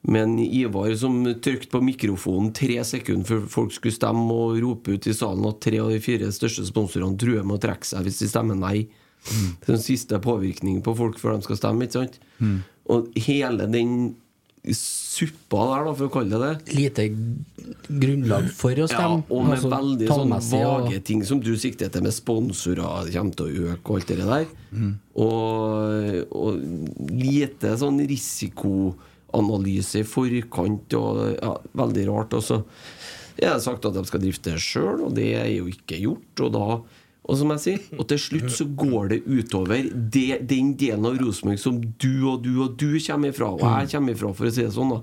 med 0.01 0.23
en 0.23 0.39
Ivar 0.39 0.95
som 0.97 1.19
trykte 1.43 1.69
på 1.69 1.81
mikrofonen 1.85 2.49
tre 2.57 2.79
sekunder 2.87 3.27
før 3.27 3.43
folk 3.53 3.75
skulle 3.75 3.93
stemme, 3.93 4.25
og 4.33 4.57
rope 4.63 4.95
ut 4.95 5.07
i 5.07 5.13
salen 5.13 5.45
at 5.45 5.61
tre 5.61 5.77
av 5.83 5.91
de 5.93 5.99
fire 6.01 6.31
største 6.33 6.65
sponsorene 6.65 7.19
truer 7.21 7.45
med 7.45 7.59
å 7.59 7.61
trekke 7.67 7.85
seg 7.85 8.07
hvis 8.07 8.23
de 8.23 8.31
stemmer 8.31 8.57
nei. 8.57 8.87
Er 9.21 9.67
den 9.67 9.83
siste 9.83 10.17
påvirkningen 10.17 10.81
på 10.81 10.95
folk 10.97 11.19
før 11.21 11.37
de 11.37 11.45
skal 11.45 11.59
stemme. 11.59 11.85
ikke 11.85 11.99
sant? 11.99 12.17
Mm. 12.41 12.57
Og 12.89 13.11
hele 13.27 13.67
den 13.69 14.15
suppa 14.61 15.63
der, 15.71 15.85
da, 15.87 15.93
for 15.97 16.05
å 16.05 16.11
kalle 16.13 16.37
det 16.37 16.49
det 16.67 16.75
Lite 16.77 17.05
grunnlag 17.89 18.49
for 18.53 18.77
å 18.77 18.87
stemme. 18.89 19.21
Ja, 19.21 19.33
og 19.33 19.45
med 19.47 19.55
altså, 19.57 19.71
veldig 19.73 20.09
sånn 20.09 20.35
vage 20.51 20.97
og- 20.97 21.05
ting 21.05 21.23
som 21.25 21.39
du 21.41 21.55
sikter 21.57 21.89
til, 21.89 22.03
med 22.05 22.13
sponsorer 22.13 23.09
kommer 23.13 23.35
til 23.37 23.45
å 23.45 23.73
øke 23.73 23.89
og 23.89 23.95
alt 23.97 24.07
det 24.07 24.17
der. 24.17 24.45
Mm. 24.71 24.91
Og, 25.15 26.27
og 26.31 27.09
lite 27.09 27.73
sånn 27.77 28.01
risikoanalyse 29.31 30.01
i 30.01 30.07
forkant, 30.07 30.93
og 30.93 31.37
ja, 31.37 31.53
veldig 31.73 32.07
rart. 32.09 32.33
Og 32.33 32.43
så 32.43 32.61
er 33.37 33.55
det 33.55 33.63
sagt 33.63 33.85
at 33.85 33.93
de 33.93 34.05
skal 34.05 34.21
drifte 34.21 34.51
det 34.51 34.61
sjøl, 34.61 35.05
og 35.07 35.15
det 35.15 35.33
er 35.39 35.49
jo 35.55 35.67
ikke 35.67 35.99
gjort. 36.01 36.43
Og 36.45 36.51
da 36.53 36.81
og 37.21 37.37
som 37.37 37.51
jeg 37.53 37.61
sier, 37.61 37.81
og 38.01 38.07
til 38.09 38.17
slutt 38.19 38.49
så 38.49 38.65
går 38.65 39.11
det 39.11 39.19
utover 39.29 39.85
det, 39.93 40.41
den 40.49 40.73
delen 40.75 41.05
av 41.05 41.19
Rosenborg 41.21 41.59
som 41.61 41.77
du 42.01 42.25
og 42.27 42.41
du 42.41 42.63
og 42.63 42.73
du 42.81 42.97
kommer 43.05 43.29
ifra, 43.29 43.51
og 43.53 43.61
jeg 43.61 43.91
kommer 43.93 44.15
ifra, 44.17 44.31
for 44.33 44.49
å 44.49 44.51
si 44.51 44.65
det 44.65 44.73
sånn. 44.73 44.95
da 44.95 44.97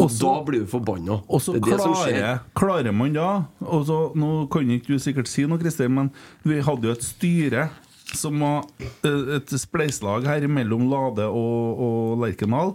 Og 0.00 0.14
da 0.16 0.32
blir 0.46 0.64
du 0.64 0.70
forbanna. 0.72 1.20
Og 1.28 1.42
så 1.44 1.52
er 1.58 1.60
klarer, 1.60 2.40
klarer 2.56 2.96
man 2.96 3.12
da 3.12 3.28
og 3.60 3.84
så, 3.86 3.98
Nå 4.16 4.48
kan 4.50 4.72
ikke 4.72 4.96
du 4.96 5.04
sikkert 5.04 5.28
si 5.28 5.44
noe, 5.44 5.60
Kristian, 5.60 5.92
men 5.98 6.10
vi 6.48 6.62
hadde 6.64 6.88
jo 6.88 6.96
et 6.96 7.04
styre 7.04 7.68
som 8.16 8.40
var 8.40 8.64
eh, 9.06 9.36
et 9.36 9.52
spleiselag 9.60 10.26
her 10.26 10.48
mellom 10.50 10.88
Lade 10.90 11.28
og, 11.28 11.84
og 11.84 12.24
Lerkendal. 12.24 12.74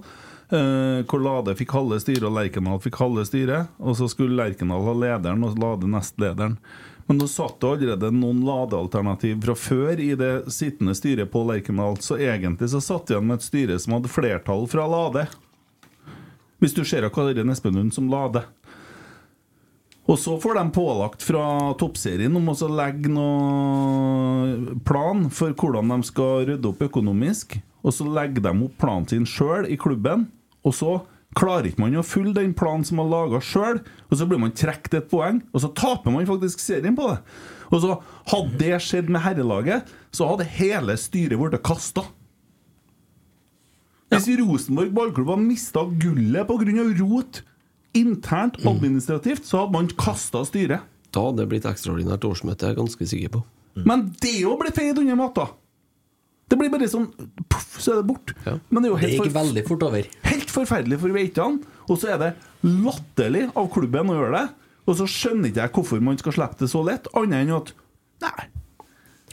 Eh, 0.55 1.03
hvor 1.09 1.21
Lade 1.21 1.55
fikk 1.59 1.75
halve 1.75 1.99
styret 2.01 2.25
og 2.27 2.35
Lerkendal 2.37 2.81
fikk 2.83 2.99
halve 3.01 3.25
styret. 3.27 3.71
Og 3.77 3.97
så 3.99 4.09
skulle 4.11 4.37
Lerkendal 4.39 4.85
ha 4.87 4.95
lederen 5.03 5.45
og 5.45 5.59
Lade 5.61 5.89
nestlederen. 5.91 6.57
Men 7.05 7.19
nå 7.21 7.27
satt 7.29 7.59
det 7.61 7.69
allerede 7.69 8.09
noen 8.15 8.41
ladealternativ 8.47 9.43
fra 9.45 9.53
før 9.59 9.99
i 10.01 10.15
det 10.17 10.33
sittende 10.53 10.95
styret 10.97 11.29
på 11.29 11.43
Lerkendal, 11.45 11.99
så 12.01 12.17
egentlig 12.17 12.71
så 12.71 12.81
satt 12.81 13.11
igjen 13.13 13.27
med 13.29 13.37
et 13.37 13.45
styre 13.45 13.77
som 13.81 13.93
hadde 13.99 14.09
flertall 14.09 14.65
fra 14.71 14.87
Lade. 14.89 15.27
Hvis 16.63 16.73
du 16.73 16.81
ser 16.87 17.05
Karin 17.13 17.35
det 17.37 17.43
er 17.45 17.51
Espen 17.53 17.77
Lund 17.77 17.93
som 17.93 18.09
Lade. 18.09 18.41
Og 20.05 20.17
så 20.21 20.35
får 20.41 20.57
de 20.57 20.63
pålagt 20.73 21.23
fra 21.25 21.73
toppserien 21.81 22.33
om 22.37 22.49
å 22.49 22.55
legge 22.69 23.09
noe 23.09 24.75
plan 24.85 25.25
for 25.33 25.53
hvordan 25.57 25.93
de 25.93 26.09
skal 26.09 26.45
rydde 26.49 26.69
opp 26.69 26.83
økonomisk. 26.85 27.57
Og 27.85 27.93
så 27.93 28.05
legger 28.05 28.45
de 28.45 28.53
opp 28.67 28.75
planen 28.81 29.07
sin 29.09 29.25
sjøl 29.29 29.65
i 29.69 29.77
klubben. 29.81 30.27
Og 30.65 30.73
så 30.75 30.95
klarer 31.35 31.69
ikke 31.69 31.83
man 31.83 31.97
å 31.99 32.05
følge 32.05 32.37
den 32.37 32.53
planen 32.57 32.85
som 32.87 32.99
man 33.01 33.11
laga 33.11 33.41
sjøl, 33.43 33.81
og 34.09 34.17
så 34.17 34.27
blir 34.29 34.41
man 34.41 34.53
trukket 34.55 34.99
et 35.01 35.09
poeng, 35.11 35.41
og 35.51 35.63
så 35.63 35.71
taper 35.75 36.13
man 36.13 36.27
faktisk 36.29 36.63
serien 36.63 36.95
på 36.97 37.09
det. 37.11 37.19
Og 37.73 37.81
så 37.83 37.97
Hadde 38.25 38.57
det 38.57 38.77
skjedd 38.81 39.09
med 39.13 39.21
herrelaget, 39.21 39.89
så 40.15 40.25
hadde 40.31 40.47
hele 40.57 40.95
styret 40.97 41.37
blitt 41.37 41.61
kasta. 41.65 42.07
Hvis 44.09 44.29
Rosenborg 44.39 44.93
ballklubb 44.95 45.33
hadde 45.33 45.45
mista 45.45 45.83
gullet 46.01 46.47
pga. 46.47 46.85
rot 47.01 47.41
internt 47.95 48.57
administrativt, 48.65 49.45
så 49.45 49.63
hadde 49.63 49.75
man 49.75 49.91
kasta 49.99 50.41
styret. 50.47 50.81
Da 51.13 51.27
hadde 51.27 51.43
det 51.43 51.49
blitt 51.51 51.67
ekstraordinært 51.69 52.25
årsmøte, 52.27 52.65
jeg 52.65 52.75
er 52.75 52.81
ganske 52.81 53.07
sikker 53.11 53.35
på. 53.37 53.43
Men 53.85 54.09
det 54.23 54.39
òg 54.47 54.57
ble 54.61 54.73
feid 54.75 54.99
under 54.99 55.19
matta! 55.19 55.47
Det 56.49 56.57
blir 56.59 56.69
bare 56.69 56.87
sånn 56.91 57.07
Poff, 57.49 57.79
så 57.81 57.95
er 57.95 58.01
det 58.01 58.07
bort. 58.11 58.33
Men 58.69 58.83
det 58.83 58.89
er 58.89 58.91
jo 58.93 58.99
Det 59.01 59.09
gikk 59.15 59.23
for, 59.23 59.33
veldig 59.39 59.63
fort 59.67 59.85
over. 59.87 60.09
helt 60.29 60.51
forferdelig 60.53 60.99
for 61.01 61.15
veitene. 61.15 61.63
Og 61.89 61.97
så 62.01 62.11
er 62.13 62.19
det 62.21 62.33
latterlig 62.65 63.47
av 63.57 63.71
klubben 63.73 64.11
å 64.13 64.17
gjøre 64.19 64.35
det. 64.37 64.45
Og 64.85 64.99
så 64.99 65.07
skjønner 65.09 65.49
ikke 65.49 65.63
jeg 65.63 65.73
hvorfor 65.73 66.03
man 66.05 66.19
skal 66.21 66.35
slippe 66.37 66.61
det 66.61 66.69
så 66.69 66.83
lett, 66.85 67.09
annet 67.17 67.41
enn 67.47 67.55
at 67.57 67.73
Nei. 68.25 68.45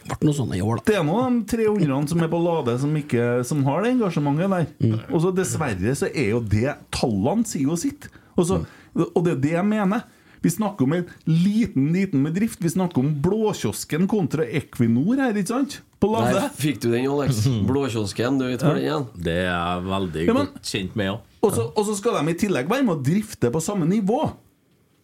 Det 0.02 0.16
ble 0.18 0.26
noe 0.26 0.34
sånn 0.34 0.54
i 0.56 0.62
år, 0.64 0.80
da. 0.80 0.82
Det 0.88 0.96
er 0.98 1.04
nå 1.06 1.18
de 1.22 1.44
300 1.52 2.08
som 2.10 2.24
er 2.24 2.30
på 2.32 2.40
Lade, 2.42 2.72
som, 2.82 2.96
ikke, 2.98 3.26
som 3.46 3.60
har 3.68 3.84
det 3.84 3.92
engasjementet 3.92 4.50
der. 4.50 5.04
Og 5.12 5.20
så 5.22 5.30
dessverre 5.36 5.92
så 6.00 6.08
er 6.10 6.32
jo 6.32 6.40
det 6.42 6.72
Tallene 6.90 7.46
sier 7.46 7.68
jo 7.68 7.76
sitt. 7.78 8.08
Og, 8.34 8.48
så, 8.48 8.58
og 9.04 9.20
det 9.22 9.36
er 9.36 9.40
det 9.44 9.52
jeg 9.54 9.68
mener. 9.68 10.02
Vi 10.42 10.50
snakker 10.50 10.88
om 10.88 10.96
en 10.96 11.04
liten 11.28 11.92
liten 11.94 12.24
bedrift. 12.26 12.58
Vi 12.64 12.72
snakker 12.72 12.98
om 13.04 13.12
Blåkiosken 13.22 14.08
kontra 14.10 14.42
Equinor 14.48 15.20
her, 15.22 15.38
ikke 15.38 15.52
sant? 15.54 15.78
På 16.03 16.11
Lade. 16.11 16.34
Der 16.34 16.48
fikk 16.59 16.80
du 16.82 16.88
den, 16.90 17.07
Alex. 17.07 17.44
Blåkiosken, 17.68 18.40
du 18.42 18.48
vet 18.50 18.62
hvor 18.66 18.74
den 18.78 18.88
er? 18.90 19.05
Det 19.14 19.36
er 19.44 19.50
jeg 19.53 19.84
veldig 19.86 20.24
Ja, 20.26 20.32
men- 20.34 20.48
godt 20.50 20.72
kjent 20.74 20.96
med, 20.98 21.12
ja. 21.12 21.18
Og 21.42 21.55
så, 21.55 21.64
og 21.74 21.86
så 21.86 21.94
skal 21.98 22.18
de 22.18 22.32
i 22.34 22.38
tillegg 22.38 22.68
være 22.70 22.84
med 22.86 22.96
å 22.98 23.03
drifte 23.07 23.50
på 23.55 23.62
samme 23.62 23.86
nivå. 23.90 24.20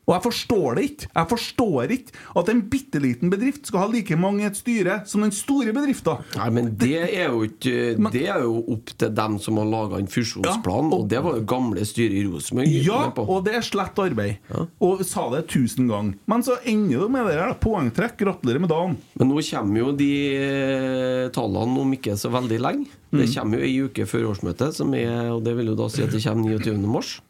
Og 0.09 0.14
jeg 0.16 0.22
forstår 0.24 0.78
det 0.78 0.84
ikke. 0.88 1.09
Jeg 1.12 1.28
forstår 1.28 1.90
ikke 1.92 2.12
at 2.40 2.48
en 2.48 2.62
bitte 2.72 3.00
liten 3.04 3.28
bedrift 3.28 3.66
skal 3.68 3.82
ha 3.82 3.88
like 3.92 4.16
mange 4.16 4.40
i 4.40 4.46
et 4.48 4.56
styre 4.56 4.94
som 5.06 5.20
den 5.20 5.34
store 5.36 5.74
bedriften. 5.76 6.22
Nei, 6.38 6.46
men 6.56 6.70
det 6.80 6.94
er 7.12 7.26
jo 7.28 7.42
ikke 7.44 7.74
Det 8.14 8.22
er 8.32 8.40
jo 8.46 8.54
opp 8.72 8.94
til 8.98 9.12
dem 9.18 9.36
som 9.44 9.59
har 9.61 9.68
laga 9.68 9.98
en 10.00 10.09
fusjonsplan, 10.09 10.88
og 10.96 11.04
det 11.12 11.20
var 11.26 11.36
jo 11.36 11.44
gamle 11.50 11.84
styret 11.84 12.16
i 12.16 12.24
Rosenborg. 12.24 12.72
Ja, 12.88 13.02
på. 13.12 13.26
og 13.28 13.44
det 13.44 13.54
er 13.59 13.66
slett 13.68 14.00
arbeid. 14.00 14.38
Og 14.80 15.04
sa 15.04 15.26
det 15.34 15.44
tusen 15.52 15.90
ganger. 15.92 16.16
Men 16.26 16.42
så 16.46 16.56
ender 16.64 17.04
det 17.04 17.11
med 17.12 17.26
det 17.28 17.36
der. 17.36 17.54
Poengtrekk. 17.61 18.16
Gratulerer 18.18 18.64
med 18.64 18.72
dagen. 18.72 18.96
Men 19.20 19.28
nå 19.28 19.42
kommer 19.50 19.78
jo 19.82 19.92
de 19.98 20.11
eh, 20.38 21.28
tallene 21.36 21.82
om 21.84 21.92
ikke 21.94 22.16
så 22.18 22.32
veldig 22.32 22.59
lenge. 22.64 22.88
Det 23.12 23.24
Mm. 23.28 23.34
kommer 23.34 23.59
jo 23.59 23.64
ei 23.64 23.76
uke 23.84 24.04
før 24.06 24.26
årsmøtet, 24.32 24.74
som 24.74 24.92
er, 24.94 25.30
og 25.32 25.42
det 25.44 25.54
vil 25.56 25.66
jo 25.70 25.74
da 25.74 25.86
si 25.88 26.02
at 26.02 26.11
det 26.12 26.22
kommer 26.24 26.48
29. 26.59 26.86
mars. 26.86 27.20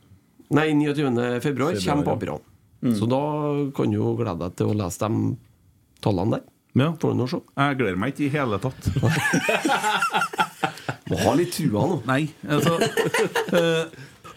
Nei, 0.50 0.72
29. 0.72 1.40
februar 1.42 1.74
kommer 1.84 2.04
papirene. 2.04 2.40
Mm. 2.84 2.94
Så 2.94 3.08
da 3.10 3.22
kan 3.74 3.92
du 3.92 3.98
glede 4.18 4.38
deg 4.44 4.58
til 4.58 4.70
å 4.70 4.78
lese 4.78 5.08
de 5.08 5.32
tallene 6.04 6.38
der. 6.38 6.46
Ja. 6.78 6.92
Får 7.00 7.14
du 7.14 7.18
nå 7.18 7.26
se. 7.30 7.40
Jeg 7.58 7.78
gleder 7.80 7.98
meg 7.98 8.14
ikke 8.14 8.28
i 8.28 8.34
hele 8.34 8.60
tatt. 8.62 8.90
Må 11.08 11.18
ha 11.24 11.32
litt 11.38 11.56
trua 11.56 11.86
nå. 11.88 11.96
Nei, 12.06 12.26
altså 12.44 12.76
uh, 12.76 13.88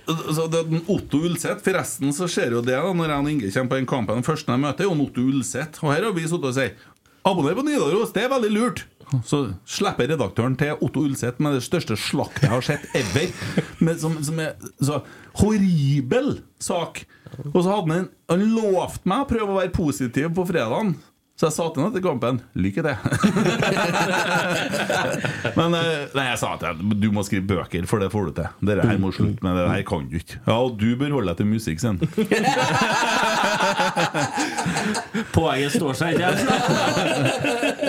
så 0.08 0.46
det, 0.50 0.62
er 0.64 0.88
Otto 0.92 1.20
Ulseth 1.28 1.62
Forresten 1.66 2.14
så 2.16 2.28
skjer 2.32 2.56
jo 2.56 2.64
det 2.66 2.74
da 2.74 2.94
når 2.96 3.12
jeg 3.12 3.22
og 3.22 3.30
Inge 3.32 3.52
kommer 3.54 3.74
på 3.74 3.80
den 3.80 3.90
kampen. 3.90 4.22
Den 4.22 4.28
første 4.28 4.56
jeg 4.56 4.64
møter, 4.64 4.86
er 4.86 4.90
jo 4.90 5.06
Otto 5.06 5.26
Ulseth. 5.28 5.84
Og 5.84 5.94
her 5.94 6.08
har 6.08 6.16
vi 6.16 6.26
sittet 6.26 6.50
og 6.50 6.58
sagt 6.58 6.88
Abonner 7.28 7.54
på 7.54 7.64
Nidaros, 7.68 8.14
det 8.16 8.26
er 8.26 8.32
veldig 8.32 8.52
lurt. 8.56 8.86
Så 9.28 9.42
slipper 9.68 10.10
redaktøren 10.10 10.56
til 10.58 10.80
Otto 10.82 11.04
Ulseth 11.06 11.44
med 11.44 11.58
det 11.58 11.66
største 11.66 11.98
slaktet 12.00 12.48
jeg 12.48 12.54
har 12.54 12.66
sett 12.66 12.88
ever. 12.98 13.28
Som, 14.02 14.16
som 14.26 14.40
er 14.42 14.56
så 14.80 15.02
horribel 15.40 16.34
sak. 16.62 17.06
Og 17.54 17.62
så 17.64 17.70
hadde 17.72 17.96
han 17.96 18.10
Han 18.32 18.42
lovt 18.56 19.06
meg 19.08 19.24
å 19.24 19.30
prøve 19.30 19.54
å 19.54 19.60
være 19.62 19.76
positiv 19.76 20.34
på 20.36 20.48
fredagen. 20.50 20.90
Så 21.42 21.48
jeg 21.48 21.56
sa 21.56 21.64
til 21.74 21.82
ham 21.82 21.90
etter 21.90 22.04
kampen 22.06 22.38
lykke 22.54 22.84
til. 22.86 22.98
Men 25.58 25.74
eh, 25.74 26.06
nei, 26.14 26.26
jeg 26.28 26.38
sa 26.38 26.54
til 26.62 26.70
ham 26.70 26.94
du 27.02 27.10
må 27.16 27.24
skrive 27.26 27.48
bøker, 27.50 27.82
for 27.90 27.98
det 28.04 28.12
får 28.14 28.28
du 28.28 28.32
til. 28.38 28.46
Det 28.70 28.78
her 28.86 29.00
må 29.02 29.10
slutte 29.16 29.42
med 29.48 29.58
det 29.58 29.66
her 29.72 29.82
kan 29.90 30.06
du 30.12 30.16
ikke. 30.20 30.38
Ja, 30.46 30.58
og 30.60 30.78
du 30.78 30.94
bør 31.00 31.16
holde 31.18 31.34
deg 31.34 31.38
til 31.42 31.50
musikk, 31.50 31.80
sen. 31.82 31.98
Poenget 35.34 35.74
står 35.80 35.94
seg 35.98 36.14
ikke. 36.20 36.30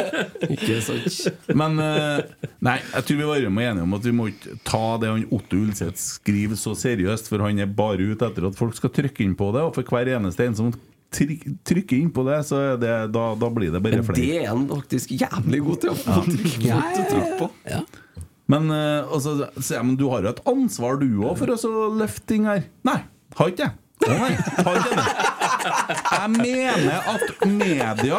Ikke 0.50 0.78
sant? 0.84 1.18
Men 1.58 1.78
eh, 1.82 2.22
nei, 2.64 2.78
jeg 2.80 3.08
tror 3.08 3.18
vi 3.20 3.28
var 3.28 3.42
enige 3.46 3.84
om 3.84 3.98
at 3.98 4.06
vi 4.06 4.14
må 4.16 4.28
ikke 4.32 4.56
ta 4.66 4.84
det 5.02 5.10
han 5.12 5.26
Otto 5.32 5.60
Ulseth 5.60 6.00
skriver 6.00 6.58
så 6.58 6.74
seriøst, 6.78 7.30
for 7.30 7.44
han 7.44 7.60
er 7.62 7.70
bare 7.70 8.12
ute 8.12 8.28
etter 8.28 8.48
at 8.48 8.58
folk 8.58 8.76
skal 8.78 8.92
trykke 8.94 9.24
inn 9.26 9.36
på 9.38 9.52
det, 9.54 9.66
og 9.68 9.76
for 9.76 9.86
hver 9.92 10.12
eneste 10.16 10.48
en 10.48 10.58
som 10.58 10.72
trykker 11.12 11.98
inn 11.98 12.08
på 12.14 12.24
det, 12.24 12.38
så 12.48 12.62
det, 12.80 12.92
da, 13.12 13.26
da 13.36 13.50
blir 13.52 13.72
det 13.74 13.82
bare 13.84 14.00
Men 14.00 14.16
det 14.16 14.30
er 14.38 14.48
han 14.48 14.64
faktisk 14.70 15.12
jævlig 15.12 15.60
god 15.66 15.82
til 15.82 15.92
å 15.92 15.98
få 15.98 16.22
trykk 16.30 17.36
på. 17.36 17.50
på. 17.68 17.82
Men, 18.52 18.72
eh, 18.74 19.12
og 19.12 19.22
så 19.24 19.36
ja, 19.70 19.82
men 19.84 19.94
du 20.00 20.08
har 20.12 20.24
jo 20.24 20.32
et 20.32 20.42
ansvar 20.50 20.98
du 21.00 21.08
òg 21.22 21.38
for 21.40 21.52
å 21.54 21.86
løfte 21.96 22.26
ting 22.34 22.48
her. 22.48 22.66
Nei, 22.88 22.98
har 23.38 23.52
ikke 23.52 23.68
det. 23.68 23.72
Nei, 24.08 24.32
har 24.34 24.80
ikke 24.80 24.96
det. 24.98 25.28
Jeg 25.62 26.30
mener 26.34 27.06
at 27.12 27.46
media 27.46 28.18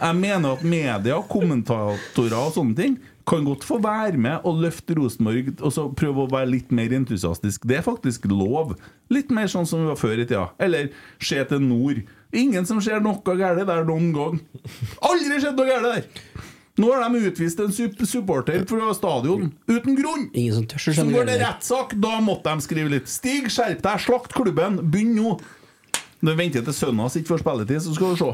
Jeg 0.00 0.16
mener 0.18 0.52
at 0.56 0.62
media, 0.64 1.18
kommentatorer 1.30 2.36
og 2.40 2.52
sånne 2.56 2.76
ting 2.78 2.98
kan 3.30 3.44
godt 3.46 3.62
få 3.68 3.76
være 3.84 4.18
med 4.18 4.46
og 4.48 4.56
løfte 4.64 4.96
Rosenborg 4.98 5.52
og 5.60 5.70
så 5.74 5.84
prøve 5.94 6.24
å 6.24 6.30
være 6.32 6.48
litt 6.50 6.72
mer 6.74 6.90
entusiastisk. 6.96 7.62
Det 7.68 7.76
er 7.78 7.84
faktisk 7.86 8.24
lov. 8.26 8.72
Litt 9.12 9.30
mer 9.30 9.46
sånn 9.52 9.68
som 9.70 9.84
vi 9.84 9.90
var 9.92 9.98
før 10.00 10.18
i 10.18 10.24
tida. 10.24 10.48
Eller 10.58 10.88
se 11.22 11.38
til 11.46 11.62
nord. 11.62 12.00
Ingen 12.34 12.66
som 12.66 12.80
ser 12.82 12.98
noe 13.04 13.20
galt 13.38 13.60
der 13.68 13.84
noen 13.86 14.08
gang. 14.16 14.40
Aldri 15.06 15.38
skjedd 15.44 15.60
noe 15.60 15.68
galt 15.68 15.86
der! 15.92 16.08
Nå 16.80 16.88
har 16.94 17.02
de 17.12 17.20
utvist 17.28 17.60
en 17.60 17.72
sup- 17.76 18.02
supporter 18.08 18.62
fra 18.70 18.90
stadion 18.96 19.50
uten 19.68 19.96
grunn! 19.98 20.26
Ingen 20.32 20.54
som 20.62 20.66
tør 20.70 20.80
å 20.80 20.84
Så 20.88 20.96
skjønne 20.96 21.14
går 21.18 21.26
det 21.28 21.34
det. 21.36 21.44
rettssak, 21.44 21.94
da 22.02 22.16
måtte 22.24 22.54
de 22.56 22.64
skrive 22.66 22.92
litt. 22.96 23.10
Stig, 23.10 23.50
skjerp 23.52 23.82
deg, 23.84 24.00
slakt 24.08 24.34
klubben, 24.34 24.80
begynn 24.90 25.12
nå! 25.20 25.36
Når 26.20 26.34
vi 26.36 26.42
venter 26.42 26.64
til 26.66 26.74
sønnen 26.76 27.00
hans 27.00 27.14
ikke 27.16 27.32
får 27.32 27.40
spilletid, 27.40 27.80
så 27.80 27.94
skal 27.96 28.10
du 28.12 28.18
se. 28.20 28.30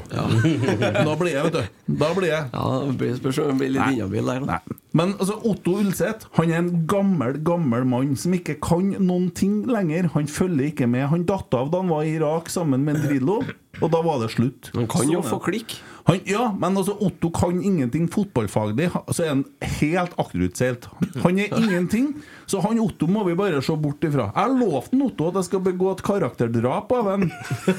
Da 1.07 1.13
blir 1.21 1.33
jeg, 1.37 1.45
vet 1.47 1.55
du. 1.55 1.95
Da 2.01 2.09
blir 2.17 2.33
jeg. 2.33 2.49
Ja, 2.51 2.65
det 2.83 2.97
blir 2.99 3.13
spørs 3.21 3.39
om 3.45 3.61
blir 3.61 3.71
litt 3.77 3.93
inhabil 3.95 4.27
der, 4.33 4.43
da. 4.43 4.57
Nei. 4.57 4.79
Men 4.97 5.13
altså, 5.21 5.37
Otto 5.45 5.75
Ulseth 5.83 6.31
Han 6.39 6.51
er 6.51 6.63
en 6.63 6.71
gammel 6.89 7.37
gammel 7.45 7.85
mann 7.89 8.15
som 8.19 8.33
ikke 8.35 8.57
kan 8.65 8.95
noen 9.05 9.29
ting 9.37 9.61
lenger. 9.71 10.09
Han 10.17 10.27
følger 10.31 10.71
ikke 10.71 10.89
med. 10.91 11.07
Han 11.13 11.27
datt 11.29 11.55
av 11.55 11.71
da 11.71 11.83
han 11.85 11.93
var 11.93 12.07
i 12.07 12.17
Irak 12.17 12.51
sammen 12.53 12.83
med 12.87 12.97
en 12.97 13.07
Drillo, 13.07 13.43
og 13.83 13.93
da 13.93 14.01
var 14.03 14.23
det 14.25 14.33
slutt. 14.35 14.73
Han 14.75 14.89
kan 14.91 15.11
jo 15.13 15.21
Sånn 15.23 15.37
få 15.37 15.43
klikk. 15.47 15.77
Han, 16.07 16.21
ja, 16.31 16.45
men 16.55 16.77
altså 16.79 16.95
Otto 17.03 17.33
kan 17.35 17.59
ingenting 17.59 18.07
fotballfaglig. 18.15 18.93
Så 19.11 19.25
er 19.25 19.33
han 19.33 19.41
helt 19.81 20.13
akterutseilt. 20.23 20.87
Han 21.25 21.41
er 21.43 21.51
ingenting. 21.59 22.13
Så 22.47 22.61
han 22.63 22.79
Otto 22.79 23.09
må 23.11 23.25
vi 23.27 23.35
bare 23.39 23.59
se 23.65 23.75
bort 23.75 24.07
ifra. 24.07 24.29
Jeg 24.37 24.55
lovte 24.61 25.01
lovt 25.01 25.17
Otto 25.17 25.33
at 25.33 25.41
jeg 25.41 25.49
skal 25.49 25.65
begå 25.67 25.91
et 25.97 26.05
karakterdrap 26.07 26.95
av 26.95 27.11
ham. 27.11 27.27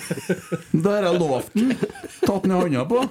Det 0.74 0.92
har 0.92 1.08
jeg 1.08 1.22
lovt 1.22 1.56
ham. 1.56 1.72
Tatt 2.26 2.50
i 2.50 2.52
handa 2.52 2.84
på. 2.92 3.06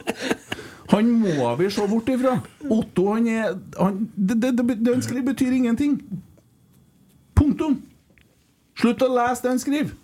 Han 0.93 1.11
må 1.25 1.49
vi 1.63 1.71
se 1.73 1.89
bort 1.89 2.13
ifra. 2.13 2.37
Otto, 2.69 3.09
han 3.15 3.33
er 3.33 3.57
han, 3.81 4.05
det, 4.15 4.37
det, 4.43 4.53
det, 4.61 4.79
det 4.85 4.99
han 4.99 5.03
skriver, 5.03 5.31
betyr 5.33 5.57
ingenting. 5.57 5.97
Punktum. 7.37 7.81
Slutt 8.77 9.01
å 9.01 9.09
lese 9.17 9.49
det 9.49 9.55
han 9.55 9.65
skriver. 9.65 9.97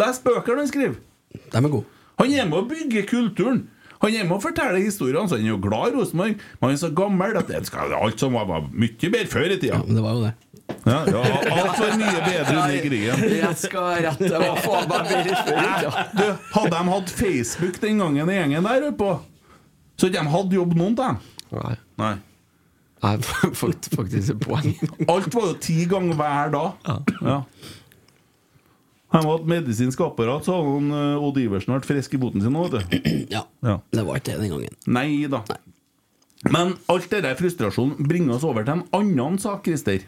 Les 0.00 0.24
bøkene 0.24 0.64
han 0.64 0.72
skriver. 0.72 0.98
De 1.36 1.60
er 1.60 1.68
gode. 1.68 1.84
Han 2.16 2.32
er 2.32 2.48
med 2.48 2.62
å 2.62 2.68
bygge 2.68 3.04
kulturen. 3.12 3.66
Han 4.02 4.14
er 4.14 4.26
med 4.28 4.36
og 4.38 4.42
forteller 4.44 4.82
historiene. 4.82 5.28
Så 5.28 5.38
han 5.38 5.46
er 5.46 5.54
jo 5.54 5.60
glad 5.62 5.92
i 5.92 5.96
Rosenborg, 5.96 6.40
men 6.40 6.66
han 6.68 6.74
er 6.76 6.82
så 6.82 6.90
gammel 6.96 7.38
at 7.40 7.52
det 7.52 7.62
skal, 7.68 7.94
alt 7.96 8.20
som 8.20 8.36
var, 8.36 8.48
var 8.50 8.66
mye 8.72 9.12
bedre 9.12 9.30
før 9.32 9.54
i 9.54 9.60
tida. 9.62 9.80
Men 9.84 9.98
det 9.98 10.04
var 10.04 10.18
jo 10.18 10.26
det. 10.26 10.34
Ja, 10.86 10.98
ja, 11.06 11.22
alt 11.54 11.78
var 11.78 11.96
mye 11.98 12.20
bedre 12.26 12.56
under 12.58 12.78
krigen. 12.82 13.24
Rett 13.32 13.62
skal 13.62 13.86
være 13.86 14.04
rett. 14.10 14.22
Det 14.22 14.42
var 14.42 14.60
faen 14.64 14.88
meg 14.90 15.10
bedre 15.10 15.40
før 15.46 15.58
i 15.62 15.72
tida. 15.80 16.06
Du, 16.12 16.26
hadde 16.56 16.72
de 16.76 16.92
hatt 16.92 17.16
Facebook 17.22 17.80
den 17.82 18.02
gangen 18.02 18.32
i 18.32 18.38
gjengen 18.40 18.70
der 18.70 18.88
oppe, 18.90 19.12
så 19.96 20.08
hadde 20.08 20.22
de 20.22 20.34
hatt 20.36 20.56
jobb 20.60 20.76
noen 20.78 20.96
til 20.98 21.04
dem. 21.06 21.20
Nei. 21.56 21.76
Nei. 22.02 22.14
Nei, 23.04 23.12
har 23.40 23.52
faktisk 23.60 24.32
et 24.32 24.38
poeng. 24.42 24.72
Alt 25.12 25.34
var 25.34 25.50
jo 25.50 25.56
ti 25.62 25.82
ganger 25.90 26.16
hver 26.18 26.54
dag. 26.54 26.94
Ja. 27.22 27.40
Han 29.16 29.24
var 29.26 29.40
et 29.40 29.48
medisinsk 29.54 30.02
apparat, 30.04 30.44
så 30.46 30.58
hadde 30.58 30.74
han, 30.74 30.90
eh, 30.92 31.24
Odd 31.24 31.40
Iversen 31.40 31.72
vært 31.74 31.88
frisk 31.88 32.14
i 32.16 32.20
boten 32.20 32.44
sin 32.44 32.52
nå, 32.54 32.66
vet 32.68 32.90
du. 32.92 33.08
Ja. 33.36 33.46
Ja. 33.64 33.78
Det 33.90 34.04
var 34.06 34.20
ikke 34.20 34.34
det 34.36 34.44
den 34.44 34.52
gangen. 34.54 34.76
Nei 34.86 35.08
da. 35.32 35.42
Nei. 35.50 35.58
Men 36.52 36.74
alt 36.92 37.08
denne 37.10 37.32
frustrasjonen 37.38 38.06
bringer 38.06 38.36
oss 38.36 38.44
over 38.46 38.66
til 38.66 38.76
en 38.76 38.84
annen 38.94 39.38
sak, 39.42 39.64
Christer. 39.66 40.04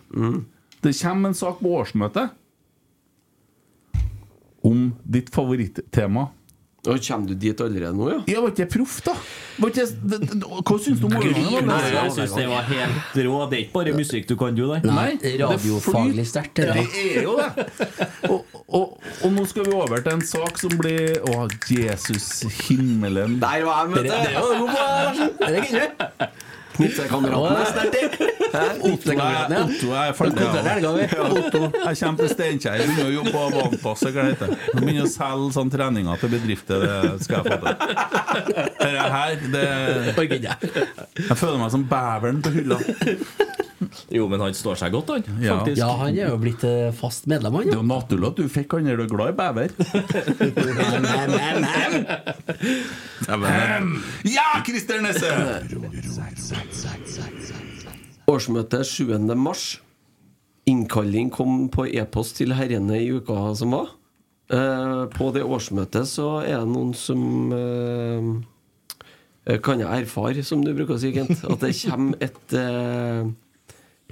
Det 0.85 0.93
kommer 1.01 1.33
en 1.33 1.39
sak 1.39 1.59
på 1.65 1.73
årsmøtet 1.81 2.37
om 4.69 4.91
ditt 5.09 5.33
favorittema. 5.35 6.29
Og 6.89 7.01
Kommer 7.03 7.27
du 7.29 7.35
dit 7.35 7.61
allerede 7.61 7.97
nå, 7.99 8.07
ja? 8.13 8.19
Ja, 8.31 8.41
var 8.45 8.53
ikke 8.55 8.69
proff, 8.79 9.01
da. 9.05 9.13
Var 9.59 9.73
ikke, 9.73 9.85
det, 10.09 10.19
det, 10.31 10.37
hva 10.47 10.77
syns 10.81 11.01
du 11.03 11.09
om? 11.09 11.17
Nei, 11.19 11.81
jeg 11.91 12.13
syns 12.15 12.37
det 12.39 12.47
var 12.49 12.69
helt 12.71 13.19
rå. 13.27 13.35
Det 13.51 13.59
er 13.59 13.65
ikke 13.65 13.75
bare 13.75 13.95
musikk 13.99 14.29
du 14.31 14.37
kan, 14.41 14.55
du, 14.57 14.63
der. 14.71 14.87
Nei, 14.87 15.11
radiofaglig 15.43 16.25
sterkt. 16.31 16.63
det 16.63 16.79
Det 16.79 17.03
er 17.03 17.27
jo 17.27 17.35
det. 17.41 17.67
Og, 18.31 18.47
og, 18.69 18.99
og 19.25 19.33
nå 19.33 19.45
skal 19.49 19.65
vi 19.65 19.73
over 19.73 20.03
til 20.05 20.13
en 20.19 20.25
sak 20.29 20.59
som 20.61 20.75
blir 20.77 21.17
Å, 21.25 21.47
Jesus 21.73 22.43
himmelen. 22.67 23.39
Der 23.41 23.65
var 23.65 23.89
jeg, 23.89 23.95
vet 23.95 24.11
Det 24.13 24.35
du! 24.37 24.67
Larsen. 24.69 25.31
Er 25.41 25.57
ikke 25.63 25.81
det? 25.81 25.89
Otto 26.79 27.03
er, 27.03 28.77
Otto 28.87 29.15
ferdig. 30.15 31.73
Jeg 31.75 31.99
kommer 31.99 32.21
til 32.21 32.31
Steinkjer. 32.33 32.85
Begynner 32.85 33.09
å 33.09 33.15
jobbe 33.17 33.33
på 33.83 33.95
Jeg 34.53 34.83
begynner 34.85 35.09
å 35.09 35.11
selge 35.11 35.49
sånn 35.57 35.73
treninger 35.75 36.23
til 36.23 36.33
bedrifter. 36.37 36.85
Det 36.85 37.27
skal 37.27 37.41
jeg 37.41 37.45
få 37.49 37.57
til. 37.65 37.73
Dette 38.79 39.09
her, 39.17 39.35
det. 39.57 39.67
Jeg 41.25 41.41
føler 41.41 41.59
meg 41.65 41.75
som 41.75 41.89
beveren 41.91 42.45
på 42.45 42.55
hylla. 42.55 42.79
Jo, 44.17 44.27
men 44.31 44.43
han 44.43 44.55
står 44.57 44.79
seg 44.81 44.95
godt, 44.95 45.13
han. 45.15 45.25
Ja. 45.43 45.59
Faktisk. 45.61 45.81
Ja, 45.81 45.91
han 46.01 46.17
er 46.17 46.33
jo 46.33 46.39
blitt 46.43 46.65
eh, 46.67 46.89
fast 46.97 47.29
medlem, 47.31 47.59
han. 47.61 47.69
Det 47.69 47.75
er 47.77 47.81
jo 47.81 47.89
naturlig 47.89 48.31
at 48.33 48.41
du 48.41 48.49
fikk 48.53 48.79
han 48.79 48.89
er 48.91 48.99
du 48.99 49.05
er 49.07 49.11
glad 49.13 49.33
i 49.33 49.37
bever. 49.39 49.75
Men, 50.39 51.03
men, 51.05 51.67
men, 53.29 53.45
men. 53.45 53.93
Ja, 54.29 54.49
Christer 54.67 55.03
Nesse! 55.05 55.31
Årsmøte 58.29 58.83
7. 58.85 59.15
mars. 59.39 59.69
Innkalling 60.69 61.31
kom 61.33 61.69
på 61.73 61.87
e-post 61.89 62.37
til 62.43 62.53
herrene 62.59 62.99
i 63.01 63.09
uka 63.15 63.55
som 63.57 63.73
var. 63.73 63.95
Eh, 64.53 65.03
på 65.13 65.31
det 65.37 65.45
årsmøtet 65.45 66.09
så 66.09 66.39
er 66.41 66.63
det 66.63 66.71
noen 66.71 66.95
som 66.97 67.53
eh, 67.53 68.29
eh, 69.45 69.59
Kan 69.65 69.83
jeg 69.83 70.05
erfare, 70.07 70.45
som 70.45 70.63
du 70.65 70.71
bruker 70.77 70.97
å 70.97 71.01
si, 71.03 71.11
Kent, 71.13 71.43
at 71.45 71.65
det 71.65 71.75
kommer 71.83 72.17
et, 72.25 72.55
eh, 72.57 73.29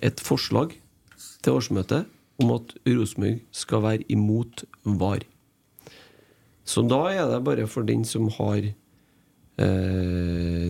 et 0.05 0.21
forslag 0.21 0.75
til 1.43 1.57
årsmøtet 1.57 2.07
om 2.43 2.53
at 2.57 2.75
Rosenborg 2.85 3.41
skal 3.55 3.85
være 3.85 4.07
imot 4.13 4.65
VAR. 4.85 5.25
Så 6.67 6.83
da 6.85 7.01
er 7.15 7.31
det 7.31 7.45
bare 7.47 7.67
for 7.71 7.87
den 7.87 8.05
som 8.05 8.29
har 8.37 8.59
eh, 8.67 8.75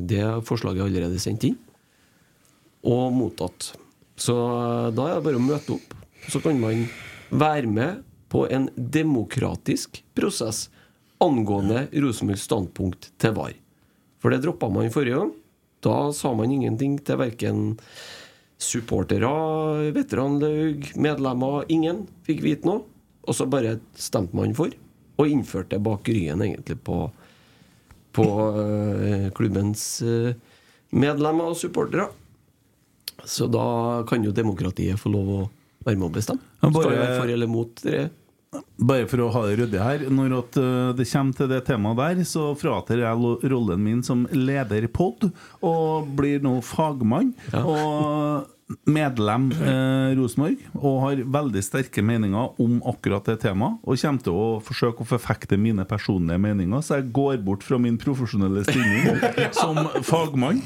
det 0.04 0.24
forslaget 0.46 0.84
allerede 0.86 1.20
sendt 1.22 1.48
inn 1.48 1.58
og 2.86 3.10
mottatt. 3.16 3.72
Så 4.16 4.34
da 4.94 5.08
er 5.08 5.16
det 5.16 5.26
bare 5.26 5.40
å 5.40 5.46
møte 5.46 5.76
opp. 5.76 5.94
Så 6.30 6.40
kan 6.44 6.60
man 6.60 6.86
være 7.30 7.66
med 7.70 8.04
på 8.30 8.44
en 8.52 8.68
demokratisk 8.76 10.02
prosess 10.14 10.66
angående 11.22 11.86
Rosenborgs 11.96 12.44
standpunkt 12.46 13.10
til 13.22 13.34
VAR. 13.36 13.56
For 14.20 14.32
det 14.32 14.42
droppa 14.44 14.68
man 14.72 14.92
forrige 14.92 15.18
gang. 15.18 15.32
Da 15.84 16.12
sa 16.16 16.32
man 16.34 16.52
ingenting 16.52 16.98
til 17.04 17.20
verken 17.20 17.76
supportere, 18.58 19.30
veteranlaug, 19.94 20.90
medlemmer. 20.96 21.64
Ingen 21.72 22.04
fikk 22.26 22.42
vite 22.44 22.68
noe. 22.68 22.84
Og 23.26 23.34
så 23.34 23.46
bare 23.50 23.78
stemte 23.98 24.36
man 24.38 24.54
for, 24.54 24.70
og 25.18 25.30
innførte 25.32 25.74
det 25.74 25.82
bak 25.82 26.06
ryggen 26.06 26.44
egentlig 26.44 26.76
på, 26.86 27.00
på 28.14 28.26
uh, 28.54 29.26
klubbens 29.34 29.82
uh, 30.06 30.30
medlemmer 30.94 31.50
og 31.50 31.58
supportere. 31.58 32.06
Så 33.26 33.48
da 33.50 34.04
kan 34.06 34.22
jo 34.22 34.34
demokratiet 34.34 35.00
få 35.00 35.10
lov 35.10 35.32
å 35.32 35.40
være 35.86 35.98
med 35.98 36.06
å 36.06 36.14
bestemme. 36.14 36.54
Skal 36.60 36.92
vi 36.92 37.00
være 37.00 37.18
for 37.18 37.34
eller 37.34 37.50
mot 37.50 37.82
det? 37.82 38.04
Bare 38.76 39.06
for 39.10 39.24
å 39.24 39.30
ha 39.34 39.44
det 39.46 39.54
ryddig 39.60 39.80
her 39.80 40.02
Når 40.12 40.34
at 40.36 40.58
uh, 40.60 40.90
det 40.96 41.06
kommer 41.10 41.38
til 41.38 41.48
det 41.52 41.62
temaet 41.68 42.00
der, 42.00 42.24
så 42.28 42.50
frater 42.58 43.00
jeg 43.02 43.36
rollen 43.52 43.82
min 43.84 44.02
som 44.06 44.26
lederpod 44.32 45.30
og 45.64 46.12
blir 46.18 46.42
nå 46.44 46.58
fagmann. 46.64 47.32
Og 47.56 48.46
medlem 48.90 49.50
eh, 49.54 50.16
Rosenborg 50.18 50.62
og 50.74 50.96
har 51.04 51.20
veldig 51.36 51.62
sterke 51.62 52.02
meninger 52.02 52.56
om 52.62 52.80
akkurat 52.88 53.28
det 53.28 53.38
temaet. 53.44 53.78
Og 53.86 54.00
kommer 54.00 54.26
til 54.26 54.34
å 54.34 54.48
forsøke 54.64 55.04
å 55.04 55.10
forfekte 55.12 55.58
mine 55.60 55.86
personlige 55.88 56.40
meninger, 56.42 56.82
så 56.82 56.98
jeg 56.98 57.12
går 57.14 57.38
bort 57.46 57.66
fra 57.66 57.78
min 57.82 57.98
profesjonelle 58.00 58.64
stilling 58.66 59.22
som 59.60 59.78
fagmann. 60.06 60.62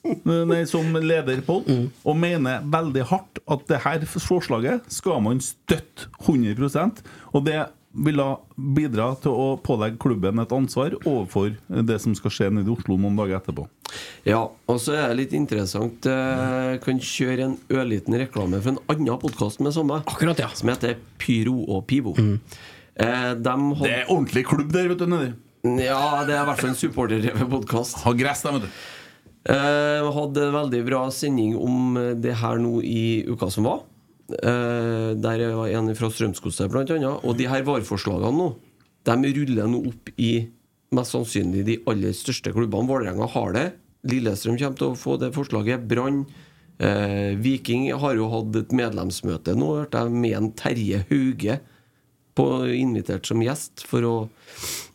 Nei, 0.50 0.62
som 0.68 0.94
lederpod, 0.96 1.68
og 2.04 2.16
mener 2.16 2.64
veldig 2.72 3.04
hardt 3.10 3.42
at 3.50 3.66
det 3.68 3.82
her 3.84 4.06
forslaget 4.08 4.88
skal 4.92 5.20
man 5.24 5.42
støtte 5.44 6.08
100% 6.24 7.02
Og 7.34 7.44
det 7.44 7.58
vil 7.90 8.20
da 8.20 8.28
bidra 8.54 9.08
til 9.18 9.34
å 9.34 9.46
pålegge 9.66 9.98
klubben 10.00 10.38
et 10.38 10.52
ansvar 10.54 10.94
overfor 11.00 11.56
det 11.68 11.98
som 12.02 12.14
skal 12.14 12.32
skje 12.32 12.50
nede 12.54 12.70
i 12.70 12.74
Oslo 12.74 12.94
noen 12.94 13.18
dager 13.18 13.40
etterpå. 13.40 13.66
Ja, 14.28 14.44
og 14.46 14.78
så 14.78 14.94
er 14.94 15.10
det 15.10 15.18
litt 15.18 15.32
interessant 15.34 16.06
Jeg 16.06 16.78
kan 16.84 17.00
kjøre 17.02 17.48
en 17.48 17.56
ørliten 17.74 18.14
reklame 18.20 18.60
for 18.62 18.76
en 18.76 18.82
annen 18.94 19.18
podkast 19.18 19.62
med 19.64 19.74
samme, 19.74 19.98
Akkurat, 20.06 20.38
ja. 20.38 20.52
som 20.54 20.70
heter 20.70 21.00
Pyro 21.18 21.64
og 21.66 21.82
Pivo. 21.90 22.14
Eh, 22.14 23.32
dem 23.34 23.72
Det 23.80 23.94
er 24.04 24.10
ordentlig 24.12 24.46
klubb 24.46 24.70
der, 24.74 24.92
vet 24.92 25.02
du. 25.02 25.08
nedi 25.10 25.32
ja, 25.60 26.22
det 26.24 26.32
er 26.32 26.40
i 26.40 26.46
hvert 26.48 26.60
fall 26.62 26.70
en 26.70 26.78
supporterdrevet 26.78 27.50
podkast. 27.52 27.98
Ha 28.06 28.14
gress 28.16 28.40
da, 28.46 28.54
vet 28.54 28.62
du. 28.64 28.78
Eh, 29.48 30.10
hadde 30.12 30.42
en 30.46 30.56
veldig 30.58 30.82
bra 30.84 31.04
sending 31.14 31.54
om 31.56 31.96
eh, 31.96 32.12
det 32.18 32.36
her 32.42 32.60
nå 32.60 32.80
i 32.84 33.24
uka 33.30 33.48
som 33.52 33.68
var. 33.70 33.84
Eh, 34.30 35.16
der 35.16 35.44
var 35.56 35.72
en 35.72 35.94
fra 35.96 36.10
Strømsgodset, 36.12 36.68
blant 36.72 36.92
annet. 36.92 37.24
Og 37.24 37.38
de 37.38 37.48
her 37.48 37.64
vareforslagene 37.66 38.34
nå, 38.36 38.50
de 39.08 39.34
ruller 39.38 39.70
nå 39.70 39.80
opp 39.94 40.12
i 40.20 40.34
mest 40.92 41.16
sannsynlig 41.16 41.64
de 41.64 41.80
aller 41.88 42.12
største 42.16 42.52
klubbene. 42.52 42.90
Vålerenga 42.90 43.30
har 43.32 43.56
det. 43.56 43.66
Lillestrøm 44.10 44.60
kommer 44.60 44.80
til 44.80 44.92
å 44.92 44.98
få 44.98 45.16
det 45.20 45.32
forslaget. 45.36 45.88
Brann, 45.88 46.24
Eh, 46.80 47.36
Viking 47.36 47.90
har 47.92 48.16
jo 48.16 48.30
hatt 48.32 48.56
et 48.56 48.70
medlemsmøte 48.72 49.52
nå, 49.58 49.68
hørte 49.82 50.00
jeg, 50.00 50.12
med 50.22 50.36
en 50.38 50.48
Terje 50.56 51.02
Hauge 51.10 51.58
på, 52.40 52.48
invitert 52.72 53.28
som 53.28 53.44
gjest 53.44 53.84
for 53.88 54.08
å 54.08 54.16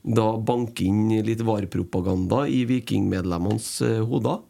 da 0.06 0.28
banke 0.38 0.86
inn 0.86 1.08
litt 1.26 1.42
varepropaganda 1.46 2.46
i 2.52 2.66
vikingmedlemmenes 2.70 3.70
eh, 3.86 4.04
hoder. 4.06 4.44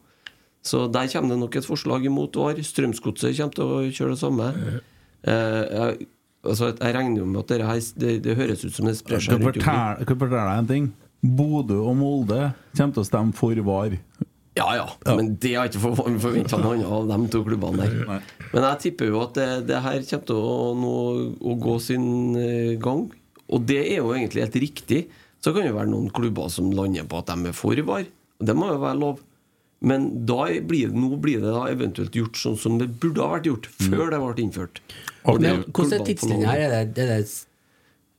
Så 0.66 0.86
der 0.90 1.06
kommer 1.12 1.34
det 1.34 1.40
nok 1.44 1.56
et 1.56 1.68
forslag 1.68 2.06
imot 2.08 2.36
VAR. 2.36 2.58
Strømsgodset 2.58 3.38
kommer 3.38 3.56
til 3.56 3.64
å 3.64 3.80
kjøre 3.86 4.16
det 4.16 4.20
samme. 4.20 4.50
Eh, 5.22 5.32
jeg, 5.32 6.08
altså, 6.42 6.72
jeg 6.74 6.96
regner 6.96 7.22
jo 7.22 7.26
med 7.30 7.44
at 7.44 7.52
dere 7.54 7.68
her, 7.70 7.82
det, 8.02 8.16
det 8.26 8.38
høres 8.38 8.64
ut 8.66 8.74
som 8.74 8.88
det 8.90 8.96
sprer 8.98 9.22
seg 9.22 9.36
rundt 9.36 9.52
omkring. 9.52 9.66
jeg 10.00 10.08
kan 10.10 10.22
fortelle 10.24 10.46
deg 10.50 10.62
en 10.64 10.72
ting. 10.72 10.88
Bodø 11.36 11.78
og 11.80 11.94
Molde 11.98 12.40
kommer 12.76 12.98
til 12.98 13.04
å 13.04 13.06
stemme 13.08 13.36
for 13.36 13.62
VAR. 13.70 13.96
Ja, 14.56 14.70
ja, 14.72 14.86
men 15.12 15.34
det 15.36 15.52
har 15.52 15.68
ikke 15.68 15.82
forventa 15.84 16.56
noe 16.62 16.78
annet 16.78 16.88
av 16.88 17.10
de 17.12 17.32
to 17.34 17.42
klubbene 17.44 17.84
der. 17.84 18.22
Men 18.52 18.62
jeg 18.70 18.80
tipper 18.86 19.10
jo 19.10 19.20
at 19.24 19.34
det, 19.38 19.46
det 19.68 19.80
her 19.84 20.00
kommer 20.10 20.26
til 20.30 20.40
å, 20.40 20.56
nå, 20.78 20.92
å 21.42 21.54
gå 21.60 21.76
sin 21.82 22.06
eh, 22.40 22.74
gang. 22.82 23.06
Og 23.52 23.64
det 23.68 23.80
er 23.84 23.98
jo 24.00 24.12
egentlig 24.14 24.44
helt 24.46 24.60
riktig. 24.62 25.00
Så 25.42 25.52
kan 25.54 25.66
det 25.66 25.74
være 25.76 25.90
noen 25.92 26.10
klubber 26.14 26.48
som 26.50 26.70
lander 26.74 27.06
på 27.10 27.20
at 27.20 27.30
de 27.32 27.50
er 27.50 27.56
for 27.56 27.78
VAR. 27.86 28.06
Og 28.40 28.46
det 28.48 28.54
må 28.58 28.70
jo 28.72 28.78
være 28.82 29.00
lov. 29.02 29.20
Men 29.86 30.06
da 30.26 30.46
blir, 30.64 30.88
det- 30.88 30.96
nå 30.96 31.18
blir 31.20 31.42
det 31.42 31.52
da 31.52 31.66
eventuelt 31.68 32.14
gjort 32.16 32.38
sånn 32.40 32.56
som 32.58 32.78
det 32.80 32.88
burde 33.02 33.20
ha 33.22 33.34
vært 33.36 33.50
gjort 33.50 33.66
før 33.76 34.08
det 34.14 34.22
ble 34.22 34.44
innført. 34.46 34.80
Men 35.26 35.66
hvordan 35.68 36.00
er 36.00 36.06
tidslinja 36.08 36.48
her? 36.48 36.64
Er 36.64 36.88
det, 36.88 37.04
er 37.04 37.20
det 37.20 37.28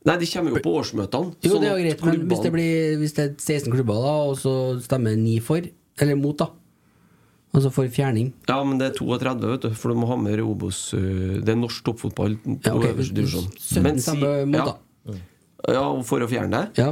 Nei, 0.08 0.14
det 0.22 0.30
kommer 0.32 0.54
jo 0.54 0.62
på 0.64 0.72
årsmøtene. 0.80 1.34
Jo, 1.44 1.58
det 1.60 1.68
er 1.68 1.74
jo 1.74 1.84
greit, 1.84 2.04
men 2.06 2.22
hvis 2.30 2.44
det, 2.46 2.52
blir, 2.54 2.94
hvis 3.02 3.16
det 3.18 3.24
er 3.26 3.34
16 3.36 3.74
klubber, 3.74 3.98
da, 4.06 4.14
og 4.30 4.38
så 4.40 4.54
stemmer 4.86 5.18
9 5.20 5.34
for, 5.44 5.66
eller 6.00 6.16
mot, 6.16 6.38
da 6.40 6.48
Altså 7.58 7.72
for 7.74 7.90
fjerning 7.90 8.28
Ja, 8.50 8.60
men 8.68 8.78
det 8.78 8.92
er 8.92 8.98
32, 9.00 9.50
vet 9.56 9.66
du, 9.66 9.72
for 9.74 9.90
du 9.94 9.98
må 9.98 10.10
ha 10.12 10.18
med 10.22 10.44
Obos 10.46 10.92
øh, 10.94 11.40
Det 11.42 11.56
er 11.56 11.58
norsk 11.58 11.84
toppfotball 11.88 12.38
Ja, 12.62 12.76
okay. 12.78 12.94
divisjon. 13.10 13.48
Men 13.82 13.98
si- 14.04 14.14
ja. 14.22 14.68
Ja, 15.74 15.84
for 16.06 16.22
å 16.22 16.30
fjerne 16.30 16.54
det? 16.54 16.84
Ja. 16.84 16.92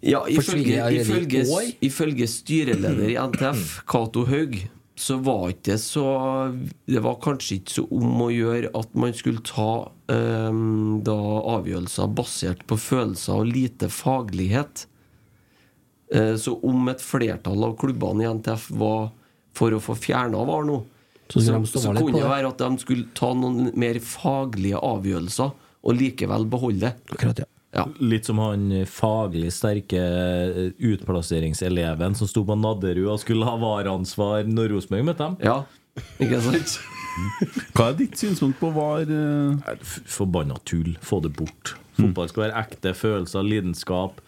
Ja, 0.00 0.20
ifølge, 0.30 0.78
ifølge, 0.94 1.42
ifølge 1.82 2.26
styreleder 2.30 3.10
i 3.10 3.16
NTF, 3.18 3.80
Cato 3.90 4.22
Haug, 4.30 4.54
så 4.98 5.16
var 5.22 5.50
ikke 5.52 5.72
det 5.72 5.78
så 5.82 6.04
Det 6.86 7.02
var 7.04 7.18
kanskje 7.22 7.58
ikke 7.58 7.74
så 7.76 7.84
om 7.98 8.22
å 8.24 8.28
gjøre 8.30 8.70
at 8.78 8.94
man 8.98 9.12
skulle 9.18 9.42
ta 9.46 9.90
um, 10.10 11.00
da 11.06 11.18
avgjørelser 11.58 12.14
basert 12.18 12.62
på 12.70 12.78
følelser 12.80 13.42
og 13.42 13.50
lite 13.52 13.90
faglighet. 13.92 14.86
Eh, 16.14 16.34
så 16.40 16.54
om 16.64 16.88
et 16.88 17.02
flertall 17.04 17.66
av 17.66 17.74
klubbene 17.78 18.24
i 18.24 18.30
NTF 18.38 18.70
var 18.80 19.10
for 19.58 19.74
å 19.74 19.82
få 19.82 19.96
fjerna 19.98 20.40
VAR 20.48 20.64
nå, 20.68 20.78
Så 21.28 21.42
så, 21.44 21.58
de 21.58 21.66
så, 21.68 21.92
kunne 21.98 22.22
det 22.22 22.30
være 22.30 22.48
at 22.54 22.62
de 22.62 22.80
skulle 22.80 23.10
ta 23.18 23.32
noen 23.36 23.72
mer 23.76 23.98
faglige 24.00 24.78
avgjørelser 24.80 25.50
og 25.88 25.96
likevel 25.98 26.46
beholde 26.50 26.86
det. 26.88 26.94
Akkurat, 27.12 27.42
ja. 27.44 27.50
Ja. 27.76 27.82
Litt 28.00 28.24
som 28.24 28.38
han 28.40 28.70
faglig 28.88 29.50
sterke 29.52 30.00
eh, 30.00 30.70
utplasseringseleven 30.88 32.14
som 32.16 32.30
sto 32.30 32.40
på 32.48 32.56
Nadderud 32.56 33.10
og 33.12 33.20
skulle 33.20 33.44
ha 33.44 33.58
varansvar 33.60 34.48
når 34.48 34.72
Rosenborg 34.72 35.04
møtte 35.10 35.26
dem. 35.26 35.36
Ja, 35.44 35.58
ikke 36.22 36.40
sant? 36.46 36.78
Hva 37.76 37.90
er 37.90 37.98
ditt 37.98 38.16
synspunkt 38.20 38.56
på 38.62 38.70
VAR? 38.72 39.04
eh? 39.10 39.84
Forbanna 40.08 40.56
tull. 40.68 40.94
Få 41.04 41.20
det 41.24 41.34
bort. 41.36 41.74
Fotball 41.98 42.30
skal 42.30 42.46
være 42.46 42.60
ekte 42.64 42.94
følelser, 42.94 43.44
lidenskap. 43.44 44.20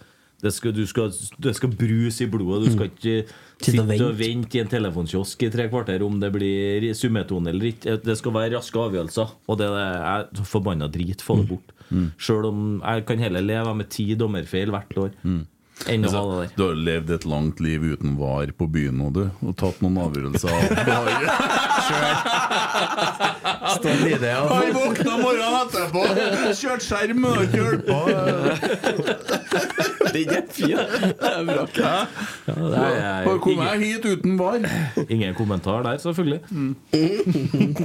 Det 0.42 0.52
skal, 0.56 0.72
du 0.74 0.82
skal, 0.88 1.12
det 1.38 1.52
skal 1.56 1.72
bruse 1.76 2.24
i 2.24 2.30
blodet. 2.32 2.66
Du 2.68 2.76
skal 2.76 2.90
ikke 2.90 3.16
Sitte 3.60 3.82
og 3.82 3.90
vente. 3.90 4.10
vent 4.16 4.54
i 4.56 4.60
en 4.62 4.70
telefonkiosk 4.72 5.42
i 5.44 5.50
tre 5.52 5.68
kvarter 5.68 6.02
om 6.06 6.18
det 6.20 6.32
blir 6.32 6.88
summetone 6.96 7.52
eller 7.52 7.70
ikke. 7.74 7.98
Det 8.02 8.16
skal 8.16 8.32
være 8.32 8.54
raske 8.56 8.80
avgjørelser. 8.80 9.34
Og 9.48 9.58
det 9.60 9.68
er 9.68 10.44
forbanna 10.48 10.88
drit. 10.88 11.20
Få 11.20 11.36
det 11.42 11.48
bort. 11.50 11.72
Sjøl 12.18 12.46
om 12.48 12.60
jeg 12.80 13.04
kan 13.06 13.18
heller 13.18 13.44
leve 13.44 13.74
med 13.76 13.90
ti 13.92 14.14
dommerfeil 14.14 14.70
hvert 14.72 14.96
år 14.96 15.10
enn 15.26 15.42
å 15.86 15.88
ha 16.12 16.22
der. 16.42 16.48
Du 16.56 16.62
har 16.66 16.74
levd 16.76 17.10
et 17.16 17.24
langt 17.28 17.60
liv 17.64 17.80
uten 17.94 18.10
VAR 18.20 18.48
på 18.56 18.64
byen 18.70 18.96
nå, 19.00 19.06
du, 19.16 19.22
og 19.46 19.52
tatt 19.60 19.78
noen 19.84 19.96
avgjørelser. 20.04 20.50
Stål 23.76 24.02
i 24.10 24.12
det, 24.20 24.34
og 24.36 24.48
Han 24.52 24.72
våkna 24.76 25.12
morgenen 25.20 25.56
etterpå, 25.64 26.02
kjørt 26.58 26.82
skjerm 26.84 27.24
og 27.30 27.36
ikke 27.46 27.58
hjulpet. 27.60 28.00
Den 30.10 30.26
er 30.34 30.42
fin! 30.50 30.74
Det 30.74 31.28
er 31.30 31.44
bra. 31.46 31.62
Ja, 31.76 31.92
det 32.50 32.80
er 32.80 33.22
Hvor 33.28 33.38
kom 33.44 33.60
jeg 33.62 33.78
hit 33.84 34.02
uten 34.10 34.32
VAR? 34.40 34.58
ingen 35.06 35.34
kommentar 35.38 35.84
der, 35.86 35.96
selvfølgelig. 36.02 36.40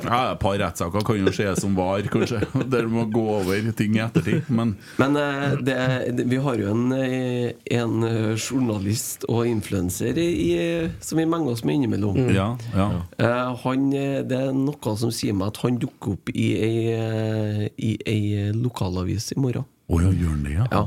Ja, 0.05 0.19
et 0.34 0.39
par 0.41 0.55
rettssaker 0.61 1.01
kan 1.05 1.15
jo 1.22 1.30
skje 1.35 1.49
som 1.59 1.76
VAR, 1.77 2.01
kanskje. 2.11 2.39
Der 2.72 2.81
du 2.88 2.91
må 2.95 3.03
gå 3.13 3.23
over 3.39 3.57
ting 3.77 3.91
i 3.99 4.01
ettertid. 4.03 4.41
Men 4.49 4.67
Men 5.01 5.11
eh, 5.22 5.51
det, 5.65 5.77
det, 6.17 6.23
vi 6.31 6.38
har 6.41 6.55
jo 6.59 6.65
en, 6.73 6.84
eh, 6.97 7.51
en 7.86 8.03
eh, 8.03 8.36
journalist 8.36 9.24
og 9.30 9.45
influenser 9.48 10.18
i, 10.22 10.28
i- 10.52 10.90
som 10.99 11.18
vi 11.22 11.26
menger 11.30 11.53
oss 11.56 11.64
med 11.64 11.76
innimellom. 11.80 12.20
ja, 12.36 12.49
ja. 12.76 12.90
Eh, 13.18 13.56
han, 13.64 13.88
eh, 13.94 14.20
det 14.28 14.41
er 14.49 14.52
noe 14.57 14.98
som 14.99 15.12
sier 15.16 15.34
meg 15.38 15.53
at 15.53 15.62
han 15.64 15.80
dukker 15.82 16.18
opp 16.18 16.30
i 16.36 16.49
ei, 16.68 17.70
i 17.78 17.95
ei 18.06 18.52
lokalavis 18.53 19.32
i 19.36 19.40
morgen. 19.40 19.66
Å 19.90 20.02
ja, 20.02 20.10
gjør 20.12 20.32
han 20.34 20.44
det, 20.44 20.53
ja? 20.57 20.68
Ja. 20.72 20.86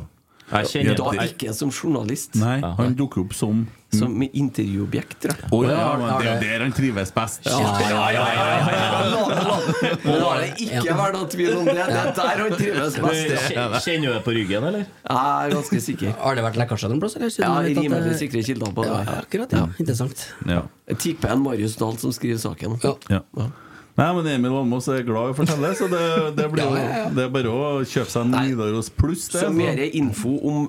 Jeg 0.50 0.64
kjenner 0.72 0.94
Da 0.96 1.04
jeg, 1.18 1.28
ikke 1.36 1.52
som 1.54 1.68
journalist, 1.70 2.34
Nei, 2.40 2.60
han 2.62 2.94
dukker 2.96 3.20
opp 3.26 3.34
som 3.34 3.66
som 3.90 4.20
intervjuobjekt, 4.20 5.14
tror 5.22 5.32
jeg. 5.32 5.48
Å 5.48 5.58
ja, 5.64 5.96
men 5.96 6.08
det 6.20 6.26
er 6.28 6.34
jo 6.34 6.40
der 6.42 6.60
han 6.66 6.72
trives 6.76 7.08
best. 7.16 7.40
Nå 7.48 7.56
La 10.18 10.32
det 10.42 10.50
ikke 10.60 10.92
være 10.98 11.12
noen 11.14 11.28
tvil 11.32 11.54
om 11.56 11.64
det. 11.68 11.74
Det 11.78 11.84
er 11.88 11.92
der 12.18 12.36
han 12.42 12.52
trives 12.58 12.94
best. 13.00 13.30
kjen- 13.48 13.76
Kjenner 13.84 14.06
du 14.06 14.12
det 14.18 14.24
på 14.26 14.32
ryggen, 14.36 14.62
eller? 14.70 14.84
Jeg 14.84 15.48
er 15.48 15.54
ganske 15.56 15.78
sikker. 15.88 16.10
Har 16.20 16.32
det 16.38 16.44
vært 16.44 16.58
lekkasjer 16.60 16.88
noen 16.92 17.00
plass? 17.02 17.14
Eller? 17.16 17.30
Siden 17.32 17.48
Ja, 17.48 17.52
du 17.54 17.58
vet 17.68 17.78
at 17.78 17.82
rimelig 17.84 18.10
det- 18.12 18.20
sikre 18.20 18.42
kilder 18.44 18.72
på 18.74 18.80
det. 18.84 18.92
Ja, 18.92 18.98
akkurat, 19.22 19.50
ja. 19.52 19.64
Interessant. 19.78 20.18
Ja. 20.46 20.62
Tipper 20.94 21.28
en 21.32 21.42
Marius 21.42 21.76
Dahl 21.76 21.96
som 21.98 22.12
skriver 22.12 22.38
saken. 22.38 22.78
Ja. 22.84 22.94
Ja. 23.36 23.46
Nei, 23.98 24.08
men 24.14 24.28
Emil 24.30 24.54
Almås 24.60 24.86
er 24.94 25.02
glad 25.06 25.32
i 25.32 25.32
å 25.34 25.36
fortelle, 25.36 25.72
så 25.74 25.88
det, 25.90 26.02
det, 26.38 26.44
blir 26.52 26.62
Ja, 26.68 26.82
ja, 26.86 27.06
det 27.14 27.24
er 27.24 27.32
bare 27.34 27.50
å 27.50 27.80
kjøpe 27.82 28.12
seg 28.12 28.28
en 28.28 28.36
Nidaros 28.36 28.92
pluss. 28.94 29.26
Så 29.34 29.48
mer 29.54 29.80
info 29.88 30.36
om 30.46 30.68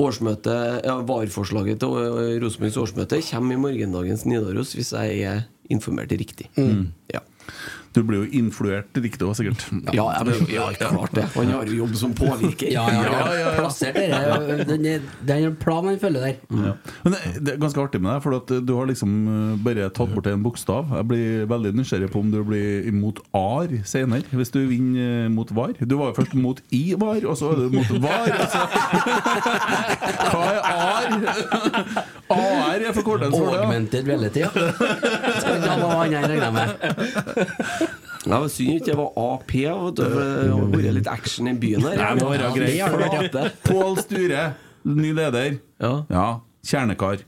årsmøtet, 0.00 0.86
ja, 0.88 0.94
VAR-forslaget 1.04 1.82
til 1.82 1.98
eh, 2.00 2.38
Rosenborgs 2.40 2.78
årsmøte 2.80 3.20
kommer 3.28 3.56
i 3.56 3.60
morgendagens 3.60 4.24
Nidaros, 4.24 4.72
hvis 4.78 4.94
jeg 4.96 5.20
er 5.28 5.44
informert 5.70 6.12
riktig. 6.16 6.48
Ja. 7.12 7.20
Du 7.92 8.02
blir 8.06 8.20
jo 8.22 8.26
influert 8.38 8.94
riktig 9.02 9.26
òg, 9.26 9.34
sikkert. 9.34 9.64
Ja, 9.90 10.04
ja, 10.14 10.20
men, 10.24 10.44
ja, 10.52 10.68
klart 10.78 11.10
det. 11.16 11.24
Han 11.34 11.48
har 11.50 11.66
jo 11.66 11.74
jobb 11.80 11.96
som 11.98 12.12
påvirker. 12.14 12.70
Ja, 12.70 12.84
ja, 12.94 13.02
ja. 13.34 13.48
Plassert 13.56 13.96
dere. 13.98 14.64
Den 14.68 14.84
er- 14.86 15.00
Det 15.26 15.34
er 15.36 15.46
en 15.48 15.56
plan 15.58 15.84
han 15.88 15.98
følger 15.98 16.20
der. 16.22 16.36
Ja. 16.54 16.72
Men 17.04 17.12
det, 17.16 17.20
det 17.44 17.54
er 17.54 17.58
ganske 17.64 17.82
artig 17.82 18.00
med 18.00 18.12
deg, 18.14 18.22
for 18.22 18.36
at 18.38 18.46
du 18.66 18.72
har 18.76 18.86
liksom 18.86 19.10
uh, 19.26 19.56
bare 19.64 19.88
tatt 19.90 20.14
bort 20.14 20.26
en 20.30 20.42
bokstav. 20.44 20.86
Jeg 21.00 21.08
blir 21.10 21.46
veldig 21.50 21.72
nysgjerrig 21.80 22.10
på 22.14 22.20
om 22.22 22.30
du 22.30 22.38
blir 22.46 22.86
imot 22.92 23.18
AR 23.34 23.74
senere, 23.84 24.22
hvis 24.38 24.50
du 24.54 24.60
vinner 24.70 25.26
uh, 25.26 25.30
mot 25.34 25.50
VAR. 25.50 25.74
Du 25.82 25.96
var 25.98 26.12
jo 26.12 26.18
først 26.20 26.34
mot 26.38 26.62
i 26.70 26.94
VAR, 26.94 27.26
og 27.26 27.36
så 27.42 27.50
er 27.50 27.64
du 27.64 27.74
mot 27.74 27.90
VAR. 28.06 28.30
Altså. 28.38 28.62
Hva 30.30 30.44
er 30.46 30.60
AR? 30.70 31.10
AR 32.30 32.78
er 32.86 32.92
forkortelsen 32.94 33.34
for 33.34 33.50
det. 33.50 33.58
ja. 33.58 33.64
Augmented 33.66 34.06
reality, 34.06 34.40
ja. 34.44 34.50
Skal 34.54 35.58
ikke 35.58 35.70
ha 35.72 35.76
noe 35.82 35.98
annet 36.04 36.30
regna 36.30 36.50
med. 36.54 36.68
Ja, 38.26 38.36
men 38.40 38.50
Synd 38.52 38.74
ikke 38.76 38.90
det 38.90 38.96
var 38.98 39.10
AP, 39.16 39.52
det 39.56 40.10
har 40.10 40.68
vært 40.74 40.94
litt 40.98 41.08
action 41.08 41.48
i 41.48 41.54
byen 41.56 41.86
her. 41.88 41.96
Nei, 41.96 42.12
det 42.18 42.22
må 42.26 42.30
være 42.34 42.52
det 42.52 42.68
det 43.16 43.32
det. 43.32 43.46
Pål 43.64 43.98
Sture, 44.04 44.46
ny 44.84 45.12
leder. 45.16 45.58
Ja. 45.80 45.92
Ja, 46.12 46.28
Kjernekar. 46.66 47.22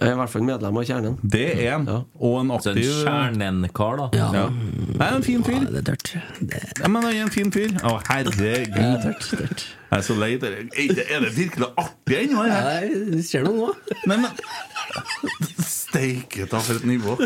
Jeg 0.00 0.08
er 0.08 0.14
i 0.14 0.16
hvert 0.16 0.30
fall 0.32 0.42
medlem 0.48 0.76
av 0.80 0.84
Kjernen. 0.88 1.18
Det 1.20 1.42
er 1.66 1.74
han. 1.74 1.82
Ja. 1.86 1.98
Og 2.16 2.38
en 2.40 2.48
Så 2.64 2.70
en 2.72 2.78
aktiv 2.78 2.86
kjernenkar, 3.04 3.98
da. 4.00 4.06
Ja. 4.16 4.28
Ja. 4.32 4.44
Nei, 4.96 5.08
en 5.18 5.22
fin 5.26 5.44
fyr. 5.44 5.58
Ja, 5.60 5.68
det 5.68 5.82
er 5.82 5.98
tørt. 6.00 6.12
Det 6.40 6.62
Ja, 6.80 6.88
men 6.88 7.02
han 7.04 7.12
er 7.12 7.20
en 7.26 7.30
fin 7.34 7.52
fyr. 7.52 7.74
Å, 7.84 7.92
herregud. 8.08 8.40
er 8.72 8.96
tørt. 9.04 9.28
tørt. 9.28 9.66
Jeg 9.92 9.98
er 9.98 10.06
så 10.08 10.16
lei. 10.16 10.30
Er 10.34 10.40
det- 10.40 11.06
er 11.12 11.20
det 11.20 11.34
virkelig 11.36 11.68
artig 11.76 12.18
ennå? 12.22 12.46
Nei, 12.48 12.88
det 13.12 13.20
skjer 13.28 13.44
noe 13.44 13.68
nå. 13.68 13.74
Men, 14.08 14.22
men 14.22 14.30
Steike 15.76 16.48
ta 16.48 16.58
for 16.64 16.80
et 16.80 16.88
nivå. 16.88 17.18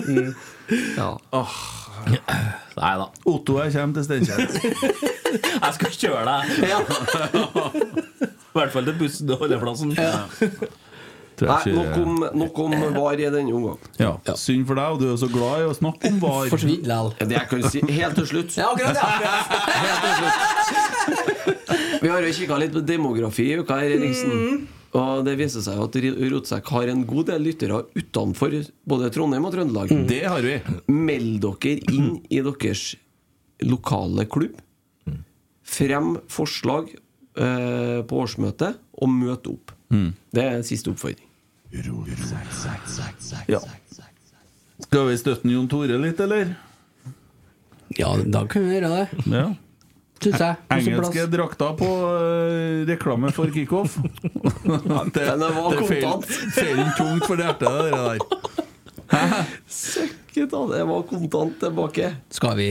Ja. 0.98 1.12
Nei 2.76 2.94
da. 3.00 3.06
Otto, 3.24 3.58
jeg 3.62 3.72
kommer 3.76 3.94
til 3.96 4.04
Steinkjer. 4.04 4.38
Jeg 5.66 5.72
skal 5.76 5.94
kjøre 6.00 6.24
deg. 6.28 6.42
I 8.26 8.56
hvert 8.56 8.72
fall 8.72 8.86
til 8.88 8.96
bussen 9.00 9.30
og 9.34 9.40
holdeplassen. 9.42 9.92
Ja. 9.96 10.26
Nei, 11.36 11.72
nok 11.76 11.96
om, 12.00 12.22
nok 12.40 12.58
om 12.62 12.74
VAR 12.94 13.20
i 13.20 13.26
denne 13.28 13.52
omgang. 13.52 13.80
Ja, 14.00 14.14
Synd 14.40 14.64
for 14.68 14.78
deg, 14.78 14.94
og 14.94 15.02
du 15.02 15.10
er 15.10 15.18
så 15.20 15.28
glad 15.28 15.64
i 15.64 15.66
å 15.68 15.74
snakke 15.76 16.12
om 16.14 16.20
VAR. 16.22 16.46
Forsvinn 16.52 16.72
likevel. 16.78 17.10
Det 17.20 17.36
jeg 17.36 17.50
kan 17.50 17.66
si 17.68 17.82
helt 17.98 18.16
til 18.16 18.28
slutt 18.30 18.56
Ja, 18.56 18.70
akkurat, 18.72 18.96
ja. 18.96 19.34
Helt 19.84 20.00
til 20.06 20.14
slutt. 20.22 22.00
Vi 22.00 22.08
har 22.12 22.24
jo 22.24 22.32
kikka 22.38 22.56
litt 22.62 22.72
på 22.76 22.80
demografi 22.88 23.50
i 23.52 23.58
uka 23.60 23.76
her, 23.82 23.92
Eriksen. 23.98 24.64
Og 24.96 25.24
det 25.26 25.34
viser 25.36 25.60
seg 25.64 25.80
at 25.82 25.96
Rotsekk 26.32 26.70
har 26.72 26.88
en 26.92 27.02
god 27.08 27.26
del 27.30 27.42
lyttere 27.44 27.82
utenfor 27.98 28.54
både 28.88 29.10
Trondheim 29.12 29.44
og 29.48 29.52
Trøndelag. 29.52 29.92
Det 30.08 30.22
har 30.24 30.40
vi. 30.46 30.54
Meld 30.88 31.42
dere 31.44 31.74
inn 31.92 32.14
i 32.32 32.40
deres 32.46 32.84
lokale 33.66 34.24
klubb. 34.30 34.56
Frem 35.66 36.14
forslag 36.30 36.92
eh, 36.94 38.00
på 38.06 38.20
årsmøtet, 38.22 38.78
og 38.96 39.10
møt 39.12 39.48
opp. 39.50 39.72
Det 40.32 40.44
er 40.44 40.62
siste 40.64 40.92
oppfordring. 40.94 41.26
Ja. 43.50 43.60
Skal 44.86 45.08
vi 45.10 45.16
støtte 45.20 45.50
Jon 45.50 45.68
Tore 45.68 45.98
litt, 46.00 46.20
eller? 46.22 46.54
Ja, 47.98 48.14
da 48.22 48.44
kan 48.50 48.64
vi 48.66 48.76
gjøre 48.78 48.90
det. 48.94 49.26
Ja. 49.32 49.46
Syns 50.22 50.40
jeg. 50.40 50.56
Engelske 50.72 51.26
drakter 51.30 51.74
på 51.76 51.86
uh, 51.86 52.86
reklame 52.88 53.30
for 53.36 53.50
kickoff. 53.52 53.98
det, 55.14 55.26
Den 55.26 55.44
var 55.44 55.74
det 55.76 55.82
feil- 55.90 56.24
feilen 56.56 56.88
tungt 56.96 57.26
for 57.28 57.36
hjertet, 57.36 57.68
det 57.68 57.90
der. 57.92 58.64
Søkke 59.70 60.44
ta, 60.50 60.60
det 60.68 60.80
var 60.88 61.02
kontant 61.08 61.54
tilbake. 61.62 62.08
Skal 62.34 62.56
vi, 62.58 62.66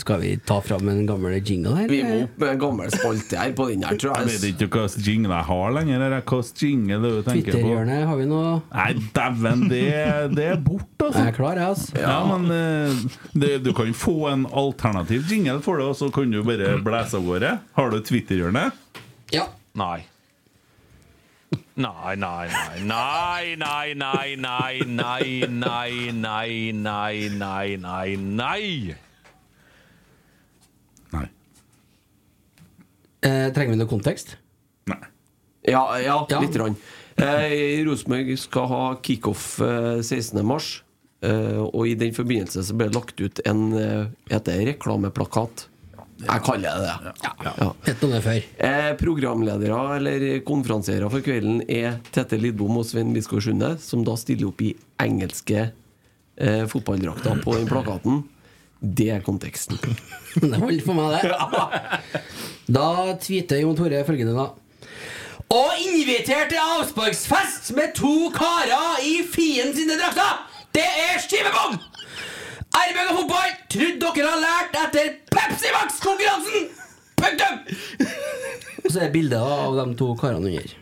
skal 0.00 0.20
vi 0.20 0.32
ta 0.46 0.58
fram 0.64 0.88
en 0.92 1.02
gammel 1.08 1.36
jingle 1.38 1.72
her? 1.78 1.88
Vi 1.90 2.00
må 2.04 2.16
opp 2.26 2.36
med 2.42 2.52
en 2.54 2.60
gammel 2.60 2.90
spalte 2.92 3.38
her 3.40 3.54
på 3.56 3.68
den 3.70 3.84
her, 3.86 3.96
tror 4.00 4.18
Jeg 4.18 4.28
jeg. 4.34 4.40
vet 4.44 4.64
ikke 4.66 4.82
hva 4.82 4.84
jingle 5.06 5.32
jeg 5.38 5.48
har 5.50 5.74
lenger. 5.78 6.04
eller 6.08 6.26
Hva 6.28 6.40
jingle 6.60 7.00
du 7.00 7.08
tenker 7.22 7.30
på? 7.30 7.56
Twitterhjørnet, 7.56 8.04
har 8.10 8.20
vi 8.20 8.28
noe 8.30 8.52
Nei, 8.74 8.90
dæven, 9.16 9.64
det, 9.72 9.84
det 10.36 10.46
er 10.52 10.60
borte, 10.66 11.08
altså. 11.08 11.24
Jeg 11.24 11.32
er 11.32 11.38
klar, 11.40 11.60
jeg, 11.62 11.72
altså. 11.72 12.04
Ja, 12.04 12.18
men 12.28 12.54
eh, 12.54 13.02
det, 13.46 13.52
du 13.64 13.72
kan 13.76 13.94
få 13.96 14.16
en 14.34 14.46
alternativ 14.52 15.26
jingle 15.32 15.60
for 15.64 15.80
det, 15.80 15.88
og 15.94 15.96
så 15.98 16.10
kan 16.14 16.30
du 16.34 16.42
bare 16.46 16.76
blæse 16.84 17.16
av 17.18 17.26
gårde. 17.26 17.56
Har 17.78 17.90
du 17.94 18.00
Twitter-hjørnet? 18.04 18.76
Ja. 19.34 19.46
Nei. 19.78 20.00
Nei, 21.80 22.16
nei, 22.16 22.48
nei, 22.84 23.94
nei, 23.94 23.94
nei, 23.96 24.34
nei, 24.36 24.80
nei, 24.84 25.46
nei, 25.48 26.12
nei, 26.12 26.12
nei, 26.12 26.72
nei, 26.72 27.28
nei, 27.28 27.76
nei, 27.76 28.16
nei. 28.16 28.96
Nei. 31.12 31.28
Eh, 33.20 33.48
trenger 33.52 33.74
vi 33.74 33.80
noe 33.80 33.88
kontekst? 33.90 34.36
Nei. 34.90 35.00
Ja, 35.68 35.84
ja, 36.00 36.26
Ja. 36.30 36.40
litt. 36.40 36.56
Rann. 36.56 36.76
Eh, 37.16 37.82
Rosenborg 37.84 38.30
skal 38.40 38.66
ha 38.70 38.84
kickoff 39.02 39.58
eh, 39.60 40.00
16. 40.02 40.42
mars. 40.46 40.82
Eh, 41.22 41.58
og 41.60 41.84
i 41.86 41.94
den 42.00 42.14
forbindelse 42.16 42.62
så 42.64 42.72
ble 42.76 42.86
det 42.88 42.96
lagt 42.96 43.20
ut 43.20 43.40
en 43.44 43.66
eh, 43.76 44.06
heter 44.30 44.56
det 44.56 44.68
reklameplakat. 44.74 45.66
Jeg 46.20 46.42
kaller 46.44 46.80
det 46.80 46.86
det. 47.04 47.28
Ja. 47.44 47.68
Hett 47.86 48.02
noe 48.04 48.20
før. 48.24 48.40
Eh, 48.68 48.88
programledere 49.00 49.78
eller 49.96 50.24
konferansiere 50.46 51.08
for 51.12 51.24
kvelden 51.24 51.62
er 51.70 51.98
Tette 52.12 52.38
Lidbom 52.40 52.76
og 52.80 52.86
Svein 52.88 53.14
Bisgaard 53.16 53.46
Sunde, 53.46 53.70
som 53.80 54.04
da 54.06 54.16
stiller 54.20 54.50
opp 54.50 54.60
i 54.64 54.74
engelske 55.00 55.70
eh, 55.70 56.64
fotballdrakter 56.70 57.40
på 57.44 57.56
den 57.56 57.68
plakaten. 57.70 58.22
Det 58.80 59.10
er 59.16 59.24
konteksten. 59.24 59.80
Det 60.40 60.56
holder 60.60 60.84
for 60.86 60.96
meg, 60.96 61.20
det. 61.20 62.20
Da 62.76 63.16
tweeter 63.18 63.64
Jon 63.64 63.74
Tore 63.78 64.04
følgende, 64.06 64.36
da. 64.36 64.50
Og 65.50 65.80
inviter 65.82 66.46
til 66.52 66.60
avsparksfest 66.62 67.72
med 67.74 67.96
to 67.98 68.28
karer 68.36 69.02
i 69.02 69.16
Fien 69.26 69.72
sine 69.74 69.96
drakter! 69.98 70.44
Det 70.70 70.84
er 70.86 71.18
skivebom! 71.24 71.80
RBK 72.70 73.08
fotball, 73.16 73.54
trodde 73.72 74.10
dere 74.14 74.28
har 74.30 74.42
lært 74.44 74.76
etter 74.84 75.08
Pepsi 75.32 75.72
Max-konkurransen! 75.74 76.68
Punktum! 77.20 77.56
Og 78.84 78.86
så 78.92 79.00
er 79.00 79.08
det 79.08 79.14
bilde 79.16 79.40
av 79.40 79.80
de 79.80 79.86
to 79.98 80.12
karene 80.20 80.52
under. 80.52 80.76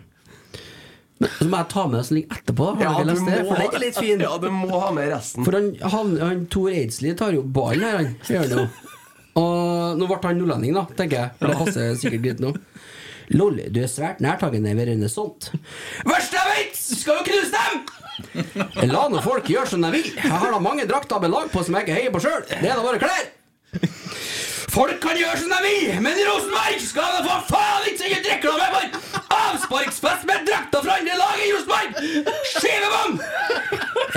Men 1.19 1.32
så 1.35 1.48
må 1.51 1.59
jeg 1.59 1.70
ta 1.73 1.85
med 1.89 1.98
det 1.98 2.02
som 2.06 2.19
ligger 2.19 2.36
etterpå. 2.36 2.66
Ja, 2.78 2.93
du 2.94 3.09
må, 3.10 3.31
det? 3.31 3.39
For 3.48 3.59
den 3.59 3.73
er 3.78 3.82
litt 3.82 3.98
fin. 3.98 4.23
Ja, 4.23 4.35
du 4.39 4.47
må 4.55 4.82
ha 4.85 4.93
med 4.94 5.09
resten. 5.10 5.47
For 5.48 5.56
han, 5.59 5.73
han, 5.94 6.12
han 6.23 6.44
Tor 6.52 6.70
Eidsli 6.70 7.15
tar 7.19 7.35
jo 7.35 7.43
ballen 7.43 7.89
her, 7.89 7.98
han. 7.98 8.12
Gjør 8.28 8.52
det 8.52 8.60
jo. 8.60 8.69
Og 9.39 9.98
nå 9.98 10.06
ble 10.10 10.20
han 10.28 10.39
nordlending, 10.39 10.77
da, 10.78 10.85
tenker 10.98 11.23
jeg. 11.24 11.35
For 11.40 11.51
det 11.51 11.59
passer 11.65 11.98
sikkert 12.02 12.24
greit 12.27 12.44
nå. 12.44 12.55
Lolly, 13.35 13.66
du 13.74 13.82
er 13.82 13.90
svært 13.90 14.23
nærtagende 14.24 14.73
ved 14.78 15.09
sånt. 15.12 15.51
Verst 16.09 16.36
jeg 16.36 16.52
veit, 16.52 16.78
Skal 16.78 17.19
jo 17.19 17.27
knuse 17.27 17.51
dem! 17.52 17.98
La 18.93 19.09
nå 19.11 19.23
folk 19.24 19.49
gjøre 19.51 19.70
som 19.70 19.85
de 19.85 19.93
vil. 19.95 20.12
Jeg 20.16 20.31
har 20.32 20.55
da 20.55 20.61
mange 20.62 20.86
drakter 20.89 21.23
med 21.23 21.35
lag 21.35 21.51
på 21.53 21.65
som 21.65 21.78
jeg 21.78 21.86
ikke 21.86 21.99
heier 21.99 22.15
på 22.15 22.23
sjøl. 22.24 22.47
Det 22.49 22.65
er 22.66 22.78
da 22.78 22.85
bare 22.85 23.03
klær. 23.03 23.35
Folk 24.69 24.99
kan 25.01 25.16
gjøre 25.16 25.39
som 25.40 25.51
de 25.51 25.59
vil, 25.65 25.95
men 26.05 26.19
Rosenborg 26.28 26.82
skal 26.85 27.15
da 27.16 27.23
for 27.24 27.47
faen 27.49 27.86
ikke 27.89 28.03
sende 28.03 28.19
reklame 28.28 28.66
for! 28.74 29.23
Avsparksfest 29.39 30.27
med 30.28 30.45
drakter 30.47 30.85
fra 30.85 30.99
andre 31.01 31.16
lag 31.19 31.40
i 31.40 31.49
Rosenborg! 31.55 31.97
Skivebom! 32.53 33.16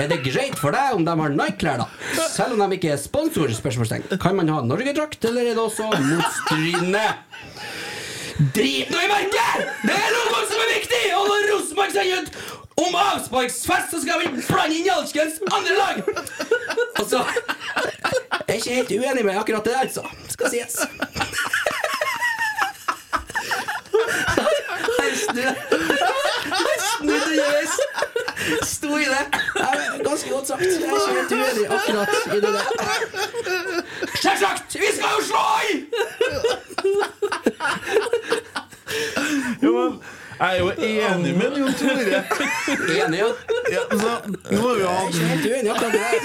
Er 0.02 0.12
det 0.12 0.20
greit 0.28 0.60
for 0.60 0.76
deg 0.76 0.98
om 0.98 1.08
de 1.08 1.16
har 1.24 1.36
Nike-klær, 1.38 1.82
da? 1.82 2.28
Selv 2.30 2.58
om 2.58 2.64
de 2.66 2.78
ikke 2.78 2.94
er 2.94 3.02
sponsor? 3.02 3.52
Kan 4.22 4.38
man 4.38 4.52
ha 4.52 4.62
Norgedrakt, 4.66 5.24
eller 5.32 5.54
er 5.54 5.56
det 5.56 5.64
også 5.64 5.88
motstridende? 5.88 7.06
Drit 8.56 8.92
nå 8.92 9.02
i 9.02 9.12
merket! 9.12 9.72
Det 9.88 9.96
er 9.96 10.18
noe 10.18 10.44
som 10.52 10.66
er 10.66 10.74
viktig! 10.76 11.06
Og 11.16 11.32
når 11.32 11.50
Rosenborg 11.56 11.96
sender 11.96 12.26
ut 12.28 12.61
om 12.78 12.96
avsparksfest, 12.96 13.92
så 13.92 14.02
skal 14.02 14.20
vi 14.22 14.28
blande 14.48 14.76
inn 14.78 14.90
alskens 14.94 15.40
andre 15.52 15.76
lag! 15.78 16.04
Altså 16.96 17.24
Jeg 18.48 18.48
er 18.48 18.54
ikke 18.54 18.74
helt 18.76 18.92
uenig 18.92 19.26
med 19.26 19.38
akkurat 19.40 19.66
det 19.66 19.74
der, 19.74 19.80
altså. 19.80 20.04
Skal 20.30 20.50
sies. 20.50 20.76
Jeg 24.98 25.18
snudde 25.18 25.56
underveis. 27.02 27.76
Sto 28.68 28.98
i 28.98 29.04
det. 29.06 29.26
Ganske 30.06 30.30
godt 30.30 30.48
sagt. 30.48 30.62
Jeg 30.62 30.70
er 30.72 30.74
ikke 30.76 31.14
helt 31.20 31.32
uenig 31.32 31.66
akkurat 31.78 32.10
i 32.26 32.36
det 32.36 32.42
der. 32.42 32.66
Selvsagt! 34.22 34.74
Vi 34.74 34.90
skal 34.96 35.10
jo 35.18 35.22
slå 35.30 35.46
i! 35.70 35.72
Jo, 39.64 39.72
men 39.80 40.04
jeg 40.42 40.50
er 40.52 40.60
jo 40.60 40.70
enig 40.82 41.32
med 41.38 41.58
Jon 41.60 41.74
Tore. 41.78 42.22
Enig, 43.04 43.20
ja. 43.20 43.28
Ja, 43.72 43.82
så, 43.92 44.12
nå 44.50 44.62
har 44.62 44.76
vi 44.76 44.82
Jeg 44.82 44.90
er 44.90 44.96
hatt 44.98 45.14
ikke 45.14 45.28
helt 45.30 45.46
uenig 45.52 45.70
akkurat 45.72 45.94
det 45.94 46.02
der. 46.02 46.20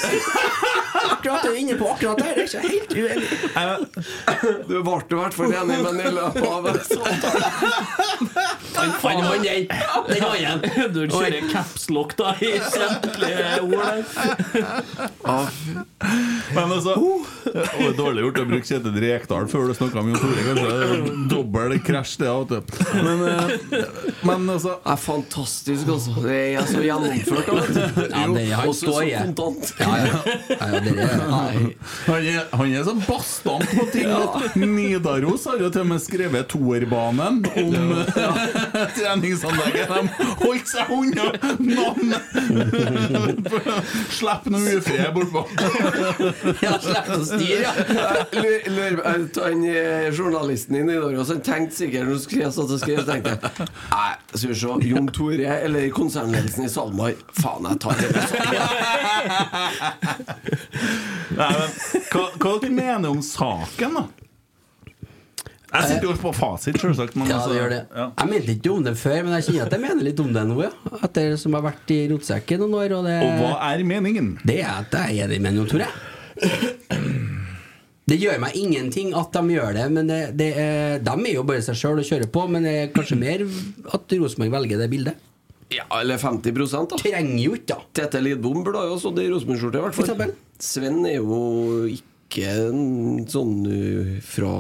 Akkurat 1.06 1.43
det 1.43 1.51
du 1.51 1.52
er 1.52 1.59
inne 1.60 1.76
på 1.76 1.90
akkurat 1.93 2.18
der, 2.22 2.26
jeg 2.26 2.36
er 2.36 2.44
ikke 2.47 2.60
helt 2.72 2.93
uenig. 2.97 3.28
Du 4.70 4.74
ble 4.86 4.97
i 4.97 5.20
hvert 5.20 5.36
fall 5.36 5.52
enig 5.60 5.76
med 5.84 6.16
av 6.16 6.32
samtalen. 6.88 7.44
Han 8.76 8.90
fant 9.01 9.22
han 9.24 9.44
den. 9.44 9.68
Den 10.09 10.20
var 10.20 10.34
igjen 10.36 10.60
Du 10.93 10.98
kjører 11.09 11.47
capslock 11.48 12.12
da 12.18 12.34
i 12.44 12.51
samtlige 12.60 13.60
ord 13.64 13.78
der. 13.80 14.02
Men 16.56 16.72
altså 16.76 16.97
Det 17.44 17.64
var 17.80 17.97
dårlig 17.97 18.26
gjort 18.26 18.40
å 18.43 18.47
bruke 18.51 18.68
Kjetil 18.68 18.98
Rekdal 19.06 19.48
før 19.52 19.70
du 19.70 19.76
snakka 19.78 20.02
om 20.02 20.12
Jon 20.12 20.20
Tore. 20.20 20.44
Kanskje 20.48 21.14
dobbel 21.32 21.76
krasj, 21.86 22.18
det. 22.51 22.62
Men, 22.94 23.24
eh, 23.28 24.06
men 24.23 24.51
altså 24.51 24.69
Det 24.85 24.93
er 24.93 24.97
fantastisk, 24.97 25.89
altså. 25.89 26.11
Det 26.24 26.39
er 26.55 26.66
så 26.70 26.81
gjennomført. 26.85 27.47
Ja, 27.47 28.27
det 28.33 28.43
er 28.43 28.55
han 28.57 28.69
Også 28.69 28.87
står 28.87 28.93
så 28.93 29.01
i. 29.03 29.12
kontant. 29.20 29.74
Ja, 29.81 29.91
ja. 29.97 30.20
ja, 30.51 30.66
ja 30.73 30.81
det 30.81 30.93
er. 30.97 31.09
Han 32.07 32.27
er, 32.27 32.57
han 32.57 32.74
er 32.74 32.85
så 32.87 32.95
bastant 33.07 33.69
på 33.77 33.87
ting 33.93 34.11
at 34.12 34.57
Nidaros 34.57 35.45
har 35.51 35.61
jo 35.62 35.70
til 35.74 35.81
og 35.85 35.91
med 35.91 36.01
skrevet 36.05 36.47
toerbanen 36.53 37.43
om 37.57 37.74
treningsanlegget. 38.97 39.89
De 39.91 40.01
holdt 40.43 40.69
seg 40.70 40.85
unna 40.97 41.27
navnet! 41.61 42.23
Slipp 44.16 44.49
noe 44.53 44.77
ufred 44.78 45.11
bortpå. 45.16 45.45
Ja, 46.65 46.77
slipp 46.83 47.12
å 47.16 47.20
styre, 47.27 47.74
ja. 47.97 48.11
Eh, 49.66 50.09
journalisten 50.16 50.77
i 50.77 50.83
Nidaros 50.87 51.28
Han 51.33 51.41
tenkte 51.45 51.77
sikkert 51.77 52.07
når 52.07 52.12
han 52.16 52.23
skrev, 52.23 52.49
satt 52.55 52.73
og 52.77 52.81
skrev, 52.83 53.03
tenkte 53.09 53.35
jeg 53.35 53.69
Nei, 53.97 54.10
skal 54.35 54.51
vi 54.51 54.55
se 54.60 54.74
Jon 54.90 55.06
Tore 55.09 55.55
eller 55.64 55.86
konsernledelsen 55.94 56.66
i 56.66 56.68
SalMar 56.68 57.14
Faen, 57.39 57.64
jeg 57.70 57.78
tar 57.81 57.97
det. 57.97 58.10
Nei, 61.36 61.48
men, 61.56 61.74
hva, 62.12 62.24
hva 62.36 62.52
dere 62.60 62.73
mener 62.77 63.09
om 63.14 63.23
saken, 63.24 63.97
da? 63.97 64.05
Jeg 65.77 65.89
sitter 65.90 66.06
jo 66.06 66.12
på 66.20 66.31
fasit, 66.36 66.77
selvsagt. 66.81 67.16
Men 67.18 67.28
Ja, 67.28 67.36
altså, 67.40 67.51
det 67.52 67.59
gjør 67.59 67.73
det. 67.73 67.81
ja. 67.97 68.05
Jeg 68.20 68.31
mente 68.31 68.52
ikke 68.55 68.70
om 68.73 68.85
det 68.86 68.94
før, 69.01 69.16
men 69.27 69.32
jeg 69.36 69.47
kjenner 69.48 69.66
at 69.66 69.74
jeg 69.77 69.82
mener 69.82 70.06
litt 70.06 70.20
om 70.23 70.31
det 70.36 70.44
nå, 70.48 70.56
ja. 70.62 70.70
Etter 71.05 71.35
som 71.40 71.56
har 71.59 71.64
vært 71.66 71.93
i 71.93 71.98
rotsekken 72.12 72.62
noen 72.62 72.77
år. 72.82 72.94
Og 73.01 73.09
det, 73.09 73.16
Og 73.27 73.40
hva 73.43 73.52
er 73.73 73.82
meningen? 73.85 74.28
det 74.47 74.60
er 74.62 74.73
at 74.85 74.94
jeg 75.01 75.18
er 75.24 75.27
enig 75.27 75.40
med 75.44 75.59
Jon 75.59 75.73
Tore. 75.73 75.89
Det 78.07 78.20
gjør 78.23 78.37
meg 78.39 78.55
ingenting 78.55 79.09
at 79.19 79.35
de 79.35 79.57
gjør 79.57 79.73
det, 79.74 79.87
men 79.91 80.07
det, 80.07 80.19
det 80.39 80.51
er, 80.62 81.01
de 81.03 81.15
er 81.27 81.33
jo 81.35 81.47
bare 81.47 81.65
seg 81.66 81.78
sjøl 81.81 81.99
og 81.99 82.07
kjører 82.07 82.28
på. 82.31 82.45
Men 82.53 82.66
det 82.66 82.74
er 82.78 82.93
kanskje 82.95 83.19
mer 83.19 83.43
at 83.97 84.15
Rosenborg 84.20 84.53
velger 84.61 84.83
det 84.83 84.87
bildet. 84.93 85.24
Ja, 85.74 85.83
eller 85.99 86.20
50 86.23 86.53
da. 86.70 86.85
Trenger 87.01 87.41
jo 87.43 87.57
ikke, 87.59 87.73
da. 87.73 87.81
Tete 87.99 88.20
Lidbom 88.23 88.62
burde 88.62 88.85
ha 88.87 88.99
stått 89.03 89.19
i 89.19 89.27
Rosenborg-skjorte, 89.33 89.81
i 89.81 89.87
hvert 89.89 89.99
fall. 89.99 90.37
Sven 90.62 91.01
er 91.09 91.19
jo 91.19 91.41
ikke 91.91 92.47
en 92.69 93.27
sånn 93.31 93.59
uh, 93.66 94.15
fra 94.23 94.55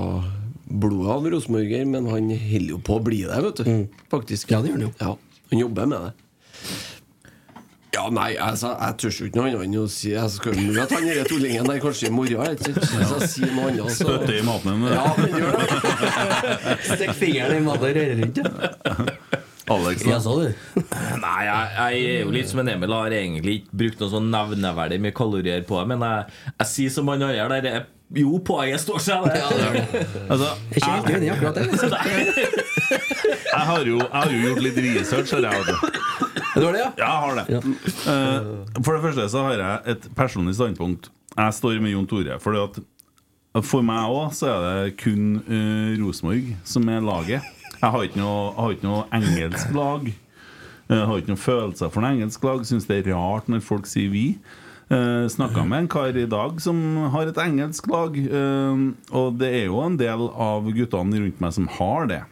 blodet 0.66 1.12
av 1.14 1.30
rosenborger, 1.36 1.86
men 1.86 2.10
han 2.10 2.32
holder 2.34 2.72
jo 2.74 2.82
på 2.82 2.98
å 2.98 3.04
bli 3.06 3.22
det, 3.28 3.38
vet 3.46 3.62
du. 3.62 3.70
Faktisk. 4.10 4.50
Ja, 4.50 4.58
det 4.64 4.72
gjør 4.72 4.80
han 4.80 4.88
jo. 4.88 4.92
Ja, 4.98 5.14
han 5.52 5.62
jobber 5.62 5.90
med 5.94 6.08
det. 6.08 6.14
Ja, 7.96 8.04
nei, 8.12 8.34
altså, 8.42 8.74
jeg 8.76 8.96
tør 9.00 9.14
jo 9.16 9.26
ikke 9.30 9.38
noe 9.40 9.46
annet 9.48 9.62
enn 9.66 9.76
å 9.80 9.84
si 9.88 10.10
Jeg 10.12 10.32
skal 10.34 10.58
jo 10.60 10.74
at 10.82 10.92
han 10.92 11.06
denne 11.08 11.24
tullingen 11.30 11.68
der 11.70 11.78
kanskje 11.80 12.10
i 12.10 12.12
morgen. 12.12 12.36
Jeg 12.44 13.30
sier 13.32 13.54
noe 13.56 13.70
annet, 13.70 13.88
så 13.94 14.04
Spytte 14.10 14.34
i 14.36 14.42
maten 14.44 14.84
din. 14.84 14.92
Ja, 14.92 15.06
men 15.16 15.28
gjør 15.40 15.56
det. 15.56 16.76
Stikk 16.90 17.14
fingeren 17.16 17.56
i 17.56 17.64
maten 17.64 17.88
og 17.88 17.96
rører 17.96 18.20
rundt, 18.20 18.42
ja. 18.42 18.46
Alex, 19.66 20.02
da? 20.04 20.10
Ja, 20.12 20.18
så 20.22 20.34
du. 20.38 20.44
Nei, 21.24 21.38
jeg, 21.48 21.70
jeg 21.74 22.02
er 22.12 22.20
jo 22.22 22.34
litt 22.36 22.50
som 22.52 22.60
en 22.62 22.68
Emil. 22.76 22.92
Har 22.94 23.16
egentlig 23.16 23.56
ikke 23.62 23.80
brukt 23.82 24.04
noe 24.04 24.12
sånn 24.12 24.28
nevneverdig 24.30 25.00
mye 25.02 25.16
kalorier 25.16 25.64
på 25.66 25.80
det. 25.80 25.86
Men 25.90 26.04
jeg, 26.06 26.36
jeg 26.60 26.68
sier 26.74 26.94
som 27.00 27.10
han 27.10 27.24
andre 27.26 27.48
der 27.64 27.70
jeg- 27.72 27.86
Jo, 28.22 28.36
poenget 28.46 28.78
står 28.84 29.00
seg, 29.02 29.24
det. 29.26 29.40
Altså, 30.30 30.52
Jeg 30.70 30.76
er 30.76 30.78
ikke 30.78 30.92
helt 30.92 31.08
enig 31.16 31.26
i 31.26 31.32
akkurat 31.34 31.56
det. 31.58 31.64
liksom. 31.72 31.90
jeg 33.56 33.64
har 33.66 33.88
jo 33.90 33.98
gjort 34.44 34.62
litt 34.68 34.78
research. 34.84 35.32
Her, 35.34 35.48
jeg, 35.50 36.04
du. 36.56 36.66
Er 36.66 36.72
det 36.72 36.72
det, 36.72 36.82
ja? 36.82 36.90
Ja, 36.98 37.08
jeg 37.12 37.20
har 37.22 37.38
det. 37.38 37.62
Eh, 38.06 38.82
for 38.82 38.96
det 38.96 39.02
første 39.04 39.28
så 39.32 39.46
har 39.46 39.60
jeg 39.60 39.94
et 39.94 40.10
personlig 40.16 40.56
standpunkt. 40.58 41.10
Jeg 41.36 41.56
står 41.56 41.80
med 41.84 41.92
Jon 41.92 42.06
Tore. 42.08 42.38
Fordi 42.40 42.62
at 42.62 42.78
for 43.64 43.84
meg 43.84 44.12
òg 44.12 44.34
så 44.36 44.50
er 44.52 44.64
det 44.66 44.96
kun 45.00 45.38
uh, 45.48 45.96
Rosenborg 46.00 46.52
som 46.68 46.88
er 46.92 47.04
laget. 47.04 47.46
Jeg 47.76 47.92
har 47.92 48.04
ikke 48.04 48.20
noe, 48.20 48.52
har 48.56 48.74
ikke 48.74 48.88
noe 48.88 49.04
engelsk 49.16 49.72
lag. 49.76 50.06
Jeg 50.86 51.08
har 51.08 51.18
ikke 51.18 51.32
noen 51.32 51.40
følelser 51.40 51.90
for 51.92 52.04
noe 52.04 52.14
engelsk 52.16 52.44
lag. 52.46 52.64
Syns 52.68 52.88
det 52.88 53.02
er 53.02 53.16
rart 53.16 53.48
når 53.52 53.64
folk 53.64 53.88
sier 53.88 54.12
vi. 54.12 54.28
Uh, 54.86 55.26
Snakka 55.32 55.64
med 55.66 55.84
en 55.84 55.90
kar 55.90 56.14
i 56.14 56.28
dag 56.30 56.60
som 56.62 56.78
har 57.12 57.28
et 57.30 57.40
engelsk 57.42 57.88
lag. 57.90 58.16
Uh, 58.16 58.92
og 59.12 59.36
det 59.40 59.52
er 59.62 59.68
jo 59.70 59.82
en 59.84 59.98
del 60.00 60.28
av 60.30 60.68
guttene 60.76 61.24
rundt 61.24 61.44
meg 61.44 61.56
som 61.56 61.68
har 61.78 62.10
det. 62.12 62.22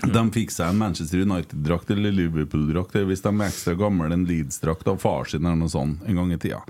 De 0.00 0.22
fikk 0.32 0.50
seg 0.54 0.70
en 0.72 0.78
Manchester 0.80 1.20
United-drakt 1.26 1.90
eller 1.92 2.14
Liverpool-drakt 2.16 2.96
hvis 3.04 3.22
de 3.24 3.34
er 3.34 3.46
ekstra 3.50 3.74
gamle, 3.78 4.08
en 4.14 4.26
Leeds-drakt 4.28 4.88
av 4.88 4.98
far 5.02 5.28
sin 5.28 5.44
eller 5.44 5.60
noe 5.60 5.72
sånt 5.72 6.02
en 6.08 6.16
gang 6.20 6.32
i 6.32 6.38
tida. 6.40 6.62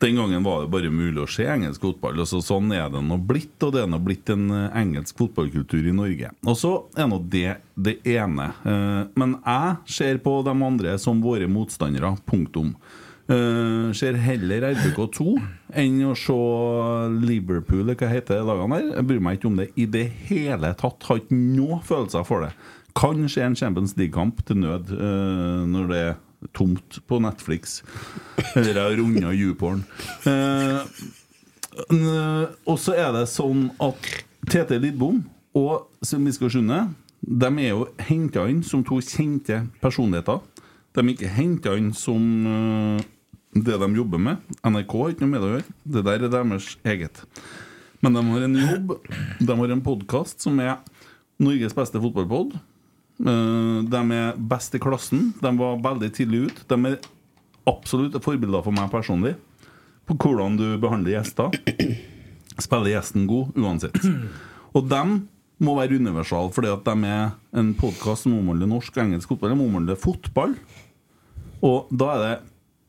Den 0.00 0.16
gangen 0.16 0.42
var 0.42 0.62
det 0.62 0.70
bare 0.72 0.88
mulig 0.88 1.20
å 1.20 1.28
se 1.28 1.44
engelsk 1.44 1.82
fotball. 1.84 2.22
og 2.22 2.28
så 2.28 2.38
sånn 2.40 2.70
er 2.72 2.86
det 2.88 3.02
nå 3.04 3.18
blitt, 3.20 3.58
og 3.60 3.74
det 3.74 3.82
er 3.82 3.90
nå 3.92 3.98
blitt 4.00 4.30
en 4.32 4.46
eh, 4.48 4.78
engelsk 4.80 5.18
fotballkultur 5.20 5.84
i 5.90 5.92
Norge. 5.92 6.30
Og 6.48 6.56
så 6.56 6.70
er 6.96 7.10
nå 7.10 7.18
det 7.28 7.58
det 7.76 7.98
ene. 8.08 8.46
Eh, 8.64 9.02
Men 9.20 9.36
jeg 9.44 9.76
ser 9.92 10.22
på 10.24 10.38
de 10.46 10.54
andre 10.56 10.96
som 10.98 11.20
våre 11.20 11.44
motstandere. 11.52 12.14
Punktum. 12.24 12.72
Eh, 13.30 13.92
ser 13.94 14.16
heller 14.18 14.64
RBK2 14.72 15.24
enn 15.78 16.00
å 16.08 16.16
se 16.18 16.34
Liverpool, 17.22 17.84
eller 17.84 17.94
hva 18.00 18.08
heter 18.10 18.40
lagene 18.42 18.80
der. 18.80 18.88
Jeg 18.96 19.06
bryr 19.06 19.20
meg 19.22 19.36
ikke 19.38 19.50
om 19.52 19.60
det 19.60 19.68
i 19.78 19.84
det 19.86 20.06
hele 20.26 20.72
tatt. 20.80 21.06
Har 21.06 21.20
ikke 21.20 21.38
noe 21.38 21.78
følelser 21.86 22.26
for 22.26 22.42
det. 22.42 22.50
Kan 22.98 23.22
skje 23.30 23.44
en 23.46 23.54
Champions 23.58 23.94
League-kamp 23.94 24.42
til 24.48 24.58
nød 24.64 24.90
uh, 24.98 25.62
når 25.70 25.86
det 25.92 26.00
er 26.08 26.18
tomt 26.56 26.98
på 27.06 27.20
Netflix. 27.22 27.84
Eller 28.58 28.80
har 28.80 28.96
runda 28.98 29.30
YouPorn. 29.36 29.84
Uh, 30.26 30.82
n- 31.94 32.50
og 32.66 32.80
så 32.82 32.96
er 32.98 33.12
det 33.14 33.28
sånn 33.30 33.68
at 33.78 34.10
Tete 34.50 34.80
Lidbom 34.82 35.22
og 35.54 35.86
Sven 36.02 36.26
Biskar 36.26 36.50
Sunde 36.50 36.80
De 37.20 37.46
er 37.62 37.70
jo 37.76 37.86
henta 38.08 38.48
inn 38.50 38.64
som 38.66 38.82
to 38.86 38.98
kjente 39.04 39.62
personligheter. 39.82 40.42
De 40.96 41.04
er 41.04 41.14
ikke 41.14 41.30
henta 41.36 41.76
inn 41.78 41.92
som 41.94 42.22
eh, 42.50 43.02
det 43.54 43.76
de 43.82 43.88
jobber 43.96 44.18
med. 44.22 44.36
NRK 44.62 44.92
har 45.00 45.12
ikke 45.14 45.24
noe 45.26 45.32
med 45.32 45.42
det 45.42 45.48
å 45.48 45.54
gjøre. 45.56 45.74
Det 45.96 46.02
der 46.06 46.24
er 46.26 46.32
deres 46.32 46.68
eget. 46.86 47.22
Men 48.00 48.14
de 48.16 48.22
har 48.30 48.44
en 48.46 48.58
jobb. 48.60 48.92
De 49.40 49.56
har 49.58 49.72
en 49.74 49.82
podkast 49.84 50.40
som 50.44 50.60
er 50.62 50.76
Norges 51.40 51.74
beste 51.76 52.00
fotballpod. 52.00 52.54
Eh, 53.20 53.80
De 53.90 54.02
er 54.16 54.38
best 54.38 54.74
i 54.76 54.80
klassen. 54.82 55.32
De 55.42 55.52
var 55.58 55.80
veldig 55.82 56.12
tidlig 56.16 56.44
ut. 56.50 56.62
De 56.70 56.78
er 56.92 57.00
absolutt 57.68 58.16
forbilder 58.24 58.62
for 58.64 58.72
meg 58.76 58.90
personlig 58.92 59.34
på 60.08 60.16
hvordan 60.18 60.56
du 60.58 60.64
behandler 60.82 61.18
gjester. 61.18 61.52
Spiller 62.60 62.94
gjesten 62.96 63.26
god 63.30 63.52
uansett. 63.58 63.98
Og 64.74 64.86
dem 64.90 65.20
må 65.60 65.74
være 65.76 65.98
universal, 66.00 66.48
fordi 66.54 66.70
at 66.72 66.86
de 66.86 66.94
er 67.10 67.34
en 67.60 67.74
podkast 67.78 68.24
som 68.24 68.34
omhandler 68.38 68.70
norsk 68.70 68.96
og 68.96 69.02
engelsk 69.04 69.28
fotball. 69.34 69.52
De 69.52 69.66
omhandler 69.66 69.98
fotball. 70.00 70.54
Og 71.60 71.90
da 71.92 72.08
er 72.14 72.22
det 72.24 72.32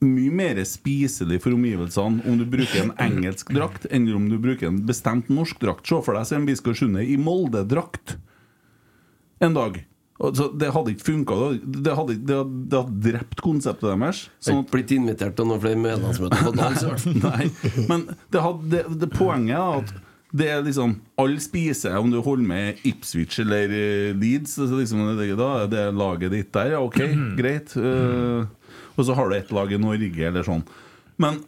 mye 0.02 0.32
mer 0.34 0.58
spiselig 0.66 1.42
for 1.44 1.54
omgivelsene 1.54 2.26
om 2.26 2.40
du 2.40 2.46
bruker 2.50 2.88
en 2.88 2.96
engelsk 3.02 3.52
drakt 3.54 3.86
enn 3.94 4.08
om 4.16 4.26
du 4.32 4.40
bruker 4.42 4.72
en 4.72 4.82
bestemt 4.88 5.30
norsk 5.30 5.62
drakt. 5.62 5.86
Se 5.86 6.02
for 6.02 6.18
deg 6.18 6.28
Svein 6.30 6.48
Biskar 6.50 6.78
Sunde 6.78 7.06
i 7.06 7.20
Molde-drakt 7.22 8.18
en 9.42 9.58
dag. 9.58 9.82
Altså, 10.22 10.52
det 10.54 10.70
hadde 10.74 10.94
ikke 10.94 11.08
funka. 11.08 11.36
Det 11.62 11.96
hadde, 11.98 12.16
det 12.22 12.36
hadde, 12.38 12.66
det 12.70 12.78
hadde 12.78 13.02
drept 13.08 13.42
konseptet 13.42 13.90
deres. 13.90 14.24
Sånn 14.44 14.60
har 14.60 14.70
blitt 14.70 14.94
invitert 14.94 15.38
til 15.38 15.50
noen 15.50 15.62
flere 15.64 15.82
medlemsmøter 15.82 16.46
på 16.46 16.54
dans. 16.60 17.06
Nei, 17.26 17.50
men 17.90 18.06
det, 18.30 18.44
hadde, 18.44 18.70
det, 18.70 18.84
det 19.02 19.10
poenget 19.16 19.58
er 19.58 19.82
at 19.82 19.94
det 20.32 20.46
er 20.48 20.62
liksom 20.64 20.94
Alle 21.20 21.42
spiser 21.44 21.98
om 22.00 22.08
du 22.08 22.22
holder 22.24 22.46
med 22.48 22.86
Ipswich 22.88 23.42
eller 23.44 23.74
eh, 23.76 24.14
Leeds. 24.16 24.56
Liksom, 24.62 25.02
det, 25.18 25.34
da 25.40 25.50
er 25.64 25.72
det 25.74 25.88
laget 25.98 26.32
ditt 26.38 26.54
der. 26.56 26.76
Ja, 26.78 26.84
ok, 26.86 27.02
greit. 27.40 27.74
Eh, 27.76 28.46
og 28.96 29.08
så 29.08 29.16
har 29.18 29.30
du 29.30 29.38
ett 29.38 29.52
lag 29.56 29.72
i 29.72 29.80
Norge, 29.82 30.28
eller 30.28 30.46
sånn. 30.48 30.64
Men 31.22 31.42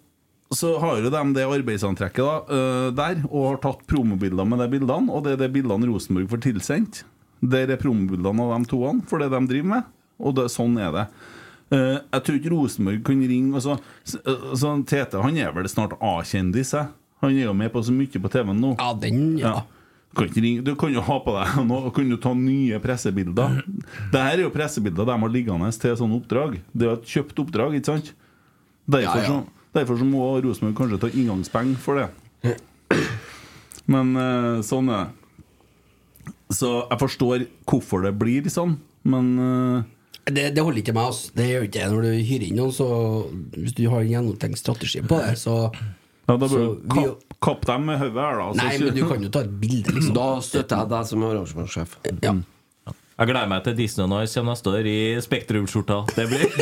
så 0.54 0.76
har 0.80 1.00
jo 1.02 1.10
de 1.10 1.24
det 1.34 1.46
arbeidsantrekket 1.48 2.24
da, 2.24 2.36
eh, 2.56 2.90
der, 2.96 3.24
og 3.30 3.48
har 3.48 3.62
tatt 3.64 3.86
promobilder 3.90 4.46
med 4.48 4.62
de 4.62 4.70
bildene. 4.76 5.12
Og 5.12 5.26
det 5.26 5.36
er 5.36 5.44
de 5.44 5.52
bildene 5.56 5.90
Rosenborg 5.90 6.30
får 6.32 6.44
tilsendt. 6.46 7.04
Der 7.44 7.72
er 7.74 7.82
promobildene 7.82 8.46
av 8.46 8.56
de 8.56 8.70
toene 8.72 9.04
for 9.10 9.20
det 9.20 9.32
de 9.34 9.42
driver 9.50 9.72
med. 9.76 9.94
Og 10.24 10.36
det, 10.38 10.48
sånn 10.54 10.78
er 10.80 10.92
det. 10.96 11.06
Eh, 11.74 11.98
jeg 11.98 12.26
tror 12.26 12.40
ikke 12.40 12.54
Rosenborg 12.54 13.06
kan 13.08 13.24
ringe 13.28 13.58
altså, 13.58 13.80
så, 14.06 14.20
altså, 14.30 14.76
Tete 14.90 15.24
han 15.24 15.40
er 15.42 15.56
vel 15.56 15.70
snart 15.72 15.98
A-kjendis. 16.00 16.76
Han 17.24 17.32
er 17.34 17.48
jo 17.48 17.56
med 17.58 17.72
på 17.74 17.82
så 17.84 17.96
mye 17.96 18.22
på 18.22 18.32
TV-en 18.32 18.62
nå. 18.62 18.76
Ja, 18.78 18.92
den, 19.00 19.24
ja. 19.42 19.56
Ringe, 19.58 19.73
du 20.14 20.76
kan 20.80 20.94
jo 20.94 21.02
ha 21.02 21.16
på 21.26 21.34
deg 21.34 21.56
Nå 21.70 21.80
kan 21.96 22.10
du 22.10 22.18
ta 22.22 22.34
nye 22.38 22.80
pressebilder. 22.84 23.64
Dette 24.12 24.22
er 24.22 24.44
jo 24.44 24.52
pressebilder 24.54 25.08
de 25.10 25.18
har 25.24 25.34
liggende 25.34 25.72
til 25.74 25.98
sånne 25.98 26.20
oppdrag. 26.22 26.60
Det 26.74 26.86
er 26.86 26.92
jo 26.92 27.00
et 27.00 27.10
kjøpt 27.16 27.42
oppdrag, 27.46 27.78
ikke 27.80 27.92
sant? 27.94 28.14
Derfor, 28.86 29.24
Ja, 29.24 29.26
ja. 29.26 29.28
Så, 29.32 29.70
derfor 29.74 29.98
så 29.98 30.06
må 30.06 30.28
Rosenborg 30.44 30.78
kanskje 30.78 31.02
ta 31.02 31.10
inngangspenger 31.10 31.80
for 31.82 32.02
det. 32.02 32.56
Men 33.90 34.14
eh, 34.16 34.62
sånn 34.64 34.92
er 34.94 35.10
det. 35.10 35.20
Så 36.54 36.70
jeg 36.86 37.00
forstår 37.02 37.48
hvorfor 37.68 38.04
det 38.06 38.14
blir 38.20 38.46
sånn, 38.54 38.78
men 39.10 39.32
eh, 39.42 39.90
Det, 40.30 40.44
det 40.56 40.64
holder 40.64 40.84
ikke 40.84 40.94
med 40.96 41.10
oss. 41.10 41.24
Det 41.36 41.48
gjør 41.50 41.66
ikke 41.68 41.80
det 41.82 41.90
når 41.92 42.06
du 42.06 42.12
hyrer 42.30 42.46
inn 42.48 42.60
noen. 42.62 42.76
Så 42.76 42.88
hvis 43.58 43.74
du 43.76 43.82
har 43.90 44.04
en 44.04 44.12
gjennomtenkt 44.14 44.62
strategi 44.62 45.02
på 45.04 45.18
det, 45.20 45.34
så 45.42 45.58
ja, 46.24 46.38
da 46.38 46.48
bør 46.48 46.56
du 46.56 46.88
kappe 46.88 47.04
kapp, 47.04 47.38
kapp 47.44 47.66
dem 47.68 47.86
med 47.90 48.00
hodet 48.00 48.24
her, 48.24 48.40
da. 48.40 48.48
så 48.54 48.60
Nei, 48.62 48.74
men 48.80 48.96
du 48.96 49.04
kan 49.10 49.24
jo 49.26 49.30
ta 49.34 49.44
et 49.44 49.54
bilde, 49.60 49.96
liksom. 49.98 50.16
Da 50.16 50.28
støtter 50.46 50.84
jeg 50.84 50.92
deg 50.94 51.08
som 51.12 51.30
arrangementssjef. 51.30 51.98
Ja. 52.24 52.36
Jeg 53.14 53.30
gleder 53.30 53.46
meg 53.46 53.62
til 53.62 53.76
Disney 53.78 54.08
Nice 54.10 54.34
kommer 54.40 54.56
neste 54.56 54.72
år 54.74 54.88
i 54.90 55.22
Spektrum-skjorta. 55.22 56.00
Det 56.18 56.24
blir 56.32 56.48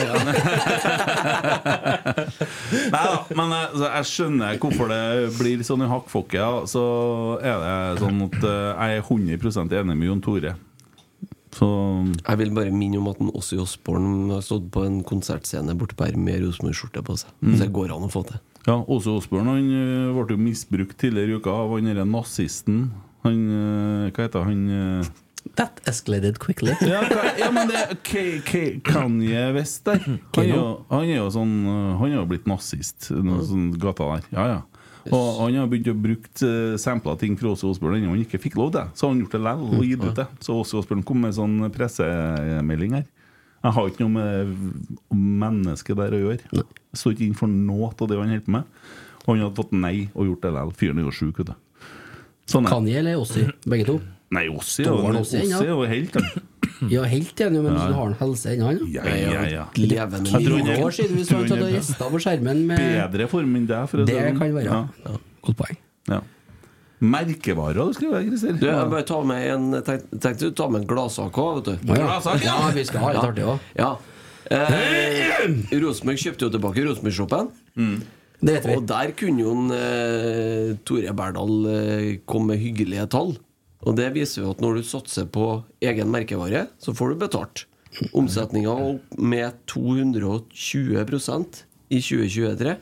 Nei 2.92 3.04
da, 3.08 3.22
men 3.40 3.54
jeg, 3.56 3.70
jeg 3.86 4.10
skjønner 4.10 4.60
hvorfor 4.60 4.92
det 4.92 5.00
blir 5.38 5.64
sånn 5.64 5.86
i 5.86 5.90
hakkfokke. 5.92 6.36
Ja. 6.42 6.50
Så 6.68 6.84
er 7.40 7.56
det 7.64 8.04
sånn 8.04 8.20
at 8.28 8.36
eh, 8.44 8.68
jeg 8.76 9.00
er 9.00 9.08
100 9.08 9.80
enig 9.80 9.96
med 9.96 10.10
Jon 10.10 10.26
Tore. 10.26 10.54
Så 11.56 11.68
Jeg 12.20 12.40
vil 12.40 12.54
bare 12.56 12.72
minne 12.76 13.00
om 13.00 13.10
at 13.12 13.20
en 13.24 13.32
Åssi 13.36 13.58
Osborn 13.60 14.32
har 14.36 14.44
stått 14.44 14.68
på 14.76 14.86
en 14.88 15.02
konsertscene 15.08 15.76
borte 15.80 15.96
på 16.00 16.08
her 16.08 16.20
med 16.20 16.44
Rosenborg-skjorte 16.44 17.04
på 17.08 17.16
seg. 17.24 17.32
Så 17.48 17.56
det 17.64 17.72
går 17.76 17.96
an 17.96 18.08
å 18.08 18.12
få 18.12 18.24
til. 18.28 18.40
Ja, 18.68 18.76
Åse 18.88 19.10
Osborn 19.10 19.48
han 19.50 19.72
eh, 19.74 20.12
ble 20.16 20.36
jo 20.36 20.42
misbrukt 20.42 20.98
tidligere 21.02 21.34
i 21.34 21.40
uka 21.42 21.50
av 21.64 21.74
han 21.76 21.90
derre 21.90 22.06
nazisten. 22.06 22.88
Han 23.26 23.42
eh, 23.58 24.12
Hva 24.16 24.26
heter 24.28 24.48
han? 24.48 24.64
eh? 24.70 25.12
That 25.58 25.80
escalated 25.90 26.38
quickly. 26.40 26.76
Ja, 26.86 27.02
ja 27.40 27.48
men 27.52 27.68
det 27.72 27.98
K- 28.06 28.42
K- 28.46 28.80
Kanye 28.86 29.48
West 29.56 29.86
der. 29.90 29.98
Han 30.06 30.44
er, 30.46 30.52
jo, 30.54 30.66
han 30.92 31.08
er 31.10 31.18
jo 31.18 31.30
sånn 31.34 31.56
Han 31.98 32.12
er 32.12 32.20
jo 32.20 32.28
blitt 32.30 32.46
nazist, 32.50 33.10
noe 33.10 33.42
sånn 33.50 33.72
gata 33.82 34.06
der. 34.16 34.28
Ja, 34.38 34.46
ja. 34.56 34.60
Og 35.10 35.40
han 35.48 35.56
har 35.58 35.66
begynt 35.72 35.88
å 35.90 35.96
bruke 35.98 36.50
sampla 36.78 37.16
ting 37.18 37.34
fra 37.40 37.50
Åse 37.56 37.66
Osborn 37.66 37.98
ennå 37.98 38.12
han 38.14 38.22
ikke 38.22 38.38
fikk 38.44 38.54
lov 38.62 38.70
til. 38.76 38.92
Så 38.94 39.08
har 39.08 39.16
han 39.16 39.24
gjort 39.24 39.34
det 39.34 39.42
likevel 39.42 39.80
og 39.80 39.88
gitt 39.90 40.04
ut 40.06 40.20
det. 40.22 40.28
Så 40.46 40.60
Åse 40.62 40.78
Osborn 40.78 41.02
kom 41.10 41.24
med 41.26 41.34
sånn 41.34 41.56
pressemelding 41.74 42.94
her. 43.00 43.08
Jeg 43.62 43.76
har 43.78 43.90
ikke 43.92 44.06
noe 44.08 44.14
med 44.16 44.54
mennesket 45.14 46.00
der 46.00 46.16
å 46.18 46.22
gjøre. 46.24 46.48
Jeg 46.56 46.98
står 46.98 47.14
ikke 47.16 47.28
inn 47.28 47.38
for 47.38 47.52
noe 47.52 47.92
av 47.92 48.08
det 48.10 48.18
han 48.18 48.32
holder 48.34 48.46
på 48.48 48.56
med. 48.58 48.80
Og 49.22 49.36
han 49.36 49.44
hadde 49.46 49.60
fått 49.60 49.76
nei 49.78 49.98
og 50.16 50.32
gjort 50.32 50.48
det 50.48 50.54
likevel. 50.56 50.74
Fyren 50.80 51.02
er 51.02 51.06
jo 51.06 51.14
sjuk, 51.14 51.44
vet 51.44 51.52
du. 51.52 51.92
Sånn 52.50 52.66
det. 52.66 52.72
Kanye 52.74 52.98
eller 53.04 53.22
Ossi? 53.22 53.46
Begge 53.70 53.86
to? 53.92 54.00
Nei, 54.34 54.48
Ossi 54.50 54.88
er 54.88 55.70
jo 55.70 55.84
helt 55.86 56.18
han. 56.18 56.48
Ja, 56.90 57.04
helt 57.06 57.38
enig, 57.46 57.60
men 57.62 57.76
ja. 57.78 57.84
du 57.92 57.94
har 57.94 58.08
en 58.10 58.16
helse 58.18 58.54
ennå, 58.56 58.72
han 58.72 58.80
Ja, 58.90 59.04
ja, 59.14 59.42
ja. 59.52 59.66
Levende 59.78 60.78
år 60.82 60.96
siden 60.96 61.20
hvis 61.20 61.30
hadde 61.30 61.52
han 61.54 61.62
og 61.62 61.68
er 61.68 61.76
gjesta 61.76 62.08
på 62.10 62.22
skjermen 62.24 62.64
med 62.72 62.82
bedre 62.82 63.28
form 63.30 63.60
enn 63.60 63.68
deg. 63.70 63.90
For 63.92 64.02
å 64.02 64.08
si 64.08 64.10
Det 64.10 64.24
sånn. 64.24 64.40
kan 64.40 64.56
være. 64.56 64.66
Ja. 64.66 64.80
Ja. 65.06 65.20
Godt 65.46 65.60
poeng. 65.62 65.78
Ja. 66.10 66.22
Merkevarer 67.02 67.90
du 67.90 67.94
skriver, 67.98 68.22
Christer? 68.28 68.54
Du, 68.62 68.68
jeg 68.70 68.90
bare 68.92 69.06
tar 69.10 69.24
med 69.26 69.46
en 69.50 69.68
tenkte, 69.82 70.20
tenkte 70.22 70.50
du 70.52 70.56
ta 70.58 70.68
med 70.70 70.84
en 70.84 70.90
gladsak 70.92 71.38
òg, 71.42 71.60
vet 71.60 71.70
du. 71.72 71.90
Ja. 71.90 71.98
Gladsak, 71.98 72.44
ja. 72.46 72.58
Ja, 72.62 72.72
vi 72.76 72.84
skal 72.86 73.06
ha 73.06 73.14
litt 73.16 73.30
artig 73.32 73.46
òg. 73.50 73.70
Ja. 73.80 73.92
Eh, 74.52 75.78
Rosenborg 75.82 76.20
kjøpte 76.22 76.46
jo 76.46 76.52
tilbake 76.54 76.84
Rosenborg-shoppen. 76.86 77.50
Mm. 77.80 77.98
Og 78.42 78.86
der 78.90 79.12
kunne 79.18 79.42
jo 79.44 79.52
en, 79.54 79.72
eh, 79.74 80.78
Tore 80.86 81.14
Berdal 81.18 81.56
eh, 81.72 82.20
komme 82.26 82.54
med 82.54 82.62
hyggelige 82.62 83.08
tall. 83.14 83.36
Og 83.82 83.98
det 83.98 84.14
viser 84.14 84.44
jo 84.44 84.52
at 84.54 84.62
når 84.62 84.72
du 84.78 84.84
satser 84.86 85.26
på 85.26 85.64
egen 85.82 86.10
merkevare, 86.14 86.68
så 86.78 86.94
får 86.94 87.10
du 87.10 87.16
betalt. 87.26 87.66
Omsetninga 88.14 88.72
opp 88.72 89.02
med 89.18 89.54
220% 89.68 91.64
i 91.90 92.00
2023. 92.00 92.78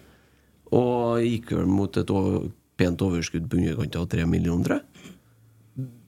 Og 0.75 1.23
gikk 1.23 1.51
vel 1.55 1.65
mot 1.71 1.97
et 1.97 2.09
over, 2.13 2.51
pent 2.79 3.01
overskudd 3.05 3.49
på 3.51 3.59
underkant 3.59 3.95
av 3.99 4.07
3 4.15 4.25
millioner. 4.29 4.79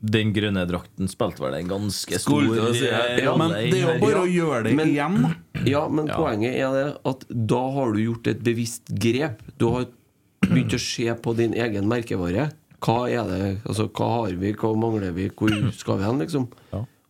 Den 0.02 0.32
grønne 0.34 0.64
drakten 0.68 1.08
spilte 1.12 1.44
vel 1.44 1.54
en 1.60 1.70
ganske 1.70 2.18
stor 2.20 2.48
si, 2.74 2.88
ja. 2.90 3.02
ja, 3.22 3.36
Men 3.38 3.54
det 3.54 3.78
er 3.84 3.94
jo 3.94 4.00
bare 4.02 4.24
å 4.26 4.30
gjøre 4.32 4.64
det 4.66 4.74
Men- 4.76 4.90
igjen. 4.90 5.36
Ja, 5.70 5.84
men 5.88 6.08
Ja. 6.10 6.18
poenget 6.18 6.56
er 6.58 6.72
det 6.74 6.98
at 7.06 7.26
da 7.30 7.62
har 7.76 7.94
du 7.94 8.00
gjort 8.02 8.28
et 8.28 8.42
bevisst 8.44 8.90
grep. 8.90 9.44
Du 9.60 9.70
har 9.70 9.86
begynt 10.42 10.74
å 10.74 10.80
se 10.82 11.06
på 11.14 11.36
din 11.38 11.54
egen 11.54 11.88
merkevare. 11.88 12.52
Hva 12.82 12.98
er 13.14 13.24
det, 13.30 13.62
altså 13.64 13.88
hva 13.94 14.08
har 14.26 14.32
vi, 14.42 14.54
hva 14.54 14.74
mangler 14.76 15.14
vi, 15.14 15.30
hvor 15.30 15.54
skal 15.72 16.00
vi 16.00 16.04
hen, 16.04 16.20
liksom? 16.20 16.48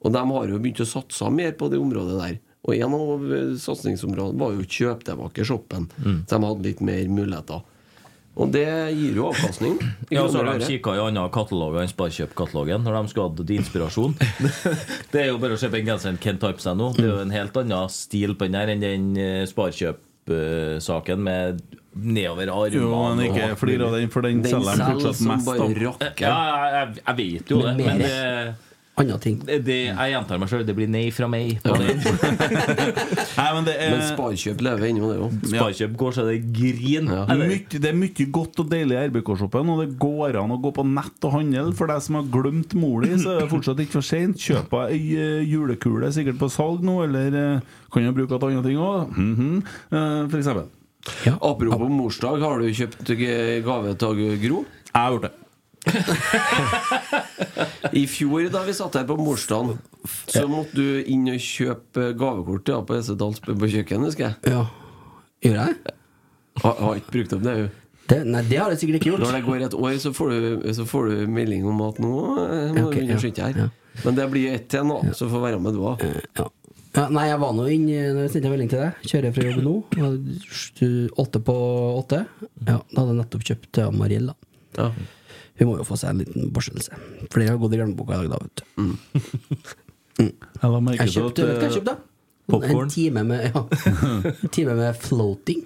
Og 0.03 0.11
de 0.11 0.17
har 0.19 0.47
jo 0.47 0.59
begynt 0.59 0.83
å 0.83 0.85
satse 0.91 1.31
mer 1.31 1.53
på 1.53 1.69
det 1.71 1.79
området 1.79 2.19
der. 2.19 2.39
Og 2.67 2.75
en 2.75 2.93
av 2.93 3.55
satsingsområdene 3.57 4.37
var 4.37 4.51
jo 4.51 4.59
å 4.61 4.67
kjøpe 4.67 5.03
tilbake 5.07 5.45
shoppen, 5.47 5.87
Mm. 6.03 6.25
så 6.27 6.37
de 6.37 6.45
hadde 6.45 6.63
litt 6.63 6.81
mer 6.81 7.05
muligheter. 7.07 7.63
Og 8.39 8.47
det 8.53 8.63
gir 8.95 9.17
jo 9.19 9.27
avkastning. 9.27 9.75
Ja, 10.13 10.23
så 10.31 10.39
har 10.39 10.55
de 10.55 10.67
kikka 10.69 10.93
i 10.95 11.01
andre 11.03 11.25
kataloger 11.35 11.83
enn 11.83 11.91
Sparkjøp-katalogen 11.91 12.85
når 12.85 12.95
de 12.95 13.11
skulle 13.11 13.27
hatt 13.27 13.51
inspirasjon. 13.57 14.15
det 15.11 15.25
er 15.25 15.27
jo 15.33 15.41
bare 15.41 15.57
å 15.57 15.59
se 15.59 15.67
på 15.67 15.77
den 15.77 15.89
genseren 15.91 16.19
Kent 16.21 16.45
har 16.47 16.55
på 16.55 16.63
seg 16.63 16.79
nå. 16.79 16.93
Det 16.95 17.03
er 17.03 17.11
jo 17.11 17.19
en 17.25 17.35
helt 17.35 17.59
annen 17.59 17.91
stil 17.91 18.37
på 18.39 18.47
den 18.47 18.57
her 18.59 18.71
enn 18.71 18.83
den 18.83 19.11
eh, 19.19 19.43
Sparkjøp-saken 19.51 21.27
med 21.27 21.61
nedover 21.91 22.53
armene. 22.55 22.79
Jo, 22.79 23.03
men 23.11 23.25
ikke 23.27 23.51
flir 23.59 23.83
av 23.83 23.99
den, 23.99 24.11
for 24.13 24.23
den 24.23 24.39
Den 24.45 24.55
selger 24.55 24.79
han 24.79 24.95
fortsatt 24.95 25.23
mest 25.27 25.51
av. 25.51 26.11
Ja, 26.23 26.35
jeg, 26.77 27.01
jeg 27.01 27.17
vet 27.19 27.51
jo 27.51 27.63
det, 27.65 27.73
Men 27.81 27.99
det, 27.99 28.13
Andre 28.99 29.17
ting. 29.23 29.37
det, 29.47 29.61
det 29.65 29.75
Jeg 29.87 30.11
gjentar 30.11 30.39
meg 30.41 30.49
sjøl, 30.51 30.63
det 30.67 30.73
blir 30.75 30.89
nei 30.91 31.05
fra 31.15 31.27
meg. 31.31 31.61
På 31.63 31.77
det. 31.79 31.93
Nei, 33.39 33.47
men 33.55 33.67
det 33.67 33.75
er 33.79 33.93
Men 33.95 34.03
Sparkjøp 34.09 34.63
lever 34.67 34.87
ennå, 34.89 35.07
det 35.09 35.17
jo. 35.17 35.29
Sparkjøp 35.53 35.95
går 36.01 36.17
så 36.17 36.25
det 36.27 36.35
griner. 36.53 37.21
Ja. 37.31 37.37
Det 37.71 37.87
er 37.87 37.97
mye 37.97 38.27
godt 38.35 38.59
og 38.61 38.69
deilig 38.73 38.97
i 38.97 39.05
RBK-shoppen, 39.07 39.71
og 39.71 39.81
det 39.83 39.87
går 40.01 40.37
an 40.41 40.55
å 40.57 40.59
gå 40.61 40.73
på 40.75 40.85
nett 40.87 41.27
og 41.27 41.37
handle. 41.37 41.71
For 41.77 41.91
deg 41.91 42.03
som 42.03 42.19
har 42.19 42.27
glemt 42.35 42.75
mor 42.77 43.07
di, 43.07 43.15
så 43.21 43.37
er 43.37 43.45
det 43.45 43.51
fortsatt 43.53 43.81
ikke 43.85 43.97
for 44.01 44.09
seint. 44.11 44.41
Kjøp 44.41 44.75
ei 44.83 44.99
eh, 45.15 45.39
julekule, 45.47 46.11
sikkert 46.13 46.41
på 46.41 46.51
salg 46.51 46.83
nå, 46.85 46.99
eller 47.07 47.39
eh, 47.39 47.75
kan 47.95 48.05
jo 48.05 48.13
bruke 48.17 48.37
til 48.37 48.51
andre 48.51 48.65
ting 48.67 48.81
òg. 48.81 49.15
For 49.91 50.39
eksempel. 50.41 50.67
Apropos 51.39 51.89
morsdag, 51.89 52.43
har 52.43 52.61
du 52.61 52.69
kjøpt 52.75 53.15
gave 53.65 53.95
til 54.03 54.25
Gro? 54.43 54.65
Jeg 54.91 54.99
har 54.99 55.15
gjort 55.15 55.29
det. 55.29 55.37
I 58.01 58.05
fjor, 58.07 58.45
da 58.53 58.61
vi 58.67 58.73
satt 58.77 58.95
her 58.99 59.05
på 59.09 59.15
morsdagen, 59.19 59.77
så 60.29 60.45
måtte 60.49 60.75
du 60.77 60.87
inn 61.09 61.25
og 61.31 61.39
kjøpe 61.41 62.01
gavekort 62.19 62.69
ja, 62.69 62.77
på 62.85 62.91
Esedals 62.99 63.39
på 63.45 63.55
kjøkken, 63.59 64.05
husker 64.07 64.23
jeg. 64.29 64.35
Ja. 64.53 64.63
Gjør 65.41 65.57
jeg? 65.63 65.73
Har, 66.61 66.75
har 66.77 66.93
ikke 66.99 67.11
brukt 67.17 67.33
opp 67.37 67.43
det, 67.47 67.53
hun. 67.57 67.69
Det, 68.11 68.17
nei, 68.27 68.41
det 68.49 68.57
har 68.59 68.69
jeg 68.73 68.79
sikkert 68.81 68.97
ikke 68.99 69.09
gjort. 69.13 69.21
Når 69.23 69.33
det 69.37 69.43
går 69.45 69.57
et 69.67 69.75
år, 69.77 69.91
så 70.03 70.09
får 70.15 70.27
du, 70.31 70.35
så 70.75 70.83
får 70.87 71.01
du 71.11 71.15
melding 71.31 71.61
om 71.69 71.77
at 71.85 71.95
nå 72.03 72.11
eh, 72.43 72.71
må 72.75 72.81
okay, 72.89 73.03
ok, 73.05 73.07
du 73.07 73.11
begynne 73.15 73.45
her. 73.45 73.53
ja. 73.65 73.69
Men 74.05 74.11
det 74.17 74.25
blir 74.31 74.53
ett 74.55 74.67
til 74.71 74.83
nå, 74.87 74.97
så 75.15 75.23
får 75.31 75.39
være 75.45 75.59
med 75.63 75.71
du 75.75 75.79
òg. 75.83 75.97
Ja. 76.39 76.45
Ja, 76.91 77.05
nei, 77.07 77.25
jeg 77.29 77.39
var 77.39 77.53
nå 77.55 77.63
inn 77.71 77.85
Når 77.87 78.17
jeg 78.25 78.31
sendte 78.33 78.47
en 78.49 78.51
melding 78.51 78.69
til 78.71 78.81
deg. 78.81 78.91
Kjører 79.07 79.31
fra 79.35 79.43
jobb 79.47 79.61
nå. 79.63 79.73
Åtte 81.23 81.39
på 81.47 81.55
åtte. 82.01 82.19
Ja, 82.67 82.77
Da 82.81 82.97
hadde 82.97 83.11
jeg 83.13 83.19
nettopp 83.21 83.43
kjøpt 83.47 83.73
Mariell. 83.95 84.27
da. 84.31 84.35
Ja. 84.75 84.87
Hun 85.61 85.69
må 85.69 85.77
jo 85.77 85.85
få 85.85 85.97
seg 86.01 86.15
en 86.15 86.23
liten 86.23 86.47
børstelse. 86.53 86.97
For 87.29 87.37
det 87.37 87.51
har 87.51 87.59
gått 87.61 87.75
i 87.75 87.77
glemmeboka 87.77 88.17
i 88.17 88.31
dag, 88.31 88.41
da. 88.41 88.41
vet 88.41 88.63
du 88.65 89.59
Jeg 90.61 90.69
la 90.73 90.79
merke 90.83 91.05
Jeg 91.05 91.13
kjøpte, 91.15 91.45
vet 91.45 91.53
du 91.53 91.61
hva 91.61 91.67
jeg 91.67 91.75
kjøpte, 91.77 91.93
da? 91.93 92.07
Popcorn. 92.51 92.87
En 92.87 92.91
time 92.91 93.23
med, 93.29 93.45
ja. 93.45 93.61
en 94.31 94.51
time 94.57 94.73
med 94.79 94.97
floating. 95.05 95.61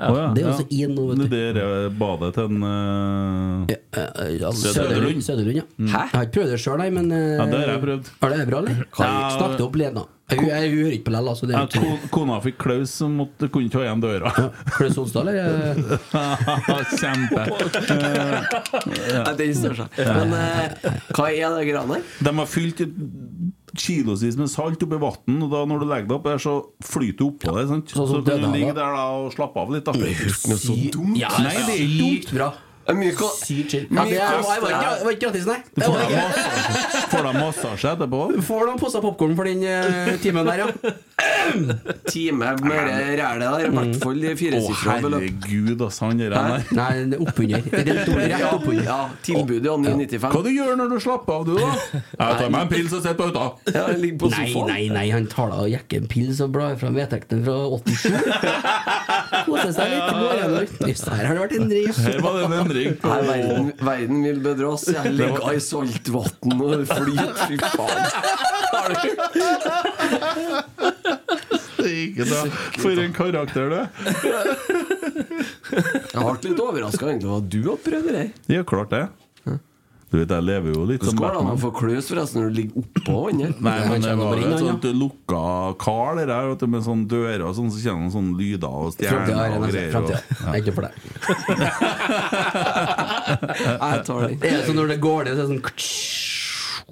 Ja, 0.00 0.30
Det 0.32 0.44
er 0.44 0.46
jo 0.46 0.66
ja. 0.70 0.88
nå, 0.88 1.02
vet 1.10 1.18
du. 1.18 1.24
Det 1.28 1.40
der 1.58 1.66
er 1.66 1.90
badet 2.00 2.30
til 2.38 2.46
en 2.46 2.62
uh... 2.64 3.74
Eh, 3.74 4.30
ja, 4.38 4.52
Søderlund. 4.54 5.20
Søderlund, 5.26 5.58
ja. 5.58 5.66
Hæ? 5.82 6.06
Jeg 6.06 6.14
har 6.14 6.28
ikke 6.28 6.36
prøvd 6.38 6.54
det 6.54 6.60
sjøl, 6.62 6.78
nei, 6.80 6.88
men 6.94 7.10
uh... 7.12 7.18
Ja, 7.18 7.48
det 7.50 7.60
har 7.60 7.74
jeg 7.74 7.82
prøvd. 7.84 8.10
Har 8.22 8.34
det 8.36 8.46
bra, 8.48 8.62
eller? 8.62 8.80
Ja. 8.86 9.10
Snakk 9.36 9.58
det 9.58 9.66
opp 9.66 9.76
Lena. 9.82 10.06
Hun, 10.30 10.46
jeg, 10.48 10.70
hører 10.74 10.94
ikke 10.96 11.06
på 11.08 11.14
lell, 11.14 11.30
altså. 11.32 11.48
ja, 11.50 11.62
er 11.64 11.80
ikke 11.80 12.10
Kona 12.14 12.38
fikk 12.44 12.58
klaus 12.62 12.92
som 13.00 13.16
måtte 13.20 13.48
kunne 13.52 13.70
ikke 13.70 13.80
ha 13.80 13.86
igjen 13.88 14.02
døra. 14.04 14.32
Klaus 14.76 14.98
Onsdal, 15.02 15.30
eller? 15.32 15.80
Kjempe. 17.00 17.46
Nei, 18.90 19.34
Den 19.40 19.56
står 19.58 19.78
seg. 19.82 20.00
Men 20.06 20.36
eh, 20.38 20.88
hva 21.16 21.30
er 21.30 21.56
det 21.56 21.66
greiene 21.70 21.98
her? 21.98 22.06
De 22.20 22.34
har 22.40 22.50
fylt 22.50 22.84
kilosvis 23.80 24.38
med 24.38 24.50
salt 24.50 24.82
oppi 24.82 24.98
vann, 25.00 25.42
og 25.44 25.52
da 25.52 25.62
når 25.68 25.82
du 25.82 25.86
legger 25.90 26.08
det 26.10 26.16
opp 26.16 26.26
der, 26.30 26.40
så 26.42 26.56
flyter 26.84 27.18
du 27.20 27.26
oppå 27.30 27.54
det. 27.58 27.66
Sant? 27.70 27.94
Sånn 27.94 28.08
Så 28.08 28.18
som 28.18 28.26
kan 28.26 28.42
du 28.42 28.50
ligge 28.54 28.74
der 28.76 28.96
da 28.96 29.06
og 29.20 29.30
slappe 29.34 29.62
av 29.62 29.74
litt. 29.74 29.86
Da. 29.86 29.94
Ja, 31.18 31.30
Nei, 31.42 31.54
det 31.54 31.76
er 31.76 31.84
ikke 31.84 32.02
dumt. 32.02 32.34
Bra. 32.38 32.50
Mye 32.90 33.12
Sykt 33.14 33.70
chill. 33.70 33.84
Ja, 33.92 34.02
det 34.04 34.16
er- 34.18 34.40
var 34.42 34.56
ikke 34.56 35.04
var 35.04 35.12
ikke 35.12 35.20
gratis, 35.26 35.44
nei. 35.46 35.58
Du 35.76 35.82
får 35.84 35.98
deg 36.00 36.10
massasje, 36.16 37.02
får 37.12 37.22
deg 37.26 37.34
massasje 37.36 37.90
etterpå. 37.92 38.20
Du 38.34 38.40
får 38.42 38.64
noen 38.66 38.80
poser 38.80 39.00
popkorn 39.04 39.36
for 39.38 39.44
den 39.46 39.62
eh, 39.62 40.16
timen 40.22 40.48
der, 40.48 40.64
ja. 40.64 40.66
Time 42.10 42.38
med 42.62 42.86
det 42.88 43.20
rælet 43.20 43.44
der, 43.44 43.64
i 43.66 43.70
hvert 43.74 43.96
fall 44.02 44.24
i 44.24 44.30
Å, 44.32 44.36
firesifra 44.38 44.96
beløp. 45.04 45.20
herregud, 45.22 45.80
altså, 45.86 46.08
han 46.08 46.18
der. 46.18 46.30
Der. 46.34 46.64
Nei, 46.74 46.88
det 47.12 47.18
er 47.18 47.22
oppunder. 47.26 47.62
Rett 47.70 48.08
opp- 48.08 48.20
rett 48.20 48.46
oppunder. 48.50 48.84
Ja, 48.88 48.98
tilbud 49.26 49.68
ja, 49.68 49.76
995. 49.76 50.34
Hva 50.34 50.42
du 50.46 50.50
gjør 50.54 50.74
når 50.80 50.90
du 50.94 50.98
slapper 51.04 51.32
av, 51.36 51.46
du, 51.46 51.54
da? 51.60 51.70
Jeg 52.20 52.38
tar 52.40 52.50
meg 52.54 52.60
en 52.64 52.72
pils 52.72 52.92
og 52.96 53.02
sitter 53.04 53.18
på 53.20 53.28
hytta. 53.30 53.46
Ja, 53.76 53.86
ligger 53.94 54.18
på 54.24 54.30
Nei, 54.34 54.46
sofaen. 54.50 54.72
nei, 54.72 54.82
nei, 54.96 55.06
han 55.14 55.26
tar 55.30 55.52
da 55.54 55.60
og 55.64 55.70
jekker 55.70 56.02
en 56.02 56.10
pils 56.10 56.40
og 56.44 56.52
blar 56.56 56.74
fram 56.80 56.98
vedtektene 56.98 57.44
fra 57.46 57.56
87. 57.78 58.70
Koser 59.46 59.72
seg 59.76 59.94
litt. 59.94 60.10
Går 60.10 60.42
gjennom. 60.42 60.74
Jøss, 60.90 61.04
her 61.10 61.24
har 61.30 61.34
det 61.36 61.42
vært 61.44 61.70
driv 61.70 62.00
Her 62.00 62.20
var 62.24 62.38
det 62.40 62.46
en 62.60 62.69
endring. 62.70 62.96
Nei, 63.02 63.20
verden, 63.26 63.72
verden 63.80 64.22
vil 64.24 64.64
oss 64.68 64.86
Jeg 64.90 65.12
ligger 65.16 65.52
i 65.52 65.60
saltvann 65.62 66.60
og 66.60 66.86
flyter. 66.90 67.34
Fy 67.46 67.56
faen. 67.74 68.04
Ikke 71.90 72.26
da. 72.28 72.42
For 72.80 73.00
en 73.00 73.14
karakter, 73.16 73.70
du. 73.72 73.80
Jeg 75.70 76.20
ble 76.20 76.50
litt 76.50 76.60
overraska 76.62 77.08
over 77.08 77.38
at 77.40 77.50
du 77.50 77.60
har 77.70 77.78
prøvd 77.84 78.06
det 78.10 78.14
der. 78.16 78.28
Ja, 78.52 78.62
klart 78.66 78.90
det. 78.94 79.04
Du 80.10 80.16
vet, 80.18 80.32
jeg 80.34 80.42
lever 80.42 80.72
jo 80.74 80.84
litt 80.90 81.04
som 81.06 81.14
går 81.14 81.36
det 81.36 81.40
an 81.44 81.52
å 81.52 81.58
få 81.62 81.68
kløs 81.76 82.08
forresten 82.10 82.40
når 82.40 82.48
du 82.50 82.56
ligger 82.58 82.82
oppå 82.82 83.12
vannet. 83.28 83.60
Nei, 83.62 83.74
men 83.86 84.02
det 84.02 84.14
var 84.18 84.40
et 84.42 84.58
sånt 84.58 84.86
lukka 84.98 85.42
kar 85.78 86.18
det 86.18 86.24
der, 86.32 86.48
vet 86.50 86.64
du, 86.64 86.66
med 86.72 86.82
sånne 86.86 87.06
dører 87.12 87.44
og 87.46 87.54
sånn, 87.58 87.70
så 87.70 87.78
kjenner 87.84 88.02
man 88.02 88.14
sånne 88.16 88.34
lyder 88.40 88.74
og 88.80 88.90
stjerner 88.96 89.38
er 89.38 89.54
og 89.54 89.68
greier. 89.68 89.92
Framtida. 89.94 90.18
Jeg 90.40 90.50
er 90.50 90.58
ikke 90.64 90.74
for 90.74 90.82
deg. 90.88 90.92
Jeg 93.70 94.02
tar 94.10 94.26
den. 94.26 94.34
Det 94.42 94.50
er 94.50 94.66
sånn 94.66 94.80
når 94.80 94.88
det 94.96 94.98
går 95.06 95.30
ned, 95.30 95.38
så 95.38 95.46
er 95.46 95.46
det 95.46 95.52
sånn 95.54 95.62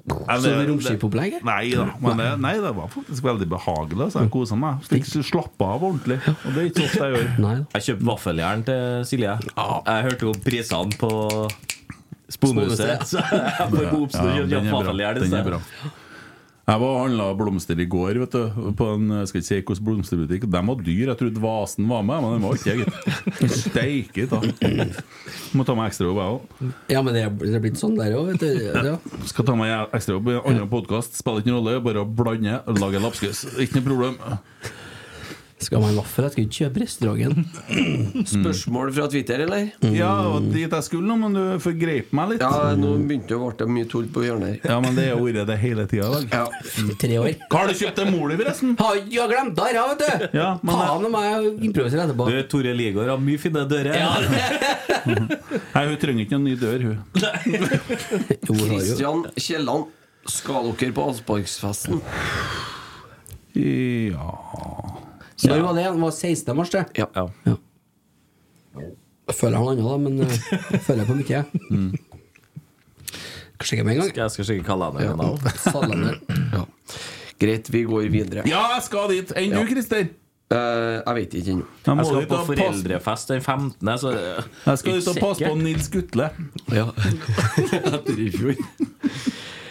Sånn 0.09 0.63
romskipsopplegg? 0.65 1.35
eller? 1.37 1.45
Nei 1.45 1.69
da, 1.75 1.85
men 2.01 2.17
det, 2.21 2.27
nei, 2.41 2.53
det 2.63 2.71
var 2.77 2.87
faktisk 2.89 3.25
veldig 3.25 3.47
behagelig. 3.51 4.07
Så 4.13 4.23
jeg 4.23 4.31
kosa 4.33 4.57
meg. 4.57 4.79
Fikk 4.89 5.05
slappe 5.27 5.67
av 5.67 5.83
ordentlig. 5.85 6.17
Og 6.31 6.55
det 6.55 6.63
er 6.63 6.69
ikke 6.71 6.85
ofte 6.87 7.03
jeg 7.03 7.11
gjør. 7.17 7.27
Jeg 7.75 7.85
kjøpte 7.89 8.07
vaffeljern 8.09 8.63
til 8.69 9.03
Silje. 9.09 9.35
Jeg 9.51 10.07
hørte 10.07 10.29
jo 10.29 10.33
prisene 10.45 10.97
på 11.03 11.11
Så 12.29 12.85
jeg 12.85 13.71
får 13.71 13.81
Ja, 13.85 13.97
kjøpte 14.09 14.49
den 14.49 14.59
er 14.59 14.69
bra. 14.69 14.77
vaffeljern 14.83 15.17
i 15.17 15.25
Den 15.25 15.33
er 15.33 15.43
stedet. 15.43 15.95
Jeg 16.69 16.77
var 16.83 16.99
handla 17.01 17.25
blomster 17.33 17.79
i 17.81 17.85
går 17.89 18.19
vet 18.21 18.35
du, 18.35 18.57
på 18.77 18.87
en 18.93 19.05
skal 19.25 19.39
ikke 19.39 19.47
si 19.47 19.55
hvilken 19.57 19.85
blomsterbutikk. 19.87 20.43
De 20.53 20.59
var 20.67 20.83
dyr. 20.85 21.07
Jeg 21.09 21.17
trodde 21.17 21.41
vasen 21.41 21.87
var 21.89 22.03
med, 22.05 22.21
men 22.21 22.35
den 22.35 22.43
var 22.45 22.59
ikke 22.59 22.75
det. 22.85 23.49
Steike 23.55 24.27
ta. 24.29 24.37
Må 25.57 25.65
ta 25.65 25.73
meg 25.73 25.89
ekstrajobb, 25.89 26.19
jeg 26.21 26.35
òg. 26.35 26.75
Ja, 26.93 27.01
men 27.01 27.17
det 27.17 27.23
er, 27.25 27.63
blitt 27.63 27.81
sånn 27.81 27.97
der 27.97 28.13
òg, 28.19 28.29
vet 28.35 28.45
du. 28.45 28.69
Ja. 28.85 28.93
Skal 29.31 29.47
ta 29.49 29.55
meg 29.57 29.73
ekstrajobb 29.97 30.29
i 30.29 30.35
en 30.37 30.45
annen 30.45 30.69
podkast. 30.69 31.17
Spiller 31.17 31.41
ikke 31.41 31.49
noen 31.55 31.63
rolle, 31.63 31.81
bare 31.89 32.05
blande 32.05 32.59
og 32.69 32.77
lage 32.85 33.01
lapskaus. 33.01 33.47
Ikke 33.57 33.79
noe 33.79 33.87
problem. 33.89 34.21
Skal 35.59 35.81
man 35.83 35.97
vaffel? 35.99 36.23
Jeg 36.23 36.31
skal 36.31 36.45
ikke 36.45 36.57
kjøpe 36.61 36.81
restauranten. 36.85 37.45
Spørsmål 38.33 38.91
fra 38.95 39.07
Twitter, 39.11 39.41
eller? 39.43 39.65
Ja, 39.91 40.11
og 40.31 40.45
dit 40.53 40.71
jeg 40.71 40.85
skulle 40.85 41.09
nå, 41.09 41.17
men 41.19 41.35
du 41.35 41.41
forgrep 41.59 42.13
meg 42.15 42.31
litt. 42.33 42.43
Ja, 42.45 42.77
nå 42.79 42.93
begynte 43.09 43.33
det 43.33 43.39
å 43.39 43.49
bli 43.51 43.67
mye 43.75 43.89
tull 43.91 44.07
på 44.15 44.23
hjørnet 44.23 44.53
her. 44.53 44.71
Ja, 44.71 44.77
men 44.85 44.95
det 44.95 45.09
har 45.09 45.19
vært 45.19 45.49
det 45.49 45.57
hele 45.59 45.85
tida 45.91 46.07
i 46.07 46.13
dag. 46.13 46.37
Ja. 46.37 46.93
Tre 47.01 47.17
år. 47.19 47.33
Hva 47.51 47.63
har 47.63 47.73
du 47.73 47.75
kjøpt 47.81 47.99
til 47.99 48.07
mor 48.13 48.31
di, 48.31 48.37
forresten? 48.39 48.71
Har 48.79 49.01
jeg 49.01 49.27
glemt 49.33 49.59
det 49.59 49.67
her, 49.67 49.81
vet 49.91 50.05
du! 50.05 50.39
Ja, 50.39 50.47
men 50.63 50.79
Faen 50.79 51.09
om 51.09 51.19
jeg 51.19 51.51
improviserer 51.69 52.05
etterpå. 52.05 52.29
Du, 52.31 52.39
Tore 52.55 52.75
Ligård 52.79 53.11
har 53.11 53.19
mye 53.27 53.43
fine 53.43 53.65
dører. 53.67 53.99
Nei, 55.75 55.83
hun 55.91 55.99
trenger 55.99 56.23
ikke 56.23 56.39
noen 56.39 56.47
ny 56.47 56.55
dør, 56.63 56.87
hun. 56.87 56.97
Kristian 58.47 59.27
Kielland, 59.35 59.91
skal 60.29 60.71
dere 60.79 60.95
på 60.95 61.11
Asparksfesten? 61.11 61.99
Ja 63.59 64.31
Når 65.47 65.61
var 65.65 65.73
det? 65.77 65.83
Det 65.87 66.01
var 66.01 66.11
16. 66.11 66.55
mars, 66.57 66.69
det. 66.73 66.85
Ja. 66.99 67.07
Ja. 67.15 67.55
Jeg 69.29 69.35
føler 69.37 69.57
han 69.61 69.67
andre, 69.71 69.85
da, 69.85 69.97
men 70.01 70.21
eh, 70.25 70.39
jeg 70.73 70.81
føler 70.87 71.05
på 71.05 71.15
mye. 71.19 71.43
Kanskje 73.59 73.75
ikke 73.77 73.85
med 73.85 73.93
en 73.93 73.99
gang. 74.01 74.09
Skal 74.09 74.23
jeg 74.23 74.33
skal 74.35 74.47
sjekke 74.49 74.65
kalenderen 74.67 75.19
nå. 75.19 75.29
Salander. 75.65 76.17
ja. 76.55 76.63
Greit, 77.39 77.69
vi 77.71 77.83
går 77.87 78.07
videre. 78.11 78.43
Ja, 78.49 78.65
jeg 78.75 78.83
skal 78.87 79.11
dit! 79.13 79.31
Enn 79.39 79.53
Ja. 79.53 79.61
du, 79.61 79.69
Christer? 79.71 80.09
Uh, 80.49 80.57
jeg 81.05 81.13
vet 81.19 81.33
ikke 81.37 81.51
ennå. 81.53 81.65
Jeg 81.85 82.05
skal 82.09 82.25
på 82.31 82.37
foreldrefest 82.47 83.29
den 83.29 83.41
15., 83.45 83.91
så 84.01 84.13
Jeg 84.17 84.79
skal 84.81 84.97
ut 84.97 85.09
og 85.11 85.19
passe 85.21 85.45
på 85.45 85.59
Nils 85.59 85.89
Gutle. 85.93 86.31
Ja. 86.73 86.87
Etter 87.69 88.17
i 88.17 88.31
fjor. 88.33 88.57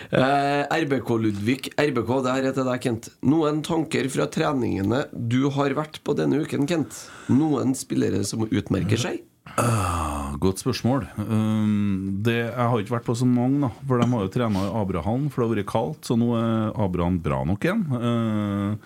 Eh, 0.08 0.64
RBK 0.72 1.10
Ludvig. 1.20 1.68
RBK, 1.76 2.12
det 2.24 2.34
her 2.34 2.46
er 2.48 2.54
til 2.56 2.68
deg, 2.68 2.80
Kent. 2.84 3.08
Noen 3.28 3.60
tanker 3.66 4.08
fra 4.12 4.28
treningene 4.32 5.04
du 5.12 5.42
har 5.52 5.74
vært 5.76 6.00
på 6.04 6.14
denne 6.16 6.40
uken, 6.40 6.64
Kent? 6.70 7.02
Noen 7.28 7.74
spillere 7.76 8.22
som 8.24 8.46
utmerker 8.48 9.00
seg? 9.00 9.20
Uh, 9.58 10.36
Godt 10.40 10.62
spørsmål. 10.62 11.06
Um, 11.18 12.22
det, 12.24 12.38
jeg 12.46 12.56
har 12.56 12.80
ikke 12.80 12.96
vært 12.96 13.08
på 13.08 13.18
så 13.20 13.28
mange, 13.28 13.60
da. 13.66 13.70
For 13.88 14.00
de 14.00 14.08
har 14.14 14.24
jo 14.24 14.32
trena 14.32 14.64
i 14.64 14.72
Abraham, 14.80 15.28
for 15.28 15.42
det 15.42 15.48
har 15.48 15.54
vært 15.58 15.70
kaldt. 15.74 16.08
Så 16.08 16.16
nå 16.20 16.32
er 16.40 16.72
Abraham 16.86 17.20
bra 17.24 17.42
nok 17.48 17.68
igjen. 17.68 17.84
Uh, 17.92 18.76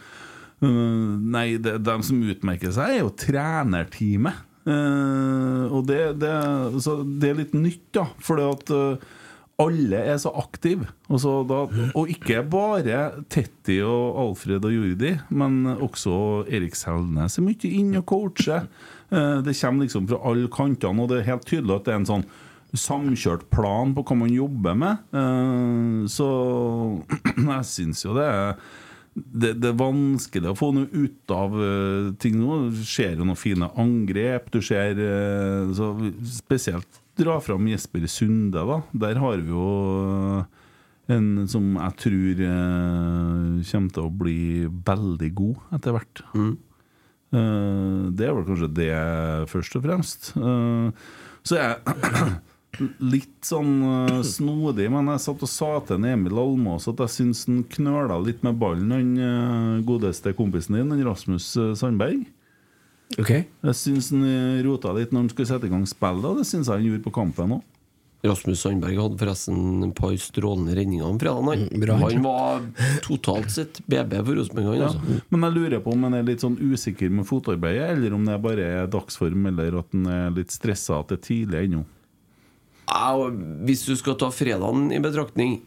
uh, 0.66 1.14
nei, 1.22 1.52
det, 1.62 1.78
de 1.86 1.98
som 2.02 2.26
utmerker 2.34 2.74
seg, 2.74 2.96
er 2.96 3.04
jo 3.04 3.14
trenerteamet. 3.14 4.48
Uh, 4.62 5.66
og 5.74 5.86
det, 5.86 6.02
det, 6.22 6.34
det 7.18 7.30
er 7.30 7.42
litt 7.44 7.54
nytt, 7.58 7.88
da. 7.94 8.06
For 8.22 8.42
at 8.42 8.74
uh, 8.74 9.10
alle 9.60 9.98
er 10.12 10.16
så 10.18 10.32
aktive. 10.40 10.86
Og, 11.12 12.08
ikke 12.10 12.40
bare 12.50 13.02
Tetti 13.30 13.80
og 13.84 14.16
Alfred 14.22 14.64
og 14.64 14.72
Jordi, 14.74 15.12
men 15.30 15.60
også 15.76 16.14
Erik 16.48 16.74
Selnes 16.78 17.36
er 17.38 17.44
mye 17.46 17.70
inne 17.70 18.00
og 18.00 18.06
coacher. 18.10 18.66
Eh, 19.12 19.42
Det 19.44 19.54
kommer 19.60 19.84
liksom 19.84 20.08
fra 20.08 20.18
alle 20.30 20.48
kantene, 20.48 21.02
og 21.04 21.10
det 21.12 21.20
er 21.20 21.30
helt 21.34 21.46
tydelig 21.46 21.76
at 21.76 21.84
det 21.84 21.92
er 21.94 22.00
en 22.00 22.08
sånn 22.08 22.24
samkjørt 22.72 23.50
plan 23.52 23.92
på 23.94 24.02
hva 24.08 24.16
man 24.16 24.32
jobber 24.32 24.74
med. 24.74 25.04
Eh, 25.12 26.08
Så 26.08 26.30
jeg 27.36 27.68
syns 27.68 28.06
jo 28.06 28.16
det 28.16 28.24
er 28.30 28.56
det, 29.12 29.50
det 29.60 29.68
er 29.68 29.76
vanskelig 29.76 30.48
å 30.48 30.56
få 30.56 30.70
noe 30.72 30.88
ut 30.88 31.32
av 31.36 31.52
eh, 31.60 32.06
ting 32.16 32.38
nå. 32.40 32.70
Du 32.72 32.80
ser 32.88 33.18
jo 33.20 33.26
noen 33.28 33.36
fine 33.36 33.68
angrep. 33.76 34.48
Du 34.54 34.62
ser 34.64 34.96
så 35.76 35.92
Spesielt 36.24 37.01
dra 37.18 37.38
fram 37.44 37.66
Jesper 37.70 38.06
Sunde, 38.10 38.62
da. 38.68 38.78
Der 38.92 39.20
har 39.20 39.40
vi 39.40 39.52
jo 39.52 39.66
eh, 40.40 40.60
en 41.12 41.48
som 41.50 41.74
jeg 41.76 41.98
tror 42.04 42.44
eh, 42.46 43.64
kommer 43.70 43.96
til 43.96 44.06
å 44.06 44.12
bli 44.22 44.38
veldig 44.86 45.32
god 45.38 45.74
etter 45.78 45.96
hvert. 45.96 46.22
Eh, 46.36 48.06
det 48.12 48.28
er 48.28 48.36
vel 48.36 48.48
kanskje 48.48 48.70
det 48.78 48.94
først 49.52 49.76
og 49.78 49.84
fremst. 49.86 50.32
Eh, 50.38 51.12
så 51.42 51.58
jeg 51.58 51.96
litt 53.14 53.40
sånn 53.44 53.72
eh, 53.88 54.20
snodig, 54.26 54.88
men 54.92 55.12
jeg 55.12 55.24
satt 55.26 55.44
og 55.44 55.50
sa 55.52 55.72
til 55.88 56.06
Emil 56.08 56.38
Almås 56.40 56.88
at 56.90 57.02
jeg 57.04 57.16
syns 57.18 57.46
han 57.48 57.64
knøla 57.76 58.20
litt 58.24 58.44
med 58.46 58.60
ballen, 58.62 58.92
den 58.94 59.16
eh, 59.20 59.82
godeste 59.88 60.32
kompisen 60.38 60.80
din, 60.80 60.96
Rasmus 61.04 61.52
Sandberg. 61.80 62.24
Ok. 63.20 63.30
Jeg 63.32 63.76
syns 63.76 64.10
han 64.14 64.24
eh, 64.24 64.62
rota 64.64 64.94
litt 64.96 65.12
når 65.12 65.26
han 65.26 65.32
skulle 65.32 65.50
sette 65.50 65.68
i 65.68 65.72
gang 65.72 65.84
spillet, 65.88 66.26
og 66.28 66.40
det 66.40 66.48
syns 66.48 66.70
jeg 66.70 66.80
han 66.80 66.88
gjorde 66.88 67.06
på 67.06 67.14
kampen 67.18 67.58
òg. 67.58 67.68
Rasmus 68.22 68.60
Sandberg 68.62 68.98
hadde 69.00 69.18
forresten 69.18 69.82
et 69.82 69.94
par 69.98 70.12
strålende 70.22 70.76
redninger 70.78 71.06
om 71.08 71.16
fredagen. 71.18 71.48
Han. 71.50 71.64
Mm, 71.74 72.02
han 72.04 72.22
var 72.22 72.60
totalt 73.02 73.50
sett 73.50 73.80
BB 73.90 74.14
for 74.20 74.38
Rosenborg. 74.38 74.76
Ja. 74.78 74.90
Altså. 74.92 75.16
Men 75.32 75.46
jeg 75.48 75.56
lurer 75.56 75.82
på 75.82 75.96
om 75.96 76.06
han 76.06 76.14
er 76.14 76.28
litt 76.28 76.44
sånn 76.44 76.54
usikker 76.60 77.10
med 77.10 77.26
fotarbeidet, 77.26 77.88
eller 77.96 78.14
om 78.14 78.28
det 78.28 78.38
bare 78.44 78.68
er 78.76 78.92
dagsform, 78.92 79.50
eller 79.50 79.80
at 79.82 79.90
han 79.90 80.06
er 80.06 80.30
litt 80.38 80.54
stressa 80.54 81.00
at 81.00 81.10
det 81.10 81.18
er 81.18 81.26
tidlig 81.26 81.64
ennå. 81.66 81.82
Ja, 82.92 83.10
Hvis 83.66 83.86
du 83.88 83.96
skal 83.98 84.18
ta 84.20 84.30
fredagen 84.34 84.90
i 84.94 85.02
betraktning, 85.02 85.58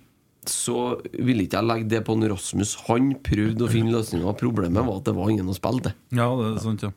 så 0.47 1.01
vil 1.11 1.41
ikke 1.43 1.59
jeg 1.59 1.67
legge 1.67 1.91
det 1.91 2.05
på 2.07 2.15
en 2.15 2.27
Rasmus. 2.29 2.75
Han 2.87 3.15
prøvde 3.25 3.65
å 3.65 3.71
finne 3.71 3.91
løsninger. 3.97 4.37
Problemet 4.39 4.85
var 4.85 5.01
at 5.01 5.09
det 5.09 5.15
var 5.17 5.31
ingen 5.33 5.49
å 5.51 5.57
spille 5.57 5.89
til. 5.89 5.95
Ja, 6.15 6.29
det 6.39 6.53
er 6.53 6.61
sant, 6.63 6.85
ja. 6.85 6.93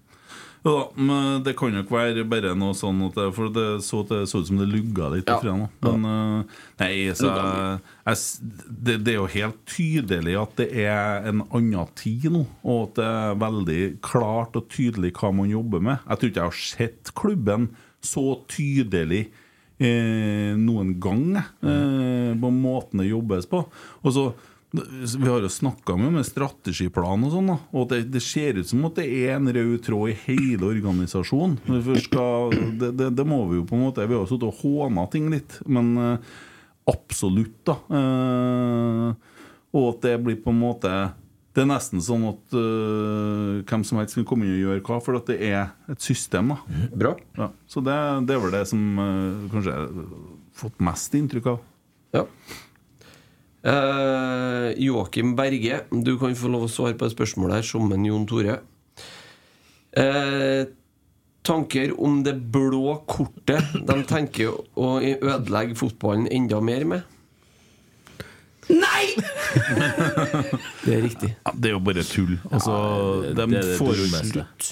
Jo 0.67 0.73
da, 0.75 0.85
men 0.99 1.43
det 1.47 1.53
kan 1.59 1.73
jo 1.77 1.83
ikke 1.85 1.95
være 1.95 2.25
bare 2.29 2.51
noe 2.59 2.75
sånn 2.77 2.99
at 3.07 3.15
det, 3.15 3.27
For 3.37 3.51
det 3.55 3.67
så, 3.87 4.01
det 4.09 4.25
så 4.31 4.41
ut 4.43 4.49
som 4.51 4.59
det 4.59 4.67
lugga 4.69 5.09
litt 5.15 5.29
Ja. 5.31 5.37
fredag. 5.41 5.69
Men 5.87 6.05
eh, 6.11 6.57
nei, 6.83 6.91
så 7.15 7.31
jeg, 7.31 7.81
jeg, 8.09 8.51
det, 8.89 8.97
det 9.07 9.13
er 9.15 9.19
jo 9.21 9.29
helt 9.37 9.61
tydelig 9.71 10.35
at 10.43 10.57
det 10.59 10.69
er 10.85 11.29
en 11.31 11.45
annen 11.55 11.93
tid 11.99 12.27
nå, 12.35 12.45
og 12.67 12.89
at 12.89 12.99
det 12.99 13.09
er 13.09 13.39
veldig 13.45 13.81
klart 14.03 14.59
og 14.59 14.69
tydelig 14.75 15.13
hva 15.21 15.31
man 15.35 15.51
jobber 15.53 15.85
med. 15.93 16.03
Jeg 16.09 16.19
tror 16.23 16.33
ikke 16.33 16.43
jeg 16.43 16.53
har 16.53 16.63
sett 16.73 17.15
klubben 17.19 17.69
så 18.05 18.27
tydelig 18.51 19.25
eh, 19.79 20.55
noen 20.59 20.97
gang, 21.03 21.37
eh, 21.39 22.35
på 22.39 22.51
måten 22.55 23.03
det 23.03 23.09
jobbes 23.13 23.47
på. 23.51 23.65
Og 24.03 24.15
så 24.15 24.29
vi 24.71 25.29
har 25.29 25.41
jo 25.41 25.49
snakka 25.49 25.95
mye 25.97 26.11
om 26.13 26.25
strategiplan 26.27 27.23
og 27.25 27.33
sånn, 27.33 27.53
og 27.57 27.87
det, 27.89 28.03
det 28.13 28.21
ser 28.21 28.59
ut 28.61 28.69
som 28.69 28.85
at 28.85 28.99
det 29.01 29.07
er 29.23 29.39
en 29.39 29.49
rød 29.49 29.79
tråd 29.87 30.13
i 30.13 30.19
hele 30.27 30.69
organisasjonen. 30.69 31.57
Det, 31.65 32.91
det, 32.99 33.09
det 33.17 33.27
må 33.29 33.41
vi 33.49 33.63
jo 33.63 33.65
på 33.69 33.79
en 33.79 33.87
måte 33.87 34.05
Vi 34.05 34.13
har 34.13 34.27
jo 34.27 34.29
sittet 34.29 34.51
og 34.51 34.61
håna 34.61 35.07
ting 35.09 35.31
litt, 35.33 35.57
men 35.65 35.89
eh, 36.03 36.37
absolutt, 36.93 37.57
da. 37.69 37.79
Eh, 37.97 39.33
og 39.79 39.89
at 39.95 40.05
det 40.05 40.15
blir 40.25 40.39
på 40.41 40.53
en 40.53 40.61
måte 40.61 40.93
Det 41.53 41.61
er 41.65 41.69
nesten 41.69 42.01
sånn 42.05 42.23
at 42.29 42.55
uh, 42.57 43.59
hvem 43.69 43.83
som 43.85 43.99
helst 43.99 44.17
kan 44.17 44.25
komme 44.29 44.47
inn 44.47 44.55
og 44.55 44.63
gjøre 44.63 44.85
hva, 44.87 45.01
for 45.05 45.19
at 45.19 45.29
det 45.33 45.41
er 45.49 45.73
et 45.91 46.05
system. 46.05 46.53
da 46.55 46.87
Bra. 46.93 47.17
ja, 47.41 47.49
Så 47.67 47.83
det, 47.85 47.97
det 48.29 48.37
er 48.37 48.45
vel 48.45 48.55
det 48.55 48.63
som 48.71 48.85
uh, 49.01 49.49
kanskje 49.51 49.75
jeg 49.75 49.89
har 49.89 50.15
fått 50.61 50.85
mest 50.87 51.17
inntrykk 51.19 51.51
av. 51.57 51.59
Ja. 52.15 52.25
Eh, 53.69 54.73
Joakim 54.81 55.35
Berge, 55.37 55.83
du 55.91 56.15
kan 56.21 56.37
få 56.39 56.49
lov 56.53 56.69
å 56.69 56.73
svare 56.73 56.97
på 56.97 57.09
et 57.09 57.15
spørsmål 57.15 57.59
her, 57.59 57.67
som 57.67 57.91
en 57.93 58.07
Jon 58.07 58.27
Tore. 58.29 58.61
Uh, 59.99 60.69
tanker 61.43 61.95
om 62.05 62.21
det 62.23 62.35
blå 62.53 62.93
kortet 63.09 63.73
de 63.89 63.97
tenker 64.07 64.53
å 64.79 64.91
ødelegge 65.01 65.79
fotballen 65.81 66.29
enda 66.31 66.61
mer 66.63 66.85
med? 66.87 67.18
Nei! 68.69 69.05
Det 70.85 70.95
er 70.95 71.03
riktig. 71.05 71.29
Ja, 71.45 71.53
det 71.55 71.69
er 71.69 71.75
jo 71.75 71.81
bare 71.85 72.03
tull. 72.07 72.35
Altså, 72.51 72.75
det- 73.23 73.35
de 73.37 73.47
det 73.53 73.59
er 73.59 73.67
det 73.69 73.77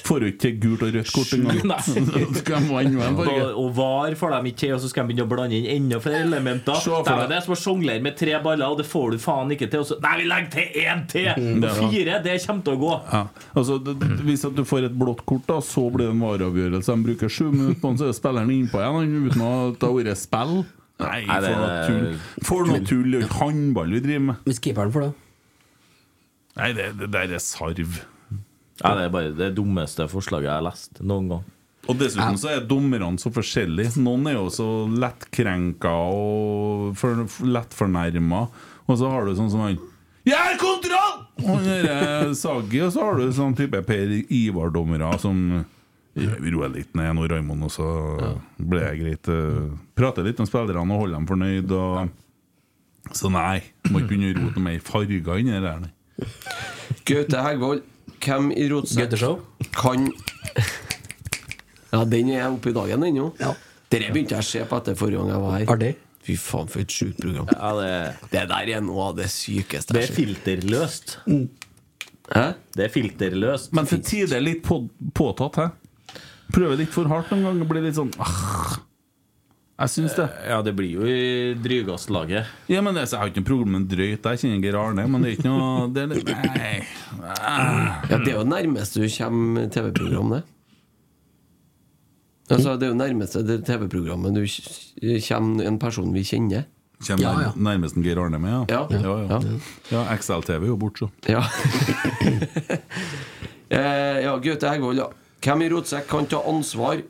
får 0.06 0.20
jo 0.22 0.26
ikke- 0.30 0.40
til 0.40 0.54
gult 0.62 0.82
og 0.86 0.94
rødt 0.94 1.12
kort 1.12 1.32
engang. 1.36 1.60
De? 1.66 3.32
Og, 3.36 3.58
og 3.64 3.74
VAR 3.76 4.14
får 4.16 4.30
de 4.42 4.50
ikke 4.50 4.58
til, 4.62 4.72
og 4.76 4.80
så 4.80 4.88
skal 4.88 5.04
de 5.06 5.12
begynne 5.12 5.26
å 5.26 5.30
blande 5.30 5.58
inn 5.58 5.66
enda 5.76 6.00
flere 6.00 6.22
elementer. 6.24 6.78
Det 7.04 7.12
er 7.16 7.28
det 7.34 7.40
som 7.44 7.54
å 7.56 7.58
sjonglere 7.60 8.02
med 8.04 8.16
tre 8.16 8.38
baller, 8.44 8.66
og 8.72 8.78
det 8.80 8.86
får 8.88 9.10
du 9.12 9.18
faen 9.22 9.50
ikke 9.56 9.68
til. 9.72 9.80
Og 9.80 9.86
så, 9.90 9.98
nei, 10.04 10.14
vi 10.22 10.28
legger 10.30 10.50
til 10.56 10.80
én 10.84 11.04
til! 11.10 11.28
Mm, 11.36 11.60
det 11.60 11.70
er. 11.70 11.82
Fire, 11.90 12.22
det 12.24 12.38
kommer 12.46 12.64
til 12.68 12.72
å 12.76 12.80
gå. 12.84 12.94
Ja. 13.12 13.22
Altså, 13.56 13.78
det, 13.84 13.96
hvis 14.24 14.44
at 14.48 14.56
du 14.56 14.64
får 14.64 14.88
et 14.90 14.96
blått 14.98 15.24
kort, 15.28 15.46
da 15.50 15.60
så 15.64 15.86
blir 15.92 16.06
det 16.08 16.14
en 16.16 16.24
vareavgjørelse. 16.24 16.96
De 16.96 17.06
bruker 17.10 17.28
sju 17.32 17.50
minutter 17.52 17.80
på 17.82 17.92
den, 17.92 18.00
så 18.00 18.08
er 18.08 18.16
spilleren 18.16 18.50
innpå 18.56 18.80
igjen 18.80 19.28
uten 19.28 19.46
at 19.50 19.80
det 19.80 19.88
har 19.90 19.96
vært 20.00 20.16
spill. 20.22 20.56
Nei, 21.02 21.26
Nei, 21.28 21.40
for 21.44 21.60
noe 21.60 21.80
tull. 21.84 22.06
For 22.46 22.68
noe 22.70 22.84
tull. 22.88 23.16
Håndball 23.36 23.90
vi 23.98 24.02
driver 24.04 24.28
med. 24.30 24.44
Hvis 24.48 24.62
keeperen 24.64 24.94
får 24.94 25.08
det. 25.08 25.12
Nei, 26.56 26.70
det, 26.76 26.86
det 27.02 27.10
der 27.12 27.34
er 27.36 27.42
sarv. 27.42 27.98
Ja, 28.80 28.92
det 28.96 29.06
er 29.06 29.12
bare 29.12 29.34
det 29.36 29.50
dummeste 29.56 30.06
forslaget 30.08 30.48
jeg 30.48 30.54
har 30.54 30.64
lest 30.64 31.00
noen 31.04 31.28
gang. 31.32 31.44
Og 31.86 31.98
dessuten 32.00 32.38
så 32.40 32.50
er 32.50 32.64
dommerne 32.66 33.14
så 33.22 33.30
forskjellige. 33.32 34.00
Noen 34.02 34.26
er 34.30 34.38
jo 34.38 34.48
så 34.52 34.66
lettkrenka 34.90 35.92
og 35.92 36.96
for, 36.98 37.26
lettfornærma. 37.46 38.46
Og 38.86 38.98
så 38.98 39.10
har 39.12 39.26
du 39.26 39.36
sånn 39.38 39.52
som 39.52 39.66
han 39.66 39.78
Gjør 40.26 40.56
kontroll! 40.58 41.20
Og 41.38 41.50
han 41.52 41.66
derre 41.68 42.30
og 42.32 42.34
så 42.40 43.04
har 43.04 43.20
du 43.20 43.28
sånn 43.34 43.54
type 43.54 43.78
Per 43.86 44.14
Ivar-dommere 44.34 45.12
som 45.22 45.36
vi 46.16 46.52
roer 46.54 46.70
litt 46.72 46.94
ned 46.96 47.12
nå, 47.18 47.26
Raymond, 47.28 47.66
og 47.66 47.72
så 47.74 47.88
ble 48.56 48.80
det 48.80 48.94
greit. 49.02 49.28
eh, 49.32 49.74
Prate 49.98 50.24
litt 50.24 50.38
med 50.40 50.48
spillerne 50.48 50.84
og 50.96 51.02
holde 51.04 51.18
dem 51.18 51.26
fornøyd. 51.28 51.74
Og... 51.76 53.12
Så 53.14 53.30
nei, 53.30 53.60
må 53.90 54.00
ikke 54.00 54.14
begynne 54.14 54.32
å 54.32 54.46
rote 54.46 54.62
mer 54.64 54.80
farger 54.82 55.38
inni 55.42 55.52
i 55.54 55.60
det 55.60 55.74
der. 55.76 55.92
Gaute 57.06 57.42
Hegvold, 57.44 57.84
hvem 58.24 58.48
i 58.56 58.66
Rotsekk? 58.72 59.14
Kan 59.76 60.08
Ja, 61.92 62.02
den 62.08 62.32
er 62.34 62.48
oppe 62.48 62.72
i 62.72 62.74
dagen 62.76 63.04
ennå. 63.06 63.28
Ja. 63.40 63.52
Dette 63.92 64.10
begynte 64.10 64.34
jeg 64.34 64.42
å 64.42 64.48
se 64.48 64.64
på 64.66 64.80
etter 64.80 64.96
forrige 64.98 65.22
gang 65.22 65.30
jeg 65.30 65.44
var 65.44 65.54
her. 65.54 65.68
Artig. 65.76 65.92
Fy 66.26 66.34
faen, 66.42 66.66
for 66.72 66.82
et 66.82 66.90
sjukt 66.90 67.20
program. 67.22 67.46
Ja, 67.52 67.68
det, 67.78 67.90
Det 68.32 68.42
der 68.50 68.72
er 68.74 68.82
noe 68.82 69.12
av 69.12 69.18
det 69.20 69.28
sykeste 69.30 69.94
det 69.94 70.02
jeg 70.02 70.10
er 70.10 70.16
filterløst. 70.16 71.18
Hæ? 72.32 72.46
Det 72.74 72.88
er 72.88 72.90
filterløst. 72.90 73.70
Men 73.78 73.86
til 73.86 74.02
tider 74.02 74.42
litt 74.42 74.64
på, 74.66 74.80
påtatt, 75.14 75.60
hæ? 75.62 75.68
Prøver 76.56 76.80
litt 76.80 76.92
for 76.94 77.08
hardt 77.12 77.32
noen 77.34 77.44
ganger. 77.50 77.68
Blir 77.68 77.84
litt 77.84 77.98
sånn 77.98 78.12
ah. 78.22 78.76
Jeg 79.76 79.92
syns 79.92 80.14
det. 80.16 80.24
Ja, 80.48 80.62
det 80.64 80.72
blir 80.72 80.88
jo 80.88 81.04
i 81.04 81.52
Drygastlaget. 81.60 82.48
Ja, 82.72 82.80
men 82.80 82.96
det, 82.96 83.02
jeg 83.10 83.20
har 83.20 83.28
ikke 83.28 83.42
noe 83.42 83.48
problem 83.50 83.74
med 83.76 83.90
drøyt. 83.92 84.24
Jeg 84.24 84.40
kjenner 84.40 84.62
Geir 84.64 84.78
Arne, 84.80 85.04
men 85.12 85.24
det 85.24 85.34
er 85.34 85.36
ikke 85.36 85.50
noe 85.50 85.88
det 85.92 86.04
er 86.06 86.14
litt, 86.14 86.30
Nei. 86.32 86.70
Ah. 87.20 88.06
Ja, 88.08 88.16
det 88.22 88.30
er 88.32 88.38
jo 88.38 88.46
nærmest 88.48 88.96
du 88.96 89.04
kommer 89.04 89.68
TV-program, 89.74 90.32
det. 90.38 90.44
Altså, 92.46 92.76
det 92.78 92.86
er 92.86 92.94
jo 92.94 92.96
nærmeste 93.02 93.42
det 93.44 93.58
TV-programmet 93.66 94.36
du 94.38 94.46
kommer 95.26 95.68
en 95.68 95.78
person 95.82 96.08
vi 96.14 96.24
kjenner. 96.24 96.64
Kjem 97.04 97.20
Ja, 97.20 97.34
ja. 97.42 97.52
nærmest 97.60 97.98
en 97.98 98.04
Geir 98.06 98.16
Arne 98.22 98.40
med, 98.40 98.54
ja. 98.54 98.64
Ja. 98.72 98.86
ja, 98.96 99.16
ja. 99.28 99.40
Ja. 99.44 99.58
ja 99.92 100.16
XL-TV 100.16 100.62
er 100.62 100.70
jo 100.70 100.78
borte, 100.80 101.04
så. 101.04 101.10
Ja. 101.28 101.42
eh, 103.76 104.24
ja, 104.24 104.32
Gaute 104.40 104.72
Hegvold, 104.72 105.04
ja. 105.04 105.10
Hvem 105.46 105.62
i 105.62 105.66
Rotsekk 105.70 106.08
kan 106.10 106.26
ta 106.26 106.40
ansvar 106.50 107.04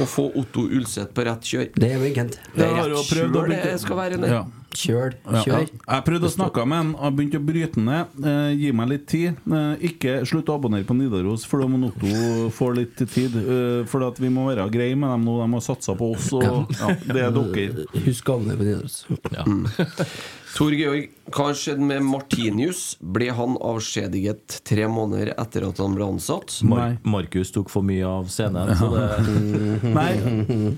og 0.00 0.06
få 0.10 0.24
Otto 0.40 0.64
Ulseth 0.74 1.12
på 1.14 1.22
rett 1.28 1.44
kjør? 1.46 1.66
Det 1.76 1.90
er 1.94 2.00
Weekend. 2.02 2.34
Det 2.56 2.64
er 2.64 2.72
har 2.74 2.88
rett 2.90 2.98
å 2.98 3.02
kjør 3.06 3.52
det 3.52 3.74
skal 3.78 4.00
være 4.00 4.18
Ja. 4.32 4.40
Kjør. 4.76 5.14
Kjør. 5.22 5.60
Ja. 5.62 5.92
Jeg 5.94 6.04
prøvde 6.08 6.26
å 6.26 6.32
snakke 6.34 6.64
med 6.68 6.80
han, 6.82 6.90
har 6.98 7.12
begynt 7.14 7.36
å 7.38 7.40
bryte 7.46 7.80
ned. 7.80 8.16
Eh, 8.26 8.48
gi 8.58 8.72
meg 8.76 8.90
litt 8.90 9.06
tid. 9.08 9.38
Eh, 9.46 9.84
ikke 9.88 10.16
slutt 10.28 10.50
å 10.50 10.56
abonnere 10.58 10.84
på 10.88 10.96
Nidaros, 10.98 11.46
for 11.46 11.62
da 11.62 11.68
må 11.70 11.78
Otto 11.86 12.50
få 12.58 12.72
litt 12.74 12.98
tid. 13.14 13.38
Eh, 13.38 13.84
for 13.88 14.02
at 14.08 14.18
vi 14.18 14.32
må 14.34 14.48
være 14.50 14.66
greie 14.74 14.98
med 14.98 15.14
dem 15.14 15.28
nå. 15.30 15.38
De 15.44 15.48
har 15.54 15.64
satsa 15.64 15.94
på 15.96 16.10
oss, 16.16 16.32
og 16.34 16.74
ja, 16.74 16.90
det 17.06 17.22
er 17.22 17.38
dere. 17.38 17.86
Husk 18.08 18.26
gavene 18.26 18.58
på 18.58 18.66
Nidaros. 18.66 18.98
Tor 20.56 20.72
Georg, 20.72 21.10
hva 21.34 21.50
har 21.50 21.56
skjedd 21.58 21.82
med 21.84 22.00
Martinius? 22.08 22.94
Ble 23.04 23.26
han 23.36 23.58
avskjediget 23.60 24.54
tre 24.64 24.86
måneder 24.88 25.34
etter 25.36 25.66
at 25.68 25.82
han 25.82 25.92
ble 25.98 26.06
ansatt? 26.14 26.54
Nei. 26.64 26.94
Markus 27.04 27.50
tok 27.52 27.68
for 27.68 27.84
mye 27.84 28.06
av 28.08 28.30
scenen. 28.32 28.70
Så 28.78 28.88
det, 28.94 29.02
Nei, 29.98 30.14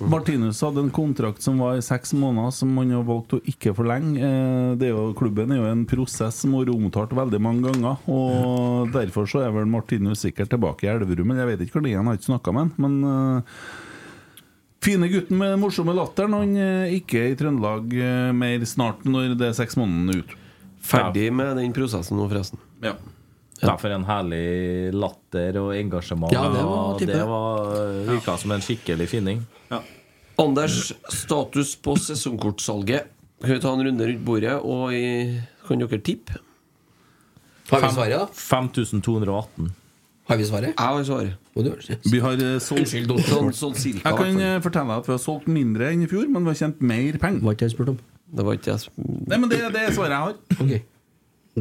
Martinus 0.03 0.65
hadde 0.67 0.83
en 0.83 0.91
kontrakt 0.95 1.47
som 1.47 1.63
var 1.63 1.79
i 1.79 1.85
seks 1.87 2.11
måneder, 2.19 2.51
som 2.59 2.75
han 2.83 2.91
har 2.97 3.07
valgt 3.07 3.37
å 3.39 3.43
ikke 3.55 3.77
forlenge. 3.79 4.19
Eh, 4.19 4.75
Det 4.83 4.91
er 4.91 4.97
jo, 4.97 5.13
klubben 5.19 5.55
er 5.55 5.63
jo 5.63 5.71
en 5.71 5.87
prosess 5.87 6.43
som 6.43 6.57
har 6.59 6.67
vært 6.67 6.75
omtalt 6.75 7.15
veldig 7.15 7.41
mange 7.47 7.71
ganger. 7.71 8.03
Og 8.11 8.91
Derfor 8.99 9.31
så 9.31 9.45
er 9.47 9.55
vel 9.55 9.71
Martinus 9.71 10.27
sikkert 10.27 10.51
tilbake 10.57 10.89
i 10.89 10.91
Elverum. 10.97 11.31
Men 11.31 11.39
jeg 11.45 11.53
vet 11.53 11.63
ikke 11.69 11.79
hvor 11.79 11.87
det 11.87 11.95
er, 11.95 12.01
han 12.03 12.11
har 12.11 12.19
ikke 12.19 12.33
snakka 12.33 12.57
med 12.57 12.67
han. 12.67 12.75
Men 12.83 12.99
eh, 13.15 13.61
fine 14.85 15.09
gutten 15.11 15.39
med 15.39 15.55
den 15.55 15.63
morsomme 15.63 15.95
latteren, 15.97 16.37
han 16.39 16.57
er 16.57 16.97
ikke 16.97 17.29
i 17.31 17.37
Trøndelag 17.39 17.95
eh, 17.99 18.33
mer 18.37 18.65
snart 18.69 19.07
når 19.09 19.37
det 19.39 19.51
er 19.51 19.59
seks 19.59 19.79
måneder 19.81 20.23
ut. 20.23 20.35
Ferdig 20.89 21.29
med 21.35 21.57
den 21.59 21.75
prosessen 21.77 22.19
nå, 22.19 22.29
forresten. 22.31 22.61
Ja. 22.85 22.95
Derfor 23.59 23.91
en 23.91 24.07
herlig 24.07 24.95
latter 24.95 25.57
og 25.59 25.73
engasjement. 25.75 26.33
Ja, 26.33 26.45
det 26.53 26.63
var 26.63 27.01
det 27.03 27.23
var, 27.27 27.79
virka 28.07 28.37
som 28.39 28.55
en 28.55 28.63
skikkelig 28.63 29.09
finning. 29.11 29.43
Anders, 30.39 30.93
status 31.11 31.75
på 31.83 31.97
sesongkortsalget. 31.99 33.11
Kan 33.43 33.57
vi 33.57 33.63
ta 33.63 33.73
en 33.75 33.83
runde 33.87 34.07
rundt 34.07 34.23
bordet, 34.27 34.55
og 34.63 34.95
i, 34.95 35.41
kan 35.67 35.83
dere 35.83 35.99
tippe? 36.03 36.39
Har 37.69 37.83
vi 37.83 37.91
svaret, 37.97 38.15
da? 38.15 38.27
5218. 38.39 39.73
Har 40.29 40.37
vi 40.37 40.45
svaret? 40.45 40.75
Jeg 40.77 40.77
har 40.77 41.05
svaret. 41.09 41.33
Vi 42.13 42.19
har 42.21 42.33
eh, 42.45 42.59
solgt 42.61 42.83
Unnskyld. 42.85 43.13
Sånn, 43.31 43.49
sånn 43.57 43.77
cirka. 43.81 44.11
Jeg 44.11 44.19
kan 44.19 44.43
eh, 44.45 44.59
fortelle 44.65 44.93
deg 44.93 45.01
at 45.01 45.09
vi 45.09 45.15
har 45.15 45.23
solgt 45.23 45.49
mindre 45.49 45.89
enn 45.89 46.05
i 46.05 46.09
fjor, 46.11 46.29
men 46.29 46.45
vi 46.45 46.53
har 46.53 46.59
tjent 46.61 46.83
mer 46.85 47.17
penger. 47.23 47.41
Var 47.47 47.57
ikke 47.57 47.65
det 47.65 47.71
jeg 47.71 47.77
spurte 47.79 47.95
om? 47.95 48.03
Det 48.29 48.45
var 48.45 48.59
ikke 48.59 48.71
jeg 48.75 48.83
som 48.83 49.09
Nei, 49.09 49.39
men 49.39 49.49
det, 49.49 49.63
det 49.73 49.87
er 49.87 49.97
svaret 49.97 50.13
jeg 50.13 50.27
har. 50.27 50.37
Ok. 50.61 50.75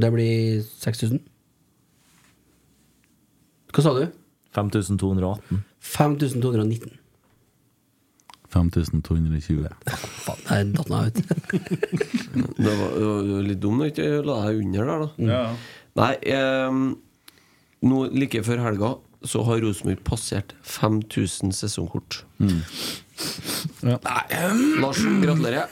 Det 0.04 0.12
blir 0.14 0.62
6000. 0.84 1.24
Hva 3.72 3.86
sa 3.86 3.96
du? 3.96 4.04
5218. 4.58 5.64
5219. 5.96 7.00
5220. 8.52 9.68
Faen, 10.26 10.44
jeg 10.50 10.70
datt 10.76 10.92
meg 10.92 11.08
ut. 11.08 11.18
Det 12.58 12.72
var, 12.72 12.88
det 13.00 13.08
var 13.08 13.44
litt 13.48 13.60
dumt 13.64 13.84
å 13.84 13.90
ikke 13.92 14.08
la 14.28 14.38
deg 14.48 14.62
under 14.64 14.92
der, 14.92 15.04
da. 15.04 15.28
Ja. 15.32 15.42
Nei, 15.98 16.14
ehm, 16.36 16.88
nå 17.86 18.08
like 18.14 18.42
før 18.46 18.64
helga 18.64 18.96
så 19.26 19.42
har 19.48 19.62
Rosenborg 19.64 20.04
passert 20.06 20.54
5000 20.64 21.52
sesongkort. 21.56 22.22
Lars, 24.82 25.00
gratulerer. 25.24 25.66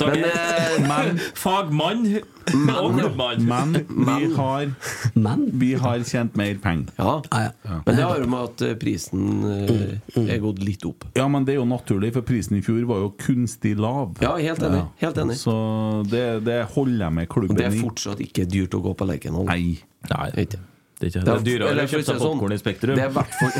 Men, 0.00 0.24
eh, 0.24 0.88
Men 0.88 1.18
fagmann 1.36 2.06
og 2.16 2.94
klubbmann. 2.96 3.44
Men 3.44 3.74
vi 3.88 4.34
har, 4.34 4.70
Men 5.14 5.50
vi 5.60 5.74
har 5.74 6.04
tjent 6.04 6.36
mer 6.36 6.54
penger. 6.62 6.86
ja. 6.98 7.22
ja, 7.30 7.40
ja. 7.64 7.80
Men 7.86 7.96
det 7.96 8.04
har 8.04 8.20
jo 8.20 8.30
med 8.32 8.38
at 8.48 8.64
eh, 8.64 8.74
prisen 8.80 9.44
eh, 9.44 10.24
er 10.24 10.40
gått 10.40 10.62
litt 10.64 10.86
opp. 10.88 11.04
Ja, 11.14 11.28
men 11.28 11.44
det 11.44 11.56
er 11.56 11.60
jo 11.60 11.66
naturlig, 11.68 12.14
for 12.16 12.24
prisen 12.26 12.56
i 12.56 12.62
fjor 12.64 12.80
var 12.88 13.02
jo 13.04 13.10
kunstig 13.20 13.76
lav. 13.78 14.16
Ja, 14.24 14.36
helt 14.40 14.62
enig. 14.62 14.86
Helt 15.02 15.20
enig. 15.20 15.36
Så 15.40 15.56
det, 16.08 16.24
det 16.48 16.62
holder 16.72 17.06
jeg 17.06 17.18
med 17.20 17.28
klubben 17.28 17.60
Det 17.60 17.68
er 17.68 17.76
fortsatt 17.76 18.24
ikke 18.24 18.48
dyrt 18.48 18.74
å 18.78 18.80
gå 18.88 18.96
på 18.96 19.10
Lerkendal. 19.12 19.46
Nei. 19.52 19.76
Nei, 20.08 20.46
Det 21.00 21.06
er 21.14 21.18
er 21.20 21.24
er- 21.28 21.36
er 21.36 21.40
dyrere 21.44 21.82
å 21.84 21.88
kjøpe 21.90 22.04
seg 22.06 22.16
sånn, 22.16 22.22
popkorn 22.38 22.52
i 22.56 22.58
Spektrum. 22.60 22.94
Det 22.96 23.04
er 23.04 23.10
i 23.10 23.16
hvert 23.16 23.34
fall 23.40 23.52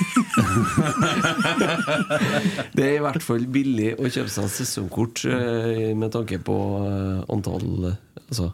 Det 2.76 2.84
er 2.86 2.94
i 2.96 3.02
hvert 3.04 3.22
fall 3.24 3.44
billig 3.52 3.90
å 4.00 4.04
kjøpe 4.08 4.30
seg 4.32 4.46
sesongkort 4.54 5.24
eh, 5.28 5.90
med 5.98 6.10
tanke 6.14 6.38
på 6.44 6.56
eh, 6.86 7.18
antall 7.34 7.90
Altså 8.30 8.46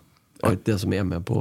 alt 0.46 0.64
det 0.66 0.76
som 0.82 0.90
er 0.92 1.04
med 1.08 1.22
på, 1.26 1.36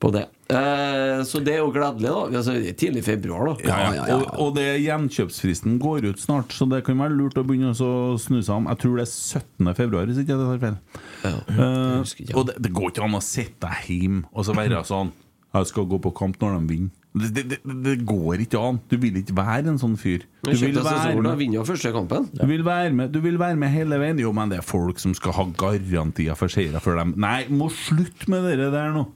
på 0.00 0.10
det. 0.14 0.22
Eh, 0.48 1.20
så 1.28 1.36
det 1.44 1.52
er 1.56 1.60
jo 1.60 1.70
gledelig, 1.74 2.08
da. 2.08 2.22
Altså, 2.40 2.52
tidlig 2.78 3.02
februar, 3.04 3.42
da. 3.50 3.54
Ja, 3.68 3.76
ja, 3.98 4.04
Og, 4.16 4.22
og 4.46 4.50
det 4.56 4.64
gjenkjøpsfristen 4.84 5.76
går 5.82 5.98
ut 6.08 6.18
snart, 6.22 6.50
så 6.56 6.64
det 6.70 6.80
kan 6.86 6.96
være 7.02 7.16
lurt 7.18 7.36
å 7.36 7.44
begynne 7.46 7.74
å 7.76 8.16
snu 8.20 8.38
seg 8.40 8.54
om. 8.56 8.66
Jeg 8.72 8.78
tror 8.84 8.94
det 8.96 9.04
er 9.04 9.12
17. 9.12 9.74
februar, 9.76 10.04
hvis 10.08 10.20
ikke 10.22 10.32
jeg 10.32 10.40
tar 10.46 10.62
feil. 10.64 10.78
Ja. 11.26 11.34
Eh, 11.52 12.00
og 12.38 12.42
det, 12.48 12.54
det 12.64 12.70
går 12.80 12.88
ikke 12.94 13.04
an 13.10 13.18
å 13.20 13.22
sitte 13.24 13.68
hjemme 13.90 14.22
og 14.32 14.42
så 14.48 14.52
være 14.56 14.80
sånn 14.94 15.10
Jeg 15.54 15.68
skal 15.70 15.86
gå 15.88 15.98
på 16.02 16.10
kamp 16.16 16.40
når 16.42 16.58
de 16.58 16.68
vinner. 16.74 16.94
Det, 17.16 17.30
det, 17.32 17.44
det, 17.48 17.74
det 17.84 17.94
går 18.04 18.42
ikke 18.44 18.60
an. 18.60 18.78
Du 18.90 18.98
vil 19.00 19.14
ikke 19.22 19.32
være 19.38 19.70
en 19.72 19.78
sånn 19.80 19.94
fyr. 19.96 20.26
Du 20.44 20.50
vil 20.52 20.76
være 20.84 21.14
med, 21.16 21.54
første 21.64 21.92
kampen. 21.94 22.26
du 22.34 22.42
vil 22.50 22.64
være 22.66 22.90
med, 22.92 23.12
du 23.14 23.22
vil 23.24 23.38
være 23.40 23.56
med 23.56 23.72
hele 23.72 23.96
veien. 24.02 24.20
Jo, 24.20 24.34
men 24.36 24.52
det 24.52 24.58
er 24.60 24.66
folk 24.66 25.00
som 25.00 25.14
skal 25.16 25.32
ha 25.38 25.46
garantier 25.56 26.36
for 26.36 26.52
seire 26.52 26.82
for 26.84 26.98
dem. 27.00 27.14
Nei, 27.16 27.46
må 27.48 27.70
slutte 27.72 28.28
med 28.32 28.44
det 28.50 28.68
der 28.74 28.92
nå. 28.92 29.06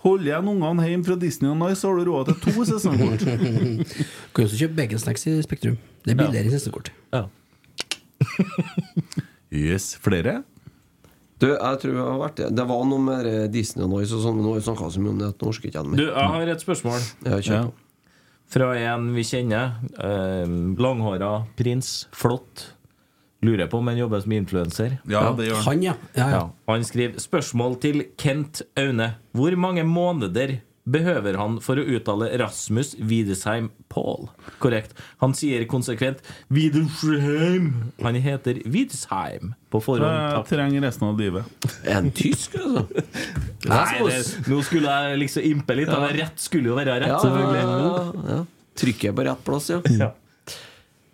Hold 0.00 0.24
igjen 0.24 0.48
ungene 0.48 0.86
hjem 0.88 1.02
fra 1.04 1.14
Disney 1.20 1.50
og 1.52 1.58
Nice, 1.60 1.82
så 1.82 1.90
har 1.92 2.00
du 2.00 2.08
råd 2.08 2.30
til 2.30 2.38
to 2.46 2.64
sesongkort. 2.64 3.24
Kan 4.34 4.46
også 4.46 4.60
kjøpe 4.62 4.78
baconsnacks 4.78 5.26
i 5.28 5.34
Spektrum. 5.44 5.76
Det 6.06 6.14
er 6.14 6.22
billigere 6.22 6.48
i 6.48 6.54
sesongkort. 6.56 6.88
Ja. 7.12 7.26
Yes, 9.52 9.92
flere? 10.00 10.40
Du, 11.40 11.46
jeg 11.48 11.80
tror 11.82 11.94
jeg 11.94 12.04
har 12.04 12.18
vært 12.20 12.40
det. 12.40 12.48
Det 12.58 12.64
var 12.68 12.82
noe 12.88 13.04
med 13.04 13.28
Disney 13.54 13.86
og 13.86 13.94
Noise 13.94 14.18
og 14.18 14.24
sånn, 14.26 14.36
men 14.36 14.44
nå 14.44 14.52
har 14.52 14.60
vi 14.60 14.66
snakka 14.66 14.90
så 14.92 15.04
mye 15.04 15.14
om 15.14 15.22
det 15.22 15.30
at 15.32 15.40
nå 15.40 15.52
orker 15.52 15.70
ikke 15.70 15.80
jeg 15.80 16.00
Du, 16.00 16.04
jeg 16.10 16.34
har 16.34 16.52
et 16.52 16.66
spørsmål. 16.66 17.06
Ja. 17.24 17.62
Fra 18.50 18.68
en 18.76 19.08
vi 19.14 19.24
kjenner. 19.24 19.78
Eh, 19.94 20.52
langhåra 20.82 21.32
prins. 21.56 22.08
Flott. 22.12 22.66
Lurer 23.40 23.70
på 23.72 23.78
om 23.80 23.88
han 23.88 23.96
jobber 23.96 24.20
som 24.20 24.32
influenser. 24.36 24.98
Ja, 25.08 25.22
det 25.32 25.46
gjør 25.48 25.62
han. 25.62 25.64
Han, 25.70 25.84
ja. 25.86 25.94
ja, 26.12 26.26
ja. 26.26 26.40
Ja. 26.42 26.42
Han 26.68 26.84
skriver 26.84 27.22
spørsmål 27.22 27.78
til 27.80 28.02
Kent 28.20 28.60
Aune. 28.76 29.14
Hvor 29.32 29.56
mange 29.56 29.86
måneder 29.88 30.58
behøver 30.94 31.36
han 31.40 31.58
for 31.64 31.80
å 31.80 31.84
uttale 31.96 32.28
Rasmus 32.40 32.94
Widesheim 32.98 33.68
Paul? 33.92 34.28
Korrekt. 34.62 34.94
Han 35.22 35.34
sier 35.36 35.64
konsekvent 35.70 36.22
Widesheim. 36.52 37.70
Han 38.02 38.18
heter 38.20 38.60
Widesheim 38.66 39.54
på 39.70 39.80
forhånd. 39.84 40.10
Jeg 40.36 40.48
trenger 40.50 40.86
resten 40.88 41.08
av 41.10 41.20
livet. 41.20 41.68
Er 41.84 42.00
han 42.00 42.10
tysk, 42.16 42.56
altså? 42.60 42.86
Nei, 43.70 44.00
det, 44.06 44.22
nå 44.50 44.62
skulle 44.66 44.88
jeg 44.96 45.20
liksom 45.24 45.46
impe 45.50 45.76
litt. 45.78 45.92
er 45.92 46.16
Rett 46.20 46.40
skulle 46.42 46.72
jo 46.72 46.78
være 46.78 46.98
rett, 47.02 47.12
Ja, 47.12 47.20
selvfølgelig. 47.22 48.34
ja, 48.34 48.40
Trykker 48.80 49.10
jeg 49.10 49.16
på 49.18 49.26
rett 49.28 49.44
plass, 49.44 49.70
ja. 49.72 49.80
Ja. 49.98 50.10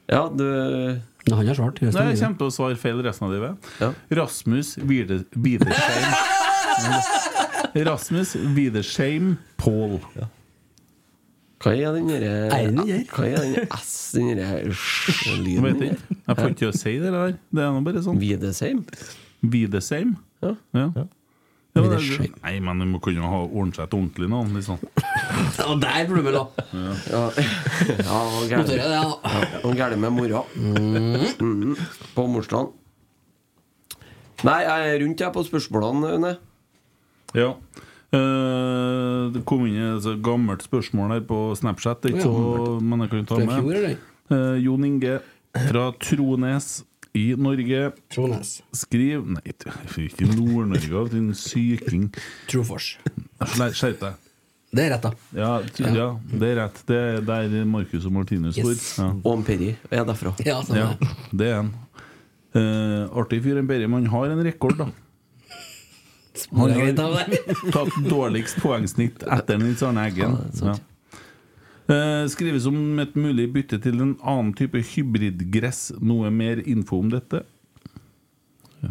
Ja, 0.07 0.24
du 0.31 0.44
Nei, 1.27 1.35
han 1.40 1.48
har 1.51 1.57
svart. 1.59 1.81
Nei, 1.82 1.90
jeg 2.12 2.20
kommer 2.20 2.39
til 2.39 2.47
å 2.47 2.55
svare 2.55 2.77
feil 2.78 3.01
resten 3.03 3.27
av 3.27 3.32
livet. 3.35 3.70
Ja. 3.82 3.89
Rasmus 4.20 4.77
Widersheim. 4.78 6.12
Rasmus 7.85 8.36
Widershame 8.57 9.36
Paul. 9.61 10.01
Hva 11.62 11.73
er 11.73 11.93
den 11.97 12.09
derre 12.09 12.32
Er? 12.53 13.05
Hva 13.11 13.27
er 13.27 13.43
den 13.43 13.69
S, 13.77 14.12
den 14.16 14.32
derre 14.36 14.62
Jeg 14.65 15.62
vet 15.65 15.85
ikke. 15.89 16.16
Jeg 16.27 16.39
får 16.39 16.55
ikke 16.55 16.70
å 16.70 16.77
si 16.77 16.97
det 17.03 17.12
der. 17.12 17.36
Det 17.51 17.65
er 17.65 17.74
nå 17.74 17.85
bare 17.86 18.03
sånn. 18.05 18.20
Widershame? 18.23 18.86
Widershame. 19.43 20.16
Ja. 20.44 20.57
Ja. 20.77 21.07
Ja, 21.77 21.82
det 21.85 21.98
det, 22.01 22.31
nei, 22.40 22.55
men 22.65 22.78
du 22.81 22.86
må 22.89 22.98
kunne 23.05 23.28
ha 23.28 23.43
ordne 23.44 23.77
seg 23.77 23.85
et 23.85 23.94
ordentlig 23.98 24.31
navn. 24.32 24.55
Liksom. 24.57 24.78
ja, 25.59 25.74
der 25.82 26.07
burde 26.09 26.23
du 26.23 26.28
vel 26.31 26.39
ha! 26.39 26.44
Ja, 27.12 27.24
ja 28.01 28.20
og 29.61 29.77
gæren 29.77 29.93
ja, 29.93 30.01
med 30.01 30.15
mora. 30.16 30.40
Mm. 30.57 31.74
På 32.15 32.24
morsdagen. 32.32 32.73
Nei, 34.47 34.57
jeg 34.65 34.94
er 34.94 34.98
rundt 35.05 35.20
jeg 35.20 35.35
på 35.36 35.44
spørsmålene, 35.51 36.15
Aune. 36.16 36.32
Ja. 37.35 37.55
Uh, 38.15 39.32
det 39.35 39.43
kom 39.48 39.65
inn 39.66 39.97
et 39.97 40.07
gammelt 40.24 40.62
spørsmål 40.62 41.16
her 41.16 41.24
på 41.27 41.40
Snapchat, 41.59 42.05
det 42.05 42.15
ikke 42.15 42.28
så, 42.28 42.77
men 42.81 43.03
jeg 43.05 43.11
kan 43.11 43.27
ta 43.27 43.40
med. 43.43 43.97
Uh. 44.31 44.36
Eh, 44.36 44.59
Jon 44.65 44.85
Inge 44.86 45.19
fra 45.69 45.89
Trones 46.03 46.85
i 47.16 47.31
Norge 47.39 47.90
Trones. 48.12 48.53
Skriv 48.77 49.24
Nei, 49.36 49.43
ikke 49.48 50.28
Nord-Norge, 50.32 50.93
av 50.98 51.11
din 51.12 51.32
syking. 51.39 52.09
Trofors. 52.51 52.97
Skjerp 53.47 54.01
deg. 54.03 54.23
Det 54.77 54.82
er 54.85 54.90
rett, 54.93 55.07
da. 55.07 55.12
Ja, 55.36 55.51
ja, 55.94 56.09
det 56.27 56.48
er 56.51 56.59
rett. 56.59 56.81
Det 56.89 56.97
er 56.98 57.23
der 57.24 57.55
Marcus 57.70 58.05
og 58.05 58.12
Martinus 58.12 58.59
Yes. 58.59 58.66
står. 58.66 59.05
Ja. 59.05 59.09
Og 59.31 59.44
Peri 59.47 59.70
er 59.90 60.05
derfra. 60.05 60.35
Ja, 60.44 60.59
sånn 60.66 60.77
Ja, 60.77 60.89
det. 61.32 61.47
er 61.47 61.57
han. 61.62 61.70
Uh, 62.57 63.07
artig 63.20 63.43
fyr, 63.44 63.61
en. 63.61 63.90
Man 63.90 64.07
har 64.12 64.27
en 64.32 64.43
rekord, 64.44 64.77
da. 64.77 64.90
Han 66.52 66.70
har 66.70 67.32
tatt 67.76 67.96
dårligst 68.08 68.60
poengsnitt 68.62 69.24
etter 69.26 69.58
Nils 69.62 69.82
Arne 69.86 70.06
Eggen. 70.10 70.36
Ja, 70.62 70.76
Eh, 71.86 72.24
skrives 72.26 72.64
om 72.66 72.98
et 72.98 73.12
mulig 73.14 73.44
bytte 73.54 73.78
til 73.78 74.00
en 74.02 74.16
annen 74.26 74.48
type 74.58 74.80
hybridgress. 74.82 75.92
Noe 76.02 76.32
mer 76.34 76.58
info 76.66 76.98
om 76.98 77.12
dette? 77.12 77.44
Ja. 78.82 78.90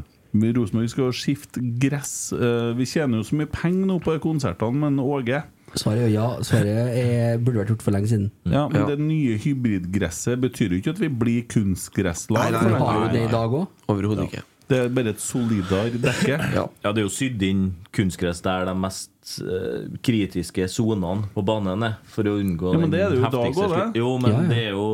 Rosenborg 0.55 0.87
skal 0.93 1.11
skifte 1.11 1.59
gress. 1.81 2.31
Eh, 2.31 2.71
vi 2.79 2.87
tjener 2.87 3.19
jo 3.19 3.27
så 3.27 3.35
mye 3.35 3.51
penger 3.51 3.89
nå 3.91 3.99
på 3.99 4.15
konsertene, 4.23 4.79
men 4.85 5.03
Åge 5.03 5.43
Svaret 5.75 6.05
er 6.05 6.11
ja. 6.13 6.29
Svaret 6.47 6.95
er, 6.95 7.37
burde 7.43 7.59
vært 7.59 7.73
gjort 7.73 7.83
for 7.83 7.91
lenge 7.91 8.07
siden. 8.07 8.29
ja, 8.47 8.69
men 8.71 8.85
Ja. 8.85 8.87
Det 8.93 8.99
nye 9.03 9.35
hybridgresset 9.43 10.39
betyr 10.39 10.71
jo 10.71 10.79
ikke 10.79 10.93
at 10.95 11.01
vi 11.03 11.09
blir 11.11 11.41
kunstgresslag. 11.51 12.53
Nei, 12.53 12.61
for 12.61 12.69
nei. 12.71 12.79
har 12.79 12.99
jo 13.01 13.07
det 13.11 13.23
i 13.25 13.31
dag 13.33 13.57
òg. 13.59 13.67
Overhodet 13.91 14.29
ikke. 14.29 14.43
Det 14.67 14.77
er 14.81 14.87
bare 14.89 15.11
et 15.13 15.19
solidar 15.21 15.91
dekke. 15.93 16.37
Ja. 16.57 16.63
Ja, 16.83 16.91
det 16.91 17.01
er 17.01 17.05
jo 17.05 17.11
sydd 17.13 17.43
inn 17.45 17.65
kunstgress 17.93 18.39
der 18.45 18.65
de 18.65 18.73
mest 18.79 19.11
uh, 19.45 19.85
kritiske 20.05 20.65
sonene 20.71 21.27
på 21.35 21.43
banen 21.45 21.83
er, 21.85 21.95
for 22.09 22.25
å 22.29 22.33
unngå 22.41 22.71
Ja, 22.73 22.79
men 22.81 22.93
det 22.93 23.01
er 23.03 23.13
det 23.13 23.19
jo 23.19 23.25
i 23.27 23.31
dag 23.35 23.59
òg, 23.61 23.75
det. 23.75 23.99
Jo, 24.01 24.11
men 24.21 24.31
Ja, 24.33 24.39
ja. 24.41 24.49
det 24.49 24.59
er 24.63 24.71
jo 24.73 24.85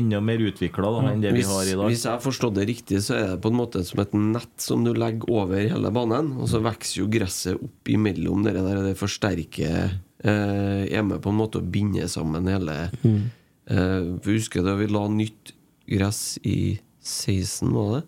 enda 0.00 0.20
mer 0.24 0.44
utvikla 0.44 0.92
enn 1.12 1.22
det 1.24 1.32
vi 1.36 1.44
har 1.48 1.64
i 1.70 1.76
dag. 1.76 1.88
hvis 1.92 2.04
jeg 2.04 2.12
har 2.12 2.22
forstått 2.24 2.56
det 2.58 2.66
riktig, 2.68 3.00
så 3.06 3.16
er 3.16 3.26
det 3.34 3.40
på 3.44 3.52
en 3.52 3.58
måte 3.62 3.84
som 3.88 4.02
et 4.04 4.12
nett 4.18 4.54
som 4.68 4.84
du 4.84 4.92
legger 4.96 5.28
over 5.32 5.60
hele 5.72 5.92
banen, 5.94 6.32
og 6.40 6.48
så 6.52 6.60
vokser 6.64 7.00
jo 7.02 7.08
gresset 7.12 7.60
opp 7.64 7.92
imellom 7.96 8.44
det 8.44 8.54
der, 8.58 8.72
og 8.82 8.88
det 8.90 8.96
forsterker 9.00 9.94
eh, 10.24 10.84
Er 10.88 11.02
med 11.04 11.20
på 11.24 11.32
en 11.32 11.40
måte 11.40 11.60
å 11.60 11.64
binde 11.64 12.08
sammen 12.12 12.48
hele 12.48 12.76
Mm. 13.04 13.22
eh, 13.70 14.10
Husker 14.28 14.60
du 14.60 14.68
da 14.68 14.74
vi 14.80 14.86
la 14.92 15.06
nytt 15.08 15.52
gress 15.88 16.38
i 16.44 16.78
16, 17.04 17.72
var 17.72 17.90
det? 17.98 18.02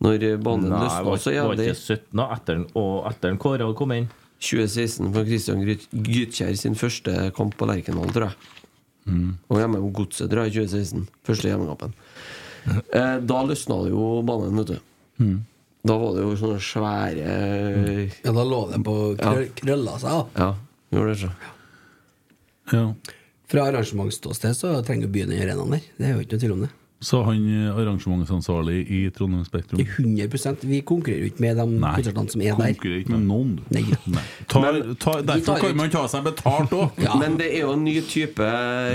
Når 0.00 0.22
banen 0.40 0.70
løsna, 0.72 1.16
så 1.20 1.32
var, 1.34 1.56
det 1.56 1.60
var 1.60 1.60
ikke 1.66 1.76
17 1.76 2.22
etter 2.24 2.54
den, 2.56 2.66
og 2.80 3.06
etter 3.10 3.28
den 3.28 3.40
Kåre 3.42 3.66
kom 3.76 3.92
inn. 3.92 4.08
2016 4.40 5.10
for 5.12 5.28
Christian 5.28 5.60
Gytkjær 5.92 6.56
sin 6.56 6.76
første 6.80 7.12
kamp 7.36 7.56
på 7.60 7.68
Lerkendal, 7.68 8.08
tror 8.14 8.30
jeg. 8.30 8.38
Og 9.50 9.58
hjemme 9.60 9.80
mot 9.82 9.92
Godset, 9.96 10.30
tror 10.32 10.46
jeg, 10.46 10.54
i 10.54 10.68
2016. 10.70 11.08
Første 11.28 11.52
hjemmekampen. 11.52 11.96
Eh, 12.60 13.14
da 13.24 13.38
løsna 13.48 13.78
det 13.86 13.88
jo 13.94 14.08
banen, 14.28 14.58
vet 14.60 14.74
du. 14.74 15.30
Da 15.88 15.94
var 15.96 16.10
det 16.12 16.26
jo 16.26 16.34
sånne 16.36 16.58
svære 16.60 17.30
Ja, 18.20 18.34
da 18.36 18.42
lå 18.44 18.58
det 18.68 18.80
på 18.84 18.96
krø 19.16 19.46
krølla 19.56 19.94
seg. 20.02 20.10
da. 20.12 20.44
Ja, 20.44 20.48
gjorde 20.92 21.14
det 21.14 21.22
så. 21.22 21.30
Ja. 22.74 22.82
Fra 23.50 23.64
arrangementsståsted 23.70 24.58
så 24.58 24.74
trenger 24.84 25.08
byen 25.08 25.32
den 25.32 25.40
arenaen 25.40 25.72
der. 25.72 25.88
Det 25.96 26.10
er 26.10 26.12
jo 26.18 26.26
ikke 26.26 26.36
noe 26.36 26.44
tvil 26.44 26.54
om 26.58 26.66
det. 26.66 26.70
Så 27.00 27.22
han 27.24 27.44
eh, 27.48 27.70
arrangementsansvarlig 27.80 28.82
i 28.92 28.98
Trondheim 29.16 29.44
Spektrum 29.46 29.78
Det 29.80 29.86
er 29.88 30.02
100% 30.28 30.66
Vi 30.68 30.80
konkurrerer 30.84 31.22
jo 31.24 31.30
ikke 31.30 31.40
med 31.40 31.56
de 31.56 31.64
Nei, 31.80 31.92
konsertene 31.96 32.30
som 32.34 32.42
er 32.44 32.50
der. 32.58 32.74
konkurrerer 32.74 33.00
ikke 33.00 33.14
med 33.14 33.24
noen. 33.24 33.54
du. 33.56 33.62
Nei. 34.12 34.24
Ta, 34.52 34.60
Men- 34.60 34.96
ta, 35.00 35.14
derfor 35.22 35.62
kan 35.64 35.76
man 35.80 35.88
ta 35.94 36.02
seg 36.12 36.26
betalt 36.28 36.74
òg. 36.76 36.90
Ja. 37.06 37.14
Men 37.16 37.38
det 37.40 37.48
er 37.54 37.62
jo 37.64 37.72
en 37.72 37.84
ny 37.84 37.94
type 38.04 38.44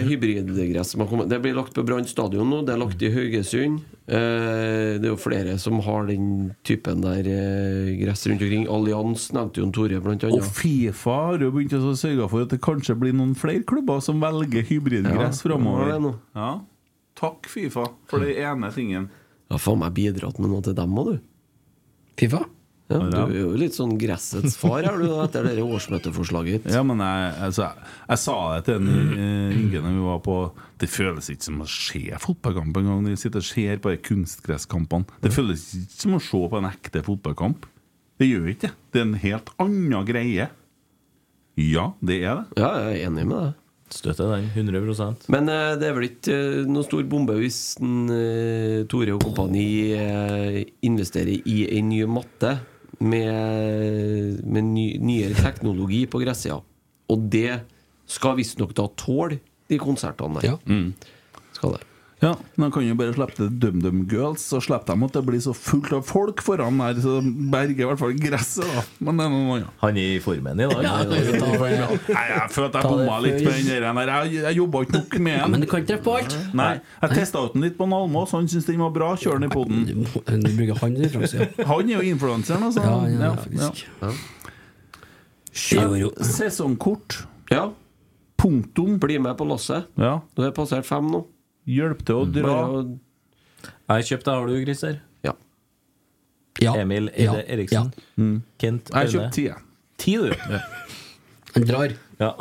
hybridgress 0.05 0.91
som 0.93 1.01
har 1.01 1.09
kommet. 1.09 1.29
Det 1.31 1.39
blir 1.41 1.55
lagt 1.57 1.73
på 1.73 1.83
Brann 1.87 2.05
stadion 2.05 2.49
nå. 2.53 2.61
Det 2.67 2.75
er 2.75 2.81
lagt 2.83 3.01
i 3.01 3.09
Haugesund. 3.15 3.81
Eh, 4.05 4.99
det 5.01 5.07
er 5.07 5.09
jo 5.09 5.17
flere 5.17 5.57
som 5.61 5.79
har 5.81 6.05
den 6.05 6.51
typen 6.67 7.01
der 7.01 7.25
eh, 7.25 7.89
gress 8.03 8.27
rundt 8.29 8.45
omkring. 8.45 8.67
Allians 8.69 9.31
nevnte 9.33 9.63
jo 9.63 9.65
en 9.65 9.73
Tore, 9.75 9.97
blant 10.05 10.23
Og 10.29 10.37
annet. 10.37 10.53
Fifa 10.61 11.17
har 11.31 11.41
jo 11.41 11.49
begynt 11.57 11.73
å 11.73 11.95
sørge 11.97 12.29
for 12.29 12.45
at 12.45 12.53
det 12.53 12.61
kanskje 12.61 12.93
blir 13.01 13.17
noen 13.17 13.33
flere 13.35 13.65
klubber 13.65 13.97
som 14.05 14.21
velger 14.21 14.61
hybridgress 14.69 15.41
Ja, 15.41 15.49
framover. 15.49 15.89
er. 15.97 16.13
Ja. 16.37 16.53
Takk, 17.15 17.47
Fifa, 17.51 17.87
for 18.09 18.23
den 18.25 18.35
ene 18.43 18.71
tingen. 18.75 19.09
har 19.51 19.61
faen 19.61 19.79
meg 19.79 19.93
bidratt 19.95 20.39
med 20.41 20.51
noe 20.51 20.65
til 20.65 20.75
dem 20.77 20.97
òg, 20.99 21.15
du. 21.15 21.23
Fifa? 22.19 22.43
Ja, 22.85 22.99
du 23.01 23.15
er 23.17 23.31
jo 23.39 23.53
litt 23.57 23.73
sånn 23.73 23.95
gressets 23.97 24.53
far, 24.61 24.85
er 24.85 24.99
du, 25.01 25.07
etter 25.23 25.47
det 25.47 25.63
årsmøteforslaget. 25.63 26.67
Ja, 26.69 26.83
men 26.85 26.99
jeg, 27.01 27.31
altså, 27.47 27.63
jeg, 27.65 27.87
jeg 28.11 28.21
sa 28.21 28.35
det 28.53 28.59
til 28.67 28.75
en, 28.77 29.15
eh, 29.15 29.55
Inge 29.57 29.81
når 29.81 29.95
vi 29.95 30.03
var 30.05 30.19
på 30.27 30.35
Det 30.83 30.89
føles 30.93 31.31
ikke 31.33 31.47
som 31.47 31.63
å 31.63 31.67
se 31.71 32.03
fotballkamp 32.21 32.77
engang 32.77 33.07
De 33.07 33.15
sitter 33.17 33.41
og 33.41 33.47
ser 33.47 33.81
på 33.81 33.89
de 33.89 33.97
kunstgresskampene. 34.05 35.17
Det 35.23 35.33
føles 35.33 35.65
ikke 35.79 35.97
som 36.03 36.19
å 36.19 36.21
se 36.21 36.43
på 36.51 36.61
en 36.61 36.69
ekte 36.69 37.01
fotballkamp. 37.07 37.65
Det 38.21 38.29
gjør 38.29 38.51
ikke 38.53 38.67
det. 38.67 38.73
Det 38.93 39.01
er 39.01 39.07
en 39.07 39.19
helt 39.25 39.49
annen 39.65 40.05
greie. 40.11 40.47
Ja, 41.57 41.87
det 42.05 42.19
er 42.21 42.43
det. 42.43 42.61
Ja, 42.61 42.69
jeg 42.85 42.99
er 42.99 43.09
enig 43.09 43.25
med 43.31 43.39
deg. 43.39 43.61
Støtter 43.95 44.33
den 44.33 44.49
100% 44.51 45.29
Men 45.31 45.47
eh, 45.51 45.73
det 45.79 45.87
er 45.87 45.95
vel 45.95 46.07
ikke 46.09 46.35
eh, 46.35 46.67
noen 46.67 46.85
stor 46.87 47.05
bombe 47.09 47.37
hvis 47.39 47.59
den, 47.79 48.09
eh, 48.11 48.83
Tore 48.91 49.15
og 49.15 49.23
kompani 49.23 49.67
eh, 49.95 50.61
investerer 50.85 51.47
i 51.47 51.61
en 51.77 51.89
ny 51.93 52.03
matte 52.09 52.57
med, 52.99 54.43
med 54.43 54.69
ny, 54.71 54.85
nyere 55.03 55.35
teknologi 55.35 56.05
på 56.07 56.21
gressida. 56.23 56.61
Og 57.11 57.25
det 57.31 57.61
skal 58.07 58.37
visstnok 58.39 58.71
da 58.77 58.87
tåle 58.99 59.41
de 59.69 59.79
konsertene 59.81 60.39
der. 60.39 60.55
Ja. 60.55 61.51
Skal 61.57 61.75
det. 61.75 61.83
Ja, 62.23 62.29
men 62.55 62.71
kan 62.71 62.81
jo 62.87 62.93
bare 62.95 63.11
slippe 63.13 63.35
til 63.35 63.49
DumDum 63.59 64.05
Girls, 64.09 64.39
så 64.47 64.61
slipper 64.63 64.95
de 64.95 65.03
at 65.05 65.15
det 65.17 65.21
blir 65.27 65.41
så 65.43 65.51
fullt 65.53 65.91
av 65.97 66.05
folk 66.07 66.39
foran 66.41 66.77
der, 66.79 66.95
så 67.03 67.17
de 67.21 67.33
berger 67.51 67.83
i 67.83 67.87
hvert 67.89 67.99
fall 67.99 68.13
gresset, 68.17 68.63
da. 68.71 68.83
Men 69.03 69.19
det 69.19 69.25
er 69.25 69.33
noe 69.33 69.57
annet. 69.57 69.73
Han 69.81 69.99
er 69.99 70.13
i 70.13 70.21
formen 70.23 70.61
i 70.63 70.67
dag. 70.71 70.85
Ja. 70.85 70.93
Nei, 71.03 72.23
jeg 72.31 72.47
føler 72.55 72.69
at 72.71 72.77
jeg 72.79 72.87
bomma 72.87 73.17
litt 73.25 73.43
med 73.43 73.67
den 73.67 73.99
der. 73.99 74.13
Jeg, 74.13 74.31
jeg 74.47 74.57
jobba 74.61 74.81
ikke 74.87 74.95
nok 75.01 75.17
med 75.27 75.35
Ja, 75.35 75.41
den. 75.43 75.51
men 75.57 75.65
du 75.65 75.67
kan 75.73 75.83
ikke 75.83 75.91
treffe 75.91 76.07
på 76.07 76.15
alt. 76.21 76.37
Nei, 76.61 76.69
jeg 77.03 77.19
testa 77.19 77.43
ut 77.45 77.53
den 77.59 77.67
litt 77.67 77.77
på 77.81 77.89
Almås, 77.99 78.31
han 78.39 78.47
syntes 78.47 78.71
den 78.71 78.79
var 78.85 78.95
bra. 78.95 79.11
Kjør 79.19 79.41
den 79.43 79.49
i 79.49 79.53
poden. 79.53 79.83
Du, 79.91 80.49
bruker 80.55 80.81
han 80.85 80.95
i 80.97 81.11
framsida. 81.11 81.49
Han 81.75 81.91
er 81.91 81.99
jo 81.99 82.07
influenseren, 82.15 82.63
altså. 82.71 82.87
Ja, 82.87 82.97
ja, 83.11 83.21
Ja, 83.27 83.35
faktisk. 83.43 83.85
ja. 84.01 84.15
Kjøp 85.55 86.19
sesongkort. 86.31 87.21
Ja, 87.51 87.69
Punktum. 88.39 88.97
bli 88.99 89.19
med 89.19 89.37
på 89.39 89.45
lasset. 89.47 89.87
Ja. 89.99 90.21
Du 90.35 90.43
har 90.43 90.51
passert 90.55 90.85
fem 90.87 91.07
nå. 91.11 91.25
Hjelp 91.65 92.03
til 92.05 92.15
å 92.21 92.25
dra. 92.29 92.55
Jeg 93.95 94.05
kjøpte, 94.11 94.33
har 94.35 94.47
du, 94.49 94.55
Christer? 94.65 94.99
Ja. 95.25 95.33
Ja. 96.61 96.73
Emil 96.81 97.09
Ja. 97.17 97.33
Eide 97.33 97.45
Eriksen. 97.57 97.91
Kent 98.61 98.89
Jeg 98.89 98.95
har 98.95 99.01
Aune. 99.01 99.11
kjøpt 99.15 99.33
ti. 99.33 99.45
jeg. 99.49 99.57
Ti, 99.97 100.15
du? 100.17 100.29
Han 101.55 101.63
drar. 101.69 101.93
Ja. 102.19 102.31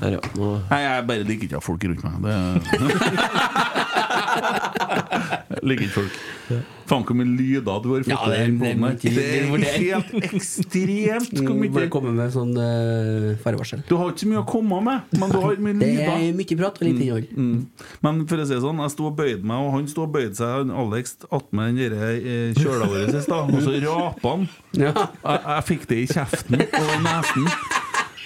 Der, 0.00 0.14
ja. 0.16 0.20
Nå. 0.36 0.50
Nei, 0.70 0.78
jeg 0.84 1.06
bare 1.08 1.24
liker 1.28 1.44
ikke 1.48 1.56
å 1.58 1.60
ha 1.60 1.64
folk 1.64 1.84
rundt 1.84 2.04
meg. 2.04 2.12
Det 2.22 2.78
Liker 5.66 5.86
ikke 5.86 5.96
folk. 6.00 6.20
Faen 6.90 7.04
hvor 7.06 7.14
mye 7.14 7.28
lyder 7.28 7.82
du 7.84 7.88
har 7.92 8.02
fått 8.02 8.10
Ja, 8.10 8.18
det 8.26 8.38
det 8.58 8.70
her. 8.72 8.96
det 8.98 9.10
er 9.10 9.50
Det 9.60 9.68
er 9.68 9.76
helt 9.78 10.14
ekstremt 10.30 11.36
hvor 11.38 11.58
Må 11.60 11.68
bare 11.76 11.90
komme 11.92 12.14
med 12.16 12.32
sånn 12.34 12.50
uh, 12.56 13.28
farevarsel. 13.44 13.84
Du 13.88 13.94
har 14.00 14.10
ikke 14.10 14.24
så 14.24 14.30
mye 14.32 14.42
å 14.42 14.46
komme 14.48 14.80
med, 14.86 15.14
men 15.20 15.34
du 15.34 15.38
har 15.44 15.60
mye 15.62 15.76
Det 15.78 15.90
er 16.06 16.32
mye 16.40 16.58
prat 16.62 16.80
og 16.80 16.88
lite 16.88 17.04
innhold. 17.06 17.28
Mm. 17.36 17.60
Men 18.06 18.22
for 18.30 18.42
å 18.42 18.48
si 18.48 18.56
det 18.56 18.62
sånn, 18.64 18.82
jeg 18.86 18.94
sto 18.96 19.10
og 19.10 19.18
bøyde 19.20 19.46
meg, 19.46 19.66
og 19.66 19.74
han 19.76 19.90
sto 19.90 20.06
og 20.06 20.14
bøyde 20.16 20.34
seg, 20.40 20.74
Alex, 20.82 21.14
attmed 21.30 21.78
den 21.80 21.94
eh, 22.00 22.58
kjøla 22.58 22.90
vår 22.90 23.14
i 23.14 23.22
stad, 23.22 23.54
og 23.54 23.62
så 23.66 23.76
rapa 23.86 24.34
han. 24.36 24.48
Ja. 24.80 24.92
Jeg, 24.94 25.40
jeg 25.44 25.64
fikk 25.66 25.86
det 25.90 25.96
i 25.98 26.10
kjeften 26.10 26.62
og 26.62 26.92
nesen. 27.04 27.48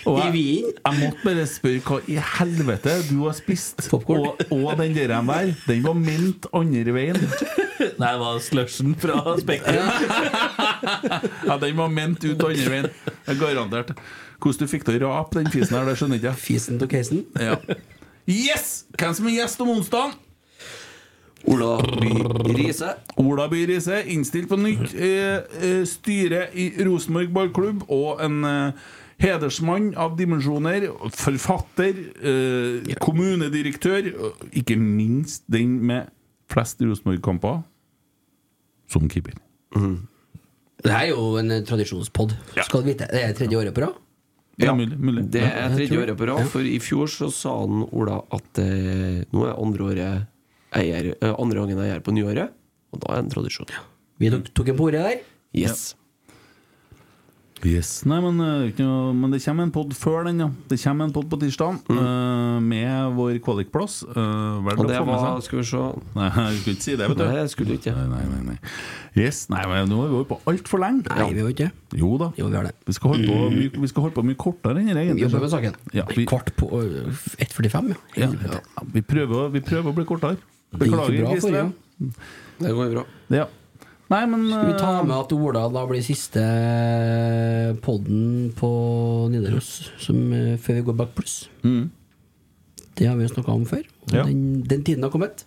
Og 0.04 0.18
I 0.20 0.42
jeg, 0.42 0.72
jeg 0.78 0.98
måtte 1.00 1.24
bare 1.24 1.44
spørre 1.48 1.82
hva 1.86 1.98
i 2.10 2.16
helvete 2.38 2.96
du 3.08 3.16
har 3.24 3.36
spist. 3.36 3.86
Popcorn. 3.90 4.26
Og, 4.26 4.42
og 4.52 4.76
den 4.80 4.96
der 4.96 5.14
der, 5.14 5.54
den 5.68 5.84
var 5.84 5.96
ment 5.98 6.48
andre 6.52 6.94
veien. 6.96 7.20
Nei, 8.00 8.10
det 8.10 8.20
var 8.20 8.42
slushen 8.44 8.94
fra 9.00 9.36
Spektrum. 9.40 9.88
Ja, 11.48 11.56
den 11.64 11.78
var 11.78 11.90
ment 11.92 12.24
ut 12.24 12.44
andre 12.44 12.70
veien. 12.76 12.90
Jeg 13.28 13.40
Garantert. 13.40 13.94
Hvordan 14.42 14.66
du 14.66 14.70
fikk 14.70 14.84
til 14.84 15.00
å 15.06 15.14
rape 15.14 15.40
den 15.40 15.50
fisen 15.52 15.78
her, 15.78 15.88
det 15.88 15.96
skjønner 16.00 16.20
ikke. 16.20 16.36
Fisen 16.36 16.80
til 16.82 16.90
casen. 16.90 17.24
Ja. 17.40 17.56
Yes! 18.28 18.84
Hvem 18.98 19.16
som 19.16 19.28
er 19.30 19.38
gjest 19.38 19.64
om 19.64 19.72
onsdag? 19.78 20.18
Ola 21.44 21.76
By 22.00 22.54
Riise. 22.56 22.94
Ola 23.20 23.48
By 23.52 23.66
Riise, 23.68 24.00
innstilt 24.12 24.48
på 24.48 24.56
nytt 24.60 24.94
eh, 24.96 25.44
eh, 25.60 25.82
styre 25.88 26.46
i 26.56 26.70
Rosenborg 26.86 27.34
ballklubb 27.36 27.84
og 27.92 28.22
en 28.24 28.38
eh, 28.48 28.86
hedersmann 29.22 29.92
av 30.00 30.16
dimensjoner. 30.18 30.88
Forfatter, 31.14 32.00
eh, 32.20 32.94
kommunedirektør, 33.02 34.10
ikke 34.52 34.76
minst 34.80 35.44
den 35.50 35.78
med 35.86 36.10
flest 36.50 36.82
Rosenborg-kamper 36.82 37.62
som 38.90 39.08
keeper. 39.08 39.36
Det 40.84 40.92
er 40.92 41.08
jo 41.10 41.36
en 41.40 41.50
tradisjonspod, 41.64 42.34
skal 42.60 42.82
du 42.82 42.90
vite. 42.90 43.08
Det 43.10 43.22
er 43.24 43.32
tredje 43.36 43.58
året 43.58 43.74
på 43.74 43.86
rad. 43.86 44.00
Ja, 44.60 44.74
mulig, 44.76 44.98
mulig. 45.00 45.24
Det 45.34 45.42
er 45.42 45.72
tredje 45.72 45.98
året 45.98 46.18
på 46.18 46.28
rad, 46.28 46.46
for 46.52 46.62
i 46.62 46.76
fjor 46.82 47.10
så 47.10 47.30
sa 47.34 47.56
han 47.64 47.82
Ola 47.90 48.20
at 48.36 48.60
eh, 48.62 49.24
nå 49.34 49.48
er 49.48 49.56
andre 49.56 49.88
året 49.88 50.78
eier, 50.78 51.10
eh, 51.16 51.34
andre 51.34 51.64
gangen 51.64 51.82
her 51.82 52.04
på 52.04 52.14
nyåret, 52.14 52.54
og 52.94 53.02
da 53.02 53.14
er 53.14 53.22
det 53.22 53.24
en 53.24 53.34
tradisjon. 53.34 53.74
Vi 54.22 54.30
tok, 54.30 54.52
tok 54.54 54.70
en 54.70 54.78
på 54.78 54.86
ordet 54.90 55.02
der. 55.08 55.24
Yes. 55.58 55.94
Yes, 57.62 58.02
nei, 58.04 58.18
men, 58.20 58.40
eh, 58.42 58.72
noe, 58.82 59.12
men 59.16 59.32
det 59.32 59.38
kommer 59.44 59.64
en 59.64 59.70
pod 59.72 59.92
før 59.96 60.26
den, 60.26 60.40
ja. 60.42 60.48
Det 60.68 60.76
kommer 60.82 61.06
en 61.06 61.12
pod 61.14 61.28
på 61.30 61.38
tirsdag 61.40 61.78
eh, 61.94 62.58
med 62.60 63.14
vår 63.16 63.38
kvalikplass. 63.44 64.02
Uh, 64.04 64.58
Og 64.74 64.82
det 64.90 64.98
var 65.06 65.38
Skal 65.44 65.62
vi 65.62 65.64
se 65.70 65.80
Nei, 66.16 66.26
jeg 66.34 66.58
skulle 66.58 66.74
ikke 66.74 66.84
si 66.84 66.96
det, 66.98 67.08
vet 67.08 67.20
du. 67.20 67.24
Nei, 67.24 67.38
jeg 67.38 67.52
skulle 67.54 67.78
ikke. 67.78 67.94
Nei, 67.96 68.04
nei, 68.10 68.26
nei, 68.32 68.42
nei. 68.50 68.58
Yes, 69.14 69.44
nei, 69.52 69.62
men 69.70 69.88
nå 69.88 70.02
har 70.02 70.12
vi 70.12 70.18
vært 70.18 70.30
på 70.34 70.40
altfor 70.50 70.82
lenge. 70.82 71.06
Nei, 71.14 71.30
vi 71.30 71.46
har 71.46 71.54
ikke. 71.54 71.70
Jo 72.02 72.12
da. 72.20 72.30
Jo, 72.40 72.50
vi 72.50 72.58
har 72.58 72.68
det. 72.68 72.74
Vi 72.90 72.98
skal 72.98 73.14
holde 73.14 73.30
på 73.30 73.40
mye, 73.54 73.72
vi 73.86 73.92
skal 73.94 74.08
holde 74.08 74.18
på 74.18 74.26
mye 74.28 74.40
kortere 74.44 74.82
enn 74.82 74.90
det, 74.90 74.98
Vi 74.98 75.06
egentlig. 75.06 75.26
jobber 75.28 75.46
med 75.46 75.54
saken. 75.54 75.80
Ja, 75.94 76.08
vi, 76.10 76.28
Kvart 76.28 76.52
på 76.58 76.72
øh, 76.82 77.26
1.45, 77.38 77.92
ja. 77.94 78.00
ja, 78.26 78.32
ja, 78.58 78.62
vi, 78.92 79.04
prøver, 79.06 79.52
vi 79.54 79.64
prøver 79.64 79.94
å 79.94 79.96
bli 79.96 80.08
kortere. 80.10 80.40
Beklager, 80.74 81.22
bra 81.22 81.68
Det 82.58 82.74
går 82.74 82.96
bra. 82.98 83.06
Ja. 83.32 83.46
Nei, 84.12 84.22
men 84.28 84.42
Skal 84.50 84.66
vi 84.68 84.78
ta 84.78 84.90
eh, 85.00 85.06
med 85.08 85.16
at 85.16 85.32
Ola 85.32 85.62
da 85.72 85.84
blir 85.88 86.02
siste 86.04 86.42
podden 87.84 88.50
på 88.58 88.70
Nidaros 89.32 89.70
som, 90.02 90.18
eh, 90.32 90.56
før 90.60 90.74
vi 90.80 90.82
går 90.90 90.98
bak 90.98 91.14
pluss? 91.16 91.48
mm. 91.64 91.90
Det 92.94 93.08
har 93.08 93.16
vi 93.18 93.24
jo 93.26 93.32
snakka 93.32 93.50
om 93.50 93.64
før. 93.66 93.82
Og 94.06 94.12
Ja. 94.14 94.22
den, 94.22 94.62
den 94.62 94.84
tiden 94.86 95.02
har 95.02 95.10
kommet. 95.10 95.42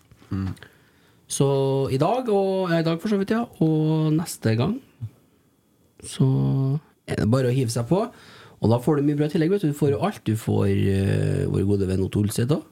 Så 1.29 1.87
i 1.93 1.97
dag, 1.97 2.27
og 2.27 2.69
i 2.75 2.83
dag 2.83 2.99
for 2.99 3.07
så 3.07 3.17
vidt, 3.17 3.29
ja, 3.31 3.45
og 3.63 4.11
neste 4.11 4.51
gang 4.59 4.81
så 6.03 6.27
er 7.07 7.15
det 7.21 7.29
bare 7.31 7.47
å 7.47 7.55
hive 7.55 7.71
seg 7.71 7.87
på. 7.87 8.01
Og 8.59 8.69
da 8.69 8.79
får 8.83 8.97
du 8.97 9.03
mye 9.07 9.15
bra 9.15 9.29
tillegg. 9.31 9.49
Vet 9.53 9.61
du. 9.61 9.71
du 9.71 9.77
får 9.79 9.91
jo 9.93 10.01
alt. 10.03 10.19
Du 10.25 10.35
får 10.35 10.67
uh, 10.67 11.47
vår 11.53 11.63
gode 11.69 11.87
venn 11.87 12.03
Otto 12.03 12.19
Olseth 12.19 12.51
òg. 12.51 12.63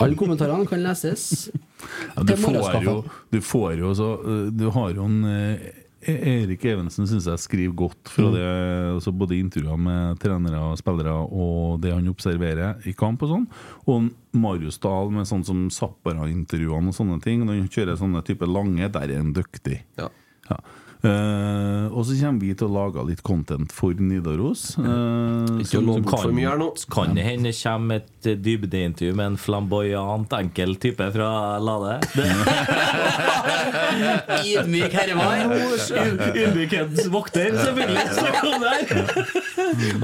Alle 0.00 0.16
kommentarene 0.16 0.66
kan 0.70 0.80
leses. 0.80 1.50
Ja, 2.16 2.22
du, 2.22 2.34
får 2.36 2.82
jo, 2.84 2.94
du 3.32 3.40
får 3.40 3.78
jo 3.78 3.94
så 3.94 4.10
eh, 4.24 4.50
Du 4.54 4.68
har 4.70 4.92
jo 4.94 5.04
en 5.08 5.24
eh, 5.24 5.70
Erik 6.04 6.64
Evensen 6.68 7.06
syns 7.08 7.24
jeg 7.24 7.38
skriver 7.40 7.74
godt 7.74 8.10
fra 8.12 8.26
Mm. 8.28 8.34
det, 8.34 8.48
altså 8.92 9.12
både 9.16 9.38
intervjuer 9.40 9.78
med 9.80 10.18
trenere 10.20 10.58
og 10.60 10.76
spillere 10.76 11.14
og 11.32 11.80
det 11.80 11.94
han 11.94 12.10
observerer 12.12 12.84
i 12.86 12.92
kamp 12.92 13.22
og 13.24 13.30
sånn. 13.30 13.46
Og 13.88 14.10
Marius 14.36 14.76
Dahl 14.84 15.08
med 15.10 15.24
sånn 15.24 15.46
som 15.48 15.62
Zappara-intervjuene 15.72 16.92
og 16.92 16.94
sånne 16.98 17.22
ting. 17.24 17.46
Når 17.46 17.56
han 17.62 17.68
kjører 17.72 17.96
sånne 17.96 18.20
type 18.28 18.44
lange, 18.44 18.90
der 18.92 19.08
er 19.08 19.16
han 19.22 19.32
dyktig. 19.32 19.80
Ja. 19.96 20.10
Ja. 20.50 20.60
Uh, 21.04 21.88
og 21.92 22.06
så 22.08 22.14
kommer 22.16 22.40
vi 22.40 22.54
til 22.56 22.68
å 22.70 22.72
lage 22.72 23.02
litt 23.08 23.22
content 23.26 23.72
for 23.76 23.92
Nidaros. 24.00 24.70
Uh, 24.78 25.60
Ikke 25.60 25.66
som- 25.74 25.82
å 25.84 25.86
love 25.98 26.04
for 26.08 26.22
kan- 26.22 26.34
mye 26.34 26.48
her 26.48 26.56
nå. 26.58 26.68
Kan 26.90 27.14
det 27.14 27.24
hende 27.24 27.44
det 27.52 27.56
kommer 27.62 27.96
et 27.96 28.08
eh, 28.30 28.36
dybdeintervju 28.40 29.14
med 29.18 29.26
en 29.32 29.36
flamboyant 29.40 30.32
enkel 30.38 30.76
type 30.82 31.06
fra 31.14 31.28
Lade? 31.62 31.98
Ydmyk 34.44 34.92
herremann. 34.94 35.52
Ydmykhetens 36.34 37.06
vokter, 37.12 37.54
selvfølgelig. 37.58 38.04
Så 38.16 38.26
kom 38.40 38.62
der. 38.62 38.80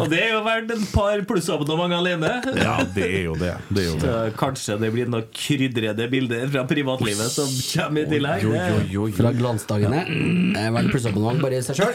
Og 0.01 0.05
det 0.12 0.20
er 0.24 0.30
jo 0.34 0.40
verdt 0.47 0.72
en 0.74 0.84
par 0.92 1.22
plussabonnement 1.28 1.94
alene. 1.97 2.30
Ja, 2.60 2.76
det 2.94 3.06
er 3.09 3.24
jo 3.28 3.34
det. 3.40 3.55
det, 3.70 3.84
er 3.84 3.88
jo 3.90 3.97
det. 4.02 4.14
Kanskje 4.40 4.76
det 4.80 4.92
blir 4.94 5.10
noen 5.10 5.26
krydrede 5.34 6.06
bilder 6.12 6.47
fra 6.52 6.64
privatlivet 6.70 7.30
som 7.34 7.48
kommer 7.74 8.06
i 8.06 8.10
tillegg. 8.14 8.47
Det- 8.51 9.16
Fra 9.20 9.32
glansdagene. 9.36 10.05
Eh, 10.56 10.70
Vel 10.74 10.90
plussabonnement 10.92 11.42
bare 11.42 11.59
i 11.60 11.64
seg 11.66 11.80
sjøl. 11.80 11.94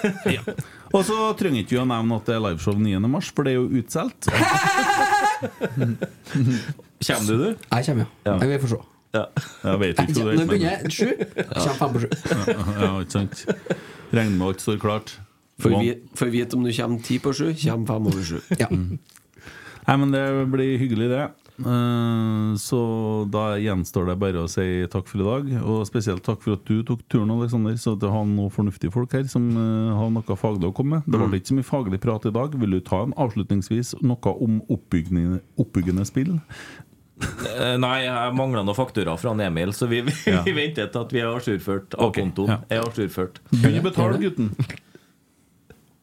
Og 0.95 1.01
så 1.07 1.15
trenger 1.39 1.63
ikke 1.63 1.75
vi 1.75 1.81
å 1.81 1.87
nevne 1.89 2.15
at 2.19 2.27
det 2.29 2.35
er 2.37 2.43
liveshow 2.45 2.75
9. 2.79 2.99
mars, 3.11 3.31
for 3.35 3.43
det 3.47 3.55
er 3.55 3.59
jo 3.59 3.67
utsolgt. 3.81 4.29
Kommer 7.05 7.27
du, 7.27 7.37
du? 7.37 7.55
Jeg 7.71 7.85
kommer, 7.85 8.05
ja. 8.25 8.35
Jeg 8.39 8.49
vil 8.49 8.59
få 8.63 8.67
se. 8.71 8.79
Ja. 9.15 9.23
Jeg 9.63 9.79
vet 9.79 9.99
ikke 10.01 10.13
hva 10.15 10.31
det 10.31 10.39
Når 10.39 10.47
begynner 10.51 10.91
sju, 10.91 11.09
kommer 11.53 11.77
fem 11.79 11.93
på 11.93 12.01
sju. 12.03 12.09
Ja, 12.81 12.89
ikke 12.99 13.15
sant. 13.15 13.45
Regner 14.15 14.35
med 14.39 14.47
alt 14.49 14.63
står 14.65 14.79
klart. 14.81 15.13
Får 15.63 15.75
vi- 15.79 15.99
får 16.19 16.31
vite 16.33 16.53
om 16.57 16.63
du 16.67 16.71
kommer 16.75 16.99
ti 17.05 17.19
på 17.23 17.31
sju, 17.33 17.53
kommer 17.63 17.87
fem 17.87 18.07
over 18.11 18.23
sju. 18.23 18.39
Ja. 18.59 18.67
Nei, 18.71 19.95
men 20.01 20.11
det 20.11 20.23
blir 20.51 20.77
hyggelig, 20.81 21.09
det. 21.13 21.29
Eh, 21.59 22.55
Så 22.59 22.79
da 23.31 23.55
gjenstår 23.61 24.09
det 24.09 24.15
bare 24.19 24.41
å 24.43 24.49
si 24.51 24.65
takk 24.91 25.07
for 25.07 25.21
i 25.21 25.27
dag. 25.27 25.51
Og 25.63 25.85
spesielt 25.87 26.23
takk 26.25 26.41
for 26.43 26.57
at 26.57 26.65
du 26.67 26.81
tok 26.83 27.03
turen, 27.11 27.31
Aleksander. 27.31 27.77
Så 27.79 27.93
at 27.95 28.01
du 28.03 28.07
har 28.11 28.25
noen 28.27 28.51
fornuftige 28.51 28.91
folk 28.93 29.13
her 29.15 29.23
som 29.31 29.47
eh, 29.55 29.93
har 29.95 30.09
noe 30.11 30.37
faglig 30.39 30.67
å 30.71 30.75
komme 30.75 30.99
med. 30.99 31.07
Det 31.07 31.19
ble 31.21 31.39
ikke 31.39 31.53
så 31.53 31.59
mye 31.59 31.69
faglig 31.69 32.01
prat 32.03 32.25
i 32.27 32.33
dag. 32.35 32.57
Vil 32.59 32.75
du 32.77 32.81
ta 32.83 33.03
en 33.05 33.13
avslutningsvis 33.15 33.95
noe 34.03 34.35
om 34.43 34.59
oppbyggende, 34.75 35.39
oppbyggende 35.61 36.05
spill? 36.09 36.33
Eh, 37.15 37.77
Nei, 37.79 38.01
jeg 38.03 38.35
mangler 38.35 38.65
noen 38.67 38.75
fakturaer 38.75 39.15
fra 39.21 39.31
Emil, 39.45 39.71
så 39.71 39.87
vi, 39.87 40.01
vi, 40.03 40.11
Ja. 40.27 40.41
vi 40.43 40.51
venter 40.57 40.89
til 40.91 41.05
at 41.05 41.13
vi 41.15 41.21
er 41.23 41.31
ajourført 41.31 41.95
av 41.95 42.09
okay, 42.09 42.25
kontoen. 42.25 42.51
ja. 42.51 42.59
Er 42.75 42.83
ajourført. 42.83 43.39
Begynn 43.53 43.79
å 43.79 43.85
betale, 43.87 44.19
gutten. 44.19 44.51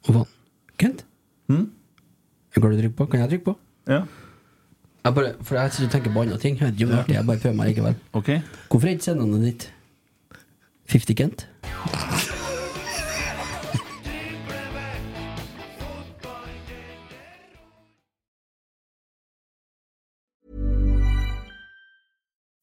Hva? 0.08 0.24
Kent? 0.80 1.04
Hm? 1.52 1.66
Hva 2.56 2.62
har 2.64 2.72
du 2.72 2.80
trykke 2.80 2.96
på? 2.96 3.06
Kan 3.12 3.20
jeg 3.26 3.30
trykke 3.34 3.50
på? 3.52 3.56
Ja, 3.92 4.00
Jeg 5.04 5.14
bare, 5.14 5.34
for 5.42 5.54
jeg 5.54 5.72
sitter 5.72 5.86
og 5.86 5.92
tenker 5.92 6.12
på 6.12 6.20
andre 6.20 6.38
ting. 6.38 6.58
Jeg 6.60 6.66
vet 6.66 6.80
ikke 6.80 6.84
om 6.84 6.90
det 6.90 6.96
er 6.96 7.02
artig, 7.02 7.14
jeg 7.14 7.26
bare 7.26 7.38
prøver 7.38 7.56
meg 7.56 7.66
likevel. 7.66 7.94
ok. 8.12 8.30
Hvorfor 8.70 8.86
er 8.86 8.90
ikke 8.90 9.04
sendene 9.04 9.44
ditt 9.44 9.72
50 10.86 11.14
Kent? 11.14 11.48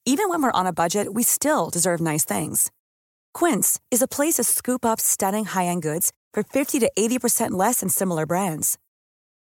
Even 0.06 0.30
when 0.30 0.42
we're 0.42 0.60
on 0.60 0.66
a 0.66 0.74
budget, 0.74 1.14
we 1.14 1.24
still 1.24 1.70
deserve 1.70 2.02
nice 2.02 2.26
things. 2.26 2.72
Quince 3.34 3.80
is 3.92 4.02
a 4.02 4.08
place 4.08 4.36
to 4.36 4.44
scoop 4.44 4.84
up 4.86 5.00
stunning 5.00 5.46
high-end 5.46 5.84
goods 5.84 6.12
for 6.34 6.44
50 6.44 6.80
to 6.80 6.92
80% 6.98 7.52
less 7.52 7.82
than 7.82 7.90
similar 7.90 8.26
brands. 8.26 8.78